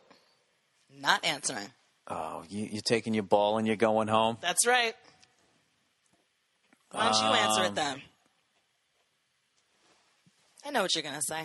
Not 0.93 1.25
answering. 1.25 1.69
Oh, 2.09 2.43
you, 2.49 2.69
you're 2.73 2.83
taking 2.83 3.15
your 3.15 3.23
ball 3.23 3.59
and 3.59 3.67
you're 3.67 3.77
going 3.77 4.09
home? 4.09 4.39
That's 4.41 4.67
right. 4.67 4.95
Why 6.91 7.05
don't 7.11 7.21
you 7.23 7.37
answer 7.39 7.61
Um, 7.61 7.67
it 7.67 7.75
then? 7.75 8.03
I 10.65 10.71
know 10.71 10.83
what 10.83 10.95
you're 10.95 11.03
gonna 11.05 11.23
say. 11.23 11.45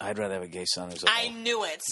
I'd 0.00 0.18
rather 0.18 0.34
have 0.34 0.42
a 0.42 0.48
gay 0.48 0.64
son 0.66 0.90
who's 0.90 1.04
a 1.04 1.10
I 1.10 1.26
hoe. 1.26 1.32
knew 1.38 1.64
it. 1.64 1.82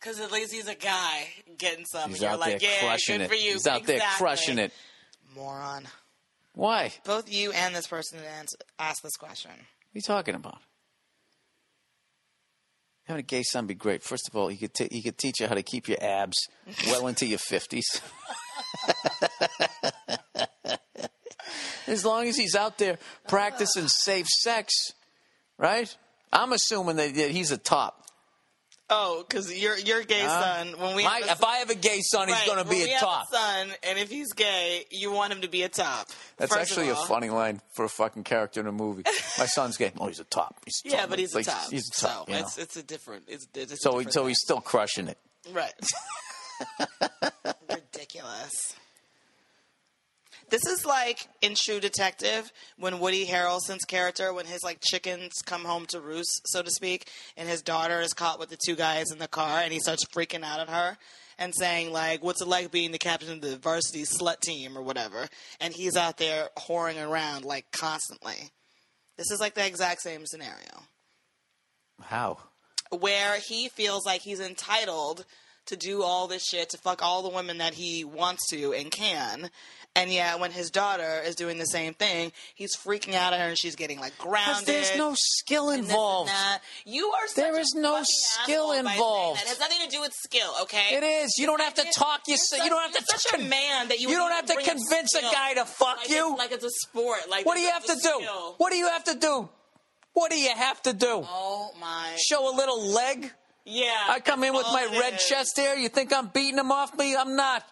Because 0.00 0.20
at 0.20 0.30
least 0.30 0.52
he's 0.52 0.68
a 0.68 0.74
guy 0.74 1.26
getting 1.56 1.84
some. 1.86 2.10
He's 2.10 2.18
and 2.18 2.22
you're 2.22 2.30
out 2.32 2.40
like, 2.40 2.60
there 2.60 2.70
yeah, 2.70 2.80
crushing 2.88 3.18
good 3.18 3.24
it. 3.24 3.28
for 3.28 3.34
you. 3.34 3.52
He's 3.52 3.66
out 3.66 3.84
there 3.84 4.00
crushing 4.18 4.58
it. 4.58 4.72
Moron. 5.34 5.88
Why? 6.54 6.92
Both 7.04 7.32
you 7.32 7.52
and 7.52 7.74
this 7.74 7.86
person 7.88 8.18
that 8.18 8.46
asked 8.78 9.00
this 9.02 9.16
question. 9.16 9.50
What 9.50 9.58
are 9.60 9.94
you 9.94 10.02
talking 10.02 10.34
about? 10.34 10.58
Having 13.04 13.20
a 13.20 13.22
gay 13.22 13.42
son 13.42 13.66
be 13.66 13.74
great. 13.74 14.02
First 14.02 14.28
of 14.28 14.36
all, 14.36 14.48
he 14.48 14.56
could 14.56 14.72
t- 14.74 14.88
he 14.90 15.02
could 15.02 15.18
teach 15.18 15.40
you 15.40 15.46
how 15.46 15.54
to 15.54 15.62
keep 15.62 15.88
your 15.88 15.98
abs 16.00 16.36
well 16.86 17.06
into 17.06 17.26
your 17.26 17.38
fifties. 17.38 17.86
as 21.86 22.04
long 22.04 22.26
as 22.28 22.36
he's 22.36 22.54
out 22.54 22.78
there 22.78 22.98
practicing 23.28 23.88
safe 23.88 24.26
sex, 24.26 24.72
right? 25.58 25.94
I'm 26.34 26.52
assuming 26.52 26.96
that, 26.96 27.14
that 27.14 27.30
he's 27.30 27.50
a 27.52 27.58
top. 27.58 28.00
Oh, 28.90 29.24
because 29.26 29.50
your 29.56 29.78
your 29.78 30.02
gay 30.04 30.26
son. 30.26 30.74
When 30.78 30.94
we 30.94 31.04
My, 31.04 31.22
a- 31.26 31.32
if 31.32 31.42
I 31.42 31.56
have 31.56 31.70
a 31.70 31.74
gay 31.74 32.00
son, 32.02 32.28
he's 32.28 32.44
going 32.44 32.62
to 32.62 32.68
be 32.68 32.76
we 32.76 32.84
a 32.84 32.88
have 32.88 33.00
top. 33.00 33.26
son, 33.32 33.68
and 33.82 33.98
if 33.98 34.10
he's 34.10 34.34
gay, 34.34 34.84
you 34.90 35.10
want 35.10 35.32
him 35.32 35.40
to 35.40 35.48
be 35.48 35.62
a 35.62 35.70
top. 35.70 36.08
That's 36.36 36.54
First 36.54 36.70
actually 36.72 36.90
a 36.90 36.94
funny 36.94 37.30
line 37.30 37.62
for 37.74 37.86
a 37.86 37.88
fucking 37.88 38.24
character 38.24 38.60
in 38.60 38.66
a 38.66 38.72
movie. 38.72 39.04
My 39.38 39.46
son's 39.46 39.78
gay. 39.78 39.90
Oh, 39.98 40.08
he's 40.08 40.20
a 40.20 40.24
top. 40.24 40.60
He's 40.66 40.82
a 40.84 40.88
Yeah, 40.90 41.00
top. 41.00 41.10
but 41.10 41.18
he's 41.18 41.34
Like, 41.34 41.46
a 41.46 41.50
top. 41.50 41.70
He's 41.70 41.88
a 41.96 42.00
top. 42.00 42.26
So 42.26 42.32
you 42.32 42.38
know? 42.38 42.44
it's 42.46 42.58
it's 42.58 42.76
a 42.76 42.82
different. 42.82 43.24
It's, 43.26 43.46
it's 43.54 43.72
a 43.72 43.76
So, 43.78 43.90
different 43.92 44.12
so 44.12 44.26
he's 44.26 44.38
still 44.40 44.60
crushing 44.60 45.08
it. 45.08 45.18
Right. 45.50 45.72
Ridiculous. 47.70 48.74
This 50.50 50.66
is 50.66 50.84
like 50.84 51.28
in 51.40 51.54
True 51.56 51.80
Detective 51.80 52.52
when 52.78 52.98
Woody 52.98 53.26
Harrelson's 53.26 53.84
character, 53.84 54.32
when 54.32 54.46
his 54.46 54.62
like 54.62 54.80
chickens 54.82 55.32
come 55.44 55.64
home 55.64 55.86
to 55.86 56.00
roost, 56.00 56.42
so 56.46 56.62
to 56.62 56.70
speak, 56.70 57.08
and 57.36 57.48
his 57.48 57.62
daughter 57.62 58.00
is 58.00 58.12
caught 58.12 58.38
with 58.38 58.50
the 58.50 58.58
two 58.64 58.76
guys 58.76 59.10
in 59.10 59.18
the 59.18 59.28
car, 59.28 59.60
and 59.60 59.72
he 59.72 59.80
starts 59.80 60.04
freaking 60.04 60.44
out 60.44 60.60
at 60.60 60.68
her 60.68 60.96
and 61.38 61.52
saying 61.56 61.92
like, 61.92 62.22
"What's 62.22 62.40
it 62.42 62.48
like 62.48 62.70
being 62.70 62.92
the 62.92 62.98
captain 62.98 63.32
of 63.32 63.40
the 63.40 63.56
varsity 63.56 64.04
slut 64.04 64.40
team 64.40 64.76
or 64.76 64.82
whatever?" 64.82 65.28
And 65.60 65.74
he's 65.74 65.96
out 65.96 66.18
there 66.18 66.50
whoring 66.58 67.04
around 67.04 67.44
like 67.44 67.70
constantly. 67.72 68.50
This 69.16 69.30
is 69.30 69.40
like 69.40 69.54
the 69.54 69.66
exact 69.66 70.02
same 70.02 70.26
scenario 70.26 70.88
How? 72.02 72.38
where 72.90 73.38
he 73.38 73.68
feels 73.68 74.04
like 74.04 74.22
he's 74.22 74.40
entitled 74.40 75.24
to 75.66 75.76
do 75.76 76.02
all 76.02 76.26
this 76.26 76.44
shit 76.44 76.68
to 76.70 76.78
fuck 76.78 77.02
all 77.02 77.22
the 77.22 77.28
women 77.28 77.58
that 77.58 77.74
he 77.74 78.04
wants 78.04 78.46
to 78.50 78.72
and 78.74 78.90
can 78.90 79.50
And 79.96 80.10
yeah, 80.12 80.34
when 80.36 80.50
his 80.50 80.70
daughter 80.70 81.22
is 81.24 81.36
doing 81.36 81.56
the 81.58 81.66
same 81.66 81.94
thing, 81.94 82.32
he's 82.56 82.76
freaking 82.76 83.14
out 83.14 83.32
at 83.32 83.38
her 83.38 83.46
and 83.46 83.56
she's 83.58 83.76
getting 83.76 84.00
like 84.00 84.18
grounded. 84.18 84.66
there's 84.66 84.96
no 84.96 85.14
skill 85.16 85.70
and 85.70 85.80
and 85.80 85.88
involved. 85.88 86.30
that. 86.30 86.60
You 86.84 87.06
are 87.12 87.28
There 87.36 87.54
a 87.54 87.62
no 87.76 88.02
skill 88.02 88.72
asshole 88.72 88.72
by 88.72 88.74
saying 88.74 88.86
involved. 88.86 89.38
That. 89.40 89.44
It 89.44 89.48
has 89.50 89.60
nothing 89.60 89.78
to 89.84 89.88
do 89.88 90.00
with 90.00 90.12
skill, 90.12 90.50
okay? 90.62 90.96
It 90.96 91.04
is. 91.04 91.34
You 91.38 91.46
don't 91.46 91.60
have 91.60 91.74
to 91.74 91.84
talk. 91.96 92.22
You 92.26 92.36
say- 92.36 92.64
you 92.64 92.70
don't 92.70 92.82
have 92.82 93.04
to 93.06 93.18
such 93.18 93.40
a 93.40 93.44
man 93.44 93.88
that 93.88 94.00
you. 94.00 94.08
you 94.10 94.16
don't 94.16 94.32
have 94.32 94.46
to 94.46 94.54
convince 94.56 95.14
a 95.14 95.18
skill. 95.18 95.30
guy 95.30 95.54
to 95.54 95.64
fuck 95.64 95.98
like 95.98 96.10
you. 96.10 96.30
It's, 96.30 96.38
like 96.38 96.52
it's 96.52 96.64
a 96.64 96.70
sport. 96.70 97.20
Like 97.30 97.46
What 97.46 97.54
do 97.54 97.60
you 97.60 97.70
have 97.70 97.84
to 97.84 97.96
do? 97.96 98.20
What 98.58 98.70
do 98.72 98.76
you 98.76 98.88
have 98.88 99.04
to 99.04 99.14
do? 99.14 99.48
What 100.12 100.30
do 100.30 100.38
you 100.38 100.54
have 100.54 100.82
to 100.82 100.92
do? 100.92 101.24
Oh 101.24 101.70
my. 101.80 102.16
Show 102.16 102.52
a 102.52 102.54
little 102.56 102.84
leg? 102.84 103.30
Yeah. 103.64 103.90
I 104.08 104.20
come 104.20 104.44
in 104.44 104.54
with 104.54 104.66
my 104.72 104.86
red 105.00 105.14
is. 105.14 105.26
chest 105.26 105.52
here. 105.56 105.74
You 105.74 105.88
think 105.88 106.12
I'm 106.12 106.28
beating 106.28 106.58
him 106.58 106.70
off 106.70 106.96
me? 106.96 107.16
I'm 107.16 107.36
not. 107.36 107.64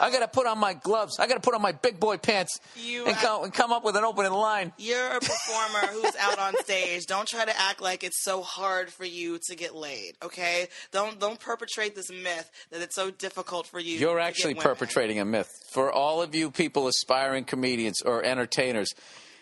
I 0.00 0.10
got 0.10 0.20
to 0.20 0.28
put 0.28 0.46
on 0.46 0.58
my 0.58 0.74
gloves. 0.74 1.18
I 1.18 1.26
got 1.26 1.34
to 1.34 1.40
put 1.40 1.54
on 1.54 1.62
my 1.62 1.72
big 1.72 1.98
boy 1.98 2.16
pants 2.16 2.60
You 2.76 3.06
and 3.06 3.16
come, 3.16 3.44
and 3.44 3.52
come 3.52 3.72
up 3.72 3.84
with 3.84 3.96
an 3.96 4.04
opening 4.04 4.32
line. 4.32 4.72
You're 4.78 5.08
a 5.08 5.20
performer 5.20 5.86
who's 5.92 6.16
out 6.16 6.38
on 6.38 6.54
stage. 6.62 7.06
Don't 7.06 7.26
try 7.26 7.44
to 7.44 7.60
act 7.60 7.80
like 7.80 8.04
it's 8.04 8.22
so 8.22 8.42
hard 8.42 8.90
for 8.90 9.04
you 9.04 9.38
to 9.48 9.56
get 9.56 9.74
laid, 9.74 10.14
okay? 10.22 10.68
Don't 10.92 11.18
don't 11.18 11.38
perpetrate 11.38 11.94
this 11.94 12.10
myth 12.10 12.50
that 12.70 12.80
it's 12.80 12.94
so 12.94 13.10
difficult 13.10 13.66
for 13.66 13.80
you. 13.80 13.98
You're 13.98 14.20
actually 14.20 14.54
perpetrating 14.54 15.20
a 15.20 15.24
myth. 15.24 15.50
For 15.70 15.92
all 15.92 16.22
of 16.22 16.34
you 16.34 16.50
people, 16.50 16.86
aspiring 16.86 17.44
comedians 17.44 18.02
or 18.02 18.22
entertainers, 18.22 18.88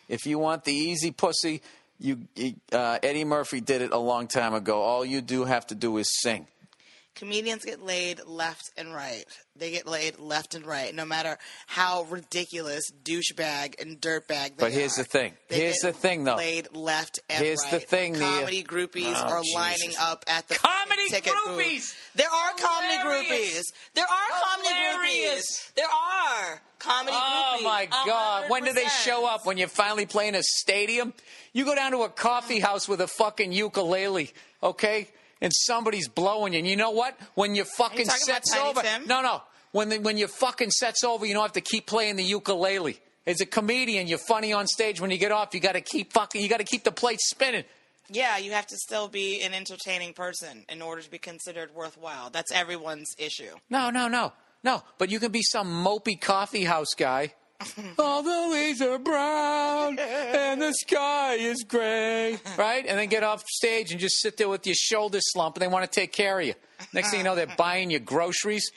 if 0.09 0.27
you 0.27 0.39
want 0.39 0.65
the 0.65 0.75
easy 0.75 1.11
pussy, 1.11 1.63
you, 1.99 2.27
you 2.35 2.55
uh, 2.73 2.99
Eddie 3.03 3.25
Murphy 3.25 3.61
did 3.61 3.83
it 3.83 3.93
a 3.93 3.99
long 3.99 4.27
time 4.27 4.55
ago. 4.55 4.83
All 4.83 5.05
you 5.05 5.21
do 5.21 5.45
have 5.45 5.67
to 5.69 5.75
do 5.75 5.97
is 5.99 6.07
sing. 6.21 6.47
Comedians 7.17 7.65
get 7.65 7.83
laid 7.83 8.21
left 8.27 8.71
and 8.77 8.95
right. 8.95 9.25
They 9.57 9.71
get 9.71 9.87
laid 9.87 10.19
left 10.19 10.55
and 10.55 10.67
right, 10.67 10.95
no 10.95 11.07
matter 11.07 11.39
how 11.67 12.03
ridiculous 12.11 12.85
douchebag 13.05 13.81
and 13.81 13.99
dirtbag 13.99 14.29
they 14.29 14.45
are. 14.45 14.53
But 14.59 14.73
here's 14.73 14.99
are. 14.99 15.03
the 15.03 15.09
thing. 15.09 15.33
They 15.49 15.61
Here's 15.61 15.81
get 15.83 15.95
the 15.95 15.99
thing, 15.99 16.25
though. 16.25 16.37
Laid 16.37 16.77
left 16.77 17.21
and 17.31 17.43
Here's 17.43 17.63
right. 17.65 17.73
the 17.73 17.81
thing, 17.81 18.13
Nia. 18.13 18.21
Comedy 18.21 18.63
groupies 18.63 19.15
Oh, 19.17 19.29
are 19.29 19.41
Jesus. 19.43 19.55
lining 19.55 19.93
up 19.99 20.25
at 20.29 20.47
the 20.49 20.57
Comedy 20.57 21.09
ticket 21.09 21.33
booth. 21.47 21.95
There 22.15 22.29
are 22.31 22.51
comedy 22.59 22.97
groupies. 22.99 23.63
There 23.95 24.05
are 24.05 24.43
comedy 24.43 24.69
groupies. 24.69 25.73
There 25.75 25.87
are 25.87 26.61
comedy 26.79 27.17
Oh 27.19 27.57
groupies. 27.57 27.61
Oh 27.61 27.65
my 27.65 27.89
God! 28.05 28.51
When 28.51 28.65
do 28.65 28.75
they 28.75 28.85
show 29.05 29.27
up? 29.27 29.47
When 29.47 29.57
you're 29.57 29.69
finally 29.69 30.05
playing 30.05 30.35
a 30.35 30.43
stadium? 30.43 31.15
You 31.55 31.65
go 31.65 31.75
down 31.75 31.93
to 31.93 32.03
a 32.03 32.11
coffee 32.11 32.61
house 32.61 32.87
with 32.87 33.01
a 33.01 33.07
fucking 33.07 33.53
ukulele, 33.53 34.33
okay? 34.63 35.09
And 35.41 35.53
somebody's 35.55 36.09
blowing 36.09 36.55
you. 36.55 36.61
And 36.61 36.69
you 36.69 36.77
know 36.77 36.91
what? 36.91 37.19
When 37.35 37.55
your 37.55 37.67
fucking 37.77 38.07
about 38.07 38.19
set's 38.19 38.57
over, 38.57 38.81
Tim? 38.81 39.07
no, 39.07 39.23
no. 39.23 39.43
When 39.73 39.91
the, 39.91 39.99
when 39.99 40.17
your 40.17 40.29
fucking 40.29 40.71
set's 40.71 41.05
over, 41.05 41.27
you 41.27 41.35
don't 41.35 41.43
have 41.43 41.53
to 41.53 41.61
keep 41.61 41.87
playing 41.87 42.17
the 42.17 42.23
ukulele. 42.25 42.99
As 43.27 43.41
a 43.41 43.47
comedian, 43.47 44.07
you're 44.07 44.19
funny 44.19 44.53
on 44.53 44.67
stage. 44.67 45.01
When 45.01 45.11
you 45.11 45.19
get 45.19 45.33
off, 45.33 45.53
you 45.53 45.61
got 45.61 45.73
to 45.73 45.81
keep 45.81 46.13
fucking. 46.13 46.41
You 46.41 46.49
got 46.49 46.61
to 46.61 46.65
keep 46.65 46.85
the 46.85 46.93
plate 46.93 47.19
spinning. 47.21 47.65
Yeah, 48.09 48.39
you 48.39 48.53
have 48.53 48.67
to 48.69 48.77
still 48.77 49.09
be 49.09 49.43
an 49.43 49.53
entertaining 49.53 50.15
person 50.15 50.65
in 50.69 50.81
order 50.81 51.03
to 51.03 51.11
be 51.11 51.19
considered 51.19 51.75
worthwhile. 51.75 52.31
That's 52.31 52.53
everyone's 52.53 53.15
issue. 53.19 53.57
No, 53.69 53.91
no, 53.91 54.07
no, 54.07 54.33
no. 54.63 54.85
But 54.99 55.11
you 55.11 55.19
can 55.19 55.33
be 55.33 55.43
some 55.43 55.67
mopey 55.85 56.21
coffee 56.21 56.65
house 56.65 56.95
guy. 56.97 57.35
All 57.99 58.23
the 58.23 58.49
leaves 58.53 58.81
are 58.83 58.99
brown 58.99 59.99
and 59.99 60.61
the 60.61 60.73
sky 60.73 61.35
is 61.35 61.65
gray, 61.65 62.39
right? 62.57 62.85
And 62.87 62.99
then 62.99 63.09
get 63.09 63.23
off 63.23 63.43
stage 63.49 63.91
and 63.93 64.01
just 64.01 64.21
sit 64.21 64.37
there 64.37 64.49
with 64.49 64.67
your 64.67 64.75
shoulders 64.75 65.23
slumped, 65.33 65.59
and 65.59 65.63
they 65.63 65.73
want 65.73 65.91
to 65.91 66.01
take 66.01 66.13
care 66.13 66.39
of 66.39 66.47
you. 66.47 66.55
Next 66.93 67.11
thing 67.11 67.21
you 67.21 67.25
know, 67.25 67.35
they're 67.35 67.55
buying 67.57 67.91
your 67.91 68.01
groceries. 68.01 68.71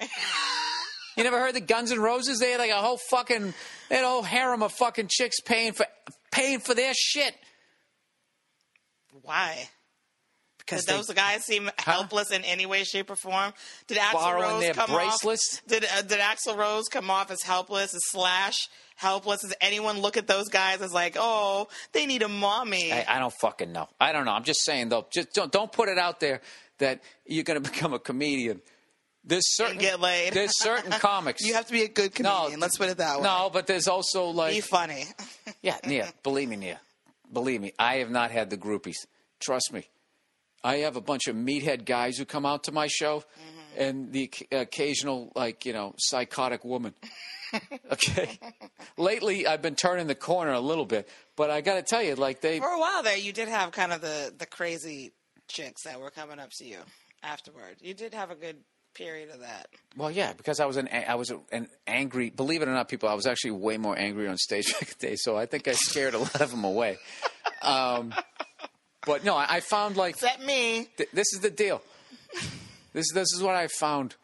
You 1.17 1.23
never 1.23 1.39
heard 1.39 1.55
the 1.55 1.61
Guns 1.61 1.91
N' 1.91 1.99
Roses? 1.99 2.39
They 2.39 2.51
had 2.51 2.59
like 2.59 2.71
a 2.71 2.75
whole 2.75 2.99
fucking, 3.09 3.53
they 3.89 3.95
had 3.95 4.05
a 4.05 4.07
whole 4.07 4.23
harem 4.23 4.63
of 4.63 4.71
fucking 4.71 5.07
chicks 5.09 5.41
paying 5.41 5.73
for 5.73 5.85
paying 6.31 6.59
for 6.59 6.73
their 6.73 6.93
shit 6.93 7.35
Why? 9.23 9.69
Because 10.69 10.85
Did 10.85 10.95
those 10.95 11.07
guys 11.07 11.43
seem 11.45 11.69
helpless 11.77 12.31
in 12.31 12.43
any 12.43 12.65
way, 12.65 12.83
shape, 12.83 13.09
or 13.09 13.15
form? 13.15 13.53
Did 13.87 13.97
Borrowing 14.13 14.61
Rose 14.65 14.75
come 14.75 14.91
bracelets? 14.91 15.57
off? 15.57 15.67
Did 15.67 15.85
uh, 15.85 16.01
did 16.03 16.19
Axl 16.19 16.57
Rose 16.57 16.87
come 16.87 17.09
off 17.09 17.31
as 17.31 17.41
helpless, 17.41 17.93
as 17.93 18.01
Slash 18.09 18.55
helpless? 18.95 19.41
Does 19.41 19.55
anyone 19.61 19.99
look 19.99 20.17
at 20.17 20.27
those 20.27 20.49
guys 20.49 20.81
as 20.81 20.91
like, 20.91 21.15
oh, 21.17 21.67
they 21.93 22.05
need 22.05 22.21
a 22.21 22.27
mommy? 22.27 22.93
I, 22.93 23.05
I 23.07 23.19
don't 23.19 23.33
fucking 23.41 23.71
know. 23.71 23.87
I 23.99 24.11
don't 24.11 24.25
know. 24.25 24.31
I'm 24.31 24.43
just 24.43 24.63
saying 24.63 24.89
though. 24.89 25.07
Just 25.11 25.33
don't 25.33 25.51
don't 25.51 25.71
put 25.71 25.89
it 25.89 25.97
out 25.97 26.19
there 26.19 26.41
that 26.77 27.01
you're 27.25 27.43
going 27.43 27.61
to 27.63 27.69
become 27.69 27.93
a 27.93 27.99
comedian. 27.99 28.61
There's 29.23 29.55
certain 29.55 29.77
get 29.79 29.99
laid. 29.99 30.33
There's 30.33 30.57
certain 30.57 30.91
comics. 30.99 31.41
you 31.41 31.53
have 31.53 31.65
to 31.65 31.71
be 31.71 31.83
a 31.83 31.89
good 31.89 32.15
comedian. 32.15 32.53
No, 32.53 32.57
Let's 32.59 32.77
put 32.77 32.89
it 32.89 32.97
that 32.97 33.17
way. 33.17 33.23
No, 33.23 33.49
but 33.51 33.67
there's 33.67 33.87
also 33.87 34.25
like 34.25 34.55
be 34.55 34.61
funny. 34.61 35.05
yeah, 35.61 35.77
Nia. 35.85 36.13
Believe 36.23 36.47
me, 36.47 36.55
Nia. 36.55 36.79
Believe 37.31 37.61
me. 37.61 37.73
I 37.77 37.97
have 37.97 38.09
not 38.09 38.31
had 38.31 38.49
the 38.49 38.57
groupies. 38.57 39.05
Trust 39.39 39.71
me. 39.73 39.87
I 40.63 40.77
have 40.77 40.95
a 40.95 41.01
bunch 41.01 41.27
of 41.27 41.35
meathead 41.35 41.85
guys 41.85 42.17
who 42.17 42.25
come 42.25 42.45
out 42.45 42.65
to 42.65 42.71
my 42.71 42.87
show, 42.87 43.19
Mm-hmm. 43.19 43.81
and 43.81 44.11
the 44.11 44.31
occasional 44.51 45.31
like 45.35 45.65
you 45.65 45.73
know 45.73 45.93
psychotic 45.97 46.63
woman. 46.65 46.93
okay. 47.91 48.39
Lately, 48.97 49.47
I've 49.47 49.61
been 49.61 49.75
turning 49.75 50.07
the 50.07 50.15
corner 50.15 50.51
a 50.51 50.59
little 50.59 50.85
bit, 50.85 51.07
but 51.35 51.49
I 51.49 51.61
got 51.61 51.75
to 51.75 51.81
tell 51.81 52.01
you, 52.03 52.15
like 52.15 52.41
they 52.41 52.59
For 52.59 52.67
a 52.67 52.79
while 52.79 53.03
there, 53.03 53.17
you 53.17 53.31
did 53.33 53.47
have 53.47 53.71
kind 53.71 53.91
of 53.93 54.01
the 54.01 54.33
the 54.37 54.45
crazy 54.45 55.11
chicks 55.47 55.83
that 55.83 55.99
were 55.99 56.09
coming 56.11 56.39
up 56.39 56.49
to 56.57 56.65
you 56.65 56.77
afterward. 57.23 57.77
You 57.81 57.93
did 57.93 58.13
have 58.13 58.31
a 58.31 58.35
good 58.35 58.57
period 58.95 59.29
of 59.29 59.39
that. 59.41 59.67
Well, 59.95 60.11
yeah, 60.11 60.33
because 60.33 60.59
I 60.59 60.65
was 60.65 60.77
an 60.77 60.89
I 60.91 61.15
was 61.15 61.31
an 61.51 61.67
angry. 61.87 62.29
Believe 62.31 62.61
it 62.61 62.67
or 62.67 62.73
not, 62.73 62.87
people, 62.89 63.07
I 63.09 63.13
was 63.13 63.25
actually 63.27 63.51
way 63.51 63.77
more 63.77 63.97
angry 63.97 64.27
on 64.27 64.37
stage 64.37 64.71
back 64.79 64.97
day. 64.99 65.15
So 65.15 65.37
I 65.37 65.45
think 65.45 65.67
I 65.67 65.71
scared 65.73 66.13
a 66.15 66.19
lot 66.19 66.41
of 66.41 66.51
them 66.51 66.63
away. 66.63 66.97
Um, 67.61 68.13
but 69.05 69.23
no, 69.23 69.35
I, 69.35 69.55
I 69.55 69.59
found 69.59 69.97
like 69.97 70.15
Except 70.15 70.43
me. 70.43 70.87
th- 70.97 71.09
this 71.13 71.33
is 71.33 71.39
the 71.41 71.49
deal. 71.49 71.81
This 72.93 73.11
this 73.13 73.33
is 73.33 73.41
what 73.41 73.55
I 73.55 73.67
found 73.67 74.15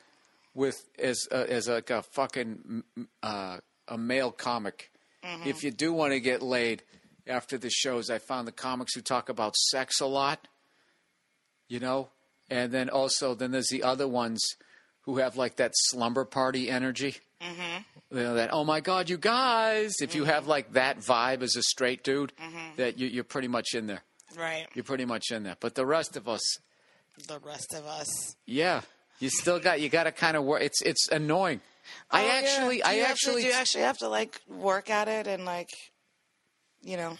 with 0.54 0.76
as 1.00 1.28
uh, 1.32 1.46
as 1.48 1.68
like 1.68 1.90
a 1.90 2.02
fucking 2.02 2.84
uh, 3.24 3.58
a 3.88 3.98
male 3.98 4.32
comic. 4.32 4.92
If 5.44 5.64
you 5.64 5.72
do 5.72 5.92
want 5.92 6.14
to 6.14 6.20
get 6.20 6.44
laid 6.44 6.84
after 7.26 7.58
the 7.58 7.72
shows, 7.72 8.12
I 8.12 8.20
found 8.20 8.48
the 8.48 8.52
comics 8.52 8.94
who 8.94 9.02
talk 9.02 9.28
about 9.28 9.56
sex 9.56 10.00
a 10.00 10.06
lot. 10.06 10.48
You 11.68 11.80
know, 11.80 12.10
and 12.50 12.72
then 12.72 12.90
also 12.90 13.34
then 13.34 13.52
there's 13.52 13.70
the 13.70 13.82
other 13.82 14.08
ones 14.08 14.40
who 15.02 15.18
have 15.18 15.36
like 15.36 15.56
that 15.56 15.72
slumber 15.76 16.26
party 16.26 16.70
energy. 16.70 17.16
Mm-hmm. 17.42 18.18
You 18.18 18.24
know 18.24 18.36
that 18.36 18.50
oh 18.54 18.64
my 18.64 18.82
god, 18.82 19.10
you 19.10 19.18
guys! 19.18 19.96
If 20.00 20.14
you 20.14 20.26
have 20.26 20.48
like 20.48 20.74
that 20.74 21.00
vibe 21.00 21.42
as 21.42 21.56
a 21.56 21.64
straight 21.64 22.04
dude, 22.04 22.32
that 22.78 23.00
you, 23.00 23.08
you're 23.08 23.24
pretty 23.24 23.48
much 23.48 23.74
in 23.74 23.88
there. 23.88 24.04
Right. 24.38 24.68
You're 24.74 24.84
pretty 24.84 25.06
much 25.06 25.32
in 25.32 25.44
there. 25.44 25.58
But 25.60 25.76
the 25.76 25.86
rest 25.86 26.18
of 26.18 26.28
us, 26.28 26.42
The 27.28 27.40
rest 27.40 27.74
of 27.74 27.86
us. 27.86 28.36
yeah, 28.46 28.82
you 29.20 29.30
still 29.30 29.60
got 29.60 29.80
you 29.82 29.90
got 29.90 30.04
to 30.04 30.12
kind 30.12 30.36
of 30.38 30.44
work. 30.44 30.62
It's 30.62 30.82
it's 30.82 31.08
annoying. 31.10 31.62
I 32.12 32.22
Oh, 32.24 32.26
yeah. 32.26 32.34
actually, 32.34 32.78
Do 32.78 32.84
I 32.86 32.94
have 32.96 33.06
to- 33.06 33.12
actually, 33.12 33.42
do 33.44 33.48
you 33.50 33.54
actually 33.54 33.84
have 33.84 33.98
to 34.00 34.08
like 34.10 34.42
work 34.48 34.90
at 34.90 35.08
it 35.08 35.28
and 35.28 35.46
like, 35.46 35.70
you 36.82 36.98
know, 36.98 37.18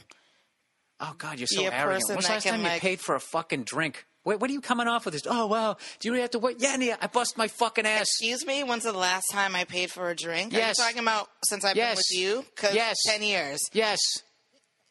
oh 1.00 1.14
god, 1.18 1.40
you're 1.40 1.48
so 1.48 1.64
arrogant. 1.66 2.04
When's 2.10 2.26
the 2.26 2.32
last 2.34 2.46
time 2.48 2.64
you 2.64 2.80
paid 2.80 3.00
for 3.00 3.16
a 3.16 3.20
fucking 3.20 3.64
drink? 3.64 4.06
Wait, 4.24 4.40
what 4.40 4.50
are 4.50 4.54
you 4.54 4.62
coming 4.62 4.88
off 4.88 5.06
with 5.06 5.14
this? 5.14 5.22
Oh 5.28 5.46
well, 5.46 5.78
do 6.00 6.08
you 6.08 6.12
really 6.12 6.24
have 6.24 6.32
to 6.32 6.40
wait? 6.40 6.58
Yeah, 6.60 6.76
Nia, 6.78 6.98
I 7.00 7.06
bust 7.06 7.38
my 7.38 7.48
fucking 7.48 7.86
ass. 7.86 8.02
excuse 8.02 8.44
me. 8.46 8.64
When's 8.64 8.84
the 8.84 8.92
last 8.92 9.26
time 9.32 9.56
I 9.56 9.66
paid 9.66 9.92
for 9.92 10.10
a 10.10 10.16
drink? 10.16 10.52
Are 10.52 10.56
you 10.56 10.62
Yes. 10.64 10.78
talking 10.78 10.98
about 10.98 11.30
since 11.48 11.64
I've 11.64 11.76
Yes. 11.78 12.00
been 12.10 12.24
with 12.34 12.44
you? 12.44 12.46
'Cause 12.56 12.74
Yes. 12.74 12.98
ten 13.06 13.22
years. 13.22 13.60
Yes, 13.72 14.00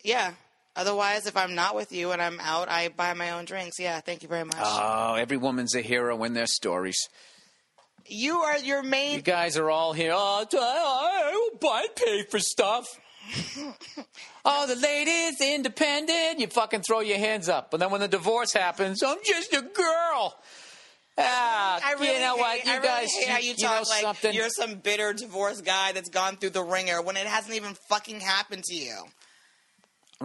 Yeah. 0.05 0.35
Otherwise, 0.77 1.27
if 1.27 1.37
I'm 1.37 1.55
not 1.55 1.75
with 1.77 1.93
you 1.93 2.11
and 2.13 2.21
I'm 2.21 2.41
out, 2.41 2.69
I 2.69 2.89
buy 2.89 3.15
my 3.15 3.31
own 3.31 3.45
drinks. 3.45 3.79
Yeah. 3.79 4.01
Thank 4.01 4.23
you 4.23 4.29
very 4.29 4.45
much. 4.45 4.57
Oh, 4.59 5.15
every 5.15 5.37
woman's 5.37 5.75
a 5.75 5.81
hero 5.81 6.23
in 6.25 6.35
their 6.35 6.47
stories. 6.47 6.99
you 8.07 8.39
are 8.39 8.59
your 8.59 8.83
main 8.83 9.17
You 9.17 9.23
guys 9.23 9.57
are 9.57 9.71
all 9.71 9.93
here. 9.93 10.13
Oh, 10.15 10.45
I, 10.53 10.57
I, 11.63 11.69
I 11.69 11.87
pay 11.95 12.25
for 12.25 12.39
stuff. 12.39 12.87
oh, 14.45 14.67
the 14.67 14.77
ladies, 14.77 15.41
independent. 15.41 16.41
You 16.41 16.47
fucking 16.49 16.83
throw 16.83 17.01
your 17.01 17.19
hands 17.19 17.49
up. 17.49 17.71
But 17.71 17.81
then 17.81 17.91
when 17.91 18.01
the 18.01 18.09
divorce 18.09 18.53
happens, 18.53 19.03
I'm 19.03 19.17
just 19.25 19.53
a 19.55 19.63
girl. 19.63 20.37
Ah, 21.17 21.81
I 21.85 21.93
really 21.93 22.15
you 22.15 22.19
know 22.21 22.35
hate, 22.35 22.41
what? 22.41 22.65
You 22.67 22.73
I 22.73 22.77
really 22.77 22.89
guys, 22.89 23.09
hate 23.13 23.29
how 23.29 23.39
you, 23.39 23.51
you 23.51 23.55
talk 23.57 23.85
know 23.85 23.89
like 23.89 24.03
something? 24.03 24.35
you're 24.35 24.49
some 24.51 24.75
bitter 24.75 25.13
divorced 25.13 25.65
guy 25.65 25.93
that's 25.93 26.09
gone 26.11 26.37
through 26.37 26.51
the 26.51 26.63
ringer 26.65 27.01
when 27.01 27.17
it 27.17 27.27
hasn't 27.29 27.55
even 27.55 27.75
fucking 27.89 28.19
happened 28.21 28.65
to 28.65 28.75
you. 28.75 28.97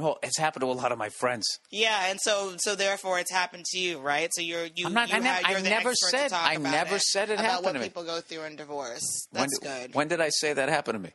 Well, 0.01 0.17
it's 0.23 0.37
happened 0.37 0.61
to 0.61 0.67
a 0.67 0.73
lot 0.73 0.91
of 0.91 0.97
my 0.97 1.09
friends. 1.09 1.45
Yeah, 1.71 2.05
and 2.07 2.19
so 2.21 2.53
so 2.57 2.75
therefore 2.75 3.19
it's 3.19 3.31
happened 3.31 3.65
to 3.71 3.77
you, 3.79 3.99
right? 3.99 4.29
So 4.33 4.41
you're 4.41 4.65
you. 4.75 4.85
I'm 4.87 4.93
not- 4.93 5.09
you 5.09 5.15
I 5.15 5.19
nev- 5.19 5.35
have- 5.35 5.45
I 5.45 5.51
you're 5.51 5.61
the 5.61 5.69
never 5.69 5.93
said- 5.93 6.33
I 6.33 6.55
never 6.57 6.95
it, 6.95 7.01
said 7.01 7.29
it 7.29 7.39
happened 7.39 7.65
what 7.65 7.73
to 7.73 7.79
me. 7.79 7.85
people 7.85 8.03
go 8.03 8.21
through 8.21 8.43
in 8.43 8.55
divorce. 8.55 9.27
When 9.31 9.41
That's 9.41 9.59
d- 9.59 9.67
good. 9.67 9.95
When 9.95 10.07
did 10.07 10.21
I 10.21 10.29
say 10.29 10.53
that 10.53 10.69
happened 10.69 10.95
to 10.95 10.99
me? 11.09 11.13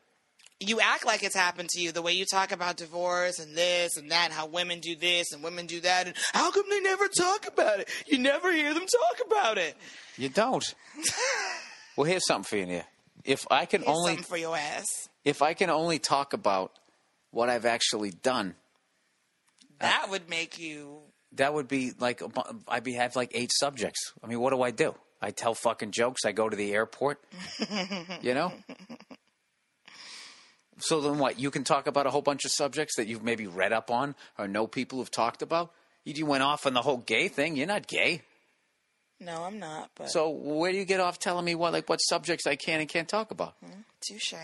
you 0.60 0.80
act 0.80 1.04
like 1.04 1.22
it's 1.22 1.34
happened 1.34 1.68
to 1.68 1.80
you. 1.80 1.92
The 1.92 2.00
way 2.00 2.12
you 2.12 2.24
talk 2.24 2.50
about 2.52 2.76
divorce 2.76 3.38
and 3.38 3.54
this 3.56 3.96
and 3.96 4.10
that, 4.10 4.26
and 4.26 4.32
how 4.32 4.46
women 4.46 4.80
do 4.80 4.94
this 4.96 5.32
and 5.32 5.42
women 5.42 5.66
do 5.66 5.80
that, 5.80 6.06
and 6.06 6.16
how 6.32 6.50
come 6.52 6.64
they 6.70 6.80
never 6.80 7.06
talk 7.08 7.46
about 7.46 7.80
it? 7.80 7.88
You 8.06 8.18
never 8.18 8.50
hear 8.52 8.72
them 8.72 8.86
talk 8.86 9.26
about 9.26 9.58
it. 9.58 9.76
You 10.16 10.28
don't. 10.30 10.74
well, 11.96 12.04
here's 12.06 12.26
something 12.26 12.48
for 12.48 12.56
you, 12.56 12.66
Nia. 12.66 12.86
If 13.24 13.46
I 13.50 13.66
can 13.66 13.82
Here's 13.82 13.96
only 13.96 14.12
something 14.12 14.24
for 14.24 14.36
your 14.36 14.56
ass. 14.56 14.86
if 15.24 15.42
I 15.42 15.54
can 15.54 15.70
only 15.70 15.98
talk 15.98 16.32
about 16.32 16.72
what 17.30 17.48
I've 17.50 17.66
actually 17.66 18.10
done, 18.12 18.54
That 19.80 20.06
would 20.10 20.28
make 20.28 20.58
you. 20.58 21.00
that 21.32 21.52
would 21.54 21.68
be 21.68 21.92
like 21.98 22.22
I'd 22.68 22.84
be 22.84 22.94
have 22.94 23.16
like 23.16 23.30
eight 23.34 23.50
subjects. 23.52 24.12
I 24.22 24.26
mean, 24.26 24.40
what 24.40 24.50
do 24.50 24.62
I 24.62 24.70
do? 24.70 24.94
I 25.20 25.30
tell 25.30 25.54
fucking 25.54 25.90
jokes. 25.92 26.24
I 26.24 26.32
go 26.32 26.48
to 26.48 26.56
the 26.56 26.72
airport. 26.72 27.20
you 28.22 28.34
know. 28.34 28.52
So 30.78 31.00
then, 31.00 31.18
what? 31.18 31.38
You 31.38 31.52
can 31.52 31.62
talk 31.64 31.86
about 31.86 32.06
a 32.06 32.10
whole 32.10 32.20
bunch 32.20 32.44
of 32.44 32.50
subjects 32.50 32.96
that 32.96 33.06
you've 33.06 33.22
maybe 33.22 33.46
read 33.46 33.72
up 33.72 33.90
on 33.92 34.14
or 34.36 34.48
know 34.48 34.66
people 34.66 34.98
who've 34.98 35.10
talked 35.10 35.40
about. 35.40 35.72
You 36.04 36.26
went 36.26 36.42
off 36.42 36.66
on 36.66 36.74
the 36.74 36.82
whole 36.82 36.98
gay 36.98 37.28
thing. 37.28 37.56
You're 37.56 37.68
not 37.68 37.86
gay. 37.86 38.22
No, 39.20 39.44
I'm 39.44 39.58
not. 39.58 39.90
But 39.94 40.10
So 40.10 40.30
where 40.30 40.72
do 40.72 40.76
you 40.76 40.84
get 40.84 41.00
off 41.00 41.18
telling 41.18 41.44
me 41.44 41.54
what 41.54 41.72
like 41.72 41.88
what 41.88 41.98
subjects 41.98 42.46
I 42.46 42.56
can 42.56 42.80
and 42.80 42.88
can't 42.88 43.08
talk 43.08 43.30
about? 43.30 43.54
Hmm? 43.64 43.82
touche. 44.00 44.34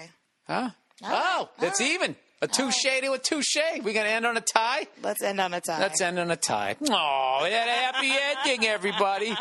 Huh? 0.47 0.71
Oh, 1.03 1.51
that's 1.59 1.81
even. 1.81 2.15
A 2.43 2.49
touche 2.49 3.01
to 3.03 3.13
a 3.13 3.19
touche. 3.19 3.57
We're 3.83 3.93
gonna 3.93 4.09
end 4.09 4.25
on 4.25 4.37
a 4.39 4.41
tie? 4.41 4.87
Let's 5.03 5.23
end 5.23 5.41
on 5.41 5.53
a 5.53 5.61
tie. 5.61 5.79
Let's 5.79 6.01
end 6.01 6.19
on 6.19 6.31
a 6.31 6.37
tie. 6.37 6.75
Oh, 6.91 7.41
we 7.43 7.51
had 7.51 7.69
a 7.69 7.71
happy 7.71 8.11
ending, 8.49 8.67
everybody. 8.67 9.37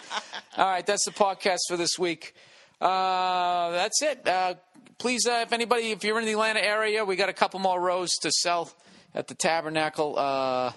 All 0.57 0.65
right, 0.65 0.85
that's 0.85 1.05
the 1.05 1.11
podcast 1.11 1.59
for 1.69 1.77
this 1.77 1.97
week. 1.97 2.33
Uh, 2.81 3.71
that's 3.71 4.01
it. 4.01 4.27
Uh, 4.27 4.55
please, 4.97 5.25
uh, 5.25 5.43
if 5.43 5.53
anybody, 5.53 5.91
if 5.91 6.03
you're 6.03 6.19
in 6.19 6.25
the 6.25 6.33
Atlanta 6.33 6.61
area, 6.61 7.05
we 7.05 7.15
got 7.15 7.29
a 7.29 7.33
couple 7.33 7.61
more 7.61 7.79
rows 7.79 8.09
to 8.21 8.31
sell 8.31 8.69
at 9.15 9.27
the 9.27 9.35
Tabernacle 9.35 10.19
uh, 10.19 10.73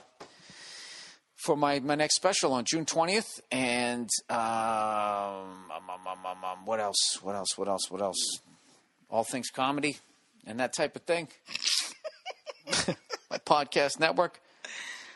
for 1.44 1.56
my, 1.56 1.80
my 1.80 1.96
next 1.96 2.14
special 2.14 2.52
on 2.52 2.64
June 2.64 2.84
20th. 2.84 3.40
And 3.50 4.08
um, 4.30 4.38
um, 4.38 5.90
um, 5.90 6.06
um, 6.06 6.26
um, 6.26 6.44
um, 6.44 6.66
what 6.66 6.78
else? 6.78 7.18
What 7.20 7.34
else? 7.34 7.58
What 7.58 7.66
else? 7.66 7.90
What 7.90 8.00
else? 8.00 8.38
All 9.10 9.24
things 9.24 9.50
comedy 9.50 9.96
and 10.46 10.60
that 10.60 10.72
type 10.72 10.96
of 10.96 11.02
thing. 11.02 11.28
my 13.30 13.38
podcast 13.38 13.98
network. 14.00 14.40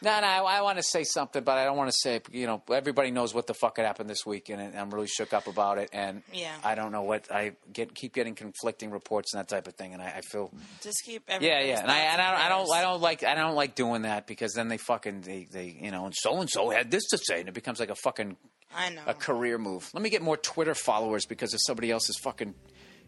No, 0.03 0.21
no, 0.21 0.27
I, 0.27 0.59
I 0.59 0.61
want 0.61 0.77
to 0.77 0.83
say 0.83 1.05
something, 1.05 1.43
but 1.43 1.57
I 1.57 1.65
don't 1.65 1.77
want 1.79 1.91
to 1.91 1.97
say. 1.99 2.21
You 2.31 2.47
know, 2.47 2.63
everybody 2.71 3.11
knows 3.11 3.33
what 3.33 3.47
the 3.47 3.55
fuck 3.55 3.79
had 3.79 3.87
happened 3.87 4.11
this 4.11 4.27
week, 4.27 4.51
and 4.51 4.77
I'm 4.77 4.91
really 4.91 5.07
shook 5.07 5.33
up 5.33 5.47
about 5.47 5.79
it. 5.79 5.89
And 5.91 6.23
Yeah. 6.35 6.53
I 6.63 6.75
don't 6.75 6.93
know 6.93 7.03
what 7.03 7.33
I 7.33 7.53
get. 7.73 7.95
Keep 7.95 8.13
getting 8.13 8.35
conflicting 8.35 8.91
reports 8.91 9.33
and 9.33 9.41
that 9.41 9.49
type 9.49 9.67
of 9.67 9.75
thing, 9.75 9.95
and 9.95 10.03
I, 10.03 10.17
I 10.19 10.21
feel. 10.21 10.53
Just 10.83 10.99
keep. 11.07 11.23
Yeah, 11.29 11.39
yeah, 11.63 11.81
and 11.81 11.91
I, 11.91 11.99
and 11.99 12.21
I, 12.21 12.31
don't, 12.31 12.41
I 12.41 12.49
don't, 12.51 12.73
I 12.73 12.81
don't 12.83 13.01
like, 13.01 13.25
I 13.25 13.35
don't 13.35 13.55
like 13.55 13.75
doing 13.75 14.03
that 14.03 14.27
because 14.27 14.53
then 14.53 14.69
they 14.69 14.77
fucking, 14.77 15.23
they, 15.23 15.47
they, 15.51 15.79
you 15.81 15.91
know, 15.91 16.05
and 16.05 16.15
so 16.15 16.41
and 16.41 16.51
so 16.51 16.69
had 16.69 16.91
this 16.91 17.07
to 17.09 17.19
say, 17.19 17.41
and 17.41 17.49
it 17.49 17.55
becomes 17.55 17.81
like 17.81 17.91
a 17.91 17.95
fucking 17.97 18.37
I 18.77 18.91
know. 18.91 19.01
a 19.07 19.15
career 19.15 19.57
move. 19.57 19.89
Let 19.95 20.03
me 20.03 20.11
get 20.11 20.21
more 20.21 20.37
Twitter 20.37 20.75
followers 20.75 21.25
because 21.25 21.55
of 21.55 21.61
somebody 21.65 21.91
else's 21.91 22.19
fucking 22.19 22.55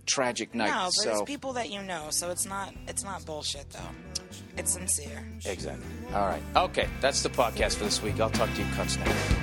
tragic 0.07 0.55
night. 0.55 0.71
No, 0.71 0.85
but 0.85 0.91
so 0.93 1.11
it's 1.11 1.23
people 1.23 1.53
that 1.53 1.69
you 1.71 1.83
know, 1.83 2.07
so 2.11 2.31
it's 2.31 2.47
not. 2.47 2.73
It's 2.87 3.05
not 3.05 3.27
bullshit 3.27 3.69
though 3.71 3.81
it's 4.59 4.73
sincere. 4.73 5.25
Exactly. 5.47 5.85
All 6.15 6.27
right. 6.27 6.43
Okay, 6.57 6.89
that's 7.01 7.23
the 7.23 7.31
podcast 7.31 7.77
for 7.77 7.85
this 7.85 8.03
week. 8.03 8.21
I'll 8.21 8.31
talk 8.31 8.53
to 8.55 8.63
you 8.63 8.69
Cuts. 8.73 8.97
next. 8.99 9.35